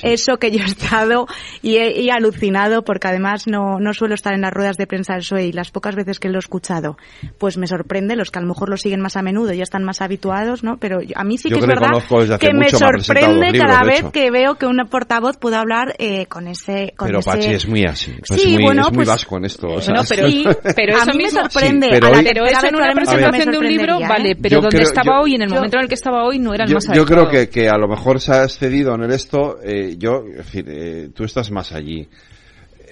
Eso 0.02 0.36
que 0.39 0.51
yo 0.51 0.62
he 0.62 0.66
estado 0.66 1.27
y 1.60 1.77
he, 1.77 2.10
alucinado 2.10 2.82
porque 2.85 3.09
además 3.09 3.47
no, 3.47 3.78
no 3.81 3.93
suelo 3.93 4.14
estar 4.14 4.32
en 4.32 4.43
las 4.43 4.52
ruedas 4.52 4.77
de 4.77 4.86
prensa 4.86 5.14
del 5.14 5.22
PSOE 5.22 5.47
y 5.47 5.52
las 5.52 5.70
pocas 5.70 5.97
veces 5.97 6.18
que 6.18 6.28
lo 6.28 6.36
he 6.36 6.39
escuchado, 6.39 6.97
pues 7.39 7.56
me 7.56 7.66
sorprende, 7.66 8.16
los 8.16 8.31
que 8.31 8.39
a 8.39 8.43
lo 8.43 8.48
mejor 8.48 8.68
lo 8.68 8.77
siguen 8.77 9.01
más 9.01 9.16
a 9.16 9.22
menudo 9.22 9.52
ya 9.52 9.62
están 9.62 9.85
más 9.85 10.01
habituados, 10.01 10.62
¿no? 10.62 10.77
Pero 10.78 11.01
a 11.14 11.24
mí 11.24 11.36
sí 11.36 11.51
que 11.51 11.59
es 11.59 11.66
verdad 11.66 11.90
que 12.39 12.52
me 12.55 12.68
sorprende 12.68 13.59
cada 13.59 13.82
vez 13.82 14.05
que 14.12 14.31
veo 14.31 14.55
que 14.55 14.66
un 14.66 14.78
portavoz 14.89 15.36
puede 15.36 15.56
hablar 15.56 15.94
eh, 15.98 16.27
con 16.27 16.47
ese... 16.47 16.94
Con 16.97 17.09
pero 17.09 17.20
Pachi 17.20 17.51
es 17.51 17.66
muy 17.66 17.85
así, 17.85 18.12
pues 18.27 18.40
sí, 18.40 18.48
es 18.48 18.55
muy, 18.55 18.64
bueno, 18.64 18.82
es 18.82 18.89
muy 18.89 18.97
pues, 18.97 19.09
vasco 19.09 19.36
en 19.36 19.44
esto. 19.44 19.68
pero, 20.09 20.28
pero 20.77 20.97
eso 20.97 21.10
a 21.10 21.14
mí 21.14 21.24
me 21.24 21.31
sorprende. 21.31 21.89
pero, 21.90 22.47
eso 22.47 22.66
en 22.66 22.77
una 22.77 22.93
presentación 22.93 23.51
de 23.51 23.59
un 23.59 23.66
libro, 23.66 24.01
vale, 24.01 24.36
pero 24.36 24.60
donde 24.60 24.82
estaba 24.82 25.20
hoy 25.20 25.40
en 25.43 25.49
el 25.49 25.55
momento 25.55 25.77
en 25.77 25.83
el 25.83 25.89
que 25.89 25.95
estaba 25.95 26.25
hoy 26.25 26.39
no 26.39 26.55
era 26.55 26.65
el 26.65 26.71
yo, 26.71 26.77
más 26.77 26.89
adecuado. 26.89 27.09
Yo 27.09 27.29
creo 27.29 27.29
que, 27.29 27.49
que 27.49 27.69
a 27.69 27.77
lo 27.77 27.89
mejor 27.89 28.21
se 28.21 28.33
ha 28.33 28.45
excedido 28.45 28.95
en 28.95 29.03
el 29.03 29.12
esto. 29.12 29.59
Eh, 29.62 29.97
yo, 29.99 30.25
en 30.27 30.45
fin, 30.45 30.65
eh, 30.69 31.11
tú 31.15 31.25
estás 31.25 31.51
más 31.51 31.73
allí 31.73 32.09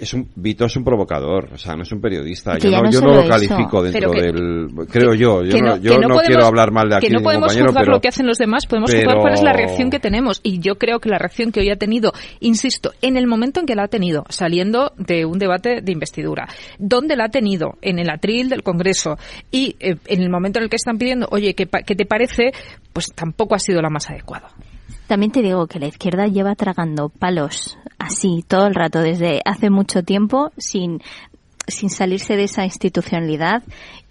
es 0.01 0.15
un 0.15 0.29
Vito 0.37 0.65
es 0.65 0.77
un 0.77 0.85
provocador, 0.85 1.49
o 1.53 1.59
sea, 1.59 1.75
no 1.75 1.83
es 1.83 1.93
un 1.93 2.01
periodista. 2.01 2.59
Yo 2.59 2.70
no, 2.70 2.91
yo 2.91 3.01
no, 3.01 3.15
lo 3.15 3.29
califico 3.29 3.83
dentro 3.83 4.11
del 4.11 4.69
creo 4.89 5.15
yo, 5.15 5.43
yo 5.43 5.59
no, 5.61 5.77
yo 5.77 5.99
no, 5.99 6.19
quiero 6.20 6.47
hablar 6.47 6.70
mal 6.70 6.89
de 6.89 6.97
aquí 6.97 7.09
que 7.09 7.12
no 7.12 7.20
podemos 7.20 7.57
juzgar 7.57 7.87
lo 7.87 8.01
que 8.01 8.09
hacen 8.09 8.27
los 8.27 8.39
demás, 8.39 8.66
podemos 8.66 8.93
juzgar 8.93 9.19
cuál 9.19 9.35
es 9.35 9.43
la 9.43 9.53
reacción 9.53 9.91
que 9.91 9.99
tenemos 9.99 10.41
y 10.43 10.61
yo 10.61 10.77
creo 10.77 11.01
que 11.01 11.09
la 11.09 11.19
reacción 11.19 11.53
que 11.53 11.61
hoy 11.61 11.70
ha 11.70 11.77
tenido, 11.77 12.12
insisto, 12.41 12.93
en 13.03 13.16
el 13.16 13.27
momento 13.27 13.61
en 13.61 13.66
que 13.66 13.75
la 13.75 13.85
ha 13.85 13.89
tenido, 13.89 14.25
saliendo 14.29 14.93
de 14.97 15.25
un 15.25 15.39
debate 15.39 15.81
de 15.83 15.93
investidura, 15.93 16.49
donde 16.79 17.16
la 17.16 17.25
ha 17.25 17.31
tenido 17.31 17.79
en 17.83 17.99
el 17.99 18.11
atril 18.11 18.49
del 18.49 18.62
Congreso 18.62 19.19
y 19.51 19.77
eh, 19.81 19.97
en 20.07 20.23
el 20.23 20.31
momento 20.31 20.59
en 20.59 20.65
el 20.65 20.70
que 20.70 20.77
están 20.77 20.99
pidiendo, 20.99 21.29
"Oye, 21.31 21.55
¿qué, 21.55 21.69
¿qué 21.87 21.95
te 21.95 22.07
parece?", 22.07 22.53
pues 22.93 23.12
tampoco 23.15 23.55
ha 23.55 23.59
sido 23.59 23.83
la 23.83 23.91
más 23.91 24.09
adecuada. 24.11 24.51
También 25.06 25.32
te 25.32 25.43
digo 25.43 25.66
que 25.66 25.78
la 25.78 25.86
izquierda 25.86 26.27
lleva 26.27 26.55
tragando 26.55 27.09
palos 27.09 27.78
así 27.98 28.44
todo 28.47 28.66
el 28.66 28.74
rato 28.74 29.01
desde 29.01 29.40
hace 29.44 29.70
mucho 29.70 30.02
tiempo 30.02 30.52
sin 30.56 31.01
sin 31.66 31.90
salirse 31.90 32.36
de 32.36 32.44
esa 32.44 32.65
institucionalidad 32.65 33.62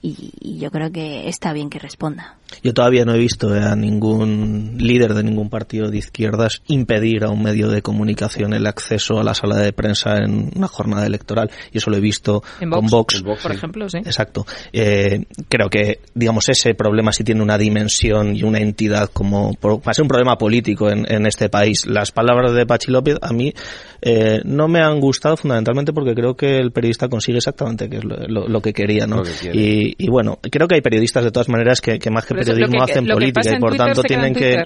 y, 0.02 0.60
yo 0.60 0.72
creo 0.72 0.92
que 0.92 1.28
está 1.28 1.54
bien 1.54 1.70
que 1.70 1.80
responda. 1.80 2.38
Yo 2.64 2.74
todavía 2.74 3.04
no 3.04 3.14
he 3.14 3.18
visto 3.18 3.54
a 3.54 3.76
ningún 3.76 4.76
líder 4.78 5.14
de 5.14 5.24
ningún 5.24 5.50
partido 5.50 5.90
de 5.90 5.98
izquierdas 5.98 6.62
impedir 6.68 7.24
a 7.26 7.30
un 7.30 7.44
medio 7.44 7.68
de 7.70 7.82
comunicación 7.82 8.54
el 8.54 8.66
acceso 8.68 9.20
a 9.20 9.24
la 9.24 9.34
sala 9.34 9.58
de 9.58 9.74
prensa 9.74 10.18
en 10.18 10.52
una 10.56 10.68
jornada 10.68 11.06
electoral. 11.06 11.52
Y 11.72 11.80
eso 11.80 11.90
lo 11.90 11.98
he 11.98 12.00
visto 12.00 12.44
con 12.60 12.88
Vox. 12.88 13.24
por 13.42 13.52
ejemplo, 13.52 13.90
sí. 13.90 13.98
Exacto. 13.98 14.46
Eh, 14.72 15.26
creo 15.50 15.70
que, 15.70 16.00
digamos, 16.14 16.48
ese 16.50 16.74
problema 16.74 17.12
sí 17.12 17.24
tiene 17.24 17.42
una 17.42 17.58
dimensión 17.58 18.36
y 18.36 18.44
una 18.44 18.60
entidad 18.60 19.10
como... 19.12 19.54
va 19.62 19.80
a 19.86 19.94
ser 19.94 20.04
un 20.04 20.10
problema 20.10 20.38
político 20.38 20.90
en, 20.90 21.12
en 21.12 21.26
este 21.26 21.50
país. 21.50 21.86
Las 21.86 22.12
palabras 22.12 22.54
de 22.54 22.66
Pachi 22.66 22.92
López 22.92 23.18
a 23.22 23.34
mí 23.34 23.54
eh, 24.02 24.42
no 24.46 24.68
me 24.68 24.80
han 24.80 25.00
gustado 25.00 25.38
fundamentalmente 25.38 25.92
porque 25.92 26.14
creo 26.14 26.36
que 26.36 26.58
el 26.58 26.72
periodista 26.72 27.10
consigue 27.10 27.38
exactamente 27.38 27.90
que 27.90 27.98
es 27.98 28.04
lo, 28.04 28.62
que 28.62 28.74
quería. 28.74 29.08
¿no? 29.08 29.24
y, 29.54 29.87
bueno, 30.10 30.40
creo 30.42 30.68
que 30.68 30.76
hay 30.76 30.82
periodistas 30.82 31.24
de 31.24 31.32
todas 31.32 31.50
maneras 31.50 31.82
que, 31.82 32.00
más 32.10 32.26
que 32.26 32.36
periodismo 32.36 32.84
hacen 32.84 33.06
política 33.06 33.56
y 33.56 33.60
por 33.60 33.76
tanto 33.76 34.04
tienen 34.04 34.34
que 34.34 34.64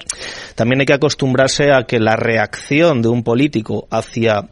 también 0.54 0.80
hay 0.80 0.86
que 0.86 0.94
acostumbrarse 0.94 1.72
a 1.72 1.84
que 1.84 1.98
la 1.98 2.16
reacción 2.16 3.02
de 3.02 3.08
un 3.08 3.22
político 3.22 3.86
hacia 3.90 4.48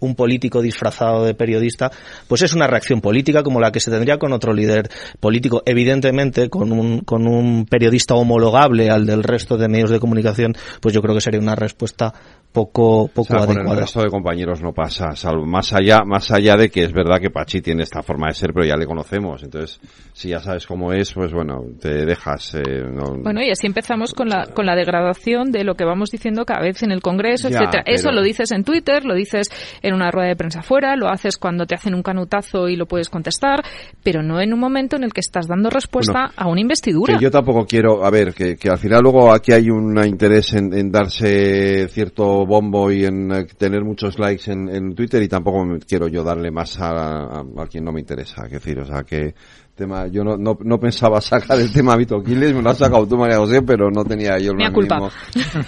un 0.00 0.14
político 0.14 0.62
disfrazado 0.62 1.24
de 1.24 1.34
periodista, 1.34 1.90
pues 2.26 2.42
es 2.42 2.54
una 2.54 2.66
reacción 2.66 3.00
política 3.00 3.42
como 3.42 3.60
la 3.60 3.72
que 3.72 3.80
se 3.80 3.90
tendría 3.90 4.18
con 4.18 4.32
otro 4.32 4.52
líder 4.52 4.88
político. 5.20 5.62
Evidentemente, 5.64 6.48
con 6.48 6.72
un, 6.72 7.00
con 7.00 7.26
un 7.26 7.66
periodista 7.66 8.14
homologable 8.14 8.90
al 8.90 9.06
del 9.06 9.22
resto 9.22 9.56
de 9.56 9.68
medios 9.68 9.90
de 9.90 10.00
comunicación, 10.00 10.54
pues 10.80 10.94
yo 10.94 11.02
creo 11.02 11.14
que 11.14 11.20
sería 11.20 11.40
una 11.40 11.54
respuesta 11.54 12.12
poco 12.52 13.08
poco 13.12 13.36
o 13.36 13.46
Con 13.46 13.68
el 13.68 13.76
resto 13.76 14.02
de 14.02 14.08
compañeros 14.08 14.62
no 14.62 14.72
pasa, 14.72 15.14
salvo 15.14 15.44
más 15.44 15.72
allá 15.74 16.00
más 16.04 16.30
allá 16.30 16.56
de 16.56 16.70
que 16.70 16.84
es 16.84 16.92
verdad 16.92 17.20
que 17.20 17.30
Pachi 17.30 17.60
tiene 17.60 17.82
esta 17.82 18.02
forma 18.02 18.28
de 18.28 18.34
ser, 18.34 18.52
pero 18.54 18.66
ya 18.66 18.76
le 18.76 18.86
conocemos, 18.86 19.42
entonces 19.42 19.80
si 20.14 20.30
ya 20.30 20.40
sabes 20.40 20.66
cómo 20.66 20.92
es, 20.92 21.12
pues 21.12 21.32
bueno, 21.32 21.60
te 21.80 22.06
dejas. 22.06 22.54
Eh, 22.54 22.84
bueno 23.22 23.42
y 23.42 23.50
así 23.50 23.66
empezamos 23.66 24.14
con 24.14 24.28
la 24.28 24.46
con 24.46 24.64
la 24.64 24.74
degradación 24.74 25.52
de 25.52 25.62
lo 25.64 25.74
que 25.74 25.84
vamos 25.84 26.10
diciendo 26.10 26.44
cada 26.46 26.62
vez 26.62 26.82
en 26.82 26.90
el 26.90 27.02
Congreso, 27.02 27.48
etcétera. 27.48 27.82
Eso 27.84 28.12
lo 28.12 28.22
dices 28.22 28.50
en 28.50 28.64
Twitter, 28.64 29.04
lo 29.04 29.14
dices 29.14 29.48
en 29.82 29.87
una 29.94 30.10
rueda 30.10 30.28
de 30.28 30.36
prensa 30.36 30.62
fuera, 30.62 30.96
lo 30.96 31.08
haces 31.08 31.36
cuando 31.36 31.66
te 31.66 31.74
hacen 31.74 31.94
un 31.94 32.02
canutazo 32.02 32.68
y 32.68 32.76
lo 32.76 32.86
puedes 32.86 33.08
contestar, 33.08 33.62
pero 34.02 34.22
no 34.22 34.40
en 34.40 34.52
un 34.52 34.60
momento 34.60 34.96
en 34.96 35.04
el 35.04 35.12
que 35.12 35.20
estás 35.20 35.46
dando 35.46 35.70
respuesta 35.70 36.32
a 36.36 36.48
una 36.48 36.60
investidura. 36.60 37.18
yo 37.20 37.30
tampoco 37.30 37.66
quiero, 37.66 38.04
a 38.04 38.10
ver, 38.10 38.34
que, 38.34 38.56
que 38.56 38.70
al 38.70 38.78
final 38.78 39.02
luego 39.02 39.32
aquí 39.32 39.52
hay 39.52 39.70
un 39.70 39.98
interés 40.04 40.52
en, 40.54 40.72
en 40.72 40.90
darse 40.90 41.88
cierto 41.88 42.46
bombo 42.46 42.90
y 42.90 43.04
en 43.04 43.32
eh, 43.32 43.46
tener 43.56 43.84
muchos 43.84 44.18
likes 44.18 44.50
en, 44.50 44.94
Twitter 44.94 45.22
y 45.22 45.28
tampoco 45.28 45.64
quiero 45.86 46.08
yo 46.08 46.24
darle 46.24 46.50
más 46.50 46.78
a, 46.80 47.40
a, 47.40 47.66
quien 47.70 47.84
no 47.84 47.92
me 47.92 48.00
interesa. 48.00 48.46
Es 48.46 48.52
decir, 48.52 48.78
o 48.80 48.84
sea 48.84 49.02
que 49.02 49.34
tema, 49.78 50.08
yo 50.08 50.24
no, 50.24 50.36
no, 50.36 50.58
no 50.60 50.78
pensaba 50.78 51.20
sacar 51.20 51.58
el 51.58 51.72
tema 51.72 51.96
Vito 51.96 52.20
Quiles, 52.22 52.52
me 52.52 52.60
lo 52.60 52.70
has 52.70 52.78
sacado 52.78 53.06
tú 53.06 53.16
María 53.16 53.38
José, 53.38 53.62
pero 53.62 53.90
no 53.90 54.04
tenía 54.04 54.36
yo 54.38 54.50
el, 54.50 54.58
más 54.58 54.72
mínimo, 54.72 55.10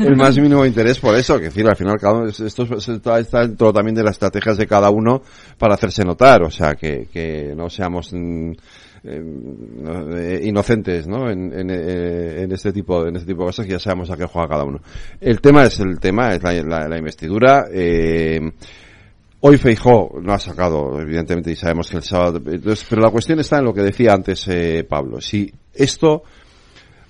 el 0.00 0.16
más 0.16 0.36
mínimo 0.36 0.66
interés 0.66 0.98
por 0.98 1.14
eso. 1.14 1.38
Que 1.38 1.44
decir, 1.44 1.66
al 1.66 1.76
final 1.76 1.98
cada 1.98 2.28
esto 2.28 2.64
está, 2.64 3.18
está, 3.20 3.40
dentro 3.40 3.72
también 3.72 3.94
de 3.94 4.02
las 4.02 4.12
estrategias 4.12 4.58
de 4.58 4.66
cada 4.66 4.90
uno 4.90 5.22
para 5.56 5.74
hacerse 5.74 6.04
notar, 6.04 6.42
o 6.42 6.50
sea 6.50 6.74
que, 6.74 7.08
que 7.10 7.54
no 7.56 7.70
seamos 7.70 8.12
mm, 8.12 8.52
eh, 9.04 10.40
inocentes 10.42 11.06
¿no? 11.06 11.30
En, 11.30 11.70
eh, 11.70 12.42
en, 12.42 12.52
este 12.52 12.70
tipo 12.70 13.06
en 13.06 13.16
este 13.16 13.28
tipo 13.28 13.44
de 13.44 13.46
cosas 13.46 13.64
que 13.64 13.72
ya 13.72 13.78
sabemos 13.78 14.10
a 14.10 14.16
qué 14.18 14.26
juega 14.26 14.46
cada 14.46 14.64
uno 14.64 14.80
el 15.22 15.40
tema 15.40 15.64
es 15.64 15.80
el 15.80 15.98
tema 15.98 16.34
es 16.34 16.42
la, 16.42 16.86
la, 16.86 16.98
investidura 16.98 17.64
eh, 17.72 18.38
hoy 19.40 19.56
Feijó 19.56 20.18
no 20.22 20.32
ha 20.32 20.38
sacado 20.38 21.00
evidentemente 21.00 21.52
y 21.52 21.56
sabemos 21.56 21.90
que 21.90 21.96
el 21.96 22.02
sábado 22.02 22.40
pero 22.42 23.02
la 23.02 23.10
cuestión 23.10 23.40
está 23.40 23.58
en 23.58 23.64
lo 23.64 23.74
que 23.74 23.82
decía 23.82 24.12
antes 24.12 24.46
eh, 24.48 24.84
Pablo 24.88 25.20
si 25.20 25.52
esto 25.72 26.22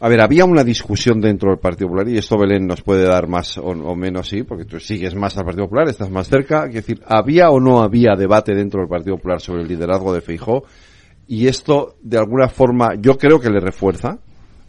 a 0.03 0.09
ver, 0.09 0.23
había 0.23 0.47
una 0.47 0.65
discusión 0.65 1.21
dentro 1.21 1.51
del 1.51 1.59
Partido 1.59 1.89
Popular 1.89 2.09
y 2.09 2.17
esto 2.17 2.39
Belén 2.39 2.67
nos 2.67 2.81
puede 2.81 3.05
dar 3.05 3.29
más 3.29 3.59
o, 3.59 3.67
o, 3.67 3.95
menos, 3.95 4.29
sí, 4.29 4.45
porque 4.45 4.65
tú 4.65 4.81
sigues 4.81 5.15
más 5.15 5.37
al 5.37 5.45
Partido 5.45 5.67
Popular, 5.67 5.91
estás 5.91 6.11
más 6.11 6.27
cerca. 6.27 6.65
Es 6.65 6.73
decir, 6.73 7.03
¿había 7.05 7.51
o 7.51 7.61
no 7.61 7.83
había 7.83 8.15
debate 8.17 8.55
dentro 8.55 8.81
del 8.81 8.89
Partido 8.89 9.17
Popular 9.17 9.43
sobre 9.43 9.61
el 9.61 9.69
liderazgo 9.69 10.15
de 10.15 10.23
Feijó? 10.23 10.65
y 11.31 11.47
esto 11.47 11.95
de 12.03 12.19
alguna 12.19 12.49
forma 12.49 12.97
yo 13.01 13.17
creo 13.17 13.39
que 13.39 13.51
le 13.51 13.61
refuerza, 13.61 14.19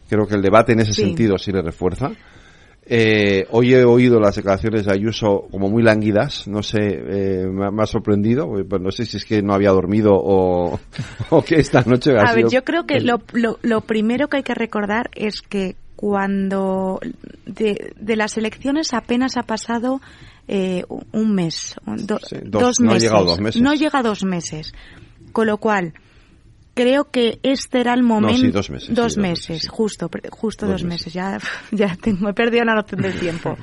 creo 0.07 0.27
que 0.27 0.35
el 0.35 0.43
debate 0.43 0.73
en 0.73 0.81
ese 0.81 0.93
sentido 0.93 1.39
sí 1.39 1.51
le 1.51 1.63
refuerza. 1.63 2.11
Eh, 2.83 3.45
hoy 3.51 3.75
he 3.75 3.83
oído 3.83 4.19
las 4.19 4.35
declaraciones 4.35 4.85
de 4.85 4.91
Ayuso 4.91 5.47
como 5.51 5.69
muy 5.69 5.83
languidas, 5.83 6.47
no 6.47 6.63
sé, 6.63 6.79
eh, 6.81 7.45
me, 7.47 7.81
ha 7.81 7.85
sorprendido, 7.85 8.49
pues 8.67 8.81
no 8.81 8.89
sé 8.89 9.05
si 9.05 9.17
es 9.17 9.25
que 9.25 9.43
no 9.43 9.53
había 9.53 9.69
dormido 9.69 10.11
o, 10.13 10.79
o 11.29 11.41
que 11.43 11.55
esta 11.55 11.83
noche 11.83 12.11
ha 12.17 12.31
A 12.31 12.33
ver, 12.33 12.49
yo 12.49 12.63
creo 12.63 12.85
que 12.87 12.99
lo, 12.99 13.21
lo, 13.33 13.81
primero 13.81 14.27
que 14.27 14.37
hay 14.37 14.43
que 14.43 14.55
recordar 14.55 15.11
es 15.13 15.41
que 15.41 15.75
cuando 15.95 16.99
de, 17.45 17.93
de 17.99 18.15
las 18.15 18.35
elecciones 18.37 18.93
apenas 18.93 19.37
ha 19.37 19.43
pasado 19.43 20.01
eh, 20.47 20.83
un 21.11 21.35
mes, 21.35 21.75
dos, 21.85 22.21
dos, 22.43 22.79
no 22.79 22.93
meses. 22.93 23.03
Ha 23.03 23.13
llegado 23.13 23.25
dos 23.25 23.39
meses. 23.39 23.61
No 23.61 23.73
llega 23.73 23.99
a 23.99 24.03
dos 24.03 24.23
meses. 24.23 24.73
Con 25.31 25.47
lo 25.47 25.57
cual, 25.57 25.93
creo 26.73 27.09
que 27.09 27.39
este 27.43 27.79
era 27.79 27.93
el 27.93 28.03
momento. 28.03 28.51
dos 28.51 28.69
meses. 28.69 28.93
Dos 28.93 29.17
meses, 29.17 29.67
justo, 29.69 30.09
justo 30.29 30.67
dos, 30.67 30.83
meses. 30.83 31.13
Ya, 31.13 31.39
ya 31.71 31.95
tengo, 31.95 32.29
he 32.29 32.33
perdido 32.33 32.63
la 32.65 32.75
noción 32.75 33.01
del 33.01 33.19
tiempo. 33.19 33.57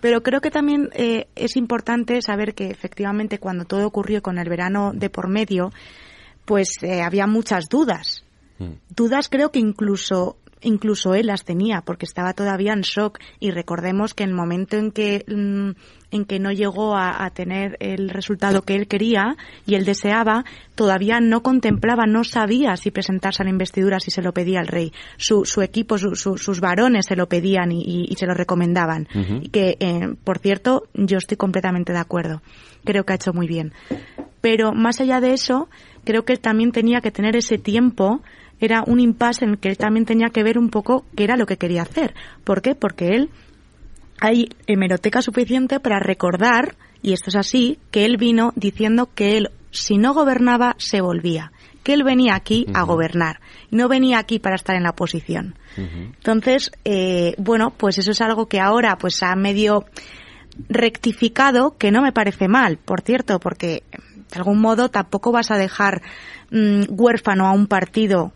Pero 0.00 0.22
creo 0.22 0.40
que 0.40 0.50
también 0.50 0.90
eh, 0.94 1.28
es 1.36 1.56
importante 1.56 2.20
saber 2.22 2.54
que 2.54 2.70
efectivamente 2.70 3.38
cuando 3.38 3.64
todo 3.64 3.86
ocurrió 3.86 4.20
con 4.20 4.38
el 4.38 4.48
verano 4.48 4.92
de 4.92 5.10
por 5.10 5.28
medio, 5.28 5.72
pues 6.44 6.70
eh, 6.82 7.02
había 7.02 7.26
muchas 7.26 7.68
dudas. 7.68 8.24
Mm. 8.58 8.72
Dudas 8.88 9.28
creo 9.28 9.50
que 9.50 9.60
incluso 9.60 10.36
incluso 10.62 11.14
él 11.14 11.26
las 11.26 11.44
tenía 11.44 11.82
porque 11.82 12.06
estaba 12.06 12.32
todavía 12.32 12.72
en 12.72 12.82
shock. 12.82 13.18
Y 13.40 13.50
recordemos 13.50 14.14
que 14.14 14.24
en 14.24 14.30
el 14.30 14.36
momento 14.36 14.76
en 14.76 14.90
que 14.90 15.24
mm, 15.26 15.70
en 16.12 16.24
que 16.26 16.38
no 16.38 16.52
llegó 16.52 16.94
a, 16.94 17.24
a, 17.24 17.30
tener 17.30 17.76
el 17.80 18.10
resultado 18.10 18.62
que 18.62 18.74
él 18.76 18.86
quería 18.86 19.36
y 19.66 19.76
él 19.76 19.86
deseaba 19.86 20.44
todavía 20.74 21.20
no 21.20 21.42
contemplaba 21.42 22.04
no 22.06 22.22
sabía 22.22 22.76
si 22.76 22.90
presentarse 22.90 23.42
a 23.42 23.44
la 23.44 23.50
investidura 23.50 23.98
si 23.98 24.10
se 24.10 24.20
lo 24.20 24.32
pedía 24.32 24.60
el 24.60 24.68
rey. 24.68 24.92
Su, 25.16 25.44
su 25.44 25.62
equipo 25.62 25.96
su, 25.98 26.14
su, 26.14 26.36
sus 26.36 26.60
varones 26.60 27.06
se 27.06 27.16
lo 27.16 27.28
pedían 27.28 27.72
y, 27.72 27.80
y, 27.80 28.06
y 28.10 28.16
se 28.16 28.26
lo 28.26 28.34
recomendaban. 28.34 29.08
Uh 29.14 29.18
-huh. 29.18 29.50
que 29.50 29.76
eh, 29.80 30.14
por 30.22 30.38
cierto 30.38 30.84
yo 30.94 31.18
estoy 31.18 31.36
completamente 31.36 31.92
de 31.92 31.98
acuerdo. 31.98 32.42
Creo 32.84 33.04
que 33.04 33.12
ha 33.14 33.16
hecho 33.16 33.32
muy 33.32 33.46
bien. 33.46 33.72
Pero 34.40 34.72
más 34.72 35.00
allá 35.00 35.20
de 35.20 35.32
eso 35.32 35.68
creo 36.04 36.24
que 36.24 36.34
él 36.34 36.40
también 36.40 36.72
tenía 36.72 37.00
que 37.00 37.10
tener 37.10 37.36
ese 37.36 37.58
tiempo 37.58 38.20
era 38.64 38.84
un 38.86 39.00
impasse 39.00 39.44
en 39.44 39.50
el 39.50 39.58
que 39.58 39.68
él 39.68 39.76
también 39.76 40.06
tenía 40.06 40.30
que 40.30 40.42
ver 40.44 40.56
un 40.56 40.70
poco 40.70 41.04
qué 41.16 41.24
era 41.24 41.36
lo 41.36 41.46
que 41.46 41.56
quería 41.56 41.82
hacer. 41.82 42.14
¿Por 42.44 42.62
qué? 42.62 42.74
Porque 42.74 43.08
él 43.08 43.30
hay 44.20 44.50
hemeroteca 44.68 45.20
suficiente 45.20 45.80
para 45.80 45.98
recordar, 45.98 46.76
y 47.02 47.12
esto 47.12 47.30
es 47.30 47.36
así, 47.36 47.78
que 47.90 48.04
él 48.04 48.18
vino 48.18 48.52
diciendo 48.54 49.10
que 49.14 49.36
él, 49.36 49.50
si 49.72 49.98
no 49.98 50.14
gobernaba, 50.14 50.76
se 50.78 51.00
volvía. 51.00 51.50
Que 51.82 51.94
él 51.94 52.04
venía 52.04 52.36
aquí 52.36 52.64
uh 52.68 52.72
-huh. 52.72 52.78
a 52.78 52.82
gobernar. 52.84 53.40
No 53.72 53.88
venía 53.88 54.20
aquí 54.20 54.38
para 54.38 54.54
estar 54.54 54.76
en 54.76 54.84
la 54.84 54.90
oposición. 54.90 55.56
Uh 55.76 55.80
-huh. 55.80 56.14
Entonces, 56.14 56.70
eh, 56.84 57.34
bueno, 57.38 57.72
pues 57.76 57.98
eso 57.98 58.12
es 58.12 58.20
algo 58.20 58.46
que 58.46 58.60
ahora 58.60 58.96
pues 58.96 59.20
ha 59.24 59.34
medio 59.34 59.86
rectificado, 60.68 61.76
que 61.76 61.90
no 61.90 62.02
me 62.02 62.12
parece 62.12 62.46
mal, 62.46 62.76
por 62.76 63.00
cierto, 63.00 63.40
porque 63.40 63.82
de 63.90 64.36
algún 64.36 64.60
modo 64.60 64.88
tampoco 64.88 65.32
vas 65.32 65.50
a 65.50 65.56
dejar 65.56 66.02
mmm, 66.52 66.82
huérfano 66.88 67.46
a 67.48 67.52
un 67.52 67.66
partido 67.66 68.32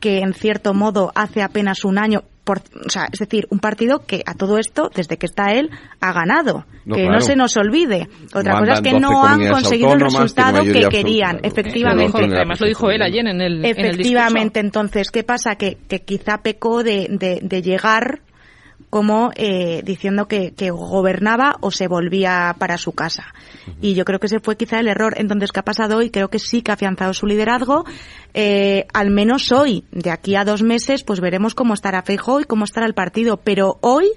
que 0.00 0.18
en 0.18 0.34
cierto 0.34 0.74
modo 0.74 1.12
hace 1.14 1.42
apenas 1.42 1.84
un 1.84 1.98
año 1.98 2.24
por, 2.42 2.58
o 2.58 2.88
sea, 2.88 3.06
es 3.12 3.18
decir, 3.18 3.46
un 3.50 3.60
partido 3.60 4.00
que 4.06 4.22
a 4.26 4.34
todo 4.34 4.58
esto, 4.58 4.90
desde 4.94 5.18
que 5.18 5.26
está 5.26 5.52
él, 5.52 5.70
ha 6.00 6.12
ganado. 6.12 6.64
No, 6.84 6.96
que 6.96 7.02
claro. 7.02 7.18
no 7.18 7.20
se 7.20 7.36
nos 7.36 7.56
olvide. 7.56 8.08
Otra 8.34 8.58
cosa 8.58 8.72
es 8.72 8.80
que 8.80 8.98
no 8.98 9.24
han 9.24 9.46
conseguido 9.48 9.92
el 9.92 10.00
resultado 10.00 10.64
que 10.64 10.88
querían, 10.88 11.36
absoluta. 11.36 11.48
efectivamente. 11.48 12.24
Además 12.24 12.60
lo 12.60 12.66
dijo 12.66 12.90
él 12.90 13.02
ayer 13.02 13.26
en 13.26 13.40
el 13.40 13.64
Efectivamente, 13.64 14.58
en 14.58 14.66
el 14.66 14.68
entonces, 14.70 15.10
¿qué 15.10 15.22
pasa? 15.22 15.54
Que, 15.56 15.76
que 15.86 16.00
quizá 16.00 16.38
pecó 16.38 16.82
de, 16.82 17.06
de, 17.10 17.40
de 17.42 17.62
llegar 17.62 18.20
como 18.90 19.30
eh, 19.36 19.82
diciendo 19.84 20.26
que, 20.26 20.52
que, 20.52 20.70
gobernaba 20.70 21.56
o 21.60 21.70
se 21.70 21.86
volvía 21.86 22.54
para 22.58 22.76
su 22.76 22.92
casa. 22.92 23.32
Uh 23.32 23.70
-huh. 23.70 23.74
Y 23.80 23.94
yo 23.94 24.04
creo 24.04 24.18
que 24.18 24.26
ese 24.26 24.40
fue 24.40 24.56
quizá 24.56 24.80
el 24.80 24.88
error. 24.88 25.14
Entonces, 25.16 25.52
¿qué 25.52 25.60
ha 25.60 25.64
pasado 25.64 25.98
hoy? 25.98 26.10
Creo 26.10 26.28
que 26.28 26.40
sí 26.40 26.62
que 26.62 26.72
ha 26.72 26.74
afianzado 26.74 27.14
su 27.14 27.26
liderazgo. 27.26 27.84
Eh, 28.34 28.86
al 28.92 29.10
menos 29.10 29.52
hoy, 29.52 29.84
de 29.92 30.10
aquí 30.10 30.34
a 30.34 30.44
dos 30.44 30.62
meses, 30.62 31.04
pues 31.04 31.20
veremos 31.20 31.54
cómo 31.54 31.74
estará 31.74 32.02
Feijóo 32.02 32.40
y 32.40 32.44
cómo 32.44 32.64
estará 32.64 32.86
el 32.86 32.94
partido. 32.94 33.36
Pero 33.38 33.78
hoy 33.80 34.10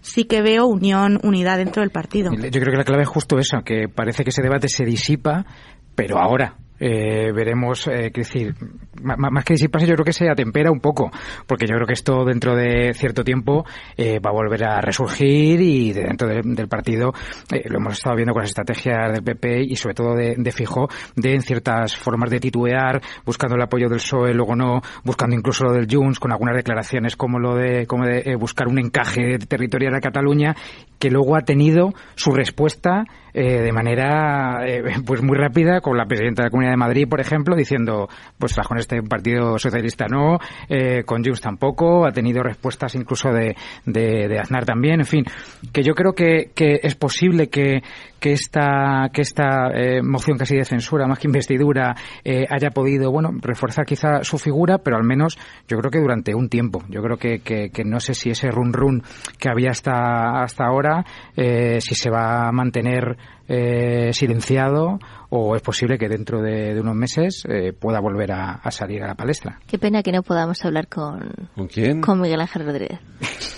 sí 0.00 0.24
que 0.24 0.42
veo 0.42 0.66
unión, 0.66 1.20
unidad 1.22 1.58
dentro 1.58 1.82
del 1.82 1.90
partido. 1.90 2.32
Yo 2.32 2.60
creo 2.60 2.72
que 2.72 2.78
la 2.78 2.84
clave 2.84 3.02
es 3.04 3.08
justo 3.08 3.38
eso, 3.38 3.58
que 3.64 3.88
parece 3.88 4.24
que 4.24 4.30
ese 4.30 4.42
debate 4.42 4.68
se 4.68 4.84
disipa, 4.84 5.46
pero 5.94 6.18
ahora, 6.18 6.56
eh, 6.80 7.32
veremos, 7.32 7.86
eh, 7.88 8.10
decir, 8.14 8.54
más 9.02 9.44
que 9.44 9.54
disiparse, 9.54 9.86
yo 9.86 9.94
creo 9.94 10.04
que 10.04 10.12
se 10.12 10.28
atempera 10.28 10.70
un 10.70 10.80
poco, 10.80 11.10
porque 11.46 11.66
yo 11.66 11.74
creo 11.74 11.86
que 11.86 11.92
esto 11.92 12.24
dentro 12.24 12.54
de 12.54 12.92
cierto 12.94 13.24
tiempo 13.24 13.64
eh, 13.96 14.18
va 14.20 14.30
a 14.30 14.32
volver 14.32 14.64
a 14.64 14.80
resurgir 14.80 15.60
y 15.60 15.92
de 15.92 16.02
dentro 16.02 16.28
de, 16.28 16.40
del 16.44 16.68
partido 16.68 17.12
eh, 17.52 17.64
lo 17.68 17.78
hemos 17.78 17.94
estado 17.94 18.16
viendo 18.16 18.32
con 18.32 18.42
las 18.42 18.50
estrategias 18.50 19.12
del 19.12 19.22
PP 19.22 19.62
y 19.62 19.76
sobre 19.76 19.94
todo 19.94 20.14
de, 20.14 20.34
de 20.36 20.52
Fijo, 20.52 20.88
de 21.16 21.34
en 21.34 21.42
ciertas 21.42 21.96
formas 21.96 22.30
de 22.30 22.40
titubear, 22.40 23.00
buscando 23.24 23.56
el 23.56 23.62
apoyo 23.62 23.88
del 23.88 23.98
PSOE, 23.98 24.34
luego 24.34 24.56
no, 24.56 24.80
buscando 25.04 25.36
incluso 25.36 25.64
lo 25.64 25.72
del 25.72 25.86
Junts, 25.90 26.18
con 26.18 26.32
algunas 26.32 26.56
declaraciones 26.56 27.16
como 27.16 27.38
lo 27.38 27.54
de, 27.54 27.86
como 27.86 28.04
de 28.04 28.22
eh, 28.24 28.36
buscar 28.36 28.68
un 28.68 28.78
encaje 28.78 29.38
territorial 29.38 29.94
a 29.94 30.00
Cataluña, 30.00 30.54
que 30.98 31.10
luego 31.10 31.36
ha 31.36 31.42
tenido 31.42 31.92
su 32.16 32.32
respuesta 32.32 33.04
eh, 33.40 33.62
de 33.62 33.72
manera 33.72 34.66
eh, 34.66 34.82
pues 35.06 35.22
muy 35.22 35.36
rápida 35.36 35.80
con 35.80 35.96
la 35.96 36.06
presidenta 36.06 36.42
de 36.42 36.46
la 36.46 36.50
Comunidad 36.50 36.72
de 36.72 36.76
Madrid, 36.76 37.06
por 37.08 37.20
ejemplo, 37.20 37.54
diciendo, 37.54 38.08
pues 38.36 38.56
con 38.66 38.78
este 38.78 39.00
Partido 39.04 39.60
Socialista 39.60 40.06
no, 40.08 40.38
eh, 40.68 41.04
con 41.04 41.24
Junts 41.24 41.40
tampoco, 41.40 42.04
ha 42.04 42.10
tenido 42.10 42.42
respuestas 42.42 42.96
incluso 42.96 43.30
de, 43.30 43.54
de, 43.86 44.26
de 44.26 44.38
Aznar 44.40 44.64
también, 44.64 44.98
en 44.98 45.06
fin, 45.06 45.24
que 45.72 45.84
yo 45.84 45.94
creo 45.94 46.14
que, 46.14 46.50
que 46.52 46.80
es 46.82 46.96
posible 46.96 47.48
que, 47.48 47.80
que 48.20 48.32
esta, 48.32 49.10
que 49.12 49.22
esta 49.22 49.70
eh, 49.74 50.02
moción 50.02 50.38
casi 50.38 50.56
de 50.56 50.64
censura, 50.64 51.06
más 51.06 51.18
que 51.18 51.28
investidura, 51.28 51.94
eh, 52.24 52.46
haya 52.48 52.70
podido, 52.70 53.10
bueno, 53.10 53.30
reforzar 53.40 53.84
quizá 53.86 54.22
su 54.24 54.38
figura, 54.38 54.78
pero 54.78 54.96
al 54.96 55.04
menos 55.04 55.38
yo 55.66 55.78
creo 55.78 55.90
que 55.90 56.00
durante 56.00 56.34
un 56.34 56.48
tiempo. 56.48 56.82
Yo 56.88 57.02
creo 57.02 57.16
que, 57.16 57.40
que, 57.40 57.70
que 57.70 57.84
no 57.84 58.00
sé 58.00 58.14
si 58.14 58.30
ese 58.30 58.50
run 58.50 58.72
run 58.72 59.02
que 59.38 59.48
había 59.48 59.70
hasta, 59.70 60.42
hasta 60.42 60.64
ahora, 60.64 61.04
eh, 61.36 61.80
si 61.80 61.94
se 61.94 62.10
va 62.10 62.48
a 62.48 62.52
mantener 62.52 63.16
eh, 63.48 64.12
silenciado 64.12 64.98
o 65.30 65.56
es 65.56 65.62
posible 65.62 65.98
que 65.98 66.08
dentro 66.08 66.42
de, 66.42 66.74
de 66.74 66.80
unos 66.80 66.94
meses 66.94 67.44
eh, 67.48 67.72
pueda 67.72 68.00
volver 68.00 68.32
a, 68.32 68.52
a, 68.52 68.70
salir 68.70 69.02
a 69.02 69.06
la 69.08 69.14
palestra. 69.14 69.58
Qué 69.66 69.78
pena 69.78 70.02
que 70.02 70.12
no 70.12 70.22
podamos 70.22 70.64
hablar 70.64 70.88
con, 70.88 71.32
¿Con 71.54 71.66
quién? 71.66 72.00
Con 72.00 72.20
Miguel 72.20 72.40
Ángel 72.40 72.66
Rodríguez. 72.66 73.00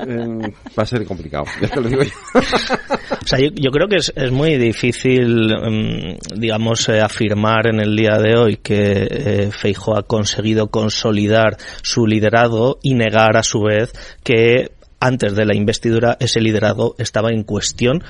eh, 0.00 0.52
va 0.78 0.82
a 0.82 0.86
ser 0.86 1.04
complicado, 1.04 1.44
ya 1.60 1.68
te 1.68 1.80
lo 1.80 1.88
digo 1.88 2.02
yo. 2.02 2.10
o 2.34 3.26
sea, 3.26 3.38
yo, 3.38 3.70
creo 3.70 3.88
que 3.88 3.96
es, 3.96 4.12
es 4.14 4.30
muy 4.32 4.56
difícil, 4.56 5.52
um, 5.54 6.16
digamos, 6.34 6.88
eh, 6.88 7.00
afirmar 7.00 7.66
en 7.66 7.80
el 7.80 7.96
día 7.96 8.18
de 8.18 8.36
hoy 8.36 8.56
que 8.56 9.08
eh, 9.10 9.50
Feijo 9.52 9.96
ha 9.96 10.02
conseguido 10.02 10.68
consolidar 10.68 11.56
su 11.82 12.06
liderazgo 12.06 12.78
y 12.82 12.94
negar 12.94 13.36
a 13.36 13.42
su 13.42 13.62
vez 13.62 13.92
que 14.22 14.77
antes 15.00 15.36
de 15.36 15.44
la 15.44 15.54
investidura 15.54 16.16
ese 16.18 16.40
liderazgo 16.40 16.94
estaba 16.98 17.30
en 17.30 17.44
cuestión 17.44 18.02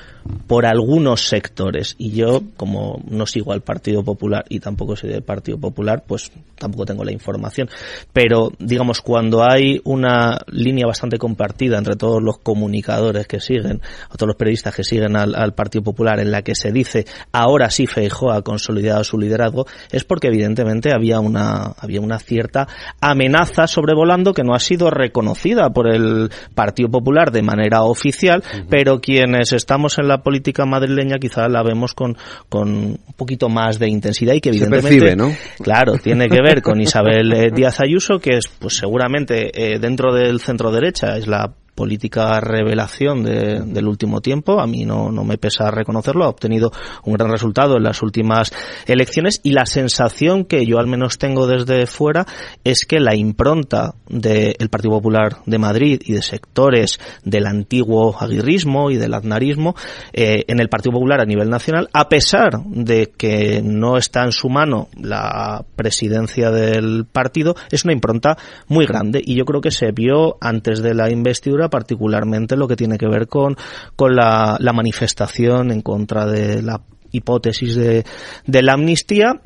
por 0.47 0.67
algunos 0.67 1.29
sectores. 1.29 1.95
Y 1.99 2.13
yo 2.13 2.43
como 2.57 3.03
no 3.09 3.27
sigo 3.27 3.53
al 3.53 3.61
Partido 3.61 4.03
Popular 4.03 4.45
y 4.49 4.61
tampoco 4.61 4.97
soy 4.97 5.11
del 5.11 5.23
Partido 5.23 5.59
Popular 5.59 6.05
pues 6.07 6.33
tampoco 6.59 6.87
tengo 6.87 7.05
la 7.05 7.13
información. 7.13 7.69
Pero 8.13 8.53
digamos 8.59 9.01
cuando 9.03 9.45
hay 9.45 9.81
una 9.85 10.39
línea 10.49 10.87
bastante 10.87 11.19
compartida 11.19 11.79
entre 11.79 11.97
todos 11.97 12.23
los 12.23 12.39
comunicadores 12.39 13.27
que 13.27 13.41
siguen 13.41 13.83
o 14.11 14.17
todos 14.17 14.29
los 14.29 14.37
periodistas 14.37 14.75
que 14.75 14.85
siguen 14.85 15.17
al, 15.17 15.35
al 15.35 15.55
Partido 15.55 15.85
Popular 15.85 16.21
en 16.21 16.31
la 16.31 16.43
que 16.43 16.55
se 16.55 16.73
dice 16.73 17.07
ahora 17.33 17.71
sí 17.71 17.87
Feijóo 17.87 18.33
ha 18.33 18.43
consolidado 18.43 19.05
su 19.05 19.19
liderazgo 19.19 19.67
es 19.91 20.05
porque 20.05 20.29
evidentemente 20.29 20.93
había 20.95 21.21
una 21.21 21.75
había 21.79 22.01
una 22.01 22.19
cierta 22.19 22.67
amenaza 23.01 23.67
sobrevolando 23.67 24.33
que 24.33 24.43
no 24.43 24.55
ha 24.55 24.61
sido 24.61 24.91
reconocida 24.91 25.71
por 25.71 25.93
el 25.93 26.31
Partido 26.55 26.78
Partido 26.79 26.91
Popular 26.91 27.33
de 27.33 27.43
manera 27.43 27.83
oficial, 27.83 28.43
uh 28.45 28.57
-huh. 28.57 28.67
pero 28.69 29.01
quienes 29.01 29.53
estamos 29.53 29.99
en 29.99 30.07
la 30.07 30.19
política 30.19 30.65
madrileña 30.65 31.19
quizá 31.19 31.49
la 31.49 31.63
vemos 31.63 31.95
con, 31.95 32.17
con 32.49 32.69
un 32.69 33.15
poquito 33.17 33.49
más 33.49 33.79
de 33.79 33.89
intensidad 33.89 34.35
y 34.35 34.41
que 34.41 34.51
evidentemente, 34.51 34.89
percibe, 34.89 35.17
¿no? 35.17 35.33
claro, 35.63 35.95
tiene 35.99 36.29
que 36.29 36.41
ver 36.41 36.63
con 36.63 36.81
Isabel 36.89 37.33
eh, 37.33 37.51
Díaz 37.53 37.81
Ayuso, 37.81 38.21
que 38.21 38.37
es 38.37 38.47
pues 38.47 38.77
seguramente 38.77 39.51
eh, 39.55 39.79
dentro 39.81 40.15
del 40.15 40.41
centro 40.41 40.71
derecha 40.71 41.17
es 41.17 41.27
la 41.27 41.53
política 41.79 42.41
revelación 42.41 43.23
de, 43.23 43.61
del 43.65 43.87
último 43.87 44.21
tiempo. 44.21 44.61
A 44.61 44.67
mí 44.67 44.85
no, 44.85 45.13
no 45.13 45.23
me 45.23 45.39
pesa 45.39 45.71
reconocerlo. 45.71 46.25
Ha 46.25 46.29
obtenido 46.29 46.73
un 47.05 47.13
gran 47.13 47.31
resultado 47.31 47.77
en 47.77 47.85
las 47.85 48.03
últimas 48.03 48.53
elecciones 48.87 49.41
y 49.45 49.53
la 49.53 49.65
sensación 49.65 50.45
que 50.45 50.67
yo 50.67 50.81
al 50.81 50.89
menos 50.89 51.19
tengo 51.19 51.47
desde 51.47 51.87
fuera 51.87 52.27
es 52.65 52.85
que 52.85 52.99
la 52.99 53.15
impronta 53.15 53.95
del 54.09 54.57
de 54.59 54.69
Partido 54.69 54.95
Popular 54.95 55.37
de 55.47 55.59
Madrid 55.59 56.03
y 56.05 56.15
de 56.15 56.23
sectores 56.23 56.99
del 57.23 57.47
antiguo 57.47 58.17
aguirrismo 58.19 58.91
y 58.91 58.97
del 58.97 59.15
aznarismo 59.15 59.77
eh, 60.13 60.45
en 60.49 60.59
el 60.59 60.69
Partido 60.69 60.95
Popular 60.95 61.21
a 61.21 61.27
nivel 61.27 61.49
nacional, 61.49 61.89
a 61.93 62.09
pesar 62.09 62.65
de 62.65 63.13
que 63.17 63.63
no 63.63 63.99
está 63.99 64.25
en 64.25 64.33
su 64.33 64.49
mano 64.49 64.89
la 65.01 65.65
presidencia 65.77 66.51
del 66.51 67.05
partido, 67.05 67.55
es 67.71 67.85
una 67.85 67.93
impronta 67.93 68.37
muy 68.67 68.85
grande 68.85 69.23
y 69.25 69.37
yo 69.37 69.45
creo 69.45 69.61
que 69.61 69.71
se 69.71 69.93
vio 69.93 70.39
antes 70.41 70.83
de 70.83 70.95
la 70.95 71.09
investidura 71.09 71.68
particularmente 71.69 72.57
lo 72.57 72.69
que 72.69 72.77
tiene 72.77 72.99
que 72.99 73.09
ver 73.09 73.29
con, 73.29 73.57
con 73.97 74.15
la, 74.15 74.57
la 74.61 74.73
manifestación 74.73 75.71
en 75.71 75.83
contra 75.83 76.27
de 76.27 76.63
la 76.63 76.81
hipótesis 77.11 77.75
de, 77.75 78.05
de 78.47 78.63
la 78.63 78.75
amnistía 78.75 79.41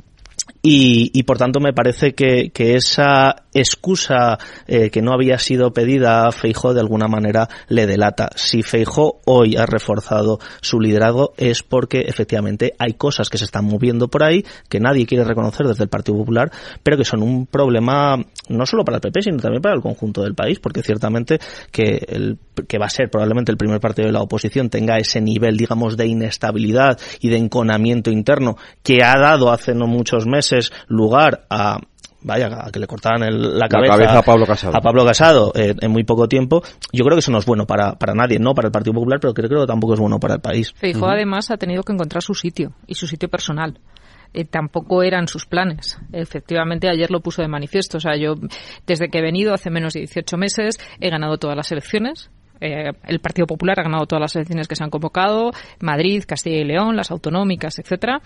y, 0.62 1.10
y, 1.12 1.24
por 1.24 1.38
tanto 1.38 1.58
me 1.58 1.72
parece 1.72 2.14
que, 2.14 2.50
que 2.50 2.76
esa 2.76 3.34
excusa 3.52 4.38
eh, 4.68 4.90
que 4.90 5.02
no 5.02 5.12
había 5.12 5.38
sido 5.38 5.72
pedida 5.72 6.26
a 6.26 6.32
Feijó 6.32 6.72
de 6.72 6.80
alguna 6.80 7.08
manera 7.08 7.48
le 7.68 7.86
delata. 7.86 8.30
Si 8.36 8.62
Feijó 8.62 9.20
hoy 9.24 9.56
ha 9.56 9.66
reforzado 9.66 10.38
su 10.60 10.80
liderazgo 10.80 11.34
es 11.36 11.64
porque 11.64 12.02
efectivamente 12.02 12.74
hay 12.78 12.94
cosas 12.94 13.28
que 13.28 13.38
se 13.38 13.44
están 13.44 13.64
moviendo 13.64 14.06
por 14.06 14.22
ahí 14.22 14.44
que 14.68 14.78
nadie 14.78 15.04
quiere 15.06 15.24
reconocer 15.24 15.66
desde 15.66 15.82
el 15.82 15.90
Partido 15.90 16.18
Popular, 16.18 16.52
pero 16.82 16.96
que 16.96 17.04
son 17.04 17.22
un 17.22 17.46
problema 17.46 18.16
no 18.48 18.66
solo 18.66 18.84
para 18.84 18.98
el 18.98 19.00
PP 19.00 19.22
sino 19.22 19.38
también 19.38 19.62
para 19.62 19.74
el 19.74 19.82
conjunto 19.82 20.22
del 20.22 20.34
país, 20.34 20.60
porque 20.60 20.82
ciertamente 20.82 21.40
que 21.72 22.06
el 22.08 22.38
que 22.68 22.78
va 22.78 22.86
a 22.86 22.90
ser 22.90 23.10
probablemente 23.10 23.52
el 23.52 23.58
primer 23.58 23.80
partido 23.80 24.06
de 24.06 24.12
la 24.12 24.22
oposición, 24.22 24.70
tenga 24.70 24.98
ese 24.98 25.20
nivel, 25.20 25.56
digamos, 25.56 25.96
de 25.96 26.06
inestabilidad 26.06 26.98
y 27.20 27.28
de 27.28 27.36
enconamiento 27.36 28.10
interno 28.10 28.56
que 28.82 29.02
ha 29.02 29.18
dado 29.18 29.50
hace 29.50 29.74
no 29.74 29.86
muchos 29.86 30.26
meses 30.26 30.72
lugar 30.88 31.46
a 31.50 31.78
vaya, 32.22 32.48
a 32.66 32.70
que 32.70 32.78
le 32.78 32.86
cortaran 32.86 33.20
la, 33.58 33.68
cabeza, 33.68 34.18
a 34.18 34.22
Pablo 34.22 34.46
Casado, 34.46 34.76
a 34.76 34.80
Pablo 34.80 35.04
Casado 35.04 35.52
eh, 35.54 35.74
en 35.80 35.90
muy 35.90 36.04
poco 36.04 36.28
tiempo, 36.28 36.62
yo 36.92 37.04
creo 37.04 37.16
que 37.16 37.20
eso 37.20 37.32
no 37.32 37.38
es 37.38 37.46
bueno 37.46 37.66
para, 37.66 37.94
para 37.94 38.14
nadie, 38.14 38.38
no 38.38 38.54
para 38.54 38.68
el 38.68 38.72
Partido 38.72 38.94
Popular, 38.94 39.18
pero 39.20 39.34
creo, 39.34 39.48
que 39.48 39.66
tampoco 39.66 39.94
es 39.94 40.00
bueno 40.00 40.18
para 40.18 40.34
el 40.34 40.40
país. 40.40 40.72
Feijóo 40.76 41.08
además 41.08 41.50
ha 41.50 41.56
tenido 41.56 41.82
que 41.82 41.92
encontrar 41.92 42.22
su 42.22 42.34
sitio 42.34 42.72
y 42.86 42.94
su 42.94 43.06
sitio 43.06 43.28
personal. 43.28 43.78
Eh, 44.34 44.46
tampoco 44.46 45.02
eran 45.02 45.28
sus 45.28 45.44
planes. 45.44 45.98
Efectivamente, 46.10 46.88
ayer 46.88 47.10
lo 47.10 47.20
puso 47.20 47.42
de 47.42 47.48
manifiesto. 47.48 47.98
O 47.98 48.00
sea, 48.00 48.16
yo, 48.16 48.34
desde 48.86 49.08
que 49.08 49.18
he 49.18 49.22
venido 49.22 49.52
hace 49.52 49.68
menos 49.68 49.92
de 49.92 50.00
18 50.00 50.38
meses, 50.38 50.78
he 51.00 51.10
ganado 51.10 51.36
todas 51.36 51.56
las 51.56 51.70
elecciones. 51.70 52.30
Eh, 52.62 52.92
el 53.08 53.18
Partido 53.18 53.46
Popular 53.46 53.80
ha 53.80 53.82
ganado 53.82 54.06
todas 54.06 54.20
las 54.20 54.36
elecciones 54.36 54.68
que 54.68 54.76
se 54.76 54.84
han 54.84 54.90
convocado, 54.90 55.50
Madrid, 55.80 56.22
Castilla 56.26 56.58
y 56.58 56.64
León, 56.64 56.96
las 56.96 57.10
autonómicas, 57.10 57.78
etcétera 57.78 58.22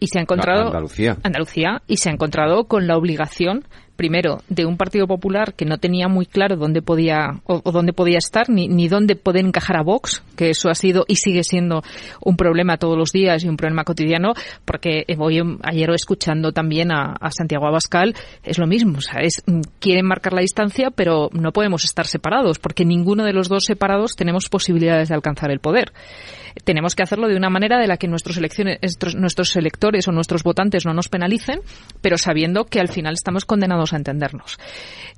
y 0.00 0.06
se 0.06 0.18
ha 0.18 0.22
encontrado 0.22 0.68
Andalucía. 0.68 1.18
Andalucía 1.22 1.82
y 1.86 1.98
se 1.98 2.08
ha 2.08 2.12
encontrado 2.12 2.64
con 2.64 2.86
la 2.86 2.96
obligación 2.96 3.64
primero 4.00 4.38
de 4.48 4.64
un 4.64 4.78
Partido 4.78 5.06
Popular 5.06 5.52
que 5.52 5.66
no 5.66 5.76
tenía 5.76 6.08
muy 6.08 6.24
claro 6.24 6.56
dónde 6.56 6.80
podía 6.80 7.42
o, 7.44 7.60
dónde 7.70 7.92
podía 7.92 8.16
estar 8.16 8.48
ni, 8.48 8.66
ni 8.66 8.88
dónde 8.88 9.14
poder 9.14 9.44
encajar 9.44 9.76
a 9.76 9.82
Vox 9.82 10.22
que 10.36 10.48
eso 10.48 10.70
ha 10.70 10.74
sido 10.74 11.04
y 11.06 11.16
sigue 11.16 11.44
siendo 11.44 11.82
un 12.24 12.34
problema 12.34 12.78
todos 12.78 12.96
los 12.96 13.12
días 13.12 13.44
y 13.44 13.48
un 13.48 13.58
problema 13.58 13.84
cotidiano 13.84 14.32
porque 14.64 15.04
voy 15.18 15.38
ayer 15.64 15.90
escuchando 15.90 16.52
también 16.52 16.92
a, 16.92 17.14
Santiago 17.28 17.66
Abascal 17.66 18.14
es 18.42 18.56
lo 18.56 18.66
mismo 18.66 18.96
o 18.96 19.02
sea, 19.02 19.20
es, 19.20 19.42
quieren 19.80 20.06
marcar 20.06 20.32
la 20.32 20.40
distancia 20.40 20.90
pero 20.90 21.28
no 21.34 21.52
podemos 21.52 21.84
estar 21.84 22.06
separados 22.06 22.58
porque 22.58 22.86
ninguno 22.86 23.26
de 23.26 23.34
los 23.34 23.50
dos 23.50 23.66
separados 23.66 24.16
tenemos 24.16 24.48
posibilidades 24.48 25.10
de 25.10 25.14
alcanzar 25.14 25.50
el 25.50 25.60
poder. 25.60 25.92
Tenemos 26.64 26.94
que 26.94 27.02
hacerlo 27.02 27.28
de 27.28 27.36
una 27.36 27.50
manera 27.50 27.78
de 27.78 27.86
la 27.86 27.96
que 27.96 28.08
nuestros, 28.08 28.36
elecciones, 28.36 28.78
nuestros 29.16 29.54
electores 29.56 30.08
o 30.08 30.12
nuestros 30.12 30.42
votantes 30.42 30.84
no 30.84 30.92
nos 30.92 31.08
penalicen, 31.08 31.60
pero 32.00 32.18
sabiendo 32.18 32.64
que 32.64 32.80
al 32.80 32.88
final 32.88 33.14
estamos 33.14 33.44
condenados 33.44 33.89
a 33.92 33.96
entendernos. 33.96 34.58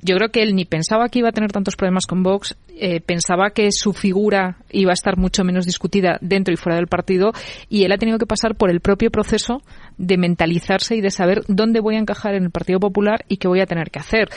Yo 0.00 0.16
creo 0.16 0.30
que 0.30 0.42
él 0.42 0.54
ni 0.54 0.64
pensaba 0.64 1.08
que 1.08 1.20
iba 1.20 1.28
a 1.28 1.32
tener 1.32 1.52
tantos 1.52 1.76
problemas 1.76 2.06
con 2.06 2.22
Vox, 2.22 2.56
eh, 2.68 3.00
pensaba 3.00 3.50
que 3.50 3.68
su 3.70 3.92
figura 3.92 4.56
iba 4.70 4.90
a 4.90 4.94
estar 4.94 5.16
mucho 5.16 5.44
menos 5.44 5.66
discutida 5.66 6.18
dentro 6.20 6.52
y 6.52 6.56
fuera 6.56 6.76
del 6.76 6.88
partido 6.88 7.32
y 7.68 7.84
él 7.84 7.92
ha 7.92 7.98
tenido 7.98 8.18
que 8.18 8.26
pasar 8.26 8.56
por 8.56 8.70
el 8.70 8.80
propio 8.80 9.10
proceso 9.10 9.62
de 9.98 10.16
mentalizarse 10.16 10.96
y 10.96 11.00
de 11.00 11.10
saber 11.10 11.42
dónde 11.48 11.80
voy 11.80 11.96
a 11.96 12.00
encajar 12.00 12.34
en 12.34 12.44
el 12.44 12.50
Partido 12.50 12.80
Popular 12.80 13.24
y 13.28 13.36
qué 13.36 13.46
voy 13.46 13.60
a 13.60 13.66
tener 13.66 13.90
que 13.90 14.00
hacer. 14.00 14.28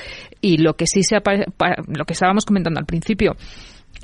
Y 0.41 0.57
lo 0.57 0.75
que 0.75 0.85
sí 0.85 1.01
se 1.03 1.15
lo 1.15 2.05
que 2.05 2.13
estábamos 2.13 2.45
comentando 2.45 2.79
al 2.79 2.85
principio, 2.85 3.35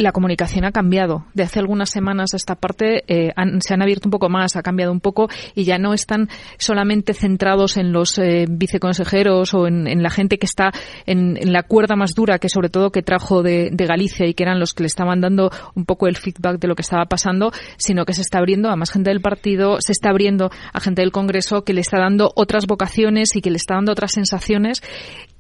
la 0.02 0.12
comunicación 0.12 0.66
ha 0.66 0.72
cambiado. 0.72 1.26
De 1.34 1.44
hace 1.44 1.60
algunas 1.60 1.90
semanas 1.90 2.34
a 2.34 2.38
esta 2.38 2.56
parte 2.56 3.04
eh, 3.08 3.34
se 3.60 3.74
han 3.74 3.82
abierto 3.82 4.08
un 4.08 4.12
poco 4.12 4.30
más, 4.30 4.56
ha 4.56 4.64
cambiado 4.64 4.92
un 4.92 5.00
poco 5.00 5.30
y 5.56 5.64
ya 5.64 5.78
no 5.78 5.94
están 5.94 6.30
solamente 6.58 7.14
centrados 7.14 7.78
en 7.78 7.92
los 7.92 8.18
eh, 8.18 8.46
viceconsejeros 8.50 9.54
o 9.54 9.68
en, 9.68 10.02
la 10.02 10.10
gente 10.10 10.38
que 10.38 10.46
está 10.46 10.72
en, 11.06 11.38
la 11.52 11.64
cuerda 11.64 11.96
más 11.96 12.14
dura, 12.14 12.40
que 12.40 12.50
sobre 12.50 12.70
todo 12.70 12.92
que 12.92 13.02
trajo 13.02 13.44
de, 13.44 13.70
Galicia 13.82 14.28
y 14.28 14.34
que 14.34 14.44
eran 14.44 14.60
los 14.60 14.74
que 14.74 14.84
le 14.84 14.88
estaban 14.88 15.22
dando 15.22 15.52
un 15.76 15.86
poco 15.86 16.08
el 16.08 16.16
feedback 16.16 16.60
de 16.60 16.68
lo 16.68 16.76
que 16.76 16.84
estaba 16.84 17.06
pasando, 17.06 17.52
sino 17.78 18.06
que 18.06 18.14
se 18.14 18.22
está 18.22 18.38
abriendo 18.38 18.70
a 18.70 18.76
más 18.76 18.92
gente 18.92 19.10
del 19.10 19.22
partido, 19.22 19.78
se 19.82 19.92
está 19.92 20.12
abriendo 20.12 20.52
a 20.72 20.80
gente 20.80 21.02
del 21.02 21.12
Congreso 21.12 21.64
que 21.64 21.74
le 21.74 21.82
está 21.82 22.00
dando 22.00 22.32
otras 22.36 22.68
vocaciones 22.68 23.36
y 23.36 23.42
que 23.42 23.50
le 23.50 23.58
está 23.58 23.76
dando 23.76 23.92
otras 23.92 24.12
sensaciones 24.12 24.82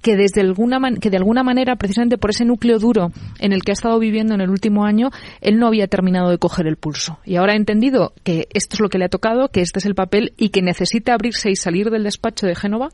que 0.01 0.15
desde 0.15 0.41
alguna 0.41 0.79
que 0.99 1.09
de 1.09 1.17
alguna 1.17 1.43
manera 1.43 1.75
precisamente 1.75 2.17
por 2.17 2.31
ese 2.31 2.45
núcleo 2.45 2.79
duro 2.79 3.11
en 3.39 3.53
el 3.53 3.63
que 3.63 3.71
ha 3.71 3.73
estado 3.73 3.99
viviendo 3.99 4.33
en 4.33 4.41
el 4.41 4.49
último 4.49 4.85
año 4.85 5.09
él 5.41 5.59
no 5.59 5.67
había 5.67 5.87
terminado 5.87 6.29
de 6.29 6.37
coger 6.37 6.67
el 6.67 6.77
pulso 6.77 7.19
y 7.25 7.35
ahora 7.35 7.53
ha 7.53 7.57
entendido 7.57 8.13
que 8.23 8.47
esto 8.53 8.75
es 8.75 8.79
lo 8.79 8.89
que 8.89 8.97
le 8.97 9.05
ha 9.05 9.09
tocado 9.09 9.49
que 9.49 9.61
este 9.61 9.79
es 9.79 9.85
el 9.85 9.95
papel 9.95 10.33
y 10.37 10.49
que 10.49 10.61
necesita 10.61 11.13
abrirse 11.13 11.49
y 11.49 11.55
salir 11.55 11.89
del 11.89 12.03
despacho 12.03 12.47
de 12.47 12.55
Génova 12.55 12.89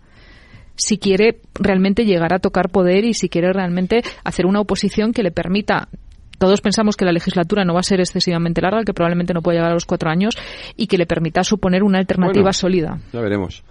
si 0.76 0.98
quiere 0.98 1.40
realmente 1.56 2.06
llegar 2.06 2.34
a 2.34 2.40
tocar 2.40 2.70
poder 2.70 3.04
y 3.06 3.14
si 3.14 3.30
quiere 3.30 3.52
realmente 3.52 4.04
hacer 4.24 4.46
una 4.46 4.60
oposición 4.60 5.12
que 5.12 5.24
le 5.24 5.32
permita 5.32 5.90
todos 6.38 6.62
pensamos 6.62 6.96
que 6.96 7.06
la 7.06 7.12
legislatura 7.12 7.66
no 7.66 7.74
va 7.74 7.80
a 7.80 7.84
ser 7.84 8.00
excesivamente 8.00 8.62
larga, 8.62 8.84
que 8.84 8.94
probablemente 8.94 9.34
no 9.34 9.42
pueda 9.42 9.58
llegar 9.58 9.72
a 9.72 9.74
los 9.74 9.86
cuatro 9.86 10.12
años 10.12 10.36
y 10.76 10.86
que 10.86 11.00
le 11.00 11.08
permita 11.08 11.44
suponer 11.44 11.82
una 11.82 11.98
alternativa 11.98 12.54
sólida. 12.54 13.00
Ya 13.12 13.22
veremos. 13.22 13.64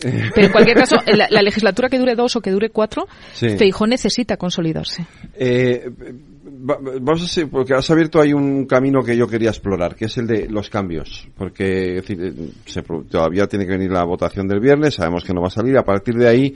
Pero 0.00 0.46
en 0.46 0.52
cualquier 0.52 0.76
caso, 0.76 0.96
la, 1.06 1.42
legislatura 1.42 1.88
que 1.88 1.98
dure 1.98 2.14
dos 2.14 2.36
o 2.36 2.40
que 2.40 2.50
dure 2.50 2.70
cuatro, 2.70 3.06
Feijó 3.32 3.86
necesita 3.86 4.36
consolidarse. 4.36 5.06
Eh, 5.34 5.88
vamos 6.66 7.38
a 7.38 7.46
porque 7.46 7.74
has 7.74 7.90
abierto 7.90 8.20
ahí 8.20 8.32
un 8.32 8.66
camino 8.66 9.02
que 9.02 9.16
yo 9.16 9.26
quería 9.26 9.50
explorar, 9.50 9.94
que 9.94 10.06
es 10.06 10.16
el 10.18 10.26
de 10.26 10.48
los 10.48 10.70
cambios, 10.70 11.28
porque 11.36 11.98
eh, 11.98 12.32
todavía 13.10 13.46
tiene 13.46 13.66
que 13.66 13.72
venir 13.72 13.90
la 13.90 14.04
votación 14.04 14.48
del 14.48 14.60
viernes, 14.60 14.94
sabemos 14.94 15.24
que 15.24 15.34
no 15.34 15.40
va 15.40 15.48
a 15.48 15.50
salir, 15.50 15.76
a 15.76 15.84
partir 15.84 16.14
de 16.14 16.28
ahí 16.28 16.54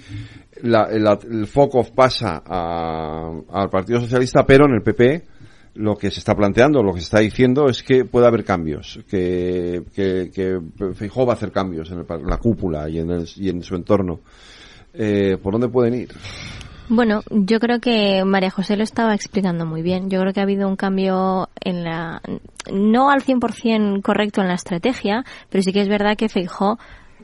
el 0.62 1.47
foco 1.47 1.85
pasa 1.94 2.43
al 2.47 3.70
Partido 3.70 4.01
Socialista, 4.01 4.44
pero 4.44 4.66
en 4.66 4.74
el 4.74 4.82
PP 4.82 5.24
lo 5.78 5.96
que 5.96 6.10
se 6.10 6.18
está 6.18 6.34
planteando, 6.34 6.82
lo 6.82 6.92
que 6.92 7.00
se 7.00 7.05
está 7.05 7.20
diciendo 7.20 7.68
es 7.68 7.82
que 7.82 8.05
puede 8.05 8.26
haber 8.26 8.44
cambios, 8.44 8.98
que, 9.09 9.84
que, 9.94 10.30
que 10.34 10.59
va 10.59 11.32
a 11.32 11.34
hacer 11.34 11.52
cambios 11.52 11.90
en, 11.90 12.05
la 12.26 12.36
cúpula 12.38 12.88
y 12.88 12.98
en, 12.98 13.24
y 13.36 13.48
en 13.48 13.62
su 13.62 13.76
entorno. 13.76 14.20
Eh, 14.92 15.38
¿Por 15.40 15.52
dónde 15.52 15.68
pueden 15.68 15.94
ir? 15.94 16.09
Bueno, 16.88 17.22
yo 17.30 17.60
creo 17.60 17.78
que 17.80 18.24
María 18.24 18.50
José 18.50 18.76
lo 18.76 18.82
estaba 18.82 19.14
explicando 19.14 19.66
muy 19.66 19.82
bien. 19.82 20.10
Yo 20.10 20.20
creo 20.20 20.32
que 20.32 20.40
ha 20.40 20.44
habido 20.44 20.68
un 20.68 20.76
cambio 20.76 21.48
en 21.60 21.84
la, 21.84 22.22
no 22.72 23.10
al 23.10 23.22
100% 23.22 24.02
correcto 24.02 24.40
en 24.40 24.48
la 24.48 24.55
estrategia, 24.55 25.24
pero 25.48 25.62
sí 25.62 25.72
que 25.72 25.82
es 25.82 25.88
verdad 25.88 26.16
que 26.16 26.28
Feijó 26.28 26.78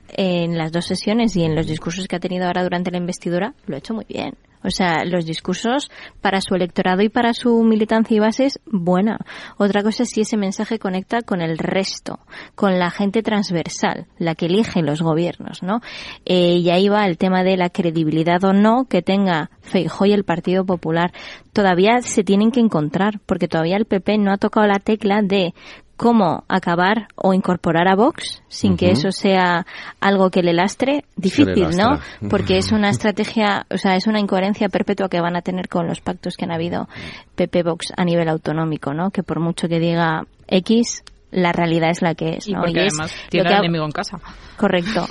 en 0.09 0.56
las 0.56 0.70
dos 0.70 0.85
sesiones 0.85 1.35
y 1.35 1.44
en 1.44 1.56
los 1.56 1.66
discursos 1.66 2.06
que 2.06 2.16
ha 2.16 2.20
tenido 2.20 2.47
ahora 2.47 2.62
durante 2.62 2.90
la 2.90 2.98
investidura 2.98 3.55
lo 3.66 3.74
ha 3.74 3.78
hecho 3.78 3.94
muy 3.94 4.05
bien. 4.09 4.35
O 4.65 4.70
sea, 4.70 5.05
los 5.05 5.27
discursos 5.27 5.91
para 6.20 6.41
su 6.41 6.55
electorado 6.55 7.03
y 7.03 7.11
para 7.11 7.35
su 7.35 7.62
militancia 7.62 8.16
y 8.16 8.20
bases, 8.20 8.61
buena. 8.65 9.19
Otra 9.59 9.82
cosa 9.82 10.05
es 10.05 10.11
si 10.11 10.23
ese 10.23 10.36
mensaje 10.36 10.78
conecta 10.78 11.23
con 11.23 11.43
el 11.43 11.59
resto, 11.59 12.19
con 12.55 12.78
la 12.78 12.91
gente 12.91 13.23
transversal, 13.23 14.07
la 14.19 14.35
que 14.35 14.47
elige 14.47 14.82
los 14.82 15.03
gobiernos, 15.03 15.62
¿no? 15.62 15.81
Eh, 16.24 16.57
y 16.57 16.70
ahí 16.70 16.89
va 16.89 17.07
el 17.07 17.19
tema 17.19 17.45
de 17.45 17.57
la 17.57 17.69
credibilidad 17.69 18.43
o 18.45 18.53
no 18.53 18.86
que 18.89 19.03
tenga 19.03 19.51
Feijóo 19.61 20.07
y 20.07 20.12
el 20.12 20.24
Partido 20.24 20.65
Popular. 20.65 21.12
Todavía 21.53 22.01
se 22.01 22.24
tienen 22.24 22.51
que 22.51 22.61
encontrar, 22.61 23.20
porque 23.27 23.49
todavía 23.49 23.77
el 23.77 23.85
PP 23.85 24.19
no 24.19 24.32
ha 24.32 24.39
tocado 24.39 24.66
la 24.66 24.78
tecla 24.78 25.20
de 25.23 25.55
cómo 25.96 26.44
acabar 26.48 27.08
o 27.14 27.34
incorporar 27.34 27.88
a 27.88 27.94
Vox 27.94 28.42
sin 28.48 28.76
que 28.76 28.90
eso 28.90 29.12
sea 29.12 29.66
algo 30.00 30.30
que 30.30 30.42
le 30.42 30.52
lastre, 30.52 31.04
difícil, 31.16 31.70
¿no? 31.76 32.00
Porque 32.30 32.58
es 32.58 32.72
una 32.72 32.90
estrategia, 32.90 33.66
o 33.70 33.78
sea, 33.78 33.96
es 33.96 34.06
una 34.06 34.20
incoherencia 34.20 34.68
perpetua 34.68 35.08
que 35.08 35.20
van 35.20 35.36
a 35.36 35.42
tener 35.42 35.68
con 35.68 35.86
los 35.86 36.00
pactos 36.00 36.36
que 36.36 36.44
han 36.44 36.52
habido 36.52 36.88
PP 37.36 37.62
Vox 37.62 37.92
a 37.96 38.04
nivel 38.04 38.28
autonómico, 38.28 38.92
¿no? 38.92 39.10
Que 39.10 39.22
por 39.22 39.40
mucho 39.40 39.68
que 39.68 39.78
diga 39.78 40.26
X, 40.48 41.04
la 41.30 41.52
realidad 41.52 41.90
es 41.90 42.02
la 42.02 42.14
que 42.14 42.36
es, 42.36 42.48
¿no? 42.48 42.60
Y, 42.60 42.62
porque 42.62 42.80
además 42.80 43.14
tiene 43.30 43.48
al 43.48 43.64
enemigo 43.64 43.84
en 43.84 43.92
casa. 43.92 44.18
Correcto. 44.56 45.06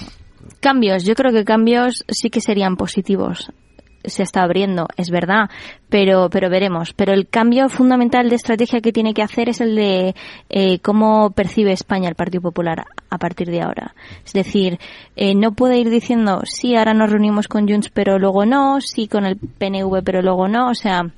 Cambios, 0.60 1.04
yo 1.06 1.16
creo 1.16 1.32
que 1.32 1.46
cambios 1.46 2.04
sí 2.08 2.30
que 2.30 2.42
serían 2.42 2.76
positivos 2.76 3.52
se 4.04 4.24
está 4.24 4.44
abriendo, 4.44 4.88
es 4.98 5.10
verdad, 5.10 5.50
pero, 5.90 6.30
pero 6.30 6.50
veremos. 6.50 6.94
Pero 6.94 7.14
el 7.14 7.28
cambio 7.28 7.70
fundamental 7.70 8.30
de 8.30 8.36
estrategia 8.36 8.82
que 8.82 8.92
tiene 8.92 9.14
que 9.14 9.22
hacer 9.22 9.50
es 9.50 9.62
el 9.62 9.76
de 9.76 10.16
eh, 10.50 10.80
cómo 10.80 11.32
percibe 11.32 11.72
España 11.72 12.10
el 12.10 12.16
Partido 12.16 12.42
Popular 12.42 12.86
a 13.10 13.18
partir 13.18 13.50
de 13.50 13.62
ahora. 13.62 13.94
Es 14.26 14.34
decir, 14.34 14.80
eh, 15.16 15.36
no 15.36 15.54
puede 15.54 15.78
ir 15.78 15.90
diciendo, 15.90 16.42
sí, 16.46 16.76
ahora 16.76 16.94
nos 16.94 17.12
reunimos 17.12 17.48
con 17.48 17.68
Junts, 17.68 17.90
pero 17.90 18.20
luego 18.20 18.46
no, 18.46 18.82
sí 18.82 19.08
con 19.08 19.26
el 19.26 19.38
PNV, 19.38 20.04
pero 20.04 20.22
luego 20.22 20.48
no. 20.48 20.70
O 20.70 20.76
sea, 20.76 21.12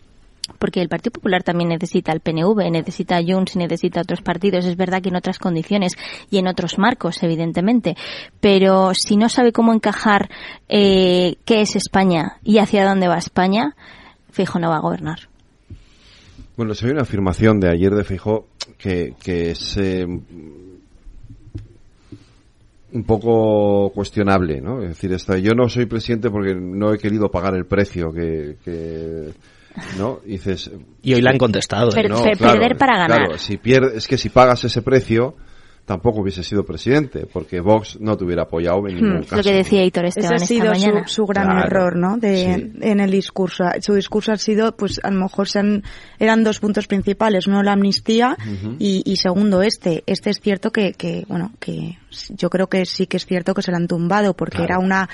porque 0.59 0.81
el 0.81 0.89
Partido 0.89 1.13
Popular 1.13 1.43
también 1.43 1.69
necesita 1.69 2.11
el 2.11 2.19
PNV, 2.19 2.69
necesita 2.71 3.21
Junts 3.25 3.55
y 3.55 3.59
necesita 3.59 4.01
otros 4.01 4.21
partidos. 4.21 4.65
Es 4.65 4.77
verdad 4.77 5.01
que 5.01 5.09
en 5.09 5.15
otras 5.15 5.39
condiciones 5.39 5.93
y 6.29 6.37
en 6.37 6.47
otros 6.47 6.77
marcos, 6.77 7.23
evidentemente. 7.23 7.95
Pero 8.39 8.91
si 8.93 9.17
no 9.17 9.29
sabe 9.29 9.51
cómo 9.51 9.73
encajar 9.73 10.29
eh, 10.69 11.37
qué 11.45 11.61
es 11.61 11.75
España 11.75 12.37
y 12.43 12.59
hacia 12.59 12.85
dónde 12.85 13.07
va 13.07 13.17
España, 13.17 13.75
Fijo 14.31 14.59
no 14.59 14.69
va 14.69 14.77
a 14.77 14.81
gobernar. 14.81 15.29
Bueno, 16.57 16.73
se 16.73 16.89
una 16.89 17.01
afirmación 17.01 17.59
de 17.59 17.69
ayer 17.69 17.93
de 17.93 18.03
Fijo 18.03 18.47
que, 18.77 19.13
que 19.21 19.51
es 19.51 19.77
eh, 19.77 20.05
un 20.05 21.03
poco 23.05 23.91
cuestionable, 23.93 24.61
¿no? 24.61 24.81
Es 24.81 24.89
decir, 24.89 25.11
esta, 25.11 25.37
yo 25.37 25.53
no 25.53 25.67
soy 25.67 25.85
presidente 25.85 26.29
porque 26.29 26.55
no 26.55 26.93
he 26.93 26.97
querido 26.97 27.29
pagar 27.29 27.55
el 27.55 27.65
precio 27.65 28.13
que 28.13 28.55
¿no? 29.97 30.19
Y 30.25 30.39
y 31.01 31.13
hoy 31.13 31.21
le 31.21 31.29
han 31.29 31.37
contestado. 31.37 31.89
¿eh? 31.95 32.07
perder 32.37 32.77
para 32.77 32.97
ganar. 32.97 33.19
Claro, 33.25 33.37
si 33.37 33.57
pierdes, 33.57 33.93
es 33.95 34.07
que 34.07 34.17
si 34.17 34.29
pagas 34.29 34.63
ese 34.63 34.81
precio, 34.81 35.35
tampoco 35.85 36.21
hubiese 36.21 36.41
sido 36.43 36.65
presidente, 36.65 37.27
porque 37.31 37.59
Vox 37.59 37.99
no 38.01 38.17
te 38.17 38.23
hubiera 38.25 38.41
apoyado 38.43 38.87
en 38.87 38.95
ningún 38.95 39.17
Hmm, 39.19 39.21
caso. 39.21 39.35
lo 39.35 39.43
que 39.43 39.53
decía 39.53 39.83
Hitor 39.83 40.05
Esteban 40.05 40.33
Ese 40.33 40.43
ha 40.43 40.47
sido 40.47 40.71
esta 40.71 40.75
su, 40.79 40.85
mañana. 40.87 41.07
su 41.07 41.25
gran 41.27 41.45
Claro, 41.45 41.65
error, 41.67 41.95
¿no? 41.95 42.17
De, 42.17 42.35
sí. 42.55 42.71
En 42.81 42.99
el 42.99 43.11
discurso. 43.11 43.65
Su 43.81 43.93
discurso 43.93 44.31
ha 44.31 44.37
sido, 44.37 44.75
pues, 44.75 44.99
a 45.03 45.11
lo 45.11 45.19
mejor 45.21 45.47
se 45.47 45.59
han, 45.59 45.83
eran 46.17 46.43
dos 46.43 46.59
puntos 46.59 46.87
principales. 46.87 47.45
Uno, 47.45 47.61
la 47.61 47.73
amnistía 47.73 48.35
y, 48.79 49.03
y 49.05 49.17
segundo, 49.17 49.61
este. 49.61 50.03
Este 50.07 50.31
es 50.31 50.39
cierto 50.41 50.71
que, 50.71 50.93
que, 50.93 51.23
bueno, 51.27 51.51
que 51.59 51.99
yo 52.29 52.49
creo 52.49 52.65
que 52.67 52.85
sí 52.87 53.05
que 53.05 53.17
es 53.17 53.25
cierto 53.27 53.53
que 53.53 53.61
se 53.61 53.69
lo 53.69 53.77
han 53.77 53.87
tumbado 53.87 54.33
porque 54.35 54.57
Claro. 54.57 54.73
era 54.73 54.79
una, 54.79 55.09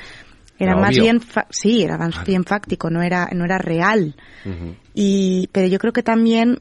era 0.61 0.73
Era 0.73 0.81
más 0.81 0.91
obvio. 0.91 1.03
bien, 1.03 1.21
fa- 1.21 1.47
sí, 1.49 1.83
era 1.83 1.97
más 1.97 2.23
bien 2.25 2.43
fáctico, 2.43 2.89
no 2.89 3.01
era, 3.01 3.27
no 3.33 3.45
era 3.45 3.57
real. 3.57 4.15
Y, 4.93 5.47
pero 5.51 5.67
yo 5.67 5.79
creo 5.79 5.93
que 5.93 6.03
también, 6.03 6.59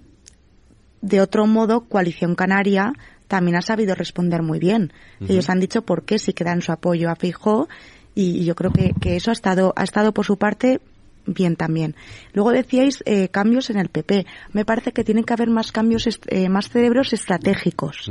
de 1.02 1.20
otro 1.20 1.46
modo, 1.46 1.80
Coalición 1.88 2.34
Canaria 2.34 2.92
también 3.28 3.56
ha 3.56 3.62
sabido 3.62 3.94
responder 3.94 4.42
muy 4.42 4.58
bien. 4.58 4.92
Ellos 5.28 5.48
han 5.50 5.60
dicho 5.60 5.82
por 5.82 6.04
qué 6.04 6.18
sí 6.18 6.32
que 6.32 6.44
dan 6.44 6.62
su 6.62 6.72
apoyo 6.72 7.10
a 7.10 7.16
Fijó 7.16 7.68
y 8.14 8.44
yo 8.44 8.54
creo 8.54 8.72
que, 8.72 8.92
que 9.00 9.16
eso 9.16 9.30
ha 9.30 9.32
estado, 9.34 9.72
ha 9.76 9.84
estado 9.84 10.12
por 10.12 10.26
su 10.26 10.36
parte 10.36 10.80
bien 11.26 11.54
también. 11.54 11.94
Luego 12.32 12.50
decíais 12.50 13.02
eh, 13.06 13.28
cambios 13.28 13.70
en 13.70 13.78
el 13.78 13.88
PP. 13.88 14.26
Me 14.52 14.64
parece 14.64 14.92
que 14.92 15.04
tienen 15.04 15.22
que 15.24 15.32
haber 15.32 15.48
más 15.48 15.70
cambios, 15.70 16.08
eh, 16.26 16.48
más 16.48 16.70
cerebros 16.70 17.12
estratégicos. 17.12 18.10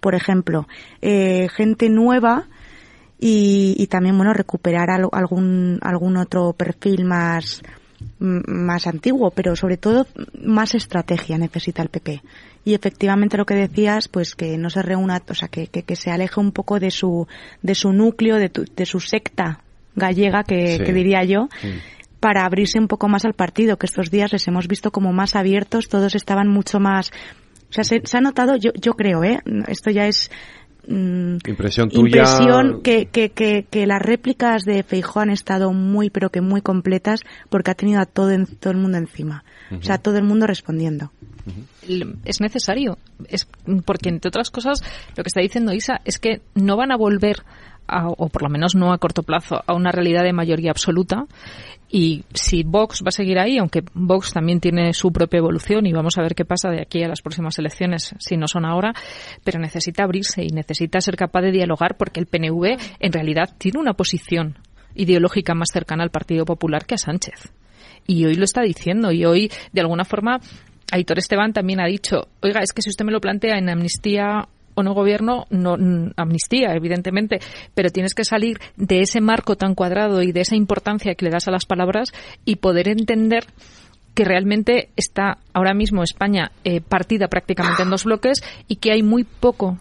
Por 0.00 0.14
ejemplo, 0.14 0.68
eh, 1.00 1.48
gente 1.56 1.88
nueva 1.88 2.46
y, 3.18 3.74
y 3.78 3.86
también, 3.88 4.16
bueno, 4.16 4.32
recuperar 4.32 4.90
al- 4.90 5.08
algún, 5.12 5.78
algún 5.82 6.16
otro 6.16 6.52
perfil 6.52 7.04
más, 7.04 7.62
más 8.18 8.86
antiguo, 8.86 9.30
pero 9.30 9.56
sobre 9.56 9.76
todo 9.76 10.06
más 10.44 10.74
estrategia 10.74 11.36
necesita 11.38 11.82
el 11.82 11.88
PP. 11.88 12.22
Y 12.64 12.74
efectivamente 12.74 13.36
lo 13.36 13.46
que 13.46 13.54
decías, 13.54 14.08
pues 14.08 14.34
que 14.34 14.58
no 14.58 14.70
se 14.70 14.82
reúna, 14.82 15.22
o 15.28 15.34
sea, 15.34 15.48
que, 15.48 15.68
que, 15.68 15.82
que 15.82 15.96
se 15.96 16.10
aleje 16.10 16.38
un 16.38 16.52
poco 16.52 16.78
de 16.78 16.90
su, 16.90 17.26
de 17.62 17.74
su 17.74 17.92
núcleo, 17.92 18.36
de, 18.36 18.50
tu- 18.50 18.64
de 18.76 18.86
su 18.86 19.00
secta 19.00 19.60
gallega, 19.96 20.44
que, 20.44 20.76
Sí. 20.76 20.84
que 20.84 20.92
diría 20.92 21.24
yo, 21.24 21.48
para 22.20 22.44
abrirse 22.44 22.78
un 22.78 22.88
poco 22.88 23.08
más 23.08 23.24
al 23.24 23.34
partido, 23.34 23.78
que 23.78 23.86
estos 23.86 24.10
días 24.10 24.32
les 24.32 24.46
hemos 24.48 24.68
visto 24.68 24.90
como 24.90 25.12
más 25.12 25.34
abiertos, 25.34 25.88
todos 25.88 26.14
estaban 26.14 26.48
mucho 26.48 26.78
más... 26.80 27.10
O 27.70 27.72
sea, 27.72 27.84
se, 27.84 28.00
se 28.04 28.16
ha 28.16 28.20
notado, 28.20 28.56
yo, 28.56 28.70
yo 28.80 28.94
creo, 28.94 29.24
¿eh? 29.24 29.40
Esto 29.66 29.90
ya 29.90 30.06
es... 30.06 30.30
mm, 30.88 31.36
Impresión 31.46 31.88
tuya. 31.90 32.22
impresión 32.22 32.82
que, 32.82 33.06
que, 33.06 33.30
que, 33.30 33.66
que 33.70 33.86
las 33.86 34.00
réplicas 34.02 34.64
de 34.64 34.82
Feijóo 34.82 35.22
han 35.22 35.30
estado 35.30 35.72
muy, 35.72 36.10
pero 36.10 36.30
que 36.30 36.40
muy 36.40 36.60
completas, 36.62 37.20
porque 37.50 37.70
ha 37.70 37.74
tenido 37.74 38.00
a 38.00 38.06
todo, 38.06 38.30
en- 38.32 38.46
todo 38.46 38.72
el 38.72 38.78
mundo 38.78 38.98
encima. 38.98 39.44
O 39.70 39.82
sea, 39.82 39.98
todo 39.98 40.16
el 40.16 40.24
mundo 40.24 40.46
respondiendo. 40.46 41.12
es 42.24 42.40
necesario. 42.40 42.98
Es 43.28 43.46
porque, 43.84 44.08
entre 44.08 44.28
otras 44.28 44.50
cosas, 44.50 44.82
lo 45.16 45.22
que 45.22 45.28
está 45.28 45.40
diciendo 45.40 45.72
Isa 45.74 46.00
es 46.06 46.18
que 46.18 46.40
no 46.54 46.76
van 46.76 46.90
a 46.90 46.96
volver, 46.96 47.42
a- 47.88 48.08
o 48.08 48.28
por 48.28 48.42
lo 48.42 48.48
menos 48.50 48.74
no 48.74 48.92
a 48.92 48.98
corto 48.98 49.22
plazo, 49.22 49.62
a 49.66 49.74
una 49.74 49.90
realidad 49.90 50.22
de 50.22 50.32
mayoría 50.32 50.70
absoluta. 50.70 51.26
Y 51.90 52.24
si 52.34 52.64
Vox 52.64 53.02
va 53.02 53.08
a 53.08 53.12
seguir 53.12 53.38
ahí, 53.38 53.56
aunque 53.58 53.82
Vox 53.94 54.32
también 54.34 54.60
tiene 54.60 54.92
su 54.92 55.10
propia 55.10 55.38
evolución 55.38 55.86
y 55.86 55.92
vamos 55.92 56.18
a 56.18 56.22
ver 56.22 56.34
qué 56.34 56.44
pasa 56.44 56.68
de 56.68 56.82
aquí 56.82 57.02
a 57.02 57.08
las 57.08 57.22
próximas 57.22 57.58
elecciones, 57.58 58.14
si 58.18 58.36
no 58.36 58.46
son 58.46 58.66
ahora, 58.66 58.92
pero 59.42 59.58
necesita 59.58 60.04
abrirse 60.04 60.44
y 60.44 60.48
necesita 60.48 61.00
ser 61.00 61.16
capaz 61.16 61.40
de 61.40 61.50
dialogar 61.52 61.96
porque 61.96 62.20
el 62.20 62.26
PNV 62.26 62.76
en 63.00 63.12
realidad 63.12 63.54
tiene 63.56 63.78
una 63.80 63.94
posición 63.94 64.58
ideológica 64.94 65.54
más 65.54 65.68
cercana 65.72 66.02
al 66.02 66.10
Partido 66.10 66.44
Popular 66.44 66.84
que 66.84 66.94
a 66.94 66.98
Sánchez. 66.98 67.52
Y 68.06 68.24
hoy 68.26 68.34
lo 68.34 68.44
está 68.44 68.60
diciendo 68.62 69.10
y 69.12 69.24
hoy, 69.24 69.50
de 69.72 69.80
alguna 69.80 70.04
forma, 70.04 70.40
Aitor 70.92 71.18
Esteban 71.18 71.52
también 71.52 71.80
ha 71.80 71.86
dicho, 71.86 72.28
oiga, 72.42 72.60
es 72.60 72.72
que 72.72 72.82
si 72.82 72.90
usted 72.90 73.04
me 73.04 73.12
lo 73.12 73.20
plantea 73.20 73.58
en 73.58 73.68
amnistía 73.68 74.48
o 74.78 74.82
no 74.84 74.94
gobierno, 74.94 75.46
no 75.50 75.76
amnistía, 76.16 76.72
evidentemente, 76.74 77.40
pero 77.74 77.90
tienes 77.90 78.14
que 78.14 78.22
salir 78.24 78.60
de 78.76 79.00
ese 79.00 79.20
marco 79.20 79.56
tan 79.56 79.74
cuadrado 79.74 80.22
y 80.22 80.30
de 80.30 80.42
esa 80.42 80.54
importancia 80.54 81.16
que 81.16 81.24
le 81.24 81.32
das 81.32 81.48
a 81.48 81.50
las 81.50 81.66
palabras 81.66 82.12
y 82.44 82.56
poder 82.56 82.86
entender 82.86 83.44
que 84.14 84.24
realmente 84.24 84.90
está 84.94 85.38
ahora 85.52 85.74
mismo 85.74 86.04
España 86.04 86.52
eh, 86.62 86.80
partida 86.80 87.26
prácticamente 87.26 87.82
en 87.82 87.90
dos 87.90 88.04
bloques 88.04 88.40
y 88.68 88.76
que 88.76 88.92
hay 88.92 89.02
muy 89.02 89.24
poco 89.24 89.78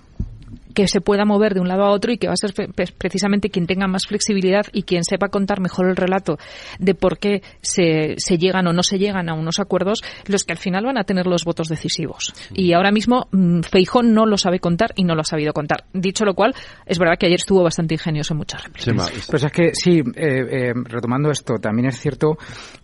que 0.78 0.88
se 0.88 1.02
pueda 1.02 1.26
mover 1.26 1.56
de 1.56 1.60
un 1.60 1.68
lado 1.68 1.86
a 1.86 1.90
otro 1.90 2.12
y 2.12 2.20
que 2.20 2.28
va 2.28 2.34
a 2.34 2.38
ser 2.38 2.54
precisamente 3.00 3.50
quien 3.50 3.66
tenga 3.66 3.88
más 3.88 4.04
flexibilidad 4.08 4.68
y 4.74 4.84
quien 4.84 5.04
sepa 5.04 5.30
contar 5.30 5.60
mejor 5.60 5.90
el 5.90 5.96
relato 5.96 6.38
de 6.78 6.94
por 6.94 7.18
qué 7.18 7.42
se, 7.62 8.14
se 8.18 8.38
llegan 8.38 8.68
o 8.68 8.74
no 8.74 8.84
se 8.84 9.00
llegan 9.00 9.28
a 9.28 9.34
unos 9.34 9.60
acuerdos, 9.60 10.04
los 10.28 10.44
que 10.44 10.54
al 10.54 10.60
final 10.60 10.86
van 10.86 11.00
a 11.00 11.04
tener 11.04 11.26
los 11.26 11.46
votos 11.46 11.68
decisivos. 11.68 12.32
Y 12.54 12.74
ahora 12.74 12.92
mismo 12.92 13.28
mm, 13.32 13.62
Feijón 13.62 14.14
no 14.14 14.28
lo 14.28 14.38
sabe 14.38 14.60
contar 14.60 14.94
y 14.96 15.04
no 15.04 15.16
lo 15.16 15.22
ha 15.22 15.24
sabido 15.24 15.52
contar. 15.52 15.86
Dicho 15.94 16.26
lo 16.26 16.36
cual, 16.36 16.54
es 16.86 17.00
verdad 17.00 17.16
que 17.20 17.26
ayer 17.26 17.40
estuvo 17.40 17.64
bastante 17.64 17.96
ingenioso 17.96 18.36
en 18.36 18.38
muchas 18.38 18.64
réplicas. 18.64 19.12
Pues 19.32 19.44
es 19.44 19.52
que 19.52 19.72
sí, 19.74 19.98
eh, 19.98 20.04
eh, 20.16 20.74
retomando 20.76 21.32
esto, 21.32 21.56
también 21.56 21.88
es 21.88 22.00
cierto 22.00 22.38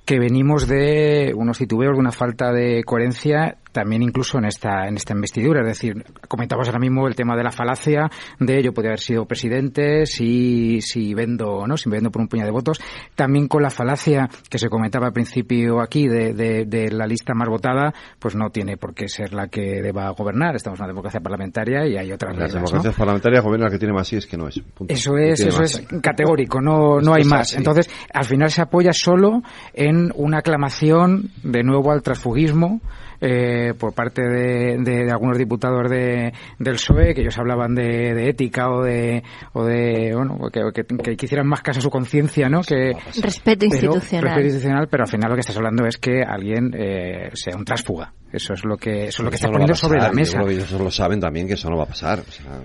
que 0.06 0.20
venimos 0.20 0.68
de 0.68 1.34
unos 1.36 1.58
titubeos, 1.58 1.94
de 1.94 2.00
una 2.00 2.12
falta 2.12 2.52
de 2.52 2.84
coherencia 2.84 3.58
también 3.74 4.04
incluso 4.04 4.38
en 4.38 4.46
esta 4.46 4.88
en 4.88 4.96
esta 4.96 5.14
investidura, 5.14 5.62
es 5.62 5.68
decir, 5.68 6.06
comentamos 6.28 6.68
ahora 6.68 6.80
mismo 6.80 7.08
el 7.08 7.16
tema 7.16 7.36
de 7.36 7.44
la 7.44 7.52
falacia 7.52 8.10
de 8.40 8.62
yo 8.62 8.72
podría 8.72 8.92
haber 8.92 9.00
sido 9.00 9.26
presidente 9.26 10.06
si 10.06 10.80
si 10.82 11.14
vendo, 11.14 11.66
¿no? 11.68 11.76
Si 11.76 11.90
me 11.90 11.96
vendo 11.96 12.12
por 12.12 12.22
un 12.22 12.28
puñado 12.28 12.48
de 12.48 12.54
votos, 12.54 12.80
también 13.16 13.48
con 13.48 13.64
la 13.64 13.72
falacia 13.72 14.30
que 14.50 14.60
se 14.60 14.70
comentaba 14.70 15.08
al 15.08 15.14
principio 15.14 15.82
aquí 15.82 16.08
de, 16.08 16.34
de, 16.34 16.66
de 16.66 16.92
la 16.92 17.08
lista 17.08 17.34
más 17.34 17.50
votada, 17.50 17.94
pues 18.20 18.36
no 18.36 18.52
tiene 18.52 18.78
por 18.78 18.94
qué 18.94 19.08
ser 19.08 19.34
la 19.34 19.48
que 19.48 19.82
deba 19.82 20.10
gobernar, 20.12 20.56
estamos 20.56 20.80
en 20.80 20.84
una 20.84 20.94
democracia 20.94 21.20
parlamentaria 21.20 21.88
y 21.88 21.98
hay 21.98 22.12
otras 22.12 22.38
Las 22.38 22.54
reglas, 22.54 22.54
¿no? 22.54 22.60
democracias 22.60 22.96
parlamentarias 22.96 23.44
gobierna 23.44 23.66
el 23.66 23.72
que 23.72 23.80
tiene 23.80 23.94
más 23.94 24.08
sí 24.08 24.18
es 24.18 24.28
que 24.28 24.38
no 24.38 24.48
es. 24.48 24.60
Punto. 24.60 24.94
Eso 24.94 25.18
es, 25.18 25.40
eso 25.40 25.60
más. 25.60 25.80
es 25.80 25.88
categórico, 26.00 26.62
no, 26.62 27.00
no 27.02 27.16
hay 27.16 27.24
más. 27.24 27.56
Entonces, 27.56 27.90
al 28.14 28.26
final 28.26 28.52
se 28.52 28.62
apoya 28.62 28.92
solo 28.94 29.42
en 29.74 29.93
una 30.16 30.40
aclamación 30.40 31.30
de 31.44 31.64
nuevo 31.64 31.92
al 31.92 32.02
transfugismo 32.02 32.82
eh, 33.22 33.74
por 33.80 33.94
parte 33.94 34.22
de, 34.22 34.78
de- 34.80 35.06
de 35.06 35.12
algunos 35.12 35.38
diputados 35.38 35.90
de, 35.90 36.34
del 36.60 36.74
PSOE 36.74 37.14
que 37.14 37.22
ellos 37.22 37.38
hablaban 37.38 37.74
de, 37.74 38.14
de 38.14 38.28
ética 38.30 38.70
o 38.70 38.84
de, 38.84 39.24
o 39.54 39.64
de 39.64 40.12
bueno, 40.14 40.38
que, 40.52 40.84
que- 40.84 41.16
que 41.16 41.26
hicieran 41.26 41.48
más 41.48 41.62
caso 41.62 41.80
a 41.80 41.82
su 41.82 41.90
conciencia, 41.90 42.50
¿no? 42.50 42.62
Que, 42.62 42.92
Respeto 43.22 43.66
pero- 43.70 43.94
institucional. 43.94 44.24
respeto 44.26 44.46
institucional, 44.48 44.88
pero 44.90 45.04
al 45.04 45.10
final 45.10 45.30
lo 45.30 45.36
que 45.36 45.42
estás 45.42 45.56
hablando 45.58 45.86
es 45.86 45.98
que 45.98 46.22
alguien 46.22 46.72
eh, 46.78 47.30
sea 47.34 47.56
un 47.56 47.64
transfuga. 47.64 48.12
Eso 48.32 48.54
es 48.54 48.66
lo 48.66 48.76
que, 48.78 49.06
eso 49.06 49.22
es 49.22 49.26
lo 49.26 49.30
que 49.30 49.36
Eso 49.36 49.46
estás 49.46 49.52
poniendo 49.52 49.76
sobre 49.76 50.00
la 50.02 50.12
mesa. 50.12 50.34
yo 50.40 50.44
creo 50.46 50.48
que 50.48 50.54
ellos 50.66 50.72
lo 50.82 50.92
saben 50.92 51.20
también 51.22 51.48
que 51.48 51.54
eso 51.54 51.70
no 51.70 51.78
va 51.78 51.84
a 51.84 51.88
pasar. 51.88 52.20
o 52.20 52.32
sea, 52.32 52.60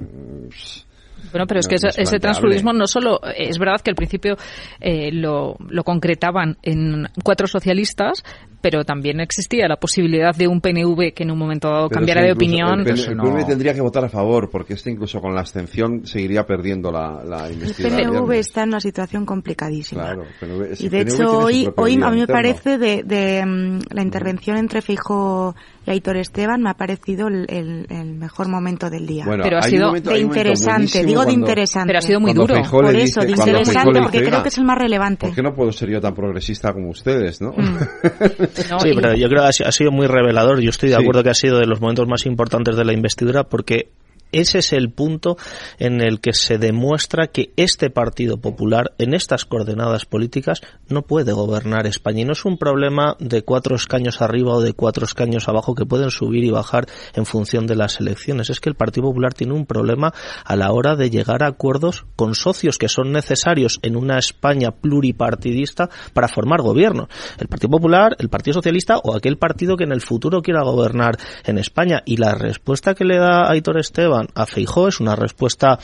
Bueno, 1.31 1.47
pero 1.47 1.61
es 1.61 1.67
No, 1.67 1.71
que 1.71 1.75
ese, 1.77 1.89
ese 2.03 2.19
transfugismo 2.19 2.73
no 2.73 2.87
solo 2.87 3.21
es 3.37 3.59
verdad 3.59 3.81
que 3.83 3.91
al 3.91 3.97
principio 3.97 4.37
eh, 4.81 5.11
lo, 5.13 5.57
lo 5.69 5.85
concretaban 5.85 6.57
en 6.63 7.07
cuatro 7.23 7.47
socialistas, 7.47 8.25
pero 8.61 8.85
también 8.85 9.21
existía 9.21 9.69
la 9.69 9.77
posibilidad 9.77 10.35
de 10.35 10.49
un 10.49 10.61
PNV 10.61 11.13
que 11.15 11.23
en 11.25 11.31
un 11.31 11.39
momento 11.39 11.69
dado 11.69 11.89
Pero 11.89 11.99
cambiara 12.01 12.23
de 12.23 12.29
incluso 12.31 12.39
opinión. 12.39 12.81
El, 12.81 12.99
el 12.99 13.17
PNV 13.17 13.47
tendría 13.47 13.75
que 13.75 13.81
votar 13.81 14.05
a 14.05 14.09
favor, 14.09 14.49
porque 14.51 14.75
este 14.75 14.91
incluso 14.91 15.21
con 15.21 15.35
la 15.35 15.41
abstención 15.41 16.07
seguiría 16.07 16.45
perdiendo 16.45 16.91
la, 16.91 17.23
la 17.25 17.47
El 17.47 17.55
investidura. 17.55 17.97
del 17.97 18.11
PNV 18.11 18.33
está 18.33 18.63
en 18.63 18.69
una 18.71 18.81
situación 18.81 19.27
complicadísima. 19.27 20.03
Claro, 20.05 20.25
PNV 20.41 20.75
Y 20.81 20.85
el 20.87 20.91
de 20.91 21.05
PNV 21.05 21.13
hecho, 21.15 21.39
hoy, 21.39 21.69
hoy 21.77 22.01
a 22.03 22.11
mí 22.11 22.21
me 22.21 22.27
parece 22.27 22.79
de, 22.79 23.03
de, 23.05 23.45
mm, 23.45 23.81
la 23.91 24.03
intervención 24.03 24.57
entre 24.57 24.81
Fijo 24.83 25.55
y 25.89 25.93
Aitor 25.93 26.17
Esteban, 26.17 26.63
me 26.63 26.71
ha 26.71 26.75
parecido 26.75 27.29
el, 27.29 27.47
el- 27.49 27.87
el 27.91 28.15
mejor 28.15 28.49
momento 28.49 28.91
del 28.91 29.07
día. 29.07 29.25
Bueno, 29.27 29.43
Pero 29.45 29.59
ha 29.59 29.63
sido- 29.63 29.87
momento- 29.89 30.11
de 30.11 30.19
interesante, 30.21 30.99
digo 31.05 31.21
de 31.21 31.27
cuando- 31.27 31.33
interesante. 31.33 31.87
Pero 31.89 31.99
ha 31.99 32.03
sido 32.03 32.21
muy 32.21 32.33
duro. 32.35 32.55
Por 32.71 32.93
dice- 32.93 33.05
eso, 33.05 33.21
de 33.21 33.27
cuando 33.29 33.45
Feijóo 33.45 33.59
interesante, 33.61 33.93
le 33.93 34.01
porque 34.03 34.19
dice, 34.19 34.29
creo 34.29 34.37
"Oiga, 34.39 34.43
que 34.43 34.49
es 34.49 34.59
el 34.59 34.65
más 34.65 34.79
relevante. 34.79 35.27
¿Por 35.27 35.35
qué 35.37 35.43
no 35.43 35.55
puedo 35.55 35.73
ser 35.73 35.91
yo 35.91 36.01
tan 36.01 36.15
progresista 36.15 36.73
como 36.73 36.91
ustedes, 36.91 37.41
no? 37.41 37.53
Sí, 38.83 38.91
pero 38.95 39.15
yo 39.15 39.29
creo 39.29 39.43
que 39.43 39.49
ha 39.49 39.53
si- 39.53 39.65
ha 39.65 39.73
sido 39.73 39.91
muy 39.91 40.07
revelador. 40.07 40.61
Yo 40.61 40.71
estoy 40.71 40.91
de 40.91 40.97
Sí. 40.97 41.03
acuerdo 41.03 41.23
que 41.23 41.31
ha 41.31 41.35
sido 41.35 41.59
de 41.59 41.67
los 41.67 41.81
momentos 41.81 42.07
más 42.07 42.27
importantes 42.27 42.77
de 42.77 42.85
la 42.85 42.93
investidura 42.93 43.45
porque 43.45 43.89
ese 44.33 44.59
es 44.59 44.73
el 44.73 44.91
punto 44.91 45.37
en 45.79 46.01
el 46.01 46.21
que 46.21 46.33
se 46.33 46.59
demuestra 46.59 47.29
que 47.29 47.53
este 47.57 47.91
Partido 47.91 48.39
Popular, 48.39 48.93
en 48.99 49.15
estas 49.15 49.45
coordenadas 49.45 50.05
políticas, 50.05 50.61
no 50.89 51.03
puede 51.03 51.33
gobernar 51.33 51.87
España. 51.87 52.21
Y 52.21 52.25
no 52.25 52.33
es 52.33 52.45
un 52.45 52.59
problema 52.59 53.17
de 53.21 53.43
cuatro 53.43 53.77
escaños 53.77 54.21
arriba 54.21 54.53
o 54.53 54.61
de 54.61 54.75
cuatro 54.75 55.05
escaños 55.05 55.49
abajo 55.49 55.75
que 55.75 55.87
pueden 55.87 56.11
subir 56.11 56.45
y 56.45 56.51
bajar 56.51 56.87
en 57.15 57.25
función 57.25 57.67
de 57.67 57.77
las 57.77 58.01
elecciones. 58.01 58.51
Es 58.51 58.61
que 58.61 58.69
el 58.69 58.75
Partido 58.75 59.07
Popular 59.07 59.33
tiene 59.33 59.55
un 59.55 59.67
problema 59.67 60.13
a 60.45 60.57
la 60.57 60.73
hora 60.73 60.95
de 60.97 61.11
llegar 61.11 61.43
a 61.43 61.49
acuerdos 61.49 62.05
con 62.17 62.35
socios 62.35 62.79
que 62.79 62.89
son 62.89 63.13
necesarios 63.13 63.79
en 63.83 63.97
una 63.97 64.19
España 64.19 64.73
pluripartidista 64.73 65.89
para 66.13 66.29
formar 66.29 66.61
gobierno. 66.61 67.09
El 67.39 67.49
Partido 67.49 67.71
Popular, 67.71 68.17
el 68.19 68.29
Partido 68.29 68.55
Socialista 68.55 68.99
o 68.99 69.15
aquel 69.15 69.39
partido 69.39 69.77
que 69.77 69.85
en 69.85 69.93
el 69.93 70.01
futuro 70.01 70.43
quiera 70.43 70.63
gobernar 70.63 71.17
en 71.45 71.59
España. 71.59 72.03
Y 72.05 72.17
la 72.17 72.35
respuesta 72.35 72.95
que 72.95 73.05
le 73.05 73.19
da 73.19 73.51
Aitor 73.51 73.79
Esteban 73.79 74.18
a 74.35 74.47
Feijó 74.47 74.89
es 74.89 75.01
una 75.01 75.17
respuesta 75.17 75.79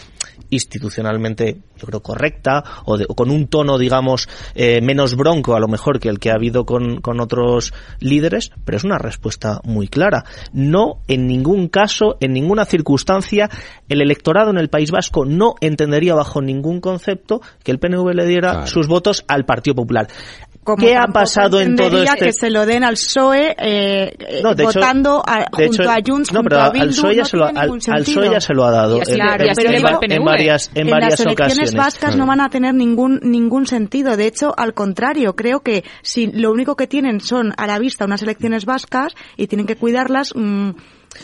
institucionalmente, 0.51 1.59
yo 1.77 1.86
creo, 1.86 2.02
correcta 2.02 2.62
o, 2.85 2.97
de, 2.97 3.06
o 3.09 3.15
con 3.15 3.31
un 3.31 3.48
tono, 3.48 3.78
digamos, 3.78 4.28
eh, 4.55 4.81
menos 4.82 5.16
bronco 5.16 5.55
a 5.55 5.61
lo 5.61 5.69
mejor 5.69 6.01
que 6.01 6.09
el 6.09 6.19
que 6.19 6.31
ha 6.31 6.35
habido 6.35 6.65
con, 6.65 7.01
con 7.01 7.20
otros 7.20 7.73
líderes, 8.01 8.51
pero 8.65 8.77
es 8.78 8.85
una 8.85 8.98
respuesta 8.98 9.61
muy 9.65 9.89
clara. 9.89 10.24
No, 10.52 11.01
en 11.09 11.27
ningún 11.27 11.69
caso, 11.69 12.16
en 12.20 12.32
ninguna 12.32 12.65
circunstancia, 12.65 13.48
el 13.89 14.01
electorado 14.01 14.51
en 14.51 14.59
el 14.59 14.69
País 14.69 14.90
Vasco 14.90 15.24
no 15.24 15.55
entendería 15.61 16.15
bajo 16.15 16.40
ningún 16.40 16.81
concepto 16.81 17.40
que 17.62 17.73
el 17.73 17.78
PNV 17.78 18.15
le 18.15 18.27
diera 18.27 18.51
Claro. 18.52 18.66
sus 18.66 18.86
votos 18.86 19.24
al 19.27 19.44
Partido 19.44 19.74
Popular. 19.74 20.09
Como 20.64 20.78
¿Qué 20.78 20.96
ha 20.96 21.06
pasado 21.06 21.60
en 21.60 21.76
todo 21.76 22.02
este 22.02 22.24
que 22.26 22.32
se 22.32 22.48
lo 22.50 22.64
den 22.64 22.84
al 22.84 22.94
PSOE 22.94 23.54
eh, 23.58 24.40
No, 24.42 24.54
de 24.54 24.62
hecho- 24.64 24.80
votando 24.80 25.22
a- 25.26 25.40
de 25.40 25.44
junto 25.66 25.82
hecho, 25.82 25.90
a 25.90 25.94
Junts, 26.04 26.32
no, 26.32 26.38
junto 26.40 26.48
pero 26.48 26.60
a 26.60 26.64
al 26.66 26.72
Bildu, 26.72 26.88
PSOE 26.88 27.14
ya 27.14 27.22
no 27.22 27.28
se 27.28 27.36
lo, 27.36 27.44
al, 27.44 27.56
al. 27.58 27.78
PSOE 28.04 28.30
ya 28.30 28.40
se 28.40 28.54
lo 28.54 28.64
ha 28.64 28.70
dado 28.70 29.00
así- 29.02 29.10
en, 29.12 29.16
claro, 29.18 29.44
en- 29.44 29.54
pero 29.54 29.68
en 30.02 30.12
en 30.12 30.24
varias, 30.24 30.70
en 30.74 30.88
varias 30.90 31.10
las 31.10 31.20
elecciones 31.20 31.52
ocasiones. 31.58 31.74
vascas 31.74 32.16
no 32.16 32.26
van 32.26 32.40
a 32.40 32.48
tener 32.48 32.74
ningún 32.74 33.20
ningún 33.22 33.66
sentido. 33.66 34.16
De 34.16 34.26
hecho, 34.26 34.54
al 34.56 34.74
contrario, 34.74 35.36
creo 35.36 35.60
que 35.60 35.84
si 36.02 36.28
lo 36.28 36.50
único 36.50 36.76
que 36.76 36.86
tienen 36.86 37.20
son 37.20 37.52
a 37.56 37.66
la 37.66 37.78
vista 37.78 38.06
unas 38.06 38.22
elecciones 38.22 38.64
vascas 38.64 39.14
y 39.36 39.46
tienen 39.48 39.66
que 39.66 39.76
cuidarlas, 39.76 40.32
mm, 40.34 40.70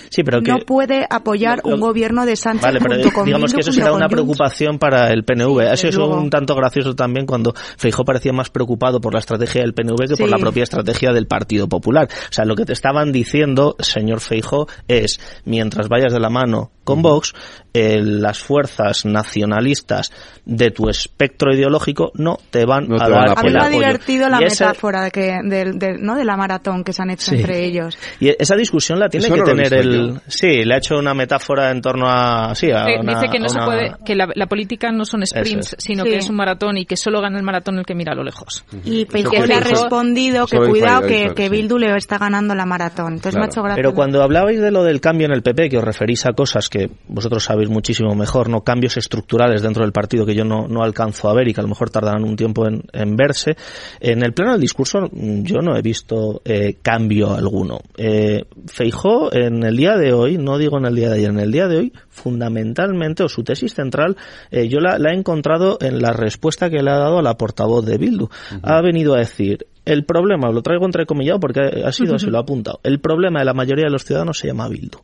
Sí, 0.08 0.22
pero 0.22 0.40
que, 0.42 0.50
no 0.52 0.58
puede 0.60 1.06
apoyar 1.08 1.60
lo- 1.64 1.74
un 1.74 1.80
gobierno 1.80 2.26
de 2.26 2.36
Sánchez 2.36 2.62
Vale, 2.62 2.80
pero 2.80 2.94
junto 2.94 3.10
con 3.12 3.24
digamos 3.24 3.52
Bildu, 3.52 3.54
que 3.56 3.60
eso 3.60 3.72
será 3.72 3.92
una 3.92 4.08
preocupación 4.08 4.78
para 4.78 5.08
el 5.12 5.24
PNV. 5.24 5.72
Eso 5.72 5.88
es 5.88 5.94
luego. 5.94 6.16
un 6.16 6.30
tanto 6.30 6.54
gracioso 6.54 6.94
también 6.94 7.26
cuando 7.26 7.52
Feijó 7.76 8.04
parecía 8.04 8.32
más 8.32 8.50
preocupado 8.50 9.00
por 9.00 9.12
la 9.14 9.20
estrategia 9.20 9.62
del 9.62 9.74
PNV 9.74 10.08
que 10.08 10.16
por 10.16 10.28
la 10.28 10.38
propia 10.38 10.62
estrategia 10.64 11.12
del 11.12 11.26
Partido 11.26 11.68
Popular. 11.68 12.08
O 12.10 12.32
sea, 12.32 12.44
lo 12.44 12.54
que 12.56 12.64
te 12.64 12.72
estaban 12.72 13.12
diciendo, 13.12 13.76
señor 13.78 14.20
Feijó, 14.20 14.66
es 14.88 15.20
mientras 15.44 15.88
vayas 15.88 16.12
de 16.12 16.20
la 16.20 16.30
mano 16.30 16.70
con 16.94 17.02
Vox, 17.02 17.32
eh, 17.72 18.00
las 18.02 18.38
fuerzas 18.40 19.04
nacionalistas 19.44 20.10
de 20.44 20.70
tu 20.70 20.88
espectro 20.88 21.54
ideológico 21.54 22.10
no 22.14 22.38
te 22.50 22.64
van 22.64 22.88
No 22.88 22.96
a 22.96 23.04
te 23.06 23.10
dar 23.10 23.20
van 23.20 23.28
a 23.28 23.40
A 23.40 23.42
mí 23.42 23.50
me 23.52 23.58
ha 23.60 23.68
divertido 23.68 24.28
la 24.28 24.40
Y 24.40 24.44
esa- 24.44 24.68
metáfora 24.68 25.02
de, 25.04 25.10
que, 25.10 25.38
del- 25.44 25.78
del- 25.78 26.02
¿no? 26.02 26.16
de 26.16 26.24
la 26.24 26.36
maratón 26.36 26.82
que 26.84 26.92
se 26.92 27.02
han 27.02 27.10
hecho 27.10 27.30
Sí. 27.30 27.36
entre 27.36 27.64
ellos. 27.64 27.96
Y 28.18 28.30
esa 28.38 28.56
discusión 28.56 28.98
la 28.98 29.08
tiene 29.08 29.26
Eso 29.26 29.34
que 29.34 29.40
no 29.40 29.46
tener 29.46 29.72
el... 29.74 30.14
yo. 30.14 30.20
Sí, 30.26 30.64
le 30.64 30.74
ha 30.74 30.78
hecho 30.78 30.98
una 30.98 31.14
metáfora 31.14 31.70
en 31.70 31.80
torno 31.80 32.06
a... 32.08 32.54
Sí, 32.54 32.70
a 32.72 32.84
Eh, 32.88 32.98
una- 33.00 33.14
dice 33.14 33.28
que 33.30 33.38
no 33.38 33.46
a 33.46 33.48
se 33.48 33.56
una- 33.58 33.66
puede, 33.66 33.92
que 34.04 34.14
la, 34.16 34.28
la 34.34 34.46
política 34.46 34.90
no 34.90 35.04
son 35.04 35.24
sprints, 35.24 35.74
es. 35.74 35.84
sino 35.84 36.04
Sí. 36.04 36.10
que 36.10 36.16
es 36.16 36.28
un 36.28 36.36
maratón 36.36 36.76
y 36.78 36.86
que 36.86 36.96
solo 36.96 37.20
gana 37.20 37.38
el 37.38 37.44
maratón 37.44 37.78
el 37.78 37.84
que 37.86 37.94
mira 37.94 38.12
a 38.12 38.16
lo 38.16 38.24
lejos. 38.24 38.64
Y 38.84 39.04
fue- 39.06 39.22
le 39.46 39.54
ha 39.54 39.60
respondido 39.60 40.46
que 40.46 40.58
cuidado 40.58 41.02
que, 41.02 41.32
que 41.34 41.44
sí. 41.44 41.48
Bildu 41.50 41.78
le 41.78 41.96
está 41.96 42.18
ganando 42.18 42.54
la 42.54 42.66
maratón. 42.66 43.14
Entonces 43.14 43.34
me 43.36 43.42
ha 43.44 43.48
Claro. 43.48 43.52
hecho 43.52 43.62
gracia. 43.62 43.76
Pero 43.82 43.94
cuando 43.94 44.22
hablabais 44.22 44.60
de 44.60 44.70
lo 44.70 44.82
del 44.84 45.00
cambio 45.00 45.26
en 45.26 45.32
el 45.32 45.42
PP, 45.42 45.68
que 45.68 45.78
os 45.78 45.84
referís 45.84 46.26
a 46.26 46.32
cosas 46.32 46.68
que 46.68 46.79
vosotros 47.08 47.44
sabéis 47.44 47.68
muchísimo 47.68 48.14
mejor, 48.14 48.48
no 48.48 48.62
cambios 48.62 48.96
estructurales 48.96 49.62
dentro 49.62 49.84
del 49.84 49.92
partido 49.92 50.24
que 50.24 50.34
yo 50.34 50.44
no, 50.44 50.68
no 50.68 50.82
alcanzo 50.82 51.28
a 51.28 51.34
ver 51.34 51.48
y 51.48 51.54
que 51.54 51.60
a 51.60 51.62
lo 51.62 51.68
mejor 51.68 51.90
tardarán 51.90 52.24
un 52.24 52.36
tiempo 52.36 52.66
en, 52.66 52.82
en 52.92 53.16
verse, 53.16 53.56
en 54.00 54.22
el 54.24 54.32
plano 54.32 54.52
del 54.52 54.60
discurso 54.60 55.00
mm, 55.10 55.42
yo 55.42 55.58
no 55.58 55.76
he 55.76 55.82
visto 55.82 56.42
eh, 56.44 56.76
cambio 56.82 57.34
alguno. 57.34 57.80
Eh, 57.96 58.44
Feijó 58.66 59.34
en 59.34 59.64
el 59.64 59.76
día 59.76 59.96
de 59.96 60.12
hoy, 60.12 60.38
no 60.38 60.58
digo 60.58 60.78
en 60.78 60.86
el 60.86 60.94
día 60.94 61.08
de 61.08 61.16
ayer, 61.16 61.30
en 61.30 61.40
el 61.40 61.50
día 61.50 61.68
de 61.68 61.78
hoy, 61.78 61.92
fundamentalmente, 62.08 63.22
o 63.22 63.28
su 63.28 63.42
tesis 63.42 63.74
central, 63.74 64.16
eh, 64.50 64.68
yo 64.68 64.80
la, 64.80 64.98
la 64.98 65.10
he 65.10 65.16
encontrado 65.16 65.78
en 65.80 66.00
la 66.00 66.12
respuesta 66.12 66.70
que 66.70 66.82
le 66.82 66.90
ha 66.90 66.98
dado 66.98 67.18
a 67.18 67.22
la 67.22 67.36
portavoz 67.36 67.84
de 67.84 67.98
Bildu. 67.98 68.28
Ha 68.62 68.80
venido 68.80 69.14
a 69.14 69.18
decir, 69.18 69.66
el 69.84 70.04
problema, 70.04 70.50
lo 70.50 70.62
traigo 70.62 70.84
entrecomillado 70.84 71.40
porque 71.40 71.60
ha 71.60 71.92
sido 71.92 72.14
así, 72.16 72.26
lo 72.26 72.38
ha 72.38 72.42
apuntado, 72.42 72.80
el 72.82 73.00
problema 73.00 73.40
de 73.40 73.46
la 73.46 73.54
mayoría 73.54 73.86
de 73.86 73.90
los 73.90 74.04
ciudadanos 74.04 74.38
se 74.38 74.48
llama 74.48 74.68
Bildu. 74.68 74.98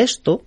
Esto 0.00 0.42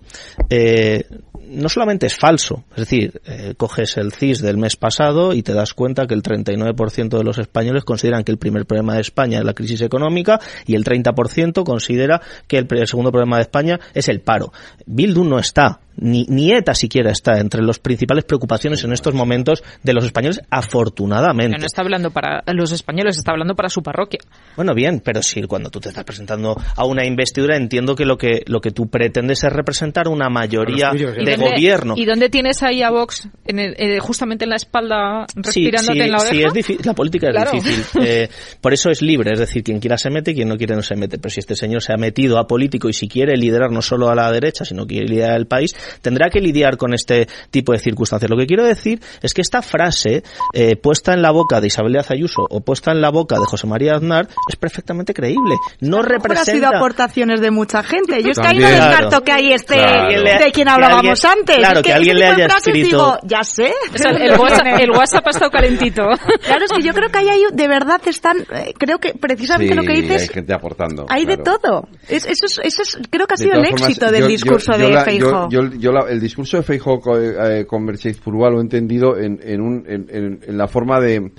eh, 0.50 1.04
no 1.48 1.68
solamente 1.68 2.06
es 2.06 2.16
falso, 2.16 2.64
es 2.72 2.76
decir, 2.76 3.20
eh, 3.24 3.54
coges 3.56 3.96
el 3.96 4.12
CIS 4.12 4.42
del 4.42 4.56
mes 4.56 4.76
pasado 4.76 5.32
y 5.32 5.42
te 5.42 5.52
das 5.52 5.74
cuenta 5.74 6.06
que 6.06 6.14
el 6.14 6.22
39% 6.22 7.16
de 7.16 7.24
los 7.24 7.38
españoles 7.38 7.84
consideran 7.84 8.24
que 8.24 8.32
el 8.32 8.38
primer 8.38 8.66
problema 8.66 8.94
de 8.94 9.02
España 9.02 9.38
es 9.38 9.44
la 9.44 9.54
crisis 9.54 9.80
económica 9.82 10.40
y 10.66 10.74
el 10.74 10.84
30% 10.84 11.64
considera 11.64 12.20
que 12.48 12.58
el, 12.58 12.68
segundo 12.86 13.12
problema 13.12 13.36
de 13.36 13.42
España 13.42 13.80
es 13.94 14.08
el 14.08 14.20
paro. 14.20 14.52
Bildu 14.86 15.24
no 15.24 15.38
está 15.38 15.80
ni, 15.96 16.24
ni 16.28 16.52
ETA 16.52 16.74
siquiera 16.74 17.10
está 17.10 17.38
entre 17.38 17.62
las 17.62 17.78
principales 17.78 18.24
preocupaciones 18.24 18.82
en 18.84 18.92
estos 18.92 19.14
momentos 19.14 19.62
de 19.82 19.92
los 19.92 20.04
españoles, 20.04 20.40
afortunadamente. 20.50 21.50
Pero 21.52 21.60
no 21.60 21.66
está 21.66 21.82
hablando 21.82 22.10
para 22.10 22.42
los 22.52 22.72
españoles, 22.72 23.16
está 23.18 23.32
hablando 23.32 23.54
para 23.54 23.68
su 23.68 23.82
parroquia. 23.82 24.20
Bueno, 24.56 24.74
bien, 24.74 25.00
pero 25.04 25.22
si 25.22 25.42
cuando 25.42 25.70
tú 25.70 25.80
te 25.80 25.88
estás 25.90 26.04
presentando 26.04 26.56
a 26.76 26.84
una 26.84 27.04
investidura 27.04 27.56
entiendo 27.56 27.94
que 27.94 28.04
lo 28.04 28.16
que 28.18 28.42
lo 28.46 28.60
que 28.60 28.70
tú 28.70 28.88
pretendes 28.88 29.44
es 29.44 29.52
representar 29.52 30.08
una 30.08 30.28
mayoría 30.28 30.90
¿Y 30.94 30.98
de 30.98 31.36
dónde- 31.36 31.36
gobierno. 31.36 31.94
¿Y 31.96 32.04
dónde 32.04 32.28
tienes 32.28 32.62
ahí 32.62 32.82
a 32.82 32.90
Vox 32.90 33.28
en 33.46 33.58
el- 33.58 33.74
eh, 33.78 33.98
justamente 34.00 34.44
en 34.44 34.50
la 34.50 34.56
espalda 34.56 35.26
Sí, 35.28 35.40
respirándote 35.42 35.92
sí, 35.98 36.00
en 36.00 36.10
la 36.12 36.18
oreja? 36.18 36.34
sí, 36.34 36.42
es 36.44 36.52
difícil. 36.52 36.80
La 36.86 36.94
política 36.94 37.28
es 37.28 37.34
Claro. 37.34 37.52
difícil. 37.52 37.84
Eh, 38.06 38.28
por 38.60 38.72
eso 38.74 38.90
es 38.90 39.00
libre, 39.02 39.30
es 39.32 39.38
decir, 39.38 39.62
quien 39.62 39.80
quiera 39.80 39.96
se 39.96 40.10
mete 40.10 40.32
y 40.32 40.34
quien 40.34 40.48
no 40.48 40.56
quiere 40.58 40.74
no 40.74 40.82
se 40.82 40.94
mete. 40.96 41.18
Pero 41.18 41.30
si 41.30 41.40
este 41.40 41.54
señor 41.56 41.82
se 41.82 41.92
ha 41.92 41.96
metido 41.96 42.38
a 42.38 42.46
político 42.46 42.88
y 42.88 42.92
si 42.92 43.08
quiere 43.08 43.34
liderar 43.36 43.70
no 43.70 43.80
solo 43.82 44.10
a 44.10 44.14
la 44.14 44.30
derecha, 44.30 44.64
sino 44.64 44.86
quiere 44.86 45.06
liderar 45.08 45.36
el 45.38 45.46
país, 45.46 45.74
tendrá 46.02 46.28
que 46.30 46.40
lidiar 46.40 46.76
con 46.76 46.94
este 46.94 47.28
tipo 47.50 47.72
de 47.72 47.78
circunstancias. 47.78 48.30
Lo 48.30 48.36
que 48.36 48.46
quiero 48.46 48.64
decir 48.64 49.00
es 49.22 49.34
que 49.34 49.40
esta 49.42 49.62
frase 49.62 50.22
eh, 50.52 50.76
puesta 50.76 51.12
en 51.14 51.22
la 51.22 51.30
boca 51.30 51.60
de 51.60 51.66
Isabel 51.68 51.92
Díaz 51.92 52.10
Ayuso 52.10 52.42
o 52.48 52.60
puesta 52.60 52.92
en 52.92 53.00
la 53.00 53.10
boca 53.10 53.38
de 53.38 53.44
José 53.46 53.66
María 53.66 53.96
Aznar 53.96 54.28
es 54.48 54.56
perfectamente 54.56 55.14
creíble. 55.14 55.56
No 55.80 55.98
Mejor 55.98 56.06
ha 56.06 56.18
sido 56.18 56.18
representa 56.18 56.68
aportaciones 56.78 57.40
de 57.40 57.50
mucha 57.50 57.82
gente. 57.82 58.22
Yo 58.22 58.30
es 58.30 58.38
que 58.38 58.46
ahí 58.46 58.58
no 58.58 58.68
descarto 58.68 59.22
que 59.22 59.32
hay 59.32 59.52
este 59.52 59.74
Claro. 59.74 60.22
de 60.22 60.52
quien 60.52 60.66
Que 60.66 60.70
hablábamos 60.72 61.24
alguien- 61.24 61.38
antes. 61.40 61.56
claro, 61.58 61.80
Es 61.80 61.86
que 61.86 61.92
alguien 61.92 62.18
le 62.18 62.24
de 62.24 62.30
haya 62.30 62.44
frases 62.48 62.66
escrito- 62.68 62.86
digo, 62.96 63.18
ya 63.24 63.44
sé. 63.44 63.72
O 63.94 63.98
sea, 63.98 64.10
el, 64.12 64.38
WhatsApp, 64.38 64.66
el 64.80 64.90
WhatsApp 64.90 65.26
ha 65.26 65.30
estado 65.30 65.50
calentito. 65.50 66.02
Claro, 66.44 66.64
es 66.64 66.72
que 66.72 66.82
yo 66.82 66.92
creo 66.92 67.08
que 67.10 67.18
ahí 67.18 67.28
hay, 67.28 67.42
de 67.52 67.68
verdad 67.68 68.00
están, 68.06 68.38
eh, 68.52 68.72
creo 68.78 68.98
que 68.98 69.14
precisamente 69.14 69.72
Sí, 69.74 69.80
lo 69.80 69.82
que 69.86 70.00
dices, 70.00 70.22
hay 70.22 70.28
gente 70.28 70.54
aportando. 70.54 71.06
hay 71.08 71.24
de 71.24 71.36
todo. 71.38 71.88
Es- 72.08 72.24
eso, 72.26 72.46
es, 72.46 72.58
eso 72.62 72.82
es- 72.82 72.98
creo 73.10 73.26
que 73.26 73.34
ha 73.34 73.36
De 73.36 73.44
sido 73.44 73.54
el 73.58 73.64
formas, 73.66 73.82
éxito 73.88 74.10
del 74.10 74.22
yo- 74.22 74.28
discurso 74.28 74.72
yo 74.72 74.78
de 74.78 74.88
la- 74.90 75.04
Feijóo. 75.04 75.48
Yo, 75.50 75.60
yo- 75.74 75.80
yo 75.80 75.92
la- 75.92 76.10
el 76.10 76.20
discurso 76.20 76.56
de 76.56 76.62
Feijóo 76.62 77.00
co- 77.00 77.18
eh, 77.20 77.66
con 77.66 77.84
Mercedes 77.84 78.18
Purúa 78.18 78.50
lo 78.50 78.58
he 78.58 78.62
entendido 78.62 79.18
en, 79.18 79.38
en, 79.42 79.60
un, 79.60 79.84
en, 79.88 80.56
la 80.56 80.66
forma 80.68 81.00
de... 81.00 81.30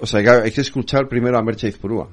O 0.00 0.06
sea, 0.06 0.22
que 0.22 0.30
hay 0.30 0.50
que 0.50 0.60
escuchar 0.60 1.08
primero 1.08 1.38
a 1.38 1.42
Mercedes 1.42 1.76
Purúa. 1.78 2.08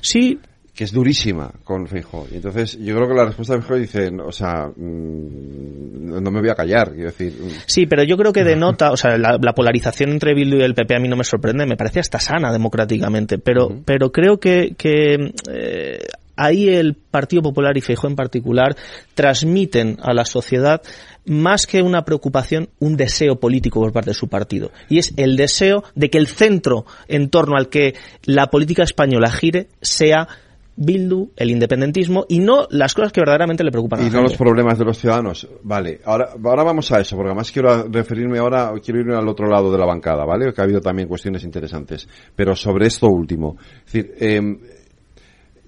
Sí. 0.00 0.38
Que 0.74 0.84
es 0.84 0.92
durísima 0.92 1.50
con 1.64 1.86
Feijóo. 1.86 2.26
Y 2.32 2.36
entonces 2.36 2.78
yo 2.78 2.94
creo 2.96 3.06
que 3.08 3.14
la 3.14 3.26
respuesta 3.26 3.54
de 3.54 3.60
Feijóo 3.60 3.78
dice, 3.78 4.08
o 4.24 4.32
sea, 4.32 4.68
mm, 4.74 6.22
no 6.22 6.30
me 6.30 6.40
voy 6.40 6.48
a 6.50 6.54
callar. 6.54 6.92
Quiero 6.92 7.10
decir, 7.10 7.32
mm, 7.40 7.48
Sí, 7.66 7.86
pero 7.86 8.02
yo 8.04 8.16
creo 8.16 8.32
que 8.32 8.44
denota, 8.44 8.90
o 8.90 8.96
sea, 8.96 9.16
la, 9.18 9.38
la 9.40 9.52
polarización 9.54 10.10
entre 10.10 10.34
Bildu 10.34 10.56
y 10.58 10.62
el 10.62 10.74
PP 10.74 10.96
a 10.96 10.98
mí 11.00 11.08
no 11.08 11.16
me 11.16 11.24
sorprende, 11.24 11.66
me 11.66 11.76
parece 11.76 12.00
hasta 12.00 12.18
sana 12.18 12.52
democráticamente, 12.52 13.38
pero, 13.38 13.68
pero 13.84 14.10
creo 14.12 14.38
que, 14.38 14.74
que 14.76 15.32
eh, 15.50 15.98
ahí 16.44 16.68
el 16.68 16.94
Partido 16.94 17.42
Popular 17.42 17.76
y 17.76 17.80
Feijóo 17.80 18.10
en 18.10 18.16
particular 18.16 18.76
transmiten 19.14 19.98
a 20.02 20.12
la 20.12 20.24
sociedad 20.24 20.82
más 21.24 21.66
que 21.66 21.82
una 21.82 22.04
preocupación, 22.04 22.68
un 22.80 22.96
deseo 22.96 23.38
político 23.38 23.80
por 23.80 23.92
parte 23.92 24.10
de 24.10 24.14
su 24.14 24.28
partido. 24.28 24.70
Y 24.88 24.98
es 24.98 25.14
el 25.16 25.36
deseo 25.36 25.84
de 25.94 26.10
que 26.10 26.18
el 26.18 26.26
centro 26.26 26.84
en 27.08 27.30
torno 27.30 27.56
al 27.56 27.68
que 27.68 27.94
la 28.24 28.48
política 28.48 28.82
española 28.82 29.30
gire 29.30 29.68
sea 29.80 30.28
Bildu, 30.74 31.32
el 31.36 31.50
independentismo 31.50 32.24
y 32.28 32.38
no 32.38 32.66
las 32.70 32.94
cosas 32.94 33.12
que 33.12 33.20
verdaderamente 33.20 33.62
le 33.62 33.70
preocupan 33.70 34.00
a 34.00 34.02
y 34.02 34.06
la 34.06 34.10
no 34.10 34.18
gente. 34.18 34.32
los 34.32 34.38
problemas 34.38 34.78
de 34.78 34.84
los 34.84 34.98
ciudadanos. 34.98 35.46
Vale, 35.62 36.00
ahora, 36.04 36.30
ahora 36.42 36.64
vamos 36.64 36.90
a 36.92 37.00
eso, 37.00 37.14
porque 37.14 37.28
además 37.28 37.52
quiero 37.52 37.88
referirme 37.88 38.38
ahora, 38.38 38.72
quiero 38.82 39.00
ir 39.00 39.10
al 39.10 39.28
otro 39.28 39.46
lado 39.48 39.70
de 39.70 39.78
la 39.78 39.84
bancada, 39.84 40.24
¿vale? 40.24 40.52
Que 40.52 40.60
ha 40.60 40.64
habido 40.64 40.80
también 40.80 41.08
cuestiones 41.08 41.44
interesantes. 41.44 42.08
Pero 42.34 42.56
sobre 42.56 42.86
esto 42.86 43.06
último. 43.06 43.56
Es 43.86 43.92
decir, 43.92 44.14
em, 44.18 44.58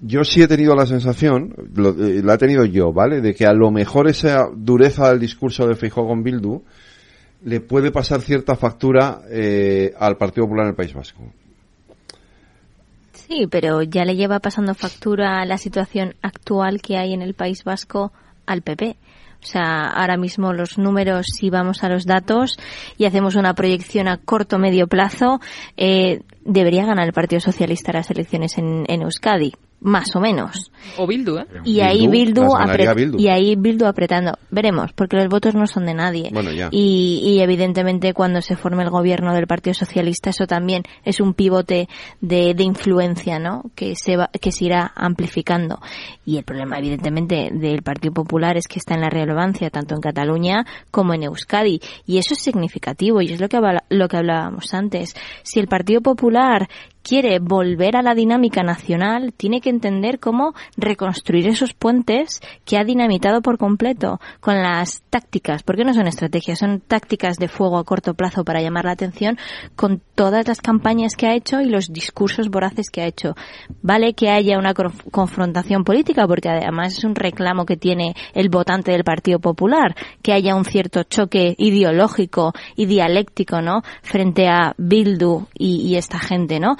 yo 0.01 0.23
sí 0.23 0.41
he 0.41 0.47
tenido 0.47 0.75
la 0.75 0.85
sensación, 0.85 1.53
lo- 1.75 1.89
eh, 1.91 2.21
la 2.23 2.33
he 2.35 2.37
tenido 2.37 2.65
yo, 2.65 2.91
¿vale? 2.93 3.21
De 3.21 3.33
que 3.33 3.45
a 3.45 3.53
lo 3.53 3.71
mejor 3.71 4.07
esa 4.07 4.47
dureza 4.55 5.09
del 5.09 5.19
discurso 5.19 5.67
de 5.67 5.75
Feijóo 5.75 6.07
con 6.07 6.23
Bildu 6.23 6.61
le 7.43 7.59
puede 7.61 7.91
pasar 7.91 8.21
cierta 8.21 8.55
factura 8.55 9.21
eh, 9.29 9.93
al 9.99 10.17
Partido 10.17 10.45
Popular 10.45 10.65
en 10.65 10.69
el 10.71 10.75
País 10.75 10.93
Vasco. 10.93 11.21
Sí, 13.13 13.47
pero 13.49 13.81
ya 13.81 14.05
le 14.05 14.15
lleva 14.15 14.39
pasando 14.39 14.73
factura 14.75 15.45
la 15.45 15.57
situación 15.57 16.15
actual 16.21 16.81
que 16.81 16.97
hay 16.97 17.13
en 17.13 17.21
el 17.21 17.33
País 17.33 17.63
Vasco 17.63 18.11
al 18.45 18.61
PP. 18.61 18.97
O 19.41 19.47
sea, 19.47 19.87
ahora 19.89 20.17
mismo 20.17 20.53
los 20.53 20.77
números, 20.77 21.27
si 21.35 21.49
vamos 21.49 21.83
a 21.83 21.89
los 21.89 22.05
datos 22.05 22.57
y 22.97 23.05
hacemos 23.05 23.35
una 23.35 23.53
proyección 23.53 24.07
a 24.07 24.17
corto 24.17 24.57
medio 24.57 24.87
plazo, 24.87 25.39
eh, 25.77 26.21
debería 26.43 26.85
ganar 26.85 27.05
el 27.07 27.13
Partido 27.13 27.39
Socialista 27.39 27.91
las 27.93 28.09
elecciones 28.09 28.57
en, 28.57 28.85
en 28.87 29.01
Euskadi. 29.03 29.53
Más 29.85 30.15
o 30.15 30.19
menos. 30.19 30.71
O 30.97 31.05
Bildu, 31.05 31.37
¿eh? 31.37 31.45
Y 31.63 31.79
ahí 31.79 32.07
Bildu, 32.07 32.47
y 33.17 33.27
ahí 33.27 33.55
Bildu 33.55 33.85
apretando. 33.85 34.33
Veremos, 34.49 34.93
porque 34.93 35.15
los 35.15 35.27
votos 35.27 35.53
no 35.53 35.67
son 35.67 35.85
de 35.85 35.93
nadie. 35.93 36.31
Y, 36.71 37.21
y, 37.23 37.39
evidentemente 37.41 38.13
cuando 38.13 38.41
se 38.41 38.55
forme 38.55 38.83
el 38.83 38.89
gobierno 38.89 39.33
del 39.33 39.45
Partido 39.45 39.75
Socialista 39.75 40.31
eso 40.31 40.47
también 40.47 40.83
es 41.03 41.19
un 41.19 41.35
pivote 41.35 41.87
de, 42.19 42.55
de 42.55 42.63
influencia, 42.63 43.37
¿no? 43.37 43.63
Que 43.75 43.95
se 43.95 44.17
va, 44.17 44.29
que 44.41 44.51
se 44.51 44.65
irá 44.65 44.91
amplificando. 44.95 45.79
Y 46.25 46.37
el 46.37 46.43
problema 46.43 46.79
evidentemente 46.79 47.51
del 47.53 47.83
Partido 47.83 48.13
Popular 48.13 48.57
es 48.57 48.67
que 48.67 48.79
está 48.79 48.95
en 48.95 49.01
la 49.01 49.09
relevancia 49.09 49.69
tanto 49.69 49.93
en 49.93 50.01
Cataluña 50.01 50.65
como 50.89 51.13
en 51.13 51.23
Euskadi 51.23 51.79
y 52.07 52.17
eso 52.17 52.33
es 52.33 52.41
significativo 52.41 53.21
y 53.21 53.31
es 53.31 53.39
lo 53.39 53.49
que 53.49 53.59
lo 53.89 54.07
que 54.07 54.17
hablábamos 54.17 54.73
antes. 54.73 55.15
Si 55.43 55.59
el 55.59 55.67
Partido 55.67 56.01
Popular 56.01 56.67
quiere 57.05 57.37
volver 57.37 57.95
a 57.95 58.01
la 58.01 58.15
dinámica 58.15 58.63
nacional, 58.63 59.31
tiene 59.37 59.61
que 59.61 59.69
entender 59.69 60.19
cómo 60.19 60.55
reconstruir 60.75 61.47
esos 61.47 61.73
puentes 61.73 62.41
que 62.65 62.79
ha 62.79 62.83
dinamitado 62.83 63.43
por 63.43 63.59
completo 63.59 64.19
con 64.39 64.55
las 64.55 65.03
tácticas, 65.11 65.61
porque 65.61 65.83
no 65.83 65.93
son 65.93 66.07
estrategias, 66.07 66.57
son 66.57 66.81
tácticas 66.81 67.37
de 67.37 67.47
fuego 67.47 67.77
a 67.77 67.83
corto 67.83 68.15
plazo 68.15 68.43
para 68.43 68.59
llamar 68.59 68.85
la 68.85 68.93
atención 68.93 69.37
con 69.75 70.01
todas 70.15 70.47
las 70.47 70.61
campañas 70.61 71.15
que 71.15 71.27
ha 71.27 71.35
hecho 71.35 71.61
y 71.61 71.65
los 71.65 71.93
discursos 71.93 72.49
voraces 72.49 72.89
que 72.89 73.01
ha 73.01 73.05
hecho. 73.05 73.35
Vale 73.83 74.13
que 74.13 74.31
haya 74.31 74.57
una 74.57 74.73
confrontación 74.73 75.83
política, 75.83 76.27
porque 76.27 76.49
además 76.49 76.97
es 76.97 77.03
un 77.03 77.13
reclamo 77.13 77.67
que 77.67 77.77
tiene 77.77 78.15
el 78.33 78.49
votante 78.49 78.91
del 78.91 79.03
Partido 79.03 79.37
Popular, 79.37 79.95
que 80.23 80.33
haya 80.33 80.55
un 80.55 80.65
cierto 80.65 81.03
choque 81.03 81.53
ideológico 81.59 82.53
y 82.75 82.87
dialéctico, 82.87 83.61
¿no? 83.61 83.83
Frente 84.01 84.47
a 84.47 84.73
Bildu 84.79 85.45
y, 85.53 85.81
y 85.87 85.97
esta 85.97 86.17
gente, 86.17 86.59
¿no? 86.59 86.77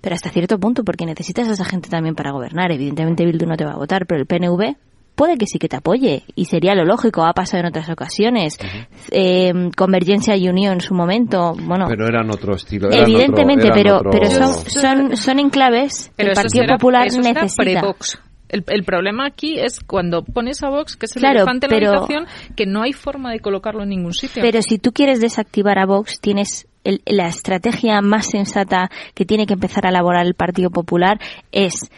Pero 0.00 0.14
hasta 0.14 0.30
cierto 0.30 0.58
punto, 0.58 0.84
porque 0.84 1.06
necesitas 1.06 1.48
a 1.48 1.52
esa 1.52 1.64
gente 1.64 1.88
también 1.88 2.14
para 2.14 2.32
gobernar. 2.32 2.72
Evidentemente 2.72 3.24
Bildu 3.24 3.46
no 3.46 3.56
te 3.56 3.64
va 3.64 3.72
a 3.72 3.76
votar, 3.76 4.06
pero 4.06 4.20
el 4.20 4.26
PNV 4.26 4.76
puede 5.14 5.38
que 5.38 5.46
sí 5.46 5.58
que 5.58 5.68
te 5.68 5.76
apoye. 5.76 6.24
Y 6.34 6.46
sería 6.46 6.74
lo 6.74 6.84
lógico 6.84 7.24
ha 7.24 7.32
pasado 7.32 7.60
en 7.60 7.66
otras 7.66 7.88
ocasiones. 7.88 8.58
Eh, 9.10 9.52
Convergencia 9.76 10.36
y 10.36 10.48
Unión 10.48 10.74
en 10.74 10.80
su 10.80 10.94
momento 10.94 11.54
bueno. 11.58 11.86
Pero 11.88 12.06
eran 12.06 12.30
otro 12.30 12.54
estilo 12.54 12.90
evidentemente 12.90 13.70
pero 13.72 14.00
pero 14.10 14.30
son 14.30 14.52
son 14.70 15.16
son 15.16 15.38
enclaves 15.38 16.12
pero 16.16 16.30
el 16.30 16.34
Partido 16.34 16.66
Popular 16.66 17.06
necesita. 17.06 17.82
el, 18.48 18.64
el, 18.66 18.84
problema 18.84 19.26
aquí 19.26 19.58
es 19.58 19.80
cuando 19.80 20.24
pones 20.24 20.62
a 20.62 20.68
Vox, 20.68 20.96
que 20.96 21.06
es 21.06 21.16
el 21.16 21.24
elefante 21.24 21.66
en 21.66 21.72
la 21.72 21.88
habitación, 21.88 22.26
que 22.56 22.66
no 22.66 22.82
hay 22.82 22.92
forma 22.92 23.32
de 23.32 23.40
colocarlo 23.40 23.82
en 23.82 23.90
ningún 23.90 24.14
sitio. 24.14 24.42
Pero 24.42 24.62
si 24.62 24.78
tú 24.78 24.92
quieres 24.92 25.20
desactivar 25.20 25.78
a 25.78 25.86
Vox, 25.86 26.20
tienes 26.20 26.66
la 26.84 27.28
estrategia 27.28 28.00
más 28.00 28.26
sensata 28.26 28.90
que 29.14 29.24
tiene 29.24 29.46
que 29.46 29.54
empezar 29.54 29.86
a 29.86 29.90
elaborar 29.90 30.26
el 30.26 30.34
Partido 30.34 30.70
Popular 30.70 31.18
es 31.50 31.90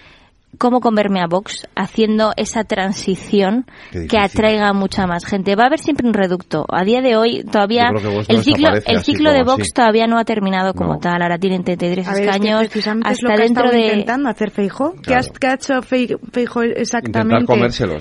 cómo 0.59 0.81
comerme 0.81 1.21
a 1.21 1.27
Vox 1.27 1.69
haciendo 1.75 2.33
esa 2.37 2.65
transición 2.65 3.67
que 4.09 4.19
atraiga 4.19 4.69
a 4.69 4.73
mucha 4.73 5.07
más 5.07 5.25
gente. 5.25 5.57
Va 5.57 5.65
a 5.65 5.67
haber 5.67 5.79
siempre 5.79 6.07
un 6.07 6.15
reducto. 6.15 6.67
A 6.69 6.85
día 6.85 7.01
de 7.01 7.17
hoy 7.17 7.45
todavía 7.45 7.91
el 8.29 8.43
ciclo 8.43 8.69
el 8.87 9.01
ciclo 9.01 9.33
de 9.33 9.43
Vox 9.43 9.73
todavía 9.73 10.07
no 10.07 10.19
ha 10.19 10.25
terminado 10.25 10.75
como 10.75 10.99
tal. 10.99 11.23
Ahora 11.23 11.39
tienen 11.39 11.65
33 11.65 12.07
escaños 12.09 12.69
hasta 13.05 13.37
dentro 13.37 13.71
de 13.71 13.87
intentando 13.87 14.29
hacer 14.29 14.51
Feijo. 14.51 14.95
¿Qué, 15.03 15.15
ha 15.15 15.55
hecho 15.55 15.83
Feijo 15.83 16.63
exactamente? 16.63 17.53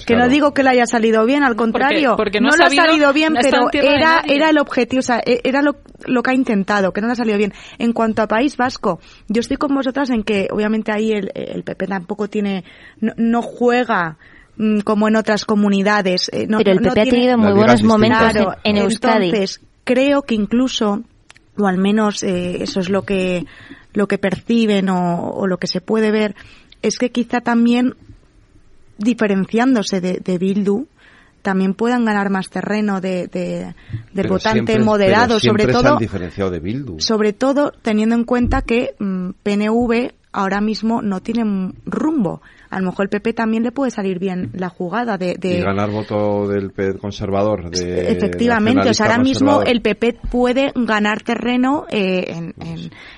Que 0.05 0.15
no 0.15 0.27
digo 0.29 0.53
que 0.53 0.63
le 0.63 0.69
haya 0.69 0.85
salido 0.85 1.25
bien, 1.25 1.43
al 1.43 1.55
contrario. 1.55 2.15
Porque, 2.17 2.39
no, 2.39 2.49
le 2.55 2.63
ha 2.63 2.69
salido 2.69 3.13
bien, 3.13 3.33
pero 3.39 3.69
era 3.71 4.23
era 4.27 4.49
el 4.49 4.57
objetivo, 4.57 4.99
o 4.99 5.03
sea, 5.03 5.21
e, 5.25 5.41
era 5.43 5.61
lo, 5.61 5.77
lo 6.05 6.23
que 6.23 6.31
ha 6.31 6.33
intentado, 6.33 6.91
que 6.91 7.01
no 7.01 7.07
le 7.07 7.13
ha 7.13 7.15
salido 7.15 7.37
bien. 7.37 7.53
En 7.77 7.93
cuanto 7.93 8.21
a 8.21 8.27
País 8.27 8.57
Vasco, 8.57 8.99
yo 9.27 9.39
estoy 9.39 9.57
con 9.57 9.73
vosotras 9.73 10.09
en 10.09 10.23
que 10.23 10.47
obviamente 10.51 10.91
ahí 10.91 11.11
el, 11.11 11.31
el 11.33 11.63
PP 11.63 11.87
tampoco 11.87 12.27
tiene 12.27 12.44
no, 12.99 13.41
juega 13.41 14.17
mm, 14.57 14.79
como 14.79 15.07
en 15.07 15.15
otras 15.15 15.45
comunidades. 15.45 16.29
Eh, 16.33 16.47
Pero 16.47 16.71
el 16.71 16.79
PP 16.79 17.01
ha 17.01 17.03
tenido 17.05 17.37
muy 17.37 17.53
buenos 17.53 17.83
momentos 17.83 18.35
en, 18.63 18.77
Euskadi. 18.77 19.25
Entonces, 19.25 19.61
creo 19.83 20.23
que 20.23 20.35
incluso, 20.35 21.03
o 21.57 21.67
al 21.67 21.77
menos 21.77 22.23
eh, 22.23 22.63
eso 22.63 22.79
es 22.79 22.89
lo 22.89 23.03
que, 23.03 23.45
lo 23.93 24.07
que 24.07 24.17
perciben 24.17 24.89
o, 24.89 25.47
lo 25.47 25.57
que 25.57 25.67
se 25.67 25.81
puede 25.81 26.11
ver, 26.11 26.35
es 26.81 26.97
que 26.97 27.11
quizá 27.11 27.41
también 27.41 27.95
diferenciándose 28.97 29.99
de, 29.99 30.21
de 30.23 30.37
Bildu, 30.37 30.87
también 31.45 31.75
puedan 31.75 32.05
ganar 32.05 32.31
más 32.31 32.49
terreno 32.49 33.01
de, 33.01 33.27
del 33.27 34.27
votante 34.27 34.79
moderado, 34.79 35.39
sobre 35.39 35.67
todo 35.67 35.97
diferenciado 35.97 36.49
de 36.49 36.59
Bildu. 36.59 36.99
sobre 36.99 37.33
todo 37.33 37.71
teniendo 37.83 38.15
en 38.15 38.23
cuenta 38.23 38.63
que 38.63 38.95
mm, 38.97 39.29
PNV 39.43 40.11
ahora 40.35 40.59
mismo 40.59 41.01
no 41.01 41.21
tiene 41.21 41.73
rumbo. 41.85 42.41
A 42.75 42.79
lo 42.79 42.87
mejor 42.87 43.05
el 43.05 43.09
PP 43.09 43.31
también 43.31 43.63
le 43.63 43.71
puede 43.71 43.89
salir 43.89 44.19
bien 44.19 44.49
la 44.51 44.67
jugada 44.67 45.17
de... 45.17 45.35
de... 45.39 45.59
Y 45.59 45.61
ganar 45.61 45.89
voto 45.91 46.45
del 46.45 46.73
conservador. 46.99 47.69
De 47.69 48.11
Efectivamente, 48.11 48.89
o 48.89 48.93
sea, 48.93 49.05
ahora 49.05 49.23
mismo 49.23 49.61
el 49.61 49.81
PP 49.81 50.17
puede 50.29 50.73
ganar 50.75 51.21
terreno 51.21 51.85
eh, 51.89 52.25
en, 52.27 52.53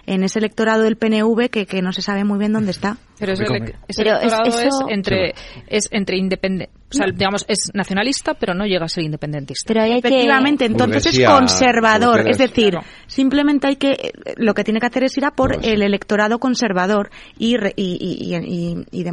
en, 0.05 0.23
ese 0.23 0.37
electorado 0.37 0.83
del 0.83 0.97
PNV 0.97 1.49
que, 1.49 1.65
que 1.65 1.81
no 1.81 1.91
se 1.91 2.03
sabe 2.03 2.23
muy 2.23 2.37
bien 2.37 2.53
dónde 2.53 2.69
está. 2.69 2.97
Pero 3.17 3.33
ese, 3.33 3.45
electorado 3.45 4.43
es, 4.45 4.69
entre, 4.89 5.33
es 5.67 5.89
entre 5.91 6.17
independiente 6.17 6.69
o 6.89 6.93
sea, 6.93 7.05
digamos, 7.13 7.43
es 7.49 7.71
nacionalista, 7.73 8.33
pero 8.35 8.53
no 8.53 8.65
llega 8.65 8.85
a 8.85 8.89
ser 8.89 9.03
independentista. 9.03 9.73
Pero 9.73 9.83
Efectivamente, 9.83 10.63
entonces 10.63 11.05
es 11.07 11.25
conservador. 11.25 12.29
Es 12.29 12.37
decir, 12.37 12.75
simplemente 13.07 13.67
hay 13.67 13.75
que, 13.75 14.13
lo 14.37 14.53
que 14.53 14.63
tiene 14.63 14.79
que 14.79 14.85
hacer 14.85 15.03
es 15.03 15.17
ir 15.17 15.25
a 15.25 15.31
por 15.31 15.65
el 15.65 15.81
electorado 15.81 16.39
conservador 16.39 17.09
y, 17.37 17.57
y, 17.75 18.85
y, 18.89 19.03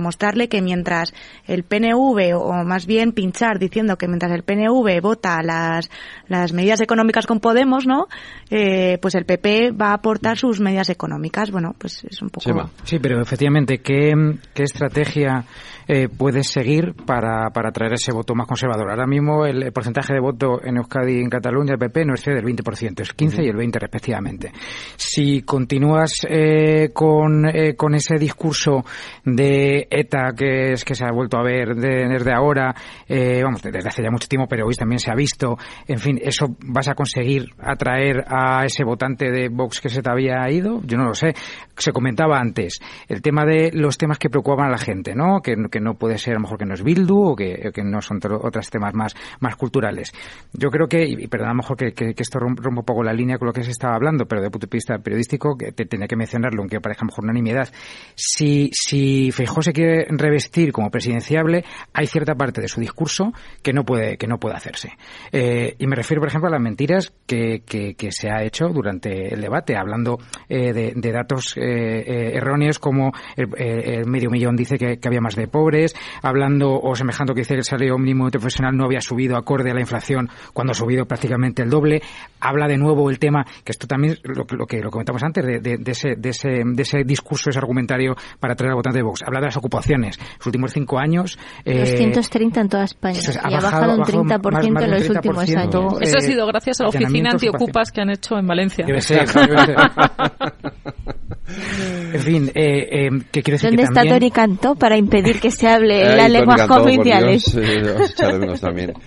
que 0.49 0.63
mientras 0.63 1.15
el 1.47 1.63
PNV, 1.65 2.35
o 2.37 2.65
más 2.65 2.87
bien 2.87 3.13
pinchar 3.13 3.59
diciendo 3.59 3.97
que 3.97 4.09
mientras 4.09 4.33
el 4.33 4.43
PNV 4.43 5.01
vota 5.01 5.43
las, 5.43 5.91
las 6.29 6.53
medidas 6.53 6.81
económicas 6.81 7.27
con 7.27 7.41
Podemos, 7.41 7.87
¿no? 7.87 8.09
Eh, 8.51 8.99
pues 9.01 9.15
el 9.15 9.25
PP 9.25 9.73
va 9.73 9.91
a 9.91 9.95
aportar 9.95 10.39
sus 10.39 10.61
medidas 10.61 10.91
económicas. 10.91 11.51
Bueno, 11.51 11.75
pues 11.79 12.05
es 12.05 12.21
un 12.23 12.31
poco. 12.31 12.71
Sí, 12.85 12.99
pero 12.99 13.21
efectivamente, 13.21 13.79
¿qué, 13.79 14.13
qué 14.53 14.63
estrategia 14.63 15.45
eh, 15.87 16.09
puedes 16.09 16.49
seguir 16.49 16.95
para, 17.07 17.51
para 17.51 17.71
traer 17.73 17.95
ese 17.95 18.13
voto 18.13 18.35
más 18.35 18.47
conservador. 18.47 18.91
Ahora 18.91 19.07
mismo 19.07 19.47
el, 19.47 19.73
porcentaje 19.73 20.15
de 20.15 20.21
voto 20.21 20.61
en 20.65 20.77
Euskadi 20.77 21.21
en 21.21 21.29
Cataluña, 21.29 21.73
el 21.73 21.79
PP, 21.79 22.05
no 22.05 22.15
excede 22.15 22.37
del 22.37 22.45
20%, 22.45 23.01
es 23.01 23.13
15 23.13 23.43
y 23.43 23.49
el 23.49 23.57
20 23.57 23.79
respectivamente. 23.79 24.53
Si 24.97 25.43
continúas 25.43 26.27
eh, 26.29 26.91
con, 26.93 27.47
eh, 27.47 27.75
con 27.77 27.95
ese 27.95 28.17
discurso 28.17 28.85
de 29.25 29.87
ETA 29.91 30.33
que 30.37 30.73
es 30.73 30.85
que 30.85 30.95
se 30.95 31.05
ha 31.05 31.13
vuelto 31.13 31.39
a 31.39 31.43
ver 31.43 31.75
desde 31.75 32.33
ahora, 32.33 32.75
eh, 33.09 33.43
vamos, 33.43 33.63
desde 33.63 33.89
hace 33.89 34.03
ya 34.03 34.11
mucho 34.11 34.29
tiempo, 34.29 34.47
pero 34.49 34.67
hoy 34.67 34.75
también 34.75 34.99
se 34.99 35.11
ha 35.11 35.15
visto, 35.15 35.57
en 35.87 35.99
fin, 35.99 36.19
¿eso 36.23 36.57
vas 36.67 36.89
a 36.89 36.95
conseguir 36.95 37.47
atraer 37.59 38.25
a 38.29 38.65
ese 38.65 38.85
votante 38.85 39.31
de 39.31 39.49
Vox 39.49 39.81
que 39.81 39.89
se 39.89 40.03
te 40.03 40.11
había 40.11 40.49
ido? 40.51 40.81
Yo 40.85 40.97
no 40.97 41.05
lo 41.05 41.15
sé. 41.15 41.35
Se 41.77 41.93
comentaba 41.93 42.39
antes 42.39 42.81
el 43.09 43.23
tema 43.23 43.45
de 43.45 43.71
los 43.73 43.99
temas 43.99 44.19
que 44.19 44.31
preocupaban 44.31 44.69
a 44.69 44.71
la 44.71 44.79
gente, 44.79 45.15
¿no? 45.15 45.41
Que, 45.41 45.57
que 45.71 45.81
no 45.81 45.95
puede 45.95 46.19
ser 46.19 46.33
a 46.33 46.37
lo 46.37 46.43
mejor 46.43 46.59
que 46.59 46.67
no 46.67 46.75
es 46.75 46.83
Bildu 46.83 47.31
o 47.31 47.37
que, 47.37 47.73
no 47.85 48.01
son 48.01 48.21
otros 48.25 48.71
temas 48.71 48.95
más, 48.95 49.15
más 49.41 49.57
culturales. 49.57 50.13
Yo 50.53 50.71
creo 50.71 50.89
que, 50.89 51.05
y 51.05 51.27
perdón, 51.27 51.49
a 51.49 51.53
lo 51.53 51.57
mejor 51.57 51.77
que, 51.77 52.15
esto 52.17 52.39
rompe 52.39 52.69
un 52.69 52.77
poco 52.77 53.03
la 53.03 53.13
línea 53.13 53.39
con 53.39 53.47
lo 53.47 53.53
que 53.53 53.63
se 53.63 53.71
estaba 53.71 53.95
hablando, 53.95 54.27
pero 54.27 54.43
el 54.43 54.51
punto 54.51 54.67
de 54.67 54.77
vista 54.77 54.99
periodístico, 54.99 55.57
que 55.57 55.73
te, 55.73 55.87
tenía 55.87 56.07
que 56.07 56.17
mencionarlo, 56.17 56.63
aunque 56.63 56.81
parezca 56.81 57.03
a 57.03 57.05
lo 57.05 57.11
mejor 57.11 57.25
unanimidad. 57.25 57.69
Si, 58.15 58.71
si 58.73 59.31
Feijóo 59.33 59.63
se 59.63 59.73
quiere 59.73 60.07
revestir 60.11 60.73
como 60.73 60.91
presidenciable, 60.91 61.65
hay 61.93 62.07
cierta 62.07 62.35
parte 62.35 62.61
de 62.61 62.69
su 62.69 62.81
discurso 62.81 63.33
que 63.63 63.73
no 63.73 63.85
puede, 63.85 64.17
que 64.17 64.27
no 64.27 64.39
puede 64.39 64.57
hacerse. 64.57 64.93
Eh, 65.33 65.75
y 65.79 65.87
me 65.87 65.97
refiero, 65.97 66.21
por 66.21 66.29
ejemplo, 66.29 66.49
a 66.49 66.53
las 66.53 66.61
mentiras 66.61 67.13
que, 67.27 67.63
se 68.11 68.31
ha 68.31 68.43
hecho 68.43 68.69
durante 68.69 69.35
el 69.35 69.41
debate, 69.41 69.77
hablando 69.77 70.19
eh, 70.49 70.73
de, 70.73 70.93
de, 70.95 71.13
datos 71.13 71.57
eh, 71.57 71.64
erróneos 71.65 72.79
como 72.79 73.13
el, 73.37 73.49
el, 73.57 74.07
medio 74.07 74.31
millón 74.31 74.57
dice 74.57 74.77
que, 74.77 74.99
había 75.05 75.21
más 75.21 75.37
de 75.37 75.49
pobres, 75.49 75.95
hablando 76.23 76.81
o 76.81 76.95
semejando 76.95 77.35
que 77.35 77.43
dice 77.43 77.55
que 77.55 77.59
el 77.59 77.65
salario 77.65 77.99
mínimo 77.99 78.31
profesional 78.31 78.77
no 78.77 78.85
había 78.85 79.01
subido 79.01 79.37
acorde 79.37 79.71
a 79.71 79.75
la 79.75 79.81
inflación 79.81 80.29
cuando 80.53 80.73
ha 80.73 80.75
subido 80.75 81.07
prácticamente 81.07 81.63
el 81.63 81.71
doble. 81.71 82.03
Habla 82.41 82.67
de 82.69 82.77
nuevo 82.77 83.09
el 83.11 83.19
tema, 83.19 83.45
que 83.65 83.73
esto 83.73 83.87
también 83.87 84.19
lo, 84.25 84.45
lo 84.51 84.67
que 84.67 84.81
lo 84.81 84.91
comentamos 84.91 85.23
antes, 85.23 85.45
de, 85.45 85.61
de, 85.61 85.79
de, 85.79 85.93
ese, 85.93 86.17
de, 86.17 86.31
ese, 86.31 86.49
de 86.65 86.83
ese 86.83 87.05
discurso, 87.05 87.51
ese 87.51 87.59
argumentario 87.59 88.15
para 88.39 88.55
traer 88.55 88.71
al 88.71 88.77
votante 88.77 88.99
de 88.99 89.03
Vox. 89.03 89.23
Habla 89.27 89.41
de 89.41 89.47
las 89.47 89.57
ocupaciones. 89.57 90.19
Los 90.39 90.47
últimos 90.47 90.73
cinco 90.73 90.99
años. 90.99 91.39
Eh, 91.65 91.79
230 91.79 92.61
en 92.61 92.69
toda 92.69 92.85
España. 92.85 93.19
y 93.19 93.55
ha 93.55 93.61
bajado, 93.61 93.97
un 93.97 94.03
30% 94.05 94.85
en 94.85 94.91
los 94.91 95.09
últimos 95.09 95.39
años. 95.39 96.01
Eso 96.01 96.19
ha 96.19 96.21
sido 96.21 96.47
gracias 96.47 96.81
a 96.81 96.85
la 96.85 96.89
oficina 96.91 97.31
antiocupas 97.31 97.91
que 97.91 98.01
han 98.03 98.11
hecho 98.11 98.37
en 98.39 98.47
Valencia. 98.47 98.85
Debe 98.87 99.01
ser. 99.01 99.27
en 101.47 102.21
fin, 102.21 102.51
eh, 102.55 102.89
eh, 102.91 103.11
¿qué 103.31 103.43
quiero 103.43 103.57
decir? 103.57 103.71
¿Dónde 103.71 103.83
que 103.83 103.89
está 103.89 104.01
también... 104.01 104.19
Tony 104.19 104.31
Cantó 104.31 104.75
para 104.75 104.97
impedir 104.97 105.41
que 105.41 105.51
se 105.51 105.69
hable 105.69 106.03
en 106.03 106.17
las 106.17 106.31
lenguas 106.31 106.67
cooficiales? 106.67 107.55
Eh, 107.55 108.49
os 108.51 108.61
también. 108.61 108.95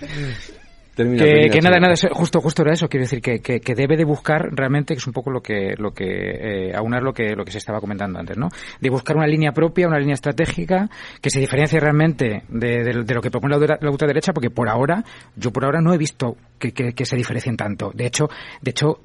que, 0.98 1.60
nada, 1.62 1.78
nada, 1.78 1.94
justo, 2.10 2.40
justo 2.40 2.62
era 2.62 2.72
eso. 2.72 2.88
Quiero 2.88 3.04
decir 3.04 3.20
que, 3.20 3.40
que, 3.40 3.74
debe 3.74 3.96
de 3.96 4.04
buscar 4.04 4.48
realmente, 4.50 4.94
que 4.94 4.98
es 4.98 5.06
un 5.06 5.12
poco 5.12 5.30
lo 5.30 5.40
que, 5.40 5.74
lo 5.78 5.92
que 5.92 6.04
eh, 6.06 6.74
aunar 6.74 7.02
lo 7.02 7.12
que, 7.12 7.36
lo 7.36 7.44
que 7.44 7.52
se 7.52 7.58
estaba 7.58 7.80
comentando 7.80 8.18
antes, 8.18 8.36
¿no? 8.36 8.48
De 8.80 8.90
buscar 8.90 9.16
una 9.16 9.26
línea 9.26 9.52
propia, 9.52 9.86
una 9.86 9.98
línea 9.98 10.14
estratégica 10.14 10.88
que 11.20 11.30
se 11.30 11.38
diferencie 11.38 11.78
realmente 11.78 12.42
de, 12.48 12.82
de, 12.82 13.14
lo 13.14 13.20
que 13.20 13.30
propone 13.30 13.56
la, 13.58 13.78
la 13.80 13.90
ultraderecha, 13.90 14.32
porque 14.32 14.50
por 14.50 14.68
ahora, 14.68 15.04
yo 15.36 15.52
por 15.52 15.64
ahora 15.64 15.80
no 15.80 15.92
he 15.92 15.98
visto 15.98 16.36
que, 16.58 16.72
que, 16.72 17.04
se 17.04 17.16
diferencien 17.16 17.56
tanto. 17.56 17.92
De 17.94 18.06
hecho, 18.06 18.28
de 18.60 18.70
hecho, 18.70 19.00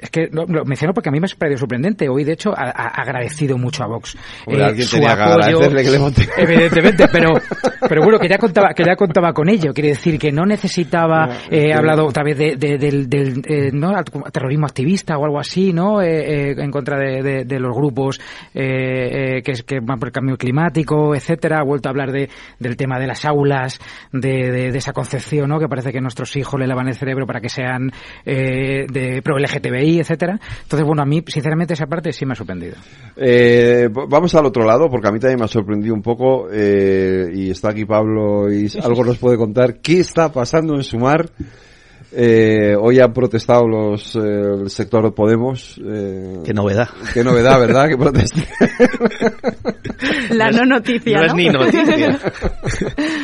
es 0.00 0.10
que 0.10 0.28
lo, 0.32 0.46
menciono 0.64 0.92
porque 0.94 1.08
a 1.08 1.12
mí 1.12 1.20
me 1.20 1.26
ha 1.26 1.38
parecido 1.38 1.58
sorprendente. 1.58 2.08
Hoy, 2.08 2.24
de 2.24 2.32
hecho, 2.32 2.52
ha, 2.56 2.70
agradecido 2.70 3.58
mucho 3.58 3.84
a 3.84 3.86
Vox. 3.86 4.16
Eh, 4.46 4.82
su 4.82 4.96
apoyo, 5.06 5.60
que 5.60 5.70
le 5.70 5.98
Evidentemente, 6.36 7.06
pero, 7.10 7.32
pero 7.88 8.02
bueno, 8.02 8.18
que 8.18 8.28
ya 8.28 8.38
contaba, 8.38 8.74
que 8.74 8.84
ya 8.84 8.96
contaba 8.96 9.32
con 9.32 9.48
ello. 9.48 9.72
Quiere 9.72 9.90
decir 9.90 10.18
que 10.18 10.32
no 10.32 10.44
necesitaba, 10.44 11.28
eh, 11.50 11.72
hablado 11.72 12.06
otra 12.06 12.24
vez 12.24 12.38
de, 12.38 12.56
del, 12.56 13.08
del 13.08 13.42
eh, 13.46 13.70
¿no? 13.72 13.92
terrorismo 14.32 14.66
activista 14.66 15.16
o 15.18 15.24
algo 15.24 15.38
así, 15.38 15.72
¿no? 15.72 16.02
Eh, 16.02 16.52
en 16.52 16.70
contra 16.70 16.98
de, 16.98 17.44
de, 17.44 17.60
los 17.60 17.74
grupos 17.74 18.20
que, 18.52 19.42
que 19.42 19.80
van 19.80 19.98
por 19.98 20.08
el 20.08 20.12
cambio 20.12 20.36
climático, 20.36 21.14
etcétera. 21.14 21.60
Ha 21.60 21.64
vuelto 21.64 21.88
a 21.88 21.90
hablar 21.90 22.12
de, 22.12 22.28
del 22.58 22.76
tema 22.76 22.98
de 22.98 23.06
las 23.06 23.24
aulas, 23.24 23.78
de, 24.12 24.70
de, 24.70 24.78
esa 24.78 24.92
concepción, 24.92 25.48
¿no? 25.48 25.58
Que 25.58 25.68
parece 25.68 25.92
que 25.92 26.00
nuestros 26.00 26.34
hijos 26.36 26.58
le 26.58 26.66
lavan 26.66 26.88
el 26.88 26.94
cerebro 26.94 27.26
para 27.26 27.40
que 27.40 27.48
sean 27.48 27.92
de 28.24 29.20
pro 29.22 29.38
LGTBI, 29.52 30.00
etcétera. 30.00 30.38
Entonces, 30.62 30.86
bueno, 30.86 31.02
a 31.02 31.06
mí, 31.06 31.22
sinceramente, 31.26 31.74
esa 31.74 31.86
parte 31.86 32.12
sí 32.12 32.24
me 32.24 32.32
ha 32.32 32.36
sorprendido. 32.36 32.76
Eh, 33.16 33.88
vamos 33.92 34.34
al 34.34 34.46
otro 34.46 34.64
lado, 34.64 34.88
porque 34.88 35.08
a 35.08 35.12
mí 35.12 35.18
también 35.18 35.38
me 35.38 35.44
ha 35.44 35.48
sorprendido 35.48 35.94
un 35.94 36.02
poco, 36.02 36.48
eh, 36.50 37.30
y 37.34 37.50
está 37.50 37.70
aquí 37.70 37.84
Pablo 37.84 38.52
y 38.52 38.68
algo 38.82 39.04
nos 39.04 39.18
puede 39.18 39.36
contar, 39.36 39.80
¿qué 39.80 40.00
está 40.00 40.32
pasando 40.32 40.74
en 40.74 40.82
Sumar? 40.82 41.30
Eh, 42.14 42.76
hoy 42.78 43.00
han 43.00 43.12
protestado 43.12 43.66
los, 43.66 44.14
eh, 44.16 44.20
el 44.20 44.70
sector 44.70 45.02
de 45.02 45.12
Podemos. 45.12 45.80
Eh, 45.82 46.42
qué 46.44 46.52
novedad. 46.52 46.88
Qué 47.14 47.24
novedad, 47.24 47.58
¿verdad? 47.58 47.88
Que 47.92 47.96
proteste. 47.96 48.46
La 50.30 50.50
no 50.50 50.64
noticia. 50.64 51.18
No, 51.18 51.24
es 51.24 51.34
ni 51.34 51.48
noticia. 51.48 52.18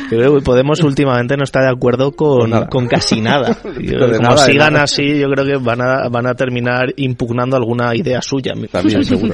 Podemos 0.43 0.81
últimamente 0.81 1.35
no 1.37 1.43
está 1.43 1.61
de 1.61 1.69
acuerdo 1.69 2.11
con, 2.11 2.51
con, 2.67 2.87
casi 2.87 3.21
nada. 3.21 3.57
como 3.63 4.37
sigan 4.37 4.75
así, 4.75 5.19
yo 5.19 5.29
creo 5.29 5.45
que 5.45 5.57
van 5.57 5.81
a, 5.81 6.09
van 6.09 6.27
a 6.27 6.33
terminar 6.33 6.93
impugnando 6.97 7.55
alguna 7.55 7.95
idea 7.95 8.21
suya. 8.21 8.53
También, 8.71 9.03
seguro. 9.03 9.33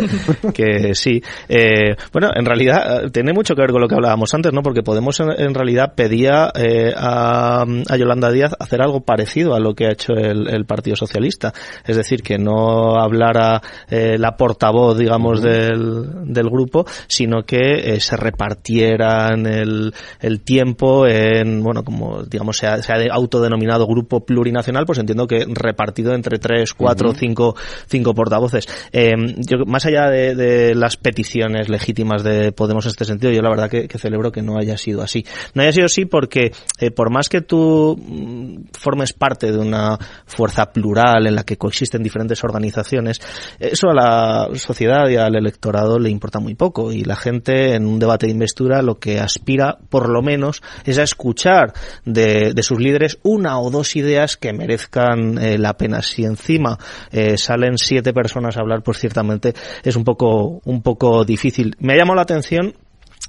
que 0.54 0.94
sí. 0.96 1.22
Eh, 1.48 1.96
bueno, 2.12 2.30
en 2.36 2.46
realidad 2.46 3.12
tiene 3.12 3.34
mucho 3.34 3.56
que 3.56 3.62
ver 3.62 3.72
con 3.72 3.82
lo 3.82 3.88
que 3.88 3.96
hablábamos 3.96 4.34
antes, 4.34 4.54
¿no? 4.54 4.62
Porque 4.62 4.84
Podemos 4.84 5.20
en, 5.20 5.54
realidad 5.54 5.94
pedía 5.96 6.52
eh, 6.54 6.94
a, 6.96 7.64
a 7.64 7.98
Yolanda 7.98 8.32
Díaz 8.32 8.54
hacer 8.60 8.82
algo 8.82 9.02
parecido 9.02 9.56
a 9.56 9.60
lo 9.60 9.74
que 9.74 9.88
ha 9.88 9.92
hecho 9.92 10.14
el, 10.14 10.66
Partido 10.66 10.96
Socialista. 10.96 11.54
Es 11.86 11.96
decir, 11.96 12.22
que 12.22 12.38
no 12.38 12.96
hablara 13.00 13.62
eh, 13.90 14.18
la 14.18 14.36
portavoz, 14.36 14.98
digamos, 14.98 15.42
del, 15.42 16.34
del, 16.34 16.50
grupo, 16.50 16.86
sino 17.08 17.35
que 17.44 17.96
eh, 17.96 18.00
se 18.00 18.16
repartieran 18.18 19.46
el, 19.46 19.94
el, 20.20 20.42
tiempo 20.42 21.08
en, 21.08 21.64
bueno, 21.64 21.84
como 21.84 22.24
digamos 22.24 22.58
se 22.58 22.68
ha, 22.68 22.80
autodenominado 23.12 23.88
grupo 23.88 24.26
plurinacional, 24.26 24.86
pues 24.86 25.00
entiendo 25.00 25.28
que 25.28 25.46
repartido 25.48 26.14
entre 26.14 26.40
tres, 26.40 26.74
cuatro, 26.74 27.14
cinco, 27.14 27.56
cinco 27.88 28.14
portavoces. 28.14 28.68
Em, 28.92 29.36
yo, 29.38 29.66
más 29.66 29.86
allá 29.86 30.10
de, 30.10 30.74
las 30.76 30.98
peticiones 30.98 31.70
legítimas 31.70 32.24
de 32.24 32.52
Podemos 32.52 32.86
en 32.86 32.90
este 32.90 33.06
sentido, 33.06 33.32
yo 33.32 33.42
la 33.42 33.50
verdad 33.50 33.70
que, 33.70 33.88
celebro 33.98 34.32
que 34.32 34.42
no 34.42 34.58
haya 34.58 34.78
sido 34.78 35.02
así. 35.02 35.26
No 35.54 35.62
haya 35.62 35.72
sido 35.72 35.86
así 35.86 36.06
porque 36.06 36.52
eh, 36.80 36.92
por 36.92 37.10
más 37.10 37.30
que 37.30 37.42
tú 37.42 37.98
mm, 37.98 38.66
formes 38.74 39.14
parte 39.14 39.52
de 39.52 39.58
una 39.58 39.98
fuerza 40.26 40.66
plural 40.72 41.28
en 41.28 41.36
la 41.36 41.44
que 41.44 41.58
coexisten 41.58 42.04
diferentes 42.04 42.44
organizaciones, 42.44 43.20
eso 43.60 43.90
a 43.90 43.94
la 43.94 44.50
sociedad 44.56 45.08
y 45.10 45.16
al 45.16 45.36
electorado 45.36 45.98
le 46.00 46.10
importa 46.10 46.40
muy 46.40 46.56
poco 46.56 46.92
y 46.92 47.04
la 47.04 47.16
en 47.26 47.86
un 47.86 48.00
debate 48.00 48.28
de 48.28 48.32
investidura 48.32 48.82
lo 48.82 49.00
que 49.00 49.20
aspira 49.20 49.78
por 49.90 50.10
lo 50.10 50.22
menos 50.22 50.62
es 50.84 50.98
a 50.98 51.04
escuchar 51.04 51.74
de, 52.06 52.54
sus 52.62 52.80
líderes 52.80 53.20
una 53.24 53.60
o 53.60 53.70
dos 53.70 53.96
ideas 53.96 54.38
que 54.38 54.54
merezcan 54.54 55.38
eh, 55.38 55.58
la 55.58 55.78
pena. 55.78 56.02
Si 56.02 56.24
encima 56.24 56.78
eh, 57.12 57.38
salen 57.38 57.78
siete 57.78 58.14
personas 58.14 58.58
a 58.58 58.62
hablar, 58.62 58.82
pues 58.84 59.00
ciertamente 59.00 59.54
es 59.84 59.96
un 59.96 60.04
poco, 60.04 60.62
un 60.66 60.82
poco 60.82 61.26
difícil. 61.26 61.76
Me 61.80 61.94
ha 61.94 61.98
llamado 61.98 62.16
la 62.16 62.24
atención 62.24 62.74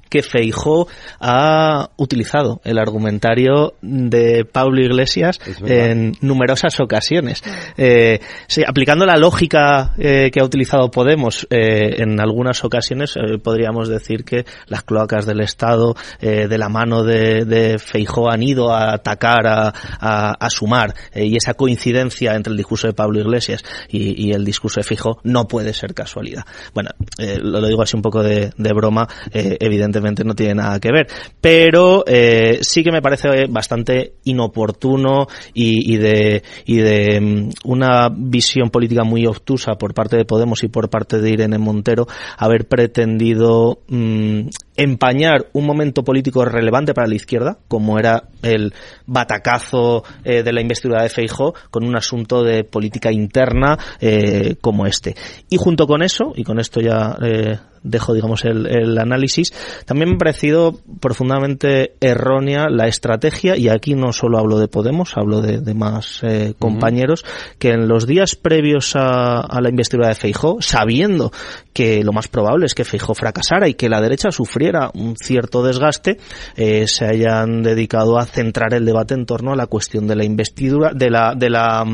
que 0.09 0.23
Feijó 0.23 0.89
ha 1.21 1.91
utilizado 1.97 2.61
el 2.65 2.79
argumentario 2.79 3.75
de 3.83 4.45
Pablo 4.45 4.81
Iglesias 4.81 5.41
en 5.65 6.17
numerosas 6.21 6.79
ocasiones. 6.81 7.43
Eh, 7.77 8.21
aplicando 8.67 9.07
la 9.07 9.17
lógica 9.17 9.95
eh, 9.99 10.31
que 10.33 10.41
ha 10.41 10.45
utilizado 10.45 10.91
Podemos, 10.91 11.47
eh, 11.51 11.97
en 11.99 12.21
algunas 12.21 12.65
ocasiones 12.65 13.15
podríamos 13.43 13.89
decir 13.89 14.25
que 14.25 14.45
las 14.67 14.83
cloacas 14.83 15.27
del 15.27 15.41
Estado 15.41 15.95
de 16.21 16.59
la 16.59 16.69
mano 16.69 17.03
de, 17.03 17.45
de, 17.45 17.79
Feijó 17.79 18.31
han 18.31 18.43
ido 18.43 18.73
a 18.73 18.95
atacar, 18.95 19.47
a, 19.47 19.73
a, 20.01 20.51
sumar, 20.51 20.95
y 21.15 21.37
esa 21.37 21.55
coincidencia 21.55 22.35
entre 22.35 22.53
el 22.53 22.57
discurso 22.57 22.87
de 22.87 22.93
Pablo 22.95 23.21
Iglesias 23.21 23.63
y, 23.89 24.33
el 24.33 24.45
discurso 24.45 24.81
de 24.81 24.85
Feijó 24.85 25.19
no 25.23 25.47
puede 25.47 25.73
ser 25.73 25.95
casualidad. 25.95 26.45
Bueno, 26.75 26.91
lo, 27.19 27.67
digo 27.67 27.83
así 27.83 27.97
un 27.97 28.03
poco 28.03 28.23
de, 28.23 28.51
de 28.57 28.73
broma, 28.73 29.09
evidentemente 29.33 29.96
no 30.01 30.35
tiene 30.35 30.55
nada 30.55 30.81
que 30.81 30.93
ver. 30.93 31.09
Pero 31.41 32.05
eh, 32.07 32.59
sí 32.63 32.83
que 32.83 32.93
me 32.93 33.03
parece 33.03 33.47
bastante 33.49 34.15
inoportuno 34.25 35.27
y, 35.55 35.97
de, 35.97 36.43
y 36.65 36.77
de 36.77 37.21
mm, 37.21 37.51
una 37.65 38.09
visión 38.11 38.71
política 38.71 39.05
muy 39.05 39.27
obtusa 39.27 39.75
por 39.75 39.95
parte 39.95 40.17
de 40.17 40.25
Podemos 40.25 40.63
y 40.65 40.69
por 40.69 40.89
parte 40.89 41.21
de 41.21 41.31
Irene 41.31 41.59
Montero 41.59 42.07
haber 42.39 42.67
pretendido 42.67 43.81
mm, 43.89 44.49
empañar 44.77 45.47
un 45.53 45.67
momento 45.67 46.05
político 46.05 46.45
relevante 46.45 46.95
para 46.95 47.09
la 47.09 47.15
izquierda, 47.15 47.59
como 47.69 47.99
era 47.99 48.25
el 48.43 48.73
batacazo 49.07 50.05
eh, 50.25 50.43
de 50.43 50.53
la 50.53 50.61
investidura 50.61 51.03
de 51.03 51.09
Feijo, 51.09 51.55
con 51.71 51.85
un 51.85 51.97
asunto 51.97 52.43
de 52.43 52.65
política 52.65 53.13
interna 53.13 53.79
eh, 54.01 54.57
como 54.61 54.87
este. 54.87 55.15
Y 55.49 55.57
junto 55.57 55.87
con 55.87 56.03
eso, 56.03 56.33
y 56.35 56.45
con 56.45 56.61
esto 56.61 56.81
ya 56.81 57.17
eh, 57.23 57.59
dejo, 57.83 58.15
digamos, 58.15 58.45
el, 58.45 58.67
el, 58.67 58.99
análisis, 58.99 59.53
también 59.85 60.11
me 60.11 60.15
ha 60.17 60.19
parecido 60.19 60.79
profundamente 61.01 61.95
errónea 62.01 62.67
la 62.69 62.89
estrategia, 62.89 63.57
y 63.57 63.69
aquí 63.69 63.95
no 63.95 64.13
solo 64.13 64.39
hablo 64.39 64.59
de 64.59 64.69
Podemos, 64.69 65.17
hablo 65.17 65.41
de, 65.41 65.59
de 65.59 65.75
más 65.75 66.21
eh, 66.23 66.55
compañeros, 66.59 67.25
que 67.59 67.71
en 67.71 67.89
los 67.89 68.07
días 68.07 68.35
previos 68.35 68.97
a, 68.97 69.41
a 69.41 69.61
la 69.61 69.71
investidura 69.71 70.09
de 70.09 70.15
Feijó, 70.15 70.59
sabiendo 70.61 71.33
que 71.73 72.03
lo 72.03 72.13
más 72.13 72.29
probable 72.29 72.67
es 72.67 72.75
que 72.75 72.85
Feijó 72.85 73.15
fracasara 73.15 73.69
y 73.69 73.75
que 73.75 73.89
la 73.89 74.01
derecha 74.01 74.31
sufriera 74.31 74.66
un 74.95 75.17
cierto 75.17 75.63
desgaste, 75.63 76.19
eh, 76.57 76.87
se 76.87 77.05
hayan 77.05 77.63
dedicado 77.63 78.19
a 78.19 78.27
centrar 78.27 78.75
el 78.75 78.85
debate 78.85 79.15
en 79.15 79.27
torno 79.27 79.53
a 79.53 79.57
la 79.57 79.67
cuestión 79.67 80.07
de 80.07 80.17
la 80.17 80.25
investidura, 80.25 80.93
de 80.95 81.11
la, 81.11 81.35
de 81.35 81.51
la, 81.51 81.85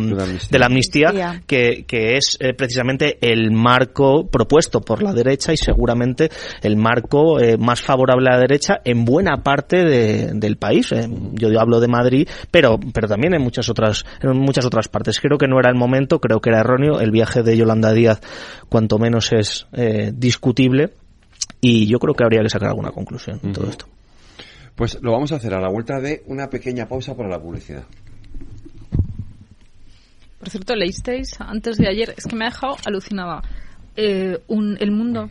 de 0.50 0.58
la 0.58 0.66
amnistía, 0.66 1.42
que, 1.46 1.84
que 1.86 2.16
es 2.16 2.36
eh, 2.40 2.54
precisamente 2.54 3.18
el 3.20 3.50
marco 3.50 4.26
propuesto 4.28 4.80
por 4.80 5.02
la 5.02 5.12
derecha 5.12 5.52
y 5.52 5.56
seguramente 5.56 6.30
el 6.62 6.76
marco 6.76 7.40
eh, 7.40 7.56
más 7.56 7.80
favorable 7.80 8.28
a 8.28 8.34
la 8.34 8.40
derecha 8.40 8.80
en 8.84 9.04
buena 9.04 9.42
parte 9.42 9.84
del 9.84 10.56
país. 10.56 10.92
Eh. 10.92 11.08
Yo 11.32 11.48
hablo 11.60 11.80
de 11.80 11.88
Madrid, 11.88 12.28
pero, 12.50 12.78
pero 12.92 13.08
también 13.08 13.34
en 13.34 13.42
muchas 13.42 13.68
otras, 13.68 14.04
en 14.20 14.36
muchas 14.38 14.64
otras 14.64 14.88
partes. 14.88 15.20
Creo 15.20 15.38
que 15.38 15.48
no 15.48 15.58
era 15.58 15.70
el 15.70 15.76
momento, 15.76 16.20
creo 16.20 16.40
que 16.40 16.50
era 16.50 16.60
erróneo. 16.60 17.00
El 17.00 17.10
viaje 17.10 17.42
de 17.42 17.56
Yolanda 17.56 17.92
Díaz, 17.92 18.20
cuanto 18.68 18.98
menos 18.98 19.32
es 19.32 19.66
eh, 19.72 20.12
discutible, 20.14 20.90
y 21.60 21.86
yo 21.86 21.98
creo 21.98 22.14
que 22.14 22.24
habría 22.24 22.42
que 22.42 22.48
sacar 22.48 22.68
alguna 22.68 22.90
conclusión 22.90 23.40
en 23.42 23.52
todo 23.52 23.68
esto. 23.68 23.86
Pues 24.74 24.98
lo 25.02 25.12
vamos 25.12 25.32
a 25.32 25.36
hacer 25.36 25.54
a 25.54 25.60
la 25.60 25.68
vuelta 25.68 26.00
de 26.00 26.22
una 26.26 26.48
pequeña 26.48 26.88
pausa 26.88 27.14
para 27.16 27.28
la 27.28 27.40
publicidad. 27.40 27.84
Por 30.38 30.50
cierto, 30.50 30.74
leísteis 30.74 31.40
antes 31.40 31.76
de 31.76 31.88
ayer, 31.88 32.14
es 32.16 32.26
que 32.26 32.34
me 32.34 32.46
ha 32.46 32.48
dejado 32.48 32.76
alucinada. 32.84 33.42
un, 34.48 34.76
el 34.80 34.90
mundo 34.90 35.30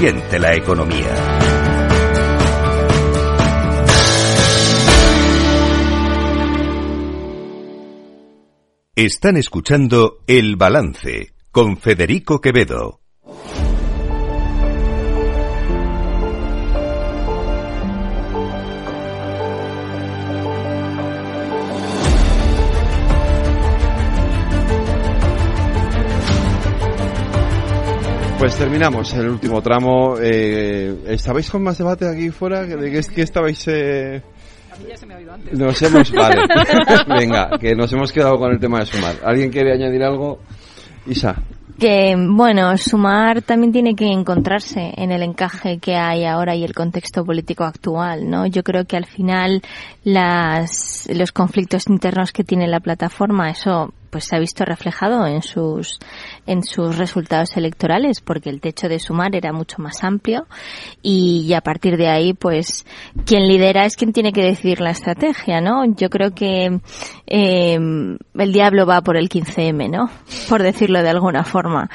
la 0.00 0.54
economía. 0.54 1.12
Están 8.94 9.36
escuchando 9.36 10.18
El 10.28 10.54
Balance 10.54 11.34
con 11.50 11.78
Federico 11.78 12.40
Quevedo. 12.40 13.00
Pues 28.38 28.56
terminamos 28.56 29.12
el 29.14 29.30
último 29.30 29.60
tramo. 29.60 30.14
Eh, 30.20 30.96
¿Estabais 31.08 31.50
con 31.50 31.60
más 31.60 31.76
debate 31.76 32.08
aquí 32.08 32.30
fuera? 32.30 32.64
¿De 32.64 32.90
qué, 32.90 33.00
qué 33.12 33.22
estabais...? 33.22 33.66
Eh... 33.66 34.22
ya 34.88 34.96
se 34.96 35.06
me 35.06 35.14
ha 35.14 35.16
oído 35.16 35.32
antes. 35.32 35.58
Nos 35.58 35.82
hemos... 35.82 36.12
Vale. 36.12 36.42
Venga, 37.18 37.58
que 37.58 37.74
nos 37.74 37.92
hemos 37.92 38.12
quedado 38.12 38.38
con 38.38 38.52
el 38.52 38.60
tema 38.60 38.78
de 38.78 38.86
sumar. 38.86 39.16
¿Alguien 39.24 39.50
quiere 39.50 39.72
añadir 39.72 40.04
algo? 40.04 40.38
Isa. 41.06 41.34
Que, 41.80 42.14
bueno, 42.16 42.76
sumar 42.76 43.42
también 43.42 43.72
tiene 43.72 43.96
que 43.96 44.06
encontrarse 44.06 44.92
en 44.96 45.10
el 45.10 45.24
encaje 45.24 45.78
que 45.78 45.96
hay 45.96 46.24
ahora 46.24 46.54
y 46.54 46.62
el 46.62 46.74
contexto 46.74 47.24
político 47.24 47.64
actual, 47.64 48.30
¿no? 48.30 48.46
Yo 48.46 48.62
creo 48.62 48.84
que 48.84 48.96
al 48.96 49.06
final 49.06 49.62
las, 50.04 51.08
los 51.12 51.32
conflictos 51.32 51.88
internos 51.88 52.32
que 52.32 52.44
tiene 52.44 52.68
la 52.68 52.78
plataforma, 52.78 53.50
eso 53.50 53.92
pues 54.10 54.24
se 54.24 54.36
ha 54.36 54.38
visto 54.38 54.64
reflejado 54.64 55.26
en 55.26 55.42
sus 55.42 55.98
en 56.46 56.62
sus 56.62 56.96
resultados 56.96 57.56
electorales 57.56 58.20
porque 58.20 58.50
el 58.50 58.60
techo 58.60 58.88
de 58.88 58.98
sumar 58.98 59.34
era 59.34 59.52
mucho 59.52 59.76
más 59.78 60.02
amplio 60.02 60.46
y, 61.02 61.52
a 61.52 61.60
partir 61.60 61.96
de 61.96 62.08
ahí 62.08 62.34
pues 62.34 62.86
quien 63.24 63.48
lidera 63.48 63.84
es 63.84 63.96
quien 63.96 64.12
tiene 64.12 64.32
que 64.32 64.42
decidir 64.42 64.80
la 64.80 64.90
estrategia 64.90 65.60
no 65.60 65.84
yo 65.84 66.10
creo 66.10 66.32
que 66.32 66.80
eh, 67.26 67.74
el 67.74 68.52
diablo 68.52 68.86
va 68.86 69.00
por 69.00 69.16
el 69.16 69.28
15M 69.28 69.90
no 69.90 70.10
por 70.48 70.62
decirlo 70.62 71.02
de 71.02 71.10
alguna 71.10 71.44
forma. 71.44 71.90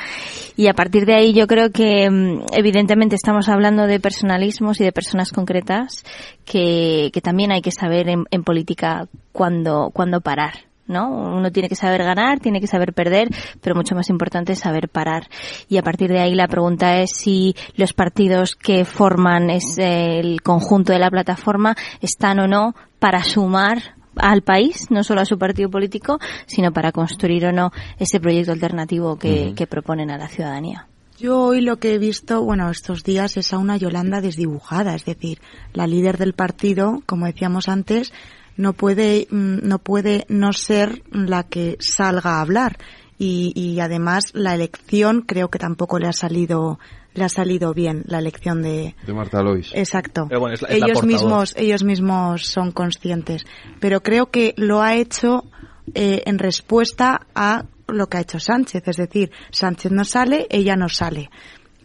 Y 0.55 0.67
a 0.67 0.73
partir 0.73 1.05
de 1.05 1.15
ahí 1.15 1.33
yo 1.33 1.47
creo 1.47 1.71
que 1.71 2.09
mm, 2.09 2.45
evidentemente 2.53 3.15
estamos 3.15 3.49
hablando 3.49 3.87
de 3.87 3.99
personalismos 3.99 4.79
y 4.79 4.83
de 4.83 4.91
personas 4.91 5.31
concretas 5.31 6.03
que, 6.45 7.09
que 7.13 7.21
también 7.21 7.51
hay 7.51 7.61
que 7.61 7.71
saber 7.71 8.07
en, 8.09 8.43
política 8.43 9.07
cuándo, 9.31 9.89
cuándo 9.93 10.21
parar 10.21 10.72
¿no? 10.87 11.09
Uno 11.09 11.51
tiene 11.51 11.69
que 11.69 11.75
saber 11.75 12.03
ganar, 12.03 12.39
tiene 12.39 12.59
que 12.59 12.67
saber 12.67 12.93
perder, 12.93 13.29
pero 13.61 13.75
mucho 13.75 13.95
más 13.95 14.09
importante 14.09 14.53
es 14.53 14.59
saber 14.59 14.89
parar. 14.89 15.27
Y 15.69 15.77
a 15.77 15.83
partir 15.83 16.09
de 16.09 16.19
ahí 16.19 16.35
la 16.35 16.47
pregunta 16.47 16.99
es 16.99 17.11
si 17.15 17.55
los 17.75 17.93
partidos 17.93 18.55
que 18.55 18.85
forman 18.85 19.49
es 19.49 19.77
el 19.77 20.41
conjunto 20.41 20.93
de 20.93 20.99
la 20.99 21.09
plataforma 21.09 21.75
están 22.01 22.39
o 22.39 22.47
no 22.47 22.75
para 22.99 23.23
sumar 23.23 23.95
al 24.15 24.43
país, 24.43 24.91
no 24.91 25.03
solo 25.03 25.21
a 25.21 25.25
su 25.25 25.37
partido 25.37 25.69
político, 25.69 26.19
sino 26.45 26.71
para 26.71 26.91
construir 26.91 27.45
o 27.45 27.51
no 27.51 27.71
ese 27.97 28.19
proyecto 28.19 28.51
alternativo 28.51 29.17
que, 29.17 29.53
que 29.55 29.67
proponen 29.67 30.11
a 30.11 30.17
la 30.17 30.27
ciudadanía. 30.27 30.87
Yo 31.19 31.39
hoy 31.39 31.61
lo 31.61 31.77
que 31.77 31.93
he 31.93 31.99
visto, 31.99 32.43
bueno, 32.43 32.69
estos 32.69 33.03
días 33.03 33.37
es 33.37 33.53
a 33.53 33.57
una 33.57 33.77
Yolanda 33.77 34.19
desdibujada, 34.19 34.95
es 34.95 35.05
decir, 35.05 35.39
la 35.73 35.87
líder 35.87 36.17
del 36.17 36.33
partido, 36.33 37.01
como 37.05 37.27
decíamos 37.27 37.69
antes, 37.69 38.11
no 38.57 38.73
puede, 38.73 39.27
mm, 39.29 39.59
no 39.63 39.79
puede 39.79 40.25
no 40.29 40.53
ser 40.53 41.03
la 41.11 41.43
que 41.43 41.77
salga 41.79 42.37
a 42.37 42.41
hablar. 42.41 42.77
Y, 43.17 43.53
y 43.55 43.79
además 43.79 44.31
la 44.33 44.55
elección 44.55 45.21
creo 45.21 45.49
que 45.49 45.59
tampoco 45.59 45.99
le 45.99 46.07
ha 46.07 46.13
salido 46.13 46.79
le 47.13 47.23
ha 47.23 47.29
salido 47.29 47.73
bien 47.73 48.03
la 48.07 48.19
elección 48.19 48.61
de, 48.61 48.95
de 49.05 49.13
Marta 49.13 49.41
Lois. 49.41 49.71
Exacto. 49.73 50.27
ellos 50.67 51.03
mismos 51.03 51.53
ellos 51.55 51.83
mismos 51.83 52.47
son 52.47 52.71
conscientes, 52.71 53.45
pero 53.79 54.01
creo 54.01 54.31
que 54.31 54.53
lo 54.57 54.81
ha 54.81 54.95
hecho 54.95 55.45
eh, 55.93 56.23
en 56.25 56.39
respuesta 56.39 57.27
a 57.35 57.65
lo 57.87 58.07
que 58.07 58.17
ha 58.17 58.21
hecho 58.21 58.39
Sánchez, 58.39 58.87
es 58.87 58.97
decir, 58.97 59.31
Sánchez 59.51 59.91
no 59.91 60.05
sale, 60.05 60.47
ella 60.49 60.75
no 60.75 60.89
sale. 60.89 61.29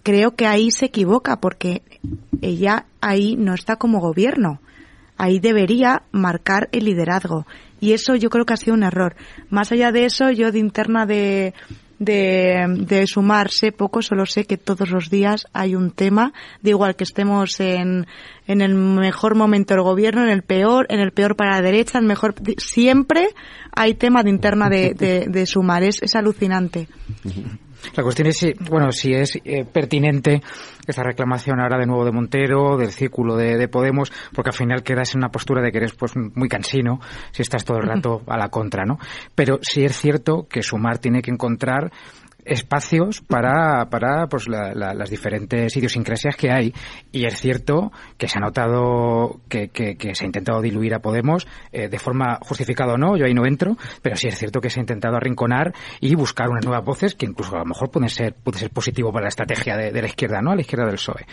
Creo 0.02 0.34
que 0.34 0.46
ahí 0.46 0.70
se 0.70 0.86
equivoca 0.86 1.40
porque 1.40 1.82
ella 2.40 2.86
ahí 3.00 3.36
no 3.36 3.54
está 3.54 3.76
como 3.76 4.00
gobierno 4.00 4.60
ahí 5.18 5.40
debería 5.40 6.02
marcar 6.12 6.68
el 6.72 6.84
liderazgo. 6.84 7.46
Y 7.80 7.92
eso 7.92 8.16
yo 8.16 8.30
creo 8.30 8.44
que 8.44 8.54
ha 8.54 8.56
sido 8.56 8.74
un 8.74 8.82
error. 8.82 9.14
Más 9.50 9.70
allá 9.70 9.92
de 9.92 10.04
eso, 10.04 10.30
yo 10.30 10.50
de 10.50 10.58
interna 10.58 11.06
de, 11.06 11.54
de, 11.98 12.64
de, 12.86 13.06
sumarse 13.06 13.72
poco, 13.72 14.02
solo 14.02 14.26
sé 14.26 14.44
que 14.44 14.56
todos 14.56 14.90
los 14.90 15.10
días 15.10 15.46
hay 15.52 15.74
un 15.74 15.90
tema, 15.90 16.32
de 16.62 16.70
igual 16.70 16.96
que 16.96 17.04
estemos 17.04 17.60
en, 17.60 18.06
en 18.46 18.60
el 18.60 18.74
mejor 18.74 19.36
momento 19.36 19.74
del 19.74 19.82
gobierno, 19.82 20.22
en 20.24 20.30
el 20.30 20.42
peor, 20.42 20.86
en 20.88 21.00
el 21.00 21.12
peor 21.12 21.36
para 21.36 21.52
la 21.52 21.62
derecha, 21.62 21.98
en 21.98 22.04
el 22.04 22.08
mejor, 22.08 22.34
siempre 22.56 23.28
hay 23.72 23.94
tema 23.94 24.22
de 24.22 24.30
interna 24.30 24.68
de, 24.68 24.94
de, 24.94 25.26
de 25.28 25.46
sumar, 25.46 25.82
es, 25.82 26.02
es 26.02 26.16
alucinante. 26.16 26.88
La 27.94 28.02
cuestión 28.02 28.28
es 28.28 28.38
si, 28.38 28.52
bueno, 28.68 28.90
si 28.90 29.12
es 29.14 29.38
eh, 29.44 29.64
pertinente 29.64 30.42
esta 30.90 31.02
reclamación 31.02 31.60
ahora 31.60 31.78
de 31.78 31.86
nuevo 31.86 32.04
de 32.04 32.12
Montero, 32.12 32.76
del 32.76 32.90
círculo 32.90 33.36
de, 33.36 33.68
Podemos, 33.68 34.12
porque 34.34 34.50
al 34.50 34.56
final 34.56 34.82
quedas 34.82 35.14
en 35.14 35.20
una 35.20 35.28
postura 35.28 35.62
de 35.62 35.70
que 35.70 35.78
eres 35.78 35.94
pues 35.94 36.14
muy 36.16 36.48
cansino 36.48 37.00
si 37.30 37.42
estás 37.42 37.64
todo 37.64 37.78
el 37.78 37.86
rato 37.86 38.22
a 38.26 38.38
la 38.38 38.48
contra, 38.48 38.84
¿no? 38.84 38.98
Pero 39.34 39.58
sí 39.62 39.84
es 39.84 39.96
cierto 39.96 40.46
que 40.48 40.62
Sumar 40.62 40.98
tiene 40.98 41.22
que 41.22 41.30
encontrar 41.30 41.92
espacios 42.48 43.20
para, 43.20 43.88
para 43.90 44.26
pues, 44.26 44.48
las 44.48 45.10
diferentes 45.10 45.76
idiosincrasias 45.76 46.36
que 46.36 46.50
hay. 46.50 46.72
Y 47.12 47.26
es 47.26 47.38
cierto 47.38 47.92
que 48.16 48.28
se 48.28 48.38
ha 48.38 48.40
notado 48.40 49.40
que, 49.48 49.68
que, 49.68 49.96
se 50.14 50.24
ha 50.24 50.26
intentado 50.26 50.60
diluir 50.60 50.94
a 50.94 51.00
Podemos 51.00 51.46
eh, 51.72 51.88
de 51.88 51.98
forma 51.98 52.38
justificada 52.40 52.94
o 52.94 52.98
no, 52.98 53.16
yo 53.16 53.26
ahí 53.26 53.34
no 53.34 53.46
entro, 53.46 53.76
pero 54.02 54.16
sí 54.16 54.28
es 54.28 54.38
cierto 54.38 54.60
que 54.60 54.70
se 54.70 54.80
ha 54.80 54.82
intentado 54.82 55.16
arrinconar 55.16 55.72
y 56.00 56.14
buscar 56.14 56.48
unas 56.48 56.64
nuevas 56.64 56.84
voces 56.84 57.14
que 57.14 57.26
incluso 57.26 57.54
a 57.56 57.60
lo 57.60 57.64
mejor 57.66 57.90
pueden 57.90 58.08
ser, 58.08 58.34
puede 58.34 58.58
ser 58.58 58.70
positivo 58.70 59.12
para 59.12 59.24
la 59.24 59.28
estrategia 59.28 59.76
de, 59.76 60.00
la 60.00 60.06
izquierda, 60.06 60.40
¿no? 60.40 60.52
A 60.52 60.54
la 60.54 60.60
izquierda 60.62 60.86
del 60.86 60.94
PSOE. 60.94 61.26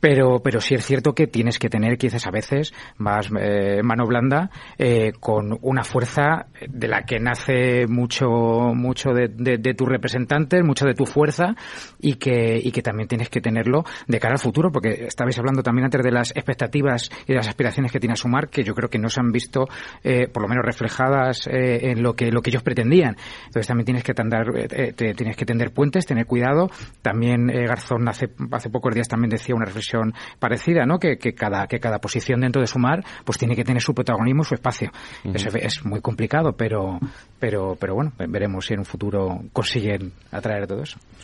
Pero, 0.00 0.40
pero 0.42 0.60
sí 0.60 0.74
es 0.74 0.84
cierto 0.84 1.14
que 1.14 1.26
tienes 1.26 1.58
que 1.58 1.68
tener 1.68 1.96
quizás 1.98 2.26
a 2.26 2.30
veces 2.30 2.72
más 2.98 3.30
eh, 3.38 3.80
mano 3.82 4.06
blanda 4.06 4.50
eh, 4.78 5.12
con 5.18 5.58
una 5.62 5.84
fuerza 5.84 6.46
de 6.68 6.88
la 6.88 7.02
que 7.02 7.18
nace 7.18 7.86
mucho, 7.86 8.26
mucho 8.74 9.10
de, 9.10 9.28
de 9.28 9.74
tu 9.74 9.86
representante 9.86 10.55
mucho 10.64 10.86
de 10.86 10.94
tu 10.94 11.06
fuerza 11.06 11.54
y 12.00 12.14
que, 12.14 12.60
y 12.62 12.70
que 12.70 12.82
también 12.82 13.08
tienes 13.08 13.28
que 13.28 13.40
tenerlo 13.40 13.84
de 14.06 14.18
cara 14.20 14.34
al 14.34 14.40
futuro, 14.40 14.70
porque 14.70 15.06
estabais 15.06 15.38
hablando 15.38 15.62
también 15.62 15.84
antes 15.84 16.02
de 16.02 16.10
las 16.10 16.30
expectativas 16.30 17.10
y 17.26 17.32
de 17.32 17.34
las 17.34 17.48
aspiraciones 17.48 17.92
que 17.92 18.00
tiene 18.00 18.16
Sumar, 18.16 18.48
que 18.48 18.62
yo 18.62 18.74
creo 18.74 18.88
que 18.88 18.98
no 18.98 19.08
se 19.08 19.20
han 19.20 19.32
visto, 19.32 19.66
eh, 20.02 20.28
por 20.28 20.42
lo 20.42 20.48
menos 20.48 20.64
reflejadas 20.64 21.46
eh, 21.46 21.90
en 21.90 22.02
lo 22.02 22.14
que, 22.14 22.30
lo 22.30 22.40
que 22.42 22.50
ellos 22.50 22.62
pretendían. 22.62 23.16
Entonces 23.46 23.66
también 23.66 23.84
tienes 23.84 24.04
que 24.04 24.14
tender, 24.14 24.46
eh, 24.56 24.92
tienes 24.92 25.36
que 25.36 25.44
tender 25.44 25.72
puentes, 25.72 26.06
tener 26.06 26.26
cuidado. 26.26 26.70
También 27.02 27.46
Garzón 27.46 28.08
hace, 28.08 28.30
hace 28.52 28.70
pocos 28.70 28.94
días 28.94 29.08
también 29.08 29.30
decía 29.30 29.54
una 29.54 29.64
reflexión 29.64 30.12
parecida, 30.38 30.84
¿no? 30.86 30.98
Que, 30.98 31.18
que, 31.18 31.34
cada, 31.34 31.66
que 31.66 31.78
cada 31.78 31.98
posición 31.98 32.40
dentro 32.40 32.60
de 32.60 32.66
Sumar 32.66 33.04
pues 33.24 33.38
tiene 33.38 33.56
que 33.56 33.64
tener 33.64 33.82
su 33.82 33.94
protagonismo, 33.94 34.44
su 34.44 34.54
espacio. 34.54 34.90
es, 35.24 35.46
es, 35.54 35.84
muy 35.84 36.00
complicado, 36.00 36.52
pero, 36.52 36.98
pero, 37.38 37.76
pero 37.78 37.94
bueno, 37.94 38.12
veremos 38.28 38.66
si 38.66 38.74
en 38.74 38.80
un 38.80 38.84
futuro 38.84 39.40
consiguen 39.52 40.12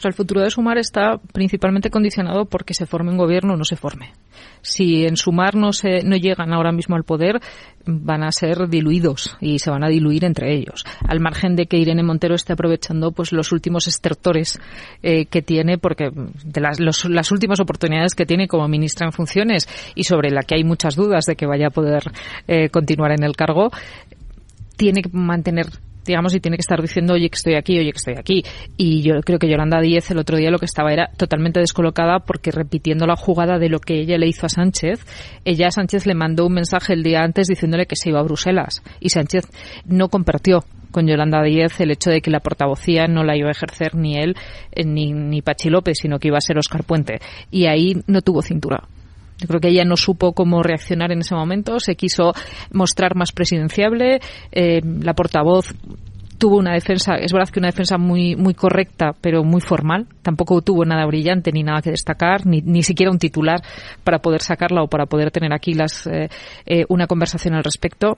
el 0.08 0.14
futuro 0.14 0.40
de 0.40 0.50
Sumar 0.50 0.78
está 0.78 1.18
principalmente 1.32 1.90
condicionado 1.90 2.46
porque 2.46 2.74
se 2.74 2.86
forme 2.86 3.10
un 3.10 3.18
gobierno 3.18 3.54
o 3.54 3.56
no 3.56 3.64
se 3.64 3.76
forme. 3.76 4.12
Si 4.62 5.04
en 5.04 5.16
Sumar 5.16 5.54
no, 5.54 5.72
se, 5.72 6.02
no 6.02 6.16
llegan 6.16 6.52
ahora 6.52 6.72
mismo 6.72 6.96
al 6.96 7.04
poder, 7.04 7.40
van 7.86 8.22
a 8.22 8.32
ser 8.32 8.68
diluidos 8.68 9.36
y 9.40 9.58
se 9.58 9.70
van 9.70 9.84
a 9.84 9.88
diluir 9.88 10.24
entre 10.24 10.54
ellos. 10.54 10.84
Al 11.06 11.20
margen 11.20 11.56
de 11.56 11.66
que 11.66 11.78
Irene 11.78 12.02
Montero 12.02 12.34
esté 12.34 12.52
aprovechando 12.52 13.12
pues 13.12 13.32
los 13.32 13.52
últimos 13.52 13.86
estertores 13.86 14.58
eh, 15.02 15.26
que 15.26 15.42
tiene, 15.42 15.78
porque 15.78 16.10
de 16.12 16.60
las, 16.60 16.78
las 16.80 17.32
últimas 17.32 17.60
oportunidades 17.60 18.14
que 18.14 18.26
tiene 18.26 18.48
como 18.48 18.68
ministra 18.68 19.06
en 19.06 19.12
funciones 19.12 19.68
y 19.94 20.04
sobre 20.04 20.30
la 20.30 20.42
que 20.42 20.56
hay 20.56 20.64
muchas 20.64 20.96
dudas 20.96 21.24
de 21.26 21.36
que 21.36 21.46
vaya 21.46 21.68
a 21.68 21.70
poder 21.70 22.02
eh, 22.48 22.68
continuar 22.70 23.12
en 23.12 23.24
el 23.24 23.36
cargo, 23.36 23.70
tiene 24.76 25.02
que 25.02 25.10
mantener 25.12 25.66
digamos, 26.04 26.34
y 26.34 26.40
tiene 26.40 26.56
que 26.56 26.62
estar 26.62 26.80
diciendo, 26.80 27.14
oye, 27.14 27.28
que 27.28 27.36
estoy 27.36 27.54
aquí, 27.54 27.78
oye, 27.78 27.92
que 27.92 27.98
estoy 27.98 28.14
aquí. 28.18 28.42
Y 28.76 29.02
yo 29.02 29.20
creo 29.22 29.38
que 29.38 29.48
Yolanda 29.48 29.80
Díez 29.80 30.10
el 30.10 30.18
otro 30.18 30.36
día 30.36 30.50
lo 30.50 30.58
que 30.58 30.66
estaba 30.66 30.92
era 30.92 31.08
totalmente 31.16 31.60
descolocada 31.60 32.20
porque 32.20 32.50
repitiendo 32.50 33.06
la 33.06 33.16
jugada 33.16 33.58
de 33.58 33.68
lo 33.68 33.80
que 33.80 34.00
ella 34.00 34.18
le 34.18 34.26
hizo 34.26 34.46
a 34.46 34.48
Sánchez, 34.48 35.04
ella 35.44 35.68
a 35.68 35.70
Sánchez 35.70 36.06
le 36.06 36.14
mandó 36.14 36.46
un 36.46 36.54
mensaje 36.54 36.92
el 36.92 37.02
día 37.02 37.22
antes 37.22 37.46
diciéndole 37.48 37.86
que 37.86 37.96
se 37.96 38.10
iba 38.10 38.20
a 38.20 38.24
Bruselas. 38.24 38.82
Y 39.00 39.10
Sánchez 39.10 39.44
no 39.86 40.08
compartió 40.08 40.64
con 40.90 41.06
Yolanda 41.06 41.42
Díez 41.42 41.80
el 41.80 41.90
hecho 41.90 42.10
de 42.10 42.20
que 42.20 42.30
la 42.30 42.40
portavocía 42.40 43.06
no 43.06 43.24
la 43.24 43.36
iba 43.36 43.48
a 43.48 43.52
ejercer 43.52 43.94
ni 43.94 44.16
él 44.16 44.36
eh, 44.70 44.84
ni, 44.84 45.12
ni 45.12 45.42
Pachi 45.42 45.70
López, 45.70 45.98
sino 46.00 46.18
que 46.18 46.28
iba 46.28 46.38
a 46.38 46.42
ser 46.42 46.58
Oscar 46.58 46.84
Puente. 46.84 47.18
Y 47.50 47.66
ahí 47.66 48.02
no 48.06 48.20
tuvo 48.22 48.42
cintura. 48.42 48.84
Yo 49.38 49.48
creo 49.48 49.60
que 49.60 49.68
ella 49.68 49.84
no 49.84 49.96
supo 49.96 50.32
cómo 50.32 50.62
reaccionar 50.62 51.10
en 51.12 51.20
ese 51.20 51.34
momento, 51.34 51.80
se 51.80 51.96
quiso 51.96 52.32
mostrar 52.70 53.16
más 53.16 53.32
presidenciable, 53.32 54.20
eh, 54.52 54.80
la 54.84 55.14
portavoz 55.14 55.74
tuvo 56.42 56.56
una 56.56 56.72
defensa, 56.72 57.14
es 57.14 57.32
verdad 57.32 57.48
que 57.50 57.60
una 57.60 57.68
defensa 57.68 57.98
muy 57.98 58.34
muy 58.34 58.52
correcta, 58.52 59.12
pero 59.20 59.44
muy 59.44 59.60
formal. 59.60 60.08
Tampoco 60.22 60.60
tuvo 60.60 60.84
nada 60.84 61.06
brillante 61.06 61.52
ni 61.52 61.62
nada 61.62 61.80
que 61.82 61.90
destacar, 61.90 62.46
ni, 62.46 62.60
ni 62.62 62.82
siquiera 62.82 63.12
un 63.12 63.18
titular 63.20 63.62
para 64.02 64.18
poder 64.18 64.42
sacarla 64.42 64.82
o 64.82 64.88
para 64.88 65.06
poder 65.06 65.30
tener 65.30 65.52
aquí 65.52 65.72
las 65.72 66.04
eh, 66.08 66.28
eh, 66.66 66.84
una 66.88 67.06
conversación 67.06 67.54
al 67.54 67.62
respecto 67.62 68.16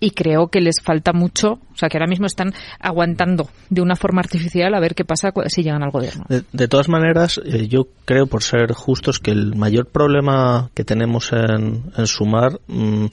y 0.00 0.10
creo 0.10 0.48
que 0.48 0.60
les 0.60 0.80
falta 0.82 1.12
mucho, 1.12 1.52
o 1.52 1.76
sea, 1.76 1.88
que 1.88 1.98
ahora 1.98 2.06
mismo 2.06 2.26
están 2.26 2.52
aguantando 2.80 3.48
de 3.70 3.82
una 3.82 3.96
forma 3.96 4.20
artificial 4.20 4.74
a 4.74 4.80
ver 4.80 4.94
qué 4.94 5.04
pasa 5.04 5.32
si 5.48 5.62
llegan 5.62 5.82
al 5.82 5.90
gobierno. 5.90 6.24
De, 6.28 6.68
todas 6.68 6.88
maneras, 6.88 7.40
eh, 7.44 7.68
yo 7.68 7.88
creo, 8.04 8.26
por 8.26 8.42
ser 8.42 8.72
justos, 8.72 9.18
que 9.18 9.30
el 9.30 9.54
mayor 9.54 9.86
problema 9.86 10.70
que 10.74 10.84
tenemos 10.84 11.32
en, 11.32 11.84
Sumar 12.06 12.60
mm, 12.66 13.06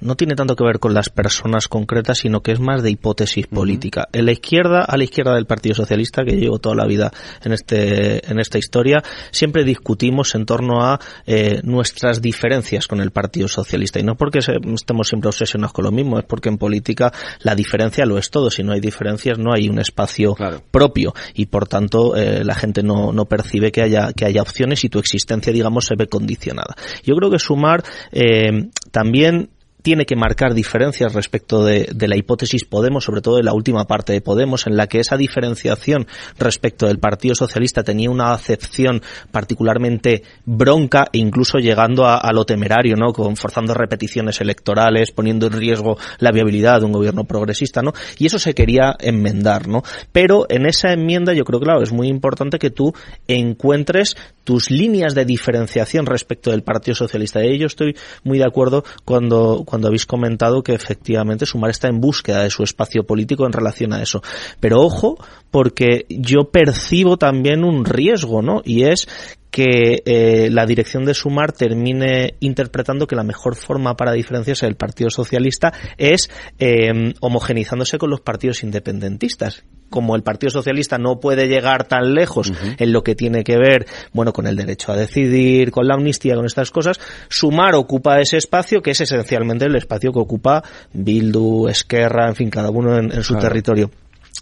no 0.00 0.16
tiene 0.16 0.34
tanto 0.34 0.56
que 0.56 0.64
ver 0.64 0.78
con 0.78 0.94
las 0.94 1.08
personas 1.08 1.68
concretas, 1.68 2.18
sino 2.18 2.40
que 2.40 2.52
es 2.52 2.60
más 2.60 2.82
de 2.82 2.90
hipótesis 2.90 3.46
política. 3.46 4.08
En 4.12 4.26
la 4.26 4.32
izquierda, 4.32 4.84
a 4.84 4.96
la 4.96 5.04
izquierda 5.04 5.34
del 5.34 5.46
Partido 5.46 5.74
Socialista, 5.74 6.24
que 6.24 6.36
llevo 6.36 6.58
toda 6.58 6.74
la 6.74 6.86
vida 6.86 7.10
en, 7.42 7.52
este, 7.52 8.30
en 8.30 8.38
esta 8.38 8.58
historia, 8.58 9.02
siempre 9.30 9.64
discutimos 9.64 10.34
en 10.34 10.46
torno 10.46 10.82
a 10.82 11.00
eh, 11.26 11.60
nuestras 11.62 12.20
diferencias 12.20 12.86
con 12.86 13.00
el 13.00 13.10
Partido 13.10 13.48
Socialista. 13.48 14.00
Y 14.00 14.02
no 14.02 14.16
porque 14.16 14.38
estemos 14.38 15.08
siempre 15.08 15.28
obsesionados 15.28 15.72
con 15.72 15.84
lo 15.84 15.92
mismo, 15.92 16.18
porque 16.30 16.48
en 16.48 16.56
política 16.56 17.12
la 17.40 17.54
diferencia 17.54 18.06
lo 18.06 18.16
es 18.16 18.30
todo. 18.30 18.50
Si 18.50 18.62
no 18.62 18.72
hay 18.72 18.80
diferencias, 18.80 19.38
no 19.38 19.52
hay 19.52 19.68
un 19.68 19.78
espacio 19.78 20.34
propio 20.70 21.12
y 21.34 21.46
por 21.46 21.68
tanto 21.68 22.16
eh, 22.16 22.44
la 22.44 22.54
gente 22.54 22.82
no, 22.82 23.12
no 23.12 23.26
percibe 23.26 23.72
que 23.72 23.82
haya, 23.82 24.12
que 24.14 24.24
haya 24.24 24.40
opciones 24.40 24.84
y 24.84 24.88
tu 24.88 24.98
existencia, 24.98 25.52
digamos, 25.52 25.84
se 25.86 25.96
ve 25.96 26.06
condicionada. 26.06 26.74
Yo 27.02 27.14
creo 27.16 27.30
que 27.30 27.38
sumar 27.38 27.82
eh, 28.12 28.68
también 28.90 29.50
tiene 29.82 30.06
que 30.06 30.16
marcar 30.16 30.54
diferencias 30.54 31.14
respecto 31.14 31.64
de, 31.64 31.88
la 32.08 32.16
hipótesis 32.16 32.64
Podemos, 32.64 33.04
sobre 33.04 33.20
todo 33.20 33.38
en 33.38 33.44
la 33.44 33.52
última 33.52 33.86
parte 33.86 34.12
de 34.12 34.20
Podemos, 34.20 34.66
en 34.66 34.76
la 34.76 34.86
que 34.86 35.00
esa 35.00 35.16
diferenciación 35.16 36.06
respecto 36.38 36.86
del 36.86 36.98
Partido 36.98 37.34
Socialista 37.34 37.82
tenía 37.82 38.10
una 38.10 38.32
acepción 38.32 39.02
particularmente 39.30 40.22
bronca 40.44 41.06
e 41.12 41.18
incluso 41.18 41.58
llegando 41.58 42.06
a, 42.06 42.30
lo 42.32 42.44
temerario, 42.44 42.96
¿no? 42.96 43.12
Con, 43.12 43.36
forzando 43.36 43.74
repeticiones 43.74 44.40
electorales, 44.40 45.10
poniendo 45.12 45.46
en 45.46 45.52
riesgo 45.52 45.98
la 46.18 46.32
viabilidad 46.32 46.80
de 46.80 46.86
un 46.86 46.92
gobierno 46.92 47.24
progresista, 47.24 47.82
¿no? 47.82 47.92
Y 48.18 48.26
eso 48.26 48.38
se 48.38 48.54
quería 48.54 48.96
enmendar, 48.98 49.68
¿no? 49.68 49.82
Pero 50.12 50.46
en 50.48 50.66
esa 50.66 50.92
enmienda 50.92 51.32
yo 51.32 51.44
creo, 51.44 51.60
claro, 51.60 51.82
es 51.82 51.92
muy 51.92 52.08
importante 52.08 52.58
que 52.58 52.70
tú 52.70 52.92
encuentres 53.26 54.16
tus 54.44 54.70
líneas 54.70 55.14
de 55.14 55.24
diferenciación 55.24 56.06
respecto 56.06 56.50
del 56.50 56.62
Partido 56.62 56.94
Socialista. 56.94 57.44
Y 57.44 57.58
yo 57.58 57.66
estoy 57.66 57.96
muy 58.24 58.38
de 58.38 58.44
acuerdo 58.44 58.84
cuando 59.04 59.64
cuando 59.70 59.86
habéis 59.86 60.04
comentado 60.04 60.62
que 60.62 60.74
efectivamente 60.74 61.46
Sumar 61.46 61.70
está 61.70 61.86
en 61.88 62.00
búsqueda 62.00 62.42
de 62.42 62.50
su 62.50 62.64
espacio 62.64 63.04
político 63.04 63.46
en 63.46 63.52
relación 63.52 63.92
a 63.92 64.02
eso. 64.02 64.20
Pero 64.58 64.80
ojo, 64.80 65.16
porque 65.50 66.06
yo 66.08 66.50
percibo 66.50 67.16
también 67.16 67.62
un 67.62 67.84
riesgo, 67.84 68.42
¿no? 68.42 68.62
Y 68.64 68.82
es 68.82 69.08
que 69.50 70.02
eh, 70.04 70.48
la 70.50 70.66
dirección 70.66 71.04
de 71.04 71.14
Sumar 71.14 71.52
termine 71.52 72.34
interpretando 72.40 73.06
que 73.06 73.16
la 73.16 73.24
mejor 73.24 73.56
forma 73.56 73.96
para 73.96 74.12
diferenciarse 74.12 74.66
del 74.66 74.76
Partido 74.76 75.10
Socialista 75.10 75.72
es 75.98 76.30
eh, 76.58 77.14
homogenizándose 77.20 77.98
con 77.98 78.10
los 78.10 78.20
partidos 78.20 78.62
independentistas. 78.62 79.64
Como 79.88 80.14
el 80.14 80.22
Partido 80.22 80.50
Socialista 80.50 80.98
no 80.98 81.18
puede 81.18 81.48
llegar 81.48 81.88
tan 81.88 82.14
lejos 82.14 82.52
en 82.78 82.92
lo 82.92 83.02
que 83.02 83.16
tiene 83.16 83.42
que 83.42 83.56
ver, 83.56 83.86
bueno, 84.12 84.32
con 84.32 84.46
el 84.46 84.54
derecho 84.54 84.92
a 84.92 84.96
decidir, 84.96 85.72
con 85.72 85.88
la 85.88 85.94
amnistía, 85.94 86.36
con 86.36 86.46
estas 86.46 86.70
cosas, 86.70 87.00
Sumar 87.28 87.74
ocupa 87.74 88.20
ese 88.20 88.36
espacio 88.36 88.82
que 88.82 88.92
es 88.92 89.00
esencialmente 89.00 89.64
el 89.64 89.74
espacio 89.74 90.12
que 90.12 90.20
ocupa 90.20 90.62
Bildu, 90.92 91.66
Esquerra, 91.66 92.28
en 92.28 92.36
fin, 92.36 92.50
cada 92.50 92.70
uno 92.70 92.98
en, 92.98 93.22
su 93.24 93.36
territorio 93.36 93.90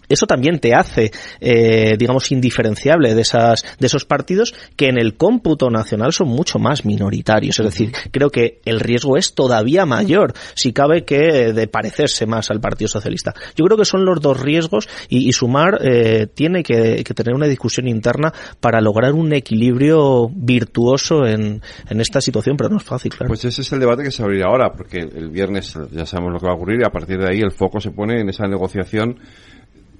eso 0.09 0.25
también 0.25 0.59
te 0.59 0.73
hace, 0.73 1.11
eh, 1.39 1.95
digamos, 1.97 2.31
indiferenciable 2.31 3.15
de 3.15 3.21
esas, 3.21 3.63
de 3.79 3.87
esos 3.87 4.05
partidos 4.05 4.53
que 4.75 4.87
en 4.87 4.99
el 4.99 5.15
cómputo 5.15 5.69
nacional 5.69 6.11
son 6.11 6.27
mucho 6.29 6.59
más 6.59 6.85
minoritarios. 6.85 7.59
Es 7.59 7.65
decir, 7.65 7.91
creo 8.11 8.29
que 8.29 8.59
el 8.65 8.79
riesgo 8.79 9.17
es 9.17 9.33
todavía 9.33 9.85
mayor, 9.85 10.33
si 10.55 10.73
cabe 10.73 11.05
que 11.05 11.53
de 11.53 11.67
parecerse 11.67 12.25
más 12.25 12.49
al 12.49 12.59
Partido 12.59 12.87
Socialista. 12.87 13.33
Yo 13.55 13.65
creo 13.65 13.77
que 13.77 13.85
son 13.85 14.05
los 14.05 14.19
dos 14.19 14.39
riesgos 14.39 14.89
y, 15.07 15.29
Sumar 15.31 15.79
eh, 15.83 16.27
tiene 16.33 16.63
que, 16.63 17.03
tener 17.15 17.35
una 17.35 17.47
discusión 17.47 17.87
interna 17.87 18.33
para 18.59 18.81
lograr 18.81 19.13
un 19.13 19.31
equilibrio 19.33 20.29
virtuoso 20.33 21.25
en, 21.25 21.61
en 21.89 22.01
esta 22.01 22.19
situación, 22.19 22.57
pero 22.57 22.69
no 22.69 22.77
es 22.77 22.83
fácil, 22.83 23.11
claro. 23.11 23.27
Pues 23.27 23.45
ese 23.45 23.61
es 23.61 23.71
el 23.71 23.79
debate 23.79 24.03
que 24.03 24.11
se 24.11 24.23
abrirá 24.23 24.47
ahora, 24.47 24.71
porque 24.71 24.99
el 24.99 25.29
viernes 25.29 25.77
ya 25.91 26.05
sabemos 26.05 26.33
lo 26.33 26.39
que 26.39 26.47
va 26.47 26.53
a 26.53 26.55
ocurrir 26.55 26.81
y 26.81 26.85
a 26.85 26.91
partir 26.91 27.19
de 27.19 27.29
ahí 27.29 27.41
el 27.41 27.51
foco 27.51 27.79
se 27.79 27.91
pone 27.91 28.19
en 28.21 28.29
esa 28.29 28.47
negociación 28.47 29.19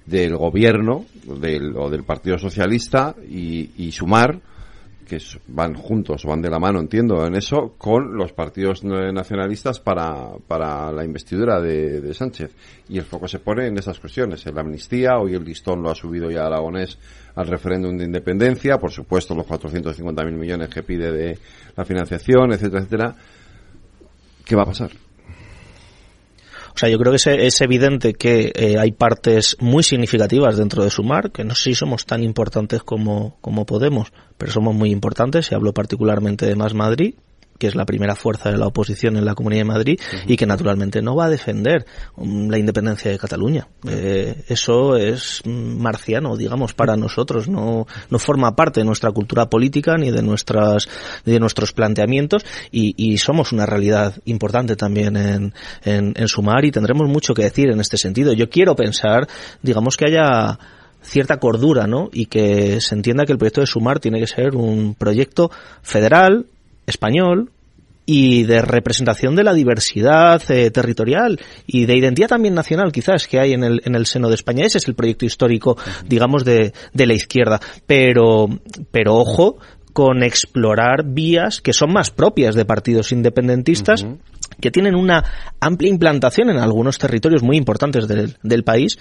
del 0.09 0.35
gobierno 0.35 1.05
del, 1.39 1.75
o 1.77 1.89
del 1.89 2.03
Partido 2.03 2.37
Socialista 2.37 3.15
y, 3.27 3.91
Sumar, 3.91 4.39
que 5.07 5.17
van 5.47 5.73
juntos, 5.73 6.23
van 6.25 6.41
de 6.41 6.49
la 6.49 6.59
mano, 6.59 6.79
entiendo, 6.79 7.25
en 7.25 7.35
eso, 7.35 7.73
con 7.77 8.15
los 8.15 8.31
partidos 8.31 8.83
nacionalistas 8.83 9.79
para, 9.79 10.33
para 10.47 10.91
la 10.91 11.03
investidura 11.03 11.59
de, 11.59 12.13
Sánchez. 12.13 12.55
Y 12.89 12.97
el 12.97 13.05
foco 13.05 13.27
se 13.27 13.39
pone 13.39 13.67
en 13.67 13.77
esas 13.77 13.99
cuestiones, 13.99 14.45
en 14.45 14.55
la 14.55 14.61
amnistía, 14.61 15.17
hoy 15.17 15.33
el 15.33 15.43
listón 15.43 15.81
lo 15.81 15.89
ha 15.89 15.95
subido 15.95 16.29
ya 16.29 16.45
Aragonés 16.45 16.97
al 17.35 17.47
referéndum 17.47 17.97
de 17.97 18.05
independencia, 18.05 18.77
por 18.77 18.91
supuesto 18.91 19.33
los 19.35 19.45
450.000 19.45 20.31
millones 20.31 20.69
que 20.69 20.83
pide 20.83 21.11
de 21.11 21.39
la 21.75 21.85
financiación, 21.85 22.51
etcétera, 22.51 22.79
etcétera. 22.79 23.15
¿Qué 24.45 24.55
va 24.55 24.63
a 24.63 24.65
pasar? 24.65 25.08
O 26.73 26.77
sea, 26.77 26.89
yo 26.89 26.97
creo 26.97 27.13
que 27.13 27.45
es, 27.45 27.61
evidente 27.61 28.13
que 28.13 28.51
eh, 28.55 28.77
hay 28.79 28.91
partes 28.91 29.57
muy 29.59 29.83
significativas 29.83 30.57
dentro 30.57 30.83
de 30.83 30.89
Sumar, 30.89 31.31
que 31.31 31.43
no 31.43 31.55
sé 31.55 31.71
si 31.71 31.75
somos 31.75 32.05
tan 32.05 32.23
importantes 32.23 32.83
como, 32.83 33.37
como 33.41 33.65
Podemos, 33.65 34.11
pero 34.37 34.51
somos 34.51 34.75
muy 34.75 34.91
importantes, 34.91 35.51
y 35.51 35.55
hablo 35.55 35.73
particularmente 35.73 36.45
de 36.45 36.55
Más 36.55 36.73
Madrid, 36.73 37.15
que 37.59 37.67
es 37.67 37.75
la 37.75 37.85
primera 37.85 38.15
fuerza 38.15 38.49
de 38.49 38.57
la 38.57 38.65
oposición 38.65 39.17
en 39.17 39.25
la 39.25 39.35
Comunidad 39.35 39.61
de 39.61 39.65
Madrid 39.65 39.99
y 40.25 40.35
que 40.35 40.47
naturalmente 40.47 41.01
no 41.03 41.15
va 41.15 41.25
a 41.25 41.29
defender 41.29 41.85
um, 42.15 42.49
la 42.49 42.57
independencia 42.57 43.11
de 43.11 43.19
Cataluña. 43.19 43.67
Eh, 43.87 44.43
eso 44.47 44.95
es 44.95 45.41
marciano, 45.45 46.35
digamos, 46.35 46.73
para 46.73 46.95
nosotros. 46.95 47.47
No, 47.47 47.85
no 48.09 48.19
forma 48.19 48.55
parte 48.55 48.79
de 48.79 48.85
nuestra 48.85 49.11
cultura 49.11 49.47
política 49.47 49.97
ni 49.97 50.09
de 50.09 50.23
nuestras 50.23 50.87
de 51.25 51.39
nuestros 51.39 51.73
planteamientos 51.73 52.45
y, 52.71 52.95
y 52.97 53.17
somos 53.17 53.51
una 53.51 53.65
realidad 53.65 54.15
importante 54.25 54.75
también 54.75 55.17
en, 55.17 55.53
en, 55.83 56.13
en 56.15 56.27
Sumar 56.27 56.63
y 56.65 56.71
tendremos 56.71 57.07
mucho 57.07 57.33
que 57.33 57.43
decir 57.43 57.69
en 57.69 57.79
este 57.81 57.97
sentido. 57.97 58.33
Yo 58.33 58.49
quiero 58.49 58.75
pensar, 58.75 59.27
digamos, 59.61 59.97
que 59.97 60.05
haya 60.05 60.57
cierta 61.01 61.37
cordura, 61.37 61.87
¿no? 61.87 62.09
Y 62.11 62.25
que 62.27 62.81
se 62.81 62.95
entienda 62.95 63.25
que 63.25 63.31
el 63.33 63.37
proyecto 63.37 63.61
de 63.61 63.67
Sumar 63.67 63.99
tiene 63.99 64.19
que 64.19 64.27
ser 64.27 64.55
un 64.55 64.95
proyecto 64.95 65.51
federal, 65.81 66.45
español 66.89 67.51
y 68.05 68.43
de 68.43 68.63
representación 68.63 69.35
de 69.35 69.43
la 69.43 69.53
diversidad 69.53 70.41
eh, 70.49 70.71
territorial 70.71 71.39
y 71.67 71.85
de 71.85 71.95
identidad 71.95 72.29
también 72.29 72.55
nacional 72.55 72.91
quizás 72.91 73.27
que 73.27 73.39
hay 73.39 73.53
en 73.53 73.63
el, 73.63 73.81
en 73.85 73.93
el 73.93 74.07
seno 74.07 74.29
de 74.29 74.35
España. 74.35 74.65
Ese 74.65 74.79
es 74.79 74.87
el 74.87 74.95
proyecto 74.95 75.25
histórico, 75.25 75.77
digamos, 76.07 76.43
de, 76.43 76.73
de 76.91 77.05
la 77.05 77.13
izquierda. 77.13 77.59
Pero, 77.85 78.47
pero 78.89 79.15
ojo 79.15 79.59
con 79.93 80.23
explorar 80.23 81.03
vías 81.05 81.61
que 81.61 81.73
son 81.73 81.93
más 81.93 82.09
propias 82.09 82.55
de 82.55 82.65
partidos 82.65 83.11
independentistas 83.11 84.05
que 84.59 84.71
tienen 84.71 84.95
una 84.95 85.23
amplia 85.59 85.89
implantación 85.89 86.49
en 86.49 86.57
algunos 86.57 86.97
territorios 86.97 87.43
muy 87.43 87.57
importantes 87.57 88.07
del, 88.07 88.37
del 88.41 88.63
país, 88.63 88.97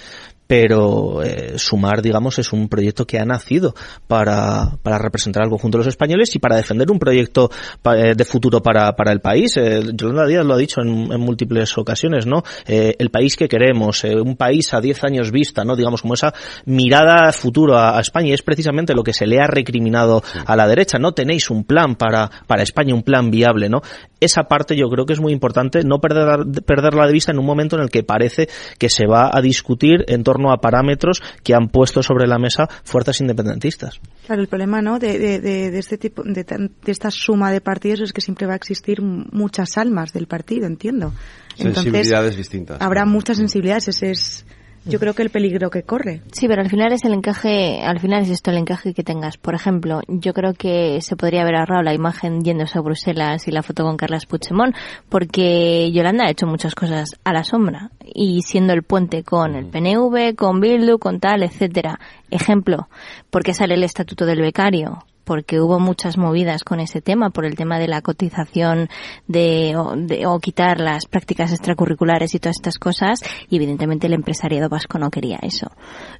pero 0.48 1.22
eh, 1.22 1.58
Sumar, 1.58 2.00
digamos, 2.00 2.38
es 2.38 2.52
un 2.54 2.68
proyecto 2.68 3.06
que 3.06 3.18
ha 3.18 3.24
nacido 3.26 3.74
para, 4.08 4.78
para 4.82 4.98
representar 4.98 5.42
al 5.44 5.50
conjunto 5.50 5.76
de 5.76 5.84
los 5.84 5.88
españoles 5.88 6.34
y 6.34 6.38
para 6.38 6.56
defender 6.56 6.90
un 6.90 6.98
proyecto 6.98 7.50
eh, 7.94 8.14
de 8.16 8.24
futuro 8.24 8.62
para, 8.62 8.96
para 8.96 9.12
el 9.12 9.20
país. 9.20 9.56
Eh, 9.58 9.82
Yolanda 9.92 10.26
Díaz 10.26 10.46
lo 10.46 10.54
ha 10.54 10.56
dicho 10.56 10.80
en, 10.80 11.12
en 11.12 11.20
múltiples 11.20 11.76
ocasiones, 11.76 12.26
¿no? 12.26 12.42
Eh, 12.66 12.96
el 12.98 13.10
país 13.10 13.36
que 13.36 13.46
queremos, 13.46 14.02
eh, 14.04 14.16
un 14.16 14.36
país 14.36 14.72
a 14.72 14.80
10 14.80 15.04
años 15.04 15.30
vista, 15.30 15.64
¿no? 15.64 15.76
Digamos, 15.76 16.00
como 16.00 16.14
esa 16.14 16.32
mirada 16.64 17.30
futuro 17.32 17.76
a, 17.76 17.98
a, 17.98 18.00
España 18.00 18.28
y 18.28 18.32
es 18.32 18.42
precisamente 18.42 18.94
lo 18.94 19.02
que 19.02 19.12
se 19.12 19.26
le 19.26 19.40
ha 19.40 19.46
recriminado 19.46 20.22
a 20.46 20.56
la 20.56 20.66
derecha. 20.66 20.98
No 20.98 21.12
tenéis 21.12 21.50
un 21.50 21.64
plan 21.64 21.94
para, 21.96 22.30
para 22.46 22.62
España, 22.62 22.94
un 22.94 23.02
plan 23.02 23.30
viable, 23.30 23.68
¿no? 23.68 23.82
Esa 24.18 24.44
parte 24.44 24.76
yo 24.76 24.88
creo 24.88 25.04
que 25.04 25.12
es 25.12 25.20
muy 25.20 25.32
importante 25.32 25.84
no 25.84 26.00
perder, 26.00 26.62
perderla 26.64 27.06
de 27.06 27.12
vista 27.12 27.32
en 27.32 27.38
un 27.38 27.44
momento 27.44 27.76
en 27.76 27.82
el 27.82 27.90
que 27.90 28.02
parece 28.02 28.48
que 28.78 28.88
se 28.88 29.06
va 29.06 29.30
a 29.30 29.42
discutir 29.42 30.04
en 30.08 30.24
torno 30.24 30.37
a 30.52 30.58
parámetros 30.58 31.22
que 31.42 31.54
han 31.54 31.68
puesto 31.68 32.02
sobre 32.02 32.26
la 32.26 32.38
mesa 32.38 32.68
fuerzas 32.84 33.20
independentistas. 33.20 34.00
Claro, 34.26 34.42
el 34.42 34.48
problema, 34.48 34.80
¿no? 34.80 34.98
De, 34.98 35.18
de, 35.18 35.40
de, 35.40 35.70
de 35.70 35.78
este 35.78 35.98
tipo, 35.98 36.22
de, 36.22 36.44
de, 36.44 36.70
esta 36.86 37.10
suma 37.10 37.50
de 37.50 37.60
partidos 37.60 38.00
es 38.00 38.12
que 38.12 38.20
siempre 38.20 38.46
va 38.46 38.54
a 38.54 38.56
existir 38.56 39.02
muchas 39.02 39.76
almas 39.76 40.12
del 40.12 40.26
partido, 40.26 40.66
entiendo. 40.66 41.12
Entonces, 41.56 41.82
sensibilidades 41.82 42.36
distintas. 42.36 42.80
Habrá 42.80 43.04
muchas 43.04 43.38
sensibilidades, 43.38 43.88
ese 43.88 44.10
es 44.10 44.46
yo 44.84 44.98
creo 44.98 45.14
que 45.14 45.22
el 45.22 45.30
peligro 45.30 45.70
que 45.70 45.82
corre. 45.82 46.22
Sí, 46.32 46.48
pero 46.48 46.62
al 46.62 46.70
final 46.70 46.92
es 46.92 47.04
el 47.04 47.12
encaje, 47.12 47.80
al 47.82 48.00
final 48.00 48.22
es 48.22 48.30
esto 48.30 48.50
el 48.50 48.58
encaje 48.58 48.94
que 48.94 49.02
tengas. 49.02 49.36
Por 49.36 49.54
ejemplo, 49.54 50.00
yo 50.08 50.32
creo 50.32 50.54
que 50.54 51.00
se 51.00 51.16
podría 51.16 51.42
haber 51.42 51.56
ahorrado 51.56 51.82
la 51.82 51.94
imagen 51.94 52.42
yéndose 52.42 52.78
a 52.78 52.82
Bruselas 52.82 53.46
y 53.48 53.50
la 53.50 53.62
foto 53.62 53.84
con 53.84 53.96
Carlas 53.96 54.26
Puigdemont, 54.26 54.74
porque 55.08 55.90
Yolanda 55.92 56.24
ha 56.24 56.30
hecho 56.30 56.46
muchas 56.46 56.74
cosas 56.74 57.10
a 57.24 57.32
la 57.32 57.44
sombra 57.44 57.90
y 58.04 58.42
siendo 58.42 58.72
el 58.72 58.82
puente 58.82 59.22
con 59.22 59.54
el 59.54 59.66
PNV, 59.66 60.34
con 60.36 60.60
Bildu, 60.60 60.98
con 60.98 61.20
tal, 61.20 61.42
etcétera. 61.42 61.98
Ejemplo, 62.30 62.88
¿por 63.30 63.42
qué 63.42 63.54
sale 63.54 63.74
el 63.74 63.84
estatuto 63.84 64.26
del 64.26 64.40
becario? 64.40 65.04
Porque 65.28 65.60
hubo 65.60 65.78
muchas 65.78 66.16
movidas 66.16 66.64
con 66.64 66.80
ese 66.80 67.02
tema, 67.02 67.28
por 67.28 67.44
el 67.44 67.54
tema 67.54 67.78
de 67.78 67.86
la 67.86 68.00
cotización 68.00 68.88
de 69.26 69.76
o, 69.76 69.94
de, 69.94 70.26
o, 70.26 70.40
quitar 70.40 70.80
las 70.80 71.04
prácticas 71.04 71.52
extracurriculares 71.52 72.34
y 72.34 72.38
todas 72.38 72.56
estas 72.56 72.78
cosas, 72.78 73.20
y 73.50 73.56
evidentemente 73.56 74.06
el 74.06 74.14
empresariado 74.14 74.70
vasco 74.70 74.98
no 74.98 75.10
quería 75.10 75.38
eso. 75.42 75.70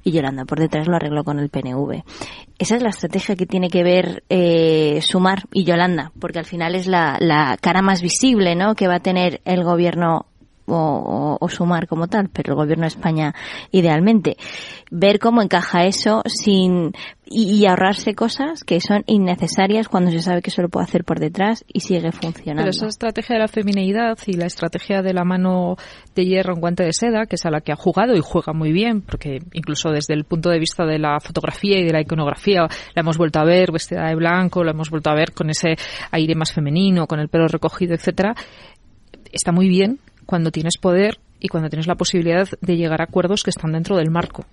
Y 0.03 0.11
Yolanda 0.11 0.45
por 0.45 0.59
detrás 0.59 0.87
lo 0.87 0.95
arregló 0.95 1.23
con 1.23 1.39
el 1.39 1.49
PNV. 1.49 2.03
Esa 2.59 2.75
es 2.75 2.83
la 2.83 2.89
estrategia 2.89 3.35
que 3.35 3.47
tiene 3.47 3.71
que 3.71 3.81
ver 3.81 4.23
eh, 4.29 4.99
Sumar 5.01 5.45
y 5.51 5.63
Yolanda, 5.63 6.11
porque 6.19 6.37
al 6.37 6.45
final 6.45 6.75
es 6.75 6.85
la, 6.85 7.17
la 7.19 7.57
cara 7.59 7.81
más 7.81 8.03
visible 8.03 8.55
¿no? 8.55 8.75
que 8.75 8.87
va 8.87 8.97
a 8.97 8.99
tener 8.99 9.41
el 9.43 9.63
gobierno 9.63 10.27
o, 10.69 11.49
sumar 11.49 11.87
como 11.87 12.07
tal, 12.07 12.29
pero 12.29 12.53
el 12.53 12.57
gobierno 12.57 12.83
de 12.83 12.89
España 12.89 13.33
idealmente. 13.71 14.37
Ver 14.91 15.19
cómo 15.19 15.41
encaja 15.41 15.85
eso 15.85 16.21
sin 16.25 16.93
y, 17.29 17.65
ahorrarse 17.65 18.15
cosas 18.15 18.63
que 18.63 18.81
son 18.81 19.03
innecesarias 19.05 19.87
cuando 19.87 20.11
se 20.11 20.19
sabe 20.19 20.41
que 20.41 20.49
eso 20.49 20.61
lo 20.61 20.69
puede 20.69 20.85
hacer 20.85 21.03
por 21.03 21.19
detrás 21.19 21.63
y 21.71 21.81
sigue 21.81 22.11
funcionando. 22.11 22.63
Pero 22.63 22.71
esa 22.71 22.87
estrategia 22.87 23.35
de 23.35 23.41
la 23.41 23.47
femineidad 23.47 24.17
y 24.25 24.33
la 24.33 24.47
estrategia 24.47 25.01
de 25.01 25.13
la 25.13 25.23
mano 25.23 25.75
de 26.15 26.25
hierro 26.25 26.55
en 26.55 26.61
guante 26.61 26.83
de 26.83 26.93
seda, 26.93 27.25
que 27.27 27.35
es 27.35 27.45
a 27.45 27.51
la 27.51 27.61
que 27.61 27.71
ha 27.71 27.75
jugado 27.75 28.15
y 28.15 28.21
juega 28.21 28.53
muy 28.53 28.71
bien, 28.71 29.01
porque 29.01 29.39
incluso 29.53 29.91
desde 29.91 30.15
el 30.15 30.23
punto 30.25 30.49
de 30.49 30.59
vista 30.59 30.85
de 30.85 30.97
la 30.97 31.19
fotografía 31.19 31.79
y 31.79 31.85
de 31.85 31.93
la 31.93 32.01
iconografía 32.01 32.61
la 32.61 33.01
hemos 33.01 33.17
vuelto 33.17 33.39
a 33.39 33.45
ver 33.45 33.71
vestida 33.71 34.07
de 34.07 34.15
blanco, 34.15 34.63
la 34.63 34.71
hemos 34.71 34.89
vuelto 34.89 35.09
a 35.11 35.15
ver 35.15 35.33
con 35.33 35.49
ese 35.49 35.75
aire 36.11 36.35
más 36.35 36.51
femenino, 36.51 37.05
con 37.05 37.19
el 37.19 37.29
pelo 37.29 37.47
recogido, 37.47 37.93
etcétera. 37.93 38.33
Está 39.31 39.51
muy 39.51 39.69
bien 39.69 39.99
cuando 40.29 40.51
tienes 40.51 40.77
poder 40.77 41.17
y 41.39 41.47
cuando 41.47 41.69
tienes 41.71 41.87
la 41.87 41.95
posibilidad 41.95 42.47
de 42.61 42.77
llegar 42.77 43.01
a 43.01 43.05
acuerdos 43.05 43.41
que 43.41 43.49
están 43.49 43.71
dentro 43.71 43.97
del 43.97 44.11
marco. 44.11 44.45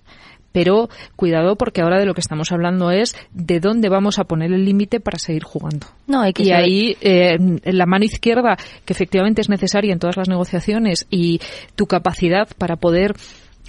Pero 0.50 0.88
cuidado 1.16 1.56
porque 1.56 1.82
ahora 1.82 1.98
de 1.98 2.06
lo 2.06 2.14
que 2.14 2.22
estamos 2.22 2.50
hablando 2.50 2.90
es 2.90 3.14
de 3.34 3.60
dónde 3.60 3.90
vamos 3.90 4.18
a 4.18 4.24
poner 4.24 4.54
el 4.54 4.64
límite 4.64 5.00
para 5.00 5.18
seguir 5.18 5.44
jugando. 5.44 5.86
No, 6.06 6.22
hay 6.22 6.32
que 6.32 6.44
y 6.44 6.52
ahí 6.52 6.96
eh, 7.02 7.36
la 7.64 7.84
mano 7.84 8.06
izquierda, 8.06 8.56
que 8.86 8.94
efectivamente 8.94 9.42
es 9.42 9.50
necesaria 9.50 9.92
en 9.92 9.98
todas 9.98 10.16
las 10.16 10.30
negociaciones, 10.30 11.06
y 11.10 11.42
tu 11.74 11.84
capacidad 11.84 12.48
para 12.56 12.76
poder 12.76 13.14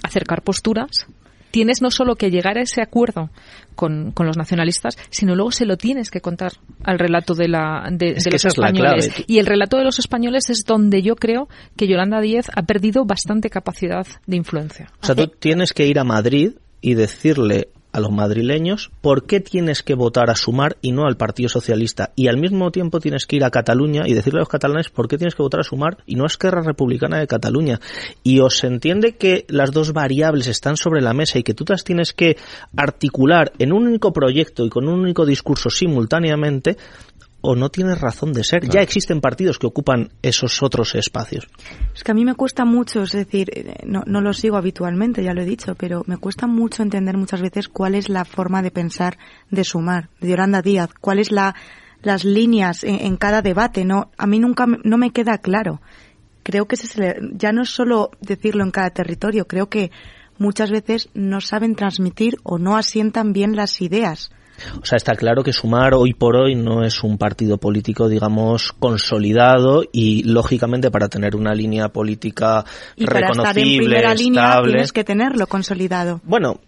acercar 0.02 0.40
posturas, 0.40 1.06
tienes 1.50 1.82
no 1.82 1.90
solo 1.90 2.16
que 2.16 2.30
llegar 2.30 2.58
a 2.58 2.62
ese 2.62 2.82
acuerdo 2.82 3.30
con, 3.74 4.10
con, 4.12 4.26
los 4.26 4.36
nacionalistas, 4.36 4.96
sino 5.10 5.34
luego 5.34 5.52
se 5.52 5.64
lo 5.64 5.76
tienes 5.76 6.10
que 6.10 6.20
contar 6.20 6.52
al 6.84 6.98
relato 6.98 7.34
de, 7.34 7.48
la, 7.48 7.88
de, 7.90 8.10
es 8.10 8.24
de 8.24 8.30
que 8.30 8.34
los 8.36 8.44
españoles. 8.44 9.24
Y 9.26 9.38
el 9.38 9.46
relato 9.46 9.76
de 9.76 9.84
los 9.84 9.98
españoles 9.98 10.50
es 10.50 10.64
donde 10.66 11.02
yo 11.02 11.16
creo 11.16 11.48
que 11.76 11.86
Yolanda 11.86 12.20
Díez 12.20 12.46
ha 12.54 12.62
perdido 12.62 13.04
bastante 13.04 13.50
capacidad 13.50 14.06
de 14.26 14.36
influencia. 14.36 14.90
O 15.02 15.06
sea, 15.06 15.14
tú 15.14 15.28
tienes 15.28 15.72
que 15.72 15.86
ir 15.86 15.98
a 15.98 16.04
Madrid 16.04 16.52
y 16.80 16.94
decirle 16.94 17.68
a 17.92 18.00
los 18.00 18.10
madrileños 18.10 18.90
por 19.00 19.26
qué 19.26 19.40
tienes 19.40 19.82
que 19.82 19.94
votar 19.94 20.30
a 20.30 20.36
Sumar 20.36 20.76
y 20.82 20.92
no 20.92 21.06
al 21.06 21.16
Partido 21.16 21.48
Socialista. 21.48 22.12
Y 22.16 22.28
al 22.28 22.36
mismo 22.36 22.70
tiempo 22.70 23.00
tienes 23.00 23.26
que 23.26 23.36
ir 23.36 23.44
a 23.44 23.50
Cataluña 23.50 24.02
y 24.06 24.14
decirle 24.14 24.38
a 24.38 24.42
los 24.42 24.48
catalanes 24.48 24.90
por 24.90 25.08
qué 25.08 25.18
tienes 25.18 25.34
que 25.34 25.42
votar 25.42 25.60
a 25.60 25.64
Sumar 25.64 25.98
y 26.06 26.16
no 26.16 26.24
a 26.24 26.28
Esquerra 26.28 26.62
Republicana 26.62 27.18
de 27.18 27.26
Cataluña. 27.26 27.80
Y 28.22 28.40
os 28.40 28.62
entiende 28.64 29.16
que 29.16 29.44
las 29.48 29.72
dos 29.72 29.92
variables 29.92 30.46
están 30.46 30.76
sobre 30.76 31.00
la 31.00 31.14
mesa 31.14 31.38
y 31.38 31.42
que 31.42 31.54
tú 31.54 31.64
las 31.68 31.84
tienes 31.84 32.12
que 32.12 32.36
articular 32.76 33.52
en 33.58 33.72
un 33.72 33.86
único 33.86 34.12
proyecto 34.12 34.64
y 34.64 34.70
con 34.70 34.88
un 34.88 35.00
único 35.00 35.24
discurso 35.24 35.70
simultáneamente 35.70 36.76
o 37.40 37.54
no 37.54 37.70
tienes 37.70 38.00
razón 38.00 38.32
de 38.32 38.44
ser. 38.44 38.60
Claro. 38.60 38.74
Ya 38.74 38.80
existen 38.80 39.20
partidos 39.20 39.58
que 39.58 39.66
ocupan 39.66 40.10
esos 40.22 40.62
otros 40.62 40.94
espacios. 40.94 41.46
Es 41.94 42.02
que 42.02 42.10
a 42.10 42.14
mí 42.14 42.24
me 42.24 42.34
cuesta 42.34 42.64
mucho, 42.64 43.02
es 43.02 43.12
decir, 43.12 43.76
no, 43.84 44.02
no, 44.06 44.20
lo 44.20 44.32
sigo 44.32 44.56
habitualmente, 44.56 45.22
ya 45.22 45.34
lo 45.34 45.42
he 45.42 45.46
dicho, 45.46 45.74
pero 45.74 46.02
me 46.06 46.16
cuesta 46.16 46.46
mucho 46.46 46.82
entender 46.82 47.16
muchas 47.16 47.40
veces 47.40 47.68
cuál 47.68 47.94
es 47.94 48.08
la 48.08 48.24
forma 48.24 48.62
de 48.62 48.70
pensar 48.70 49.18
de 49.50 49.64
Sumar, 49.64 50.08
de 50.20 50.30
Yolanda 50.30 50.62
Díaz, 50.62 50.90
cuál 51.00 51.20
es 51.20 51.30
la, 51.30 51.54
las 52.02 52.24
líneas 52.24 52.82
en, 52.84 53.00
en 53.00 53.16
cada 53.16 53.42
debate. 53.42 53.84
No, 53.84 54.10
a 54.16 54.26
mí 54.26 54.38
nunca 54.40 54.66
no 54.66 54.98
me 54.98 55.12
queda 55.12 55.38
claro. 55.38 55.80
Creo 56.42 56.66
que 56.66 56.76
ese 56.76 57.16
ya 57.34 57.52
no 57.52 57.62
es 57.62 57.70
solo 57.70 58.10
decirlo 58.20 58.64
en 58.64 58.70
cada 58.70 58.90
territorio, 58.90 59.46
creo 59.46 59.68
que 59.68 59.90
muchas 60.38 60.70
veces 60.70 61.10
no 61.14 61.40
saben 61.40 61.74
transmitir 61.74 62.36
o 62.42 62.58
no 62.58 62.76
asientan 62.76 63.32
bien 63.32 63.54
las 63.54 63.80
ideas. 63.82 64.30
O 64.82 64.84
sea, 64.84 64.96
está 64.96 65.14
claro 65.14 65.42
que 65.42 65.52
Sumar 65.52 65.94
hoy 65.94 66.14
por 66.14 66.36
hoy 66.36 66.54
no 66.54 66.84
es 66.84 67.02
un 67.02 67.18
partido 67.18 67.58
político, 67.58 68.08
digamos, 68.08 68.72
consolidado 68.72 69.84
y, 69.92 70.22
lógicamente, 70.24 70.90
para 70.90 71.08
tener 71.08 71.36
una 71.36 71.54
línea 71.54 71.88
política 71.88 72.64
y 72.96 73.06
para 73.06 73.28
estar 73.28 73.58
en 73.58 73.78
primera 73.78 74.14
línea 74.14 74.62
tienes 74.62 74.92
que 74.92 75.04
tenerlo 75.04 75.46
consolidado. 75.46 76.20
Bueno, 76.24 76.60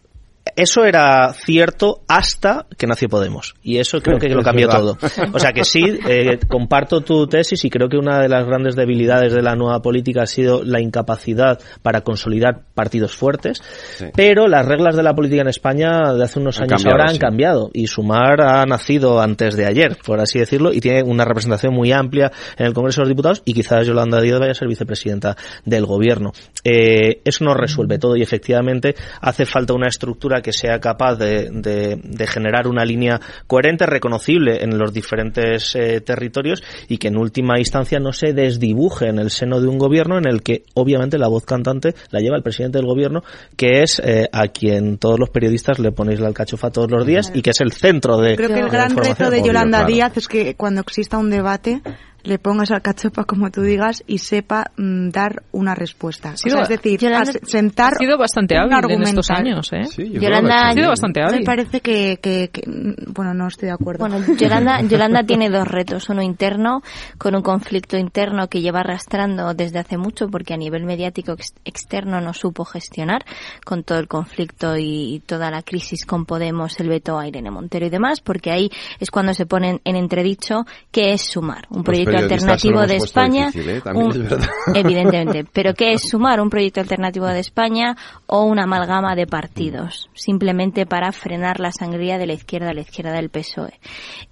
eso 0.57 0.85
era 0.85 1.33
cierto 1.33 2.03
hasta 2.09 2.67
que 2.77 2.87
nació 2.87 3.09
Podemos. 3.09 3.55
Y 3.63 3.79
eso 3.79 4.01
creo 4.01 4.19
que 4.19 4.29
lo 4.35 4.43
cambió 4.43 4.69
todo. 4.69 4.97
O 5.33 5.39
sea 5.39 5.53
que 5.53 5.65
sí, 5.65 5.83
eh, 6.09 6.39
comparto 6.49 7.01
tu 7.01 7.27
tesis 7.27 7.65
y 7.65 7.71
creo 7.71 7.89
que 7.89 7.97
una 7.97 8.21
de 8.21 8.29
las 8.29 8.47
grandes 8.47 8.77
debilidades 8.77 9.33
de 9.33 9.43
la 9.43 9.55
nueva 9.55 9.81
política 9.81 10.23
ha 10.23 10.27
sido 10.27 10.63
la 10.63 10.81
incapacidad 10.81 11.59
para 11.83 12.03
consolidar 12.03 12.63
partidos 12.75 13.17
fuertes. 13.17 13.63
Sí. 13.97 14.07
Pero 14.15 14.49
las 14.49 14.67
reglas 14.67 14.97
de 14.97 15.03
la 15.03 15.15
política 15.15 15.43
en 15.43 15.49
España 15.49 16.13
de 16.13 16.23
hace 16.23 16.39
unos 16.39 16.61
han 16.61 16.73
años 16.73 16.87
ahora 16.87 17.05
han 17.09 17.15
sí. 17.15 17.19
cambiado. 17.19 17.71
Y 17.73 17.87
Sumar 17.87 18.41
ha 18.43 18.65
nacido 18.65 19.21
antes 19.21 19.57
de 19.57 19.67
ayer, 19.67 19.97
por 20.05 20.21
así 20.21 20.39
decirlo, 20.39 20.73
y 20.73 20.81
tiene 20.81 21.03
una 21.03 21.25
representación 21.25 21.75
muy 21.75 21.93
amplia 21.93 22.31
en 22.57 22.67
el 22.67 22.75
Congreso 22.75 23.01
de 23.01 23.07
los 23.07 23.11
Diputados 23.11 23.43
y 23.45 23.55
quizás 23.55 23.87
Yolanda 23.87 24.21
Díaz 24.21 24.39
vaya 24.39 24.53
a 24.53 24.55
ser 24.55 24.69
vicepresidenta 24.69 25.37
del 25.65 25.87
Gobierno. 25.87 26.33
Eh, 26.65 27.21
eso 27.25 27.45
no 27.45 27.55
resuelve 27.55 27.99
todo 27.99 28.17
y 28.17 28.23
efectivamente 28.23 28.95
hace 29.21 29.47
falta 29.47 29.75
una 29.75 29.89
estructura 29.89 30.30
que 30.41 30.53
sea 30.53 30.79
capaz 30.79 31.17
de, 31.17 31.51
de, 31.51 32.01
de, 32.03 32.27
generar 32.27 32.69
una 32.69 32.85
línea 32.85 33.21
coherente, 33.47 33.87
reconocible 33.87 34.63
en 34.63 34.79
los 34.79 34.93
diferentes 34.93 35.75
eh, 35.75 36.01
territorios 36.01 36.63
y 36.89 36.99
que 36.99 37.09
en 37.09 37.17
última 37.17 37.59
instancia 37.59 37.99
no 37.99 38.13
se 38.13 38.33
desdibuje 38.33 39.09
en 39.09 39.19
el 39.19 39.31
seno 39.31 39.61
de 39.61 39.67
un 39.67 39.79
gobierno 39.79 40.19
en 40.19 40.27
el 40.27 40.43
que 40.43 40.63
obviamente 40.75 41.19
la 41.19 41.29
voz 41.29 41.45
cantante 41.45 41.95
la 42.11 42.21
lleva 42.21 42.37
el 42.37 42.43
presidente 42.43 42.79
del 42.79 42.87
gobierno, 42.87 43.23
que 43.57 43.83
es 43.83 44.01
eh, 44.05 44.29
a 44.33 44.49
quien 44.49 44.99
todos 44.99 45.19
los 45.19 45.31
periodistas 45.31 45.79
le 45.79 45.93
ponéis 45.93 46.21
la 46.21 46.29
alcachofa 46.29 46.71
todos 46.71 46.91
los 46.91 47.05
días 47.05 47.33
y 47.35 47.43
que 47.43 47.51
es 47.51 47.61
el 47.61 47.73
centro 47.73 48.19
de. 48.19 48.37
Creo 48.37 48.49
que 48.49 48.61
el 48.61 48.71
gran 48.71 48.97
reto 48.97 49.31
de 49.31 49.43
Yolanda. 49.43 49.85
Díaz 49.85 50.17
es 50.17 50.29
que 50.29 50.55
cuando 50.55 50.83
exista 50.83 51.19
un 51.19 51.31
debate 51.31 51.83
le 52.23 52.39
pongas 52.39 52.71
al 52.71 52.83
cachopa 52.83 53.25
como 53.25 53.51
tú 53.51 53.63
digas 53.63 54.03
y 54.07 54.19
sepa 54.19 54.71
mm, 54.77 55.11
dar 55.11 55.43
una 55.53 55.75
respuesta. 55.75 56.37
Sido, 56.37 56.57
o 56.57 56.65
sea, 56.65 56.75
es 56.75 56.83
decir, 56.83 57.01
Yolanda, 57.01 57.33
sentar 57.45 57.95
ha 57.95 57.99
sido 57.99 58.19
bastante 58.19 58.57
hábil 58.57 58.91
en 58.91 59.03
estos 59.03 59.31
años, 59.31 59.73
¿eh? 59.73 59.85
Sí, 59.85 60.11
Yolanda 60.13 60.69
ha 60.69 60.73
sido 60.73 60.89
bastante 60.89 61.23
hábil. 61.23 61.41
Me 61.41 61.45
parece 61.45 61.81
que, 61.81 62.19
que, 62.23 62.49
que, 62.53 62.63
bueno, 63.09 63.35
no 63.35 63.49
estoy 63.49 63.69
de 63.69 63.75
acuerdo. 63.75 64.07
Bueno, 64.07 64.25
Yolanda, 64.37 64.83
Yolanda 64.83 65.23
tiene 65.25 65.51
dos 65.51 65.67
retos, 65.67 66.09
uno 66.09 66.23
interno 66.23 66.83
con 67.19 67.35
un 67.35 67.43
conflicto 67.43 67.97
interno 67.97 68.49
que 68.49 68.61
lleva 68.61 68.81
arrastrando 68.81 69.55
desde 69.55 69.79
hace 69.79 69.97
mucho 69.97 70.29
porque 70.29 70.55
a 70.55 70.57
nivel 70.57 70.85
mediático 70.85 71.33
ex 71.33 71.55
externo 71.65 72.21
no 72.21 72.33
supo 72.35 72.65
gestionar 72.65 73.25
con 73.65 73.85
todo 73.85 73.99
el 73.99 74.09
conflicto 74.09 74.77
y, 74.77 75.15
y 75.15 75.21
toda 75.21 75.51
la 75.51 75.63
crisis 75.63 76.05
con 76.05 76.27
Podemos, 76.27 76.79
el 76.81 76.89
veto 76.89 77.19
a 77.19 77.27
Irene 77.27 77.51
Montero 77.51 77.87
y 77.87 77.91
demás, 77.91 78.21
porque 78.21 78.51
ahí 78.51 78.71
es 78.99 79.11
cuando 79.11 79.35
se 79.35 79.47
ponen 79.47 79.81
en 79.85 79.97
entredicho 79.97 80.65
qué 80.91 81.13
es 81.13 81.23
sumar, 81.23 81.67
un 81.71 81.83
proyecto 81.83 82.10
proyecto 82.11 82.35
alternativo 82.35 82.87
de 82.87 82.97
España. 82.97 83.51
¿eh? 83.55 83.83
evidentemente. 84.75 85.45
Pero 85.53 85.75
¿qué 85.75 85.93
es 85.93 86.09
sumar 86.09 86.41
un 86.41 86.51
proyecto 86.51 86.81
alternativo 86.81 87.27
de 87.27 87.41
España 87.41 87.97
o 88.27 88.45
una 88.45 88.65
amalgama 88.65 89.15
de 89.15 89.27
partidos? 89.27 90.11
Simplemente 90.15 90.87
para 90.87 91.13
frenar 91.13 91.61
la 91.61 91.73
sangría 91.73 92.19
de 92.19 92.27
la 92.27 92.35
izquierda 92.35 92.71
a 92.71 92.75
la 92.75 92.83
izquierda 92.83 93.13
del 93.13 93.31
PSOE. 93.31 93.79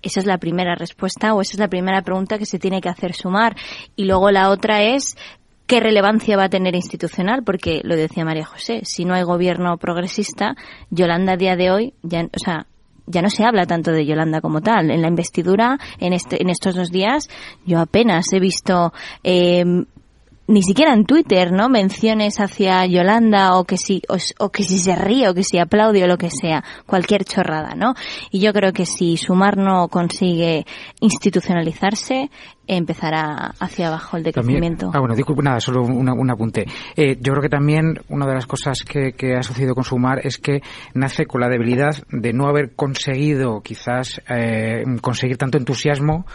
Esa 0.02 0.20
es 0.20 0.26
la 0.26 0.38
primera 0.38 0.74
respuesta 0.74 1.34
o 1.34 1.40
esa 1.40 1.52
es 1.52 1.58
la 1.58 1.68
primera 1.68 2.02
pregunta 2.02 2.38
que 2.38 2.46
se 2.46 2.58
tiene 2.58 2.80
que 2.80 2.88
hacer 2.88 3.14
sumar. 3.14 3.56
Y 3.96 4.04
luego 4.04 4.30
la 4.30 4.50
otra 4.50 4.82
es 4.82 5.16
qué 5.68 5.80
relevancia 5.80 6.36
va 6.36 6.44
a 6.44 6.48
tener 6.48 6.74
institucional, 6.74 7.44
porque 7.44 7.82
lo 7.84 7.94
decía 7.94 8.24
María 8.24 8.46
José, 8.46 8.80
si 8.84 9.04
no 9.04 9.14
hay 9.14 9.22
gobierno 9.22 9.76
progresista, 9.76 10.56
Yolanda 10.90 11.34
a 11.34 11.36
día 11.36 11.56
de 11.56 11.70
hoy, 11.70 11.94
ya, 12.02 12.24
o 12.24 12.38
sea, 12.38 12.66
ya 13.08 13.22
no 13.22 13.30
se 13.30 13.44
habla 13.44 13.66
tanto 13.66 13.92
de 13.92 14.06
Yolanda 14.06 14.40
como 14.40 14.60
tal. 14.60 14.90
En 14.90 15.02
la 15.02 15.08
investidura, 15.08 15.78
en, 15.98 16.12
este, 16.12 16.42
en 16.42 16.50
estos 16.50 16.74
dos 16.74 16.90
días, 16.90 17.28
yo 17.64 17.80
apenas 17.80 18.32
he 18.32 18.40
visto 18.40 18.92
eh, 19.22 19.64
ni 20.48 20.62
siquiera 20.62 20.94
en 20.94 21.04
Twitter, 21.04 21.52
¿no? 21.52 21.68
Menciones 21.68 22.40
hacia 22.40 22.86
Yolanda 22.86 23.56
o 23.56 23.64
que 23.64 23.76
si 23.76 24.02
o, 24.08 24.48
que 24.48 24.62
si 24.62 24.78
se 24.78 24.96
ríe 24.96 25.28
o 25.28 25.34
que 25.34 25.44
si 25.44 25.58
aplaude 25.58 26.02
o 26.02 26.06
lo 26.06 26.16
que 26.16 26.30
sea, 26.30 26.64
cualquier 26.86 27.24
chorrada, 27.24 27.74
¿no? 27.76 27.94
Y 28.30 28.40
yo 28.40 28.52
creo 28.54 28.72
que 28.72 28.86
si 28.86 29.18
Sumar 29.18 29.58
no 29.58 29.88
consigue 29.88 30.66
institucionalizarse, 31.00 32.30
empezará 32.68 33.54
hacia 33.58 33.88
abajo 33.88 34.16
el 34.18 34.22
decrecimiento. 34.22 34.90
ah, 34.94 35.00
bueno, 35.00 35.14
disculpe, 35.14 35.42
nada, 35.42 35.58
solo 35.60 35.82
un 35.82 36.30
apunte. 36.30 36.66
Eh, 36.94 37.16
yo 37.20 37.32
creo 37.32 37.42
que 37.42 37.48
también 37.48 38.00
una 38.08 38.26
de 38.26 38.34
las 38.34 38.46
cosas 38.46 38.82
que, 38.82 39.12
que, 39.12 39.34
ha 39.34 39.42
sucedido 39.42 39.74
con 39.74 39.84
Sumar 39.84 40.20
es 40.24 40.38
que 40.38 40.60
nace 40.94 41.26
con 41.26 41.40
la 41.40 41.48
debilidad 41.48 41.96
de 42.10 42.32
no 42.32 42.46
haber 42.46 42.74
conseguido 42.74 43.60
quizás 43.62 44.20
eh, 44.28 44.84
conseguir 45.00 45.38
tanto 45.38 45.58
entusiasmo 45.58 46.26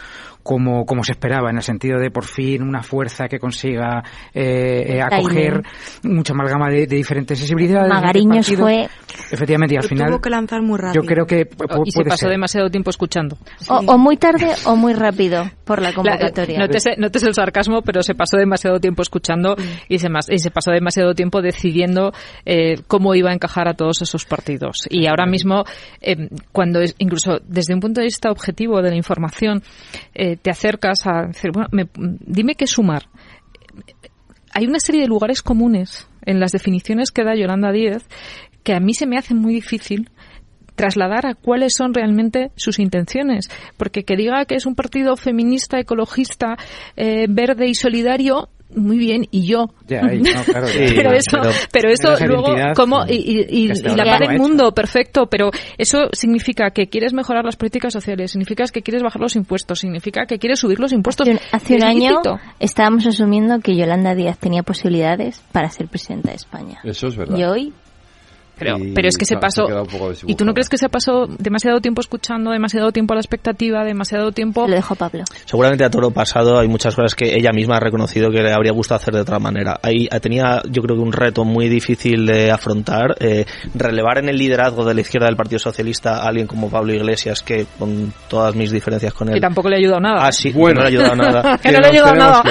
como, 0.44 0.84
como 0.84 1.02
se 1.02 1.12
esperaba, 1.12 1.50
en 1.50 1.56
el 1.56 1.62
sentido 1.62 1.98
de 1.98 2.10
por 2.10 2.24
fin 2.24 2.62
una 2.62 2.82
fuerza 2.82 3.26
que 3.28 3.38
consiga 3.38 4.04
eh, 4.32 4.96
eh 4.96 5.02
acoger 5.02 5.62
mucha 6.02 6.34
amalgama 6.34 6.68
de, 6.68 6.86
de 6.86 6.96
diferentes 6.96 7.38
sensibilidades. 7.38 7.88
Magariños 7.88 8.46
fue. 8.54 8.86
Efectivamente, 9.30 9.74
y 9.74 9.78
al 9.78 9.84
final. 9.84 10.08
Tuvo 10.10 10.20
que 10.20 10.30
lanzar 10.30 10.60
muy 10.62 10.78
rápido. 10.78 11.02
Yo 11.02 11.08
creo 11.08 11.26
que. 11.26 11.48
y 11.84 11.90
se 11.90 12.04
pasó 12.04 12.28
demasiado 12.28 12.68
tiempo 12.68 12.90
escuchando. 12.90 13.38
O, 13.68 13.96
muy 13.96 14.18
tarde 14.18 14.52
o 14.66 14.76
muy 14.76 14.92
rápido 14.92 15.50
por 15.64 15.80
la 15.80 15.94
convocatoria. 15.94 16.23
No, 16.98 17.10
te 17.10 17.26
el 17.26 17.34
sarcasmo, 17.34 17.82
pero 17.82 18.02
se 18.02 18.14
pasó 18.14 18.36
demasiado 18.36 18.80
tiempo 18.80 19.02
escuchando 19.02 19.56
mm. 19.56 19.62
y, 19.88 19.98
se 19.98 20.08
y 20.28 20.38
se 20.38 20.50
pasó 20.50 20.70
demasiado 20.70 21.14
tiempo 21.14 21.42
decidiendo 21.42 22.12
eh, 22.44 22.76
cómo 22.86 23.14
iba 23.14 23.30
a 23.30 23.34
encajar 23.34 23.68
a 23.68 23.74
todos 23.74 24.02
esos 24.02 24.24
partidos. 24.24 24.86
Y 24.90 25.06
ahora 25.06 25.26
mismo, 25.26 25.64
eh, 26.00 26.28
cuando 26.52 26.80
incluso 26.98 27.38
desde 27.46 27.74
un 27.74 27.80
punto 27.80 28.00
de 28.00 28.06
vista 28.06 28.30
objetivo 28.30 28.82
de 28.82 28.90
la 28.90 28.96
información, 28.96 29.62
eh, 30.14 30.36
te 30.36 30.50
acercas 30.50 31.06
a 31.06 31.26
decir, 31.26 31.50
bueno, 31.52 31.68
dime 31.96 32.54
qué 32.54 32.66
sumar. 32.66 33.04
Hay 34.52 34.66
una 34.66 34.78
serie 34.78 35.02
de 35.02 35.08
lugares 35.08 35.42
comunes 35.42 36.08
en 36.24 36.38
las 36.38 36.52
definiciones 36.52 37.10
que 37.10 37.24
da 37.24 37.34
Yolanda 37.34 37.72
Díez 37.72 38.06
que 38.64 38.72
a 38.72 38.80
mí 38.80 38.94
se 38.94 39.06
me 39.06 39.18
hace 39.18 39.34
muy 39.34 39.54
difícil 39.54 40.10
trasladar 40.74 41.26
a 41.26 41.34
cuáles 41.34 41.74
son 41.76 41.94
realmente 41.94 42.50
sus 42.56 42.78
intenciones. 42.78 43.48
Porque 43.76 44.04
que 44.04 44.16
diga 44.16 44.44
que 44.44 44.54
es 44.54 44.66
un 44.66 44.74
partido 44.74 45.16
feminista, 45.16 45.78
ecologista, 45.78 46.56
eh, 46.96 47.26
verde 47.28 47.68
y 47.68 47.74
solidario, 47.74 48.48
muy 48.74 48.98
bien 48.98 49.26
y 49.30 49.46
yo. 49.46 49.70
Pero 49.86 51.12
eso 51.12 51.38
pero, 51.72 51.90
eso 51.90 52.14
luego 52.26 52.54
como 52.74 53.04
y, 53.06 53.68
la 53.68 54.04
paz 54.04 54.20
del 54.20 54.38
mundo 54.38 54.72
perfecto 54.72 55.26
pero 55.26 55.50
eso 55.78 56.08
significa 56.12 56.70
que 56.70 56.86
quieres 56.88 57.12
mejorar 57.12 57.44
las 57.44 57.56
políticas 57.56 57.92
sociales 57.92 58.32
significa 58.32 58.64
que 58.72 58.82
quieres 58.82 59.02
bajar 59.02 59.20
los 59.20 59.36
impuestos 59.36 59.80
significa 59.80 60.26
que 60.26 60.38
quieres 60.38 60.60
subir 60.60 60.80
los 60.80 60.92
impuestos. 60.92 61.28
Hace 61.52 61.76
un 61.76 61.84
año 61.84 62.20
estábamos 62.58 63.06
asumiendo 63.06 63.58
que 63.60 63.76
Yolanda 63.76 64.14
Díaz 64.14 64.38
tenía 64.38 64.62
posibilidades 64.62 65.42
para 65.52 65.68
ser 65.68 65.88
presidenta 65.88 66.30
de 66.30 66.36
España. 66.36 66.80
Eso 66.84 67.08
es 67.08 67.16
verdad. 67.16 67.36
Y 67.36 67.44
hoy 67.44 67.72
pero, 68.58 68.76
pero 68.94 69.08
es 69.08 69.16
que 69.16 69.24
se 69.24 69.36
pasó. 69.36 69.66
¿Y 70.26 70.34
tú 70.34 70.44
no 70.44 70.52
crees 70.52 70.68
que 70.68 70.78
se 70.78 70.88
pasó 70.88 71.26
demasiado 71.38 71.80
tiempo 71.80 72.00
escuchando, 72.00 72.50
demasiado 72.50 72.92
tiempo 72.92 73.14
a 73.14 73.16
la 73.16 73.20
expectativa, 73.20 73.84
demasiado 73.84 74.32
tiempo. 74.32 74.66
Lo 74.68 74.74
dejo 74.74 74.94
Pablo. 74.94 75.24
Seguramente 75.44 75.84
a 75.84 75.90
todo 75.90 76.02
lo 76.02 76.10
pasado 76.10 76.58
hay 76.58 76.68
muchas 76.68 76.94
cosas 76.94 77.14
que 77.14 77.34
ella 77.34 77.52
misma 77.52 77.76
ha 77.76 77.80
reconocido 77.80 78.30
que 78.30 78.42
le 78.42 78.52
habría 78.52 78.72
gustado 78.72 79.00
hacer 79.00 79.14
de 79.14 79.20
otra 79.20 79.38
manera. 79.38 79.78
Ahí 79.82 80.08
tenía, 80.20 80.62
yo 80.70 80.82
creo 80.82 80.96
que 80.96 81.02
un 81.02 81.12
reto 81.12 81.44
muy 81.44 81.68
difícil 81.68 82.26
de 82.26 82.50
afrontar. 82.50 83.16
Eh, 83.20 83.44
relevar 83.74 84.18
en 84.18 84.28
el 84.28 84.36
liderazgo 84.36 84.84
de 84.84 84.94
la 84.94 85.00
izquierda 85.00 85.26
del 85.26 85.36
Partido 85.36 85.58
Socialista 85.58 86.18
a 86.18 86.28
alguien 86.28 86.46
como 86.46 86.70
Pablo 86.70 86.92
Iglesias, 86.92 87.42
que 87.42 87.66
con 87.78 88.12
todas 88.28 88.54
mis 88.54 88.70
diferencias 88.70 89.12
con 89.12 89.28
él. 89.28 89.36
Y 89.36 89.40
tampoco 89.40 89.68
le 89.68 89.76
ha 89.76 89.78
ayudado 89.78 90.00
nada. 90.00 90.26
Ah, 90.26 90.32
sí, 90.32 90.50
bueno, 90.52 90.80
no 90.80 90.80
le 90.80 90.86
ha 90.86 90.88
ayudado 90.88 91.16
nada. 91.16 91.58
que, 91.62 91.72
no 91.72 91.80
le 91.80 91.86
ha 91.86 91.90
ayudado 91.90 92.14
nada. 92.14 92.42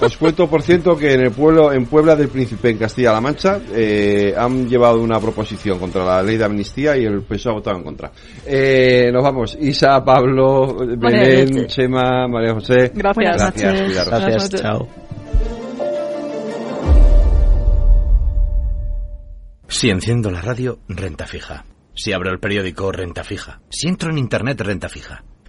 Os 0.00 0.16
cuento, 0.16 0.48
por 0.48 0.62
ciento, 0.62 0.96
que 0.96 1.14
en 1.14 1.20
el 1.22 1.30
pueblo, 1.30 1.72
en 1.72 1.86
Puebla 1.86 2.16
del 2.16 2.28
Príncipe, 2.28 2.70
en 2.70 2.78
Castilla-La 2.78 3.20
Mancha, 3.20 3.60
eh, 3.72 4.34
han 4.36 4.68
llevado 4.68 5.00
una 5.00 5.18
proposición 5.44 5.78
contra 5.78 6.04
la 6.04 6.22
ley 6.22 6.38
de 6.38 6.44
amnistía 6.44 6.96
y 6.96 7.04
el 7.04 7.22
PSOE 7.22 7.52
ha 7.52 7.54
votado 7.56 7.76
en 7.76 7.84
contra. 7.84 8.10
Eh, 8.46 9.10
nos 9.12 9.22
vamos. 9.22 9.56
Isa, 9.60 10.02
Pablo, 10.02 10.74
Belén, 10.96 11.66
Chema, 11.66 12.26
María 12.26 12.54
José. 12.54 12.92
Gracias. 12.94 13.36
Gracias. 13.36 14.08
Gracias. 14.08 14.50
Chao. 14.62 14.88
Si 19.68 19.90
enciendo 19.90 20.30
la 20.30 20.40
radio, 20.40 20.78
renta 20.88 21.26
fija. 21.26 21.64
Si 21.94 22.12
abro 22.12 22.30
el 22.30 22.38
periódico, 22.38 22.90
renta 22.90 23.22
fija. 23.22 23.60
Si 23.68 23.88
entro 23.88 24.10
en 24.10 24.18
internet, 24.18 24.60
renta 24.60 24.88
fija. 24.88 25.24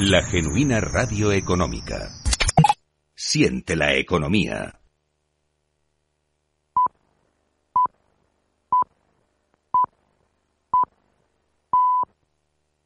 La 0.00 0.22
genuina 0.22 0.80
radio 0.80 1.32
económica. 1.32 2.08
Siente 3.16 3.74
la 3.74 3.96
economía. 3.96 4.78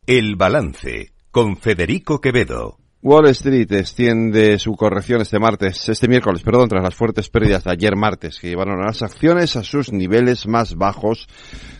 El 0.06 0.36
balance 0.36 1.12
con 1.30 1.58
Federico 1.58 2.18
Quevedo. 2.22 2.81
Wall 3.04 3.26
Street 3.30 3.72
extiende 3.72 4.60
su 4.60 4.76
corrección 4.76 5.22
este 5.22 5.40
martes, 5.40 5.88
este 5.88 6.06
miércoles, 6.06 6.40
perdón, 6.44 6.68
tras 6.68 6.84
las 6.84 6.94
fuertes 6.94 7.28
pérdidas 7.28 7.64
de 7.64 7.72
ayer 7.72 7.96
martes, 7.96 8.38
que 8.38 8.48
llevaron 8.48 8.80
a 8.80 8.86
las 8.86 9.02
acciones 9.02 9.56
a 9.56 9.64
sus 9.64 9.92
niveles 9.92 10.46
más 10.46 10.76
bajos 10.76 11.26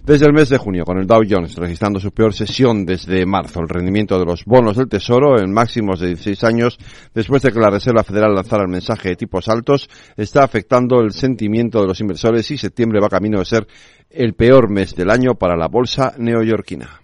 desde 0.03 0.27
el 0.27 0.33
mes 0.33 0.49
de 0.49 0.59
junio, 0.59 0.85
con 0.85 0.99
el 0.99 1.07
Dow 1.07 1.23
Jones 1.25 1.55
registrando 1.55 2.01
su 2.01 2.11
peor 2.11 2.35
sesión 2.35 2.85
desde 2.85 3.25
marzo. 3.25 3.61
El 3.61 3.69
rendimiento 3.69 4.19
de 4.19 4.25
los 4.25 4.45
bonos 4.45 4.77
del 4.77 4.89
Tesoro 4.89 5.41
en 5.41 5.53
máximos 5.53 6.01
de 6.01 6.09
16 6.09 6.43
años, 6.43 6.77
después 7.15 7.41
de 7.43 7.53
que 7.53 7.61
la 7.61 7.71
Reserva 7.71 8.03
Federal 8.03 8.35
lanzara 8.35 8.65
el 8.65 8.71
mensaje 8.71 9.11
de 9.11 9.17
tipos 9.17 9.49
altos, 9.49 9.89
está 10.17 10.43
afectando 10.43 10.99
el 10.99 11.13
sentimiento 11.13 11.81
de 11.81 11.87
los 11.87 12.01
inversores 12.01 12.51
y 12.51 12.59
septiembre 12.59 12.99
va 13.01 13.09
camino 13.09 13.39
de 13.39 13.45
ser 13.45 13.69
el 14.11 14.35
peor 14.35 14.69
mes 14.69 14.97
del 14.97 15.09
año 15.09 15.37
para 15.37 15.57
la 15.57 15.69
bolsa 15.69 16.15
neoyorquina. 16.19 17.02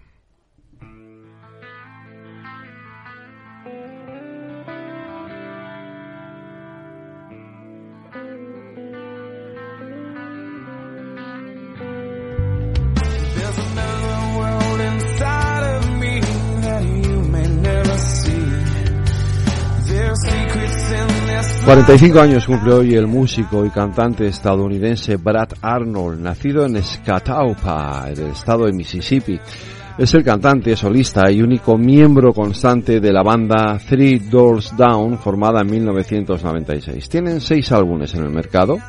45 21.69 22.19
años 22.19 22.47
cumple 22.47 22.73
hoy 22.73 22.95
el 22.95 23.05
músico 23.05 23.63
y 23.63 23.69
cantante 23.69 24.25
estadounidense 24.25 25.17
Brad 25.17 25.49
Arnold, 25.61 26.19
nacido 26.19 26.65
en 26.65 26.81
Scatawpa, 26.81 28.07
en 28.07 28.19
el 28.23 28.31
estado 28.31 28.65
de 28.65 28.73
Mississippi. 28.73 29.39
Es 29.95 30.11
el 30.15 30.23
cantante, 30.23 30.75
solista 30.75 31.29
y 31.29 31.43
único 31.43 31.77
miembro 31.77 32.33
constante 32.33 32.99
de 32.99 33.13
la 33.13 33.21
banda 33.21 33.77
Three 33.87 34.17
Doors 34.17 34.75
Down, 34.75 35.19
formada 35.19 35.61
en 35.61 35.69
1996. 35.69 37.07
Tienen 37.07 37.39
seis 37.39 37.71
álbumes 37.71 38.15
en 38.15 38.23
el 38.23 38.31
mercado. 38.31 38.79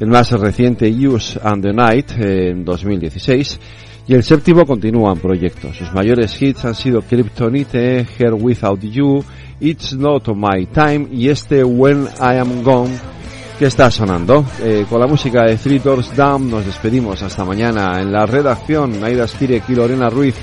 El 0.00 0.08
más 0.08 0.30
reciente, 0.30 0.88
Use 0.88 1.38
and 1.44 1.62
the 1.62 1.74
Night, 1.74 2.12
en 2.16 2.64
2016 2.64 3.60
Y 4.06 4.14
el 4.14 4.22
séptimo 4.22 4.66
continúa 4.66 5.12
en 5.12 5.18
proyecto. 5.18 5.72
Sus 5.72 5.92
mayores 5.92 6.40
hits 6.40 6.64
han 6.64 6.74
sido 6.74 7.00
Kryptonite, 7.00 8.06
Here 8.18 8.32
Without 8.32 8.80
You, 8.80 9.24
It's 9.60 9.94
Not 9.94 10.28
My 10.28 10.66
Time 10.66 11.08
y 11.10 11.28
este 11.30 11.64
When 11.64 12.06
I 12.20 12.36
Am 12.38 12.62
Gone 12.62 13.14
que 13.58 13.66
está 13.66 13.90
sonando. 13.90 14.44
Eh, 14.62 14.84
con 14.90 15.00
la 15.00 15.06
música 15.06 15.44
de 15.44 15.56
Three 15.56 15.78
Doors 15.78 16.14
Down 16.14 16.50
nos 16.50 16.66
despedimos 16.66 17.22
hasta 17.22 17.44
mañana. 17.44 18.00
En 18.00 18.12
la 18.12 18.26
redacción, 18.26 19.02
Aida 19.02 19.26
Stirek 19.26 19.70
y 19.70 19.74
Lorena 19.74 20.10
Ruiz. 20.10 20.34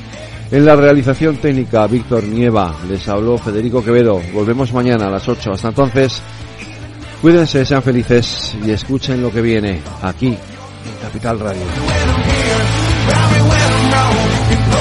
En 0.49 0.65
la 0.65 0.75
realización 0.75 1.37
técnica, 1.37 1.85
Víctor 1.87 2.23
Nieva. 2.23 2.75
Les 2.89 3.07
habló 3.07 3.37
Federico 3.37 3.83
Quevedo. 3.83 4.19
Volvemos 4.33 4.73
mañana 4.73 5.07
a 5.07 5.11
las 5.11 5.27
8. 5.27 5.51
Hasta 5.53 5.69
entonces, 5.69 6.21
cuídense, 7.21 7.65
sean 7.65 7.83
felices 7.83 8.55
y 8.65 8.71
escuchen 8.71 9.21
lo 9.21 9.31
que 9.31 9.41
viene 9.41 9.81
aquí 10.01 10.27
en 10.27 11.01
Capital 11.01 11.39
Radio. 11.39 12.10
Para 14.51 14.80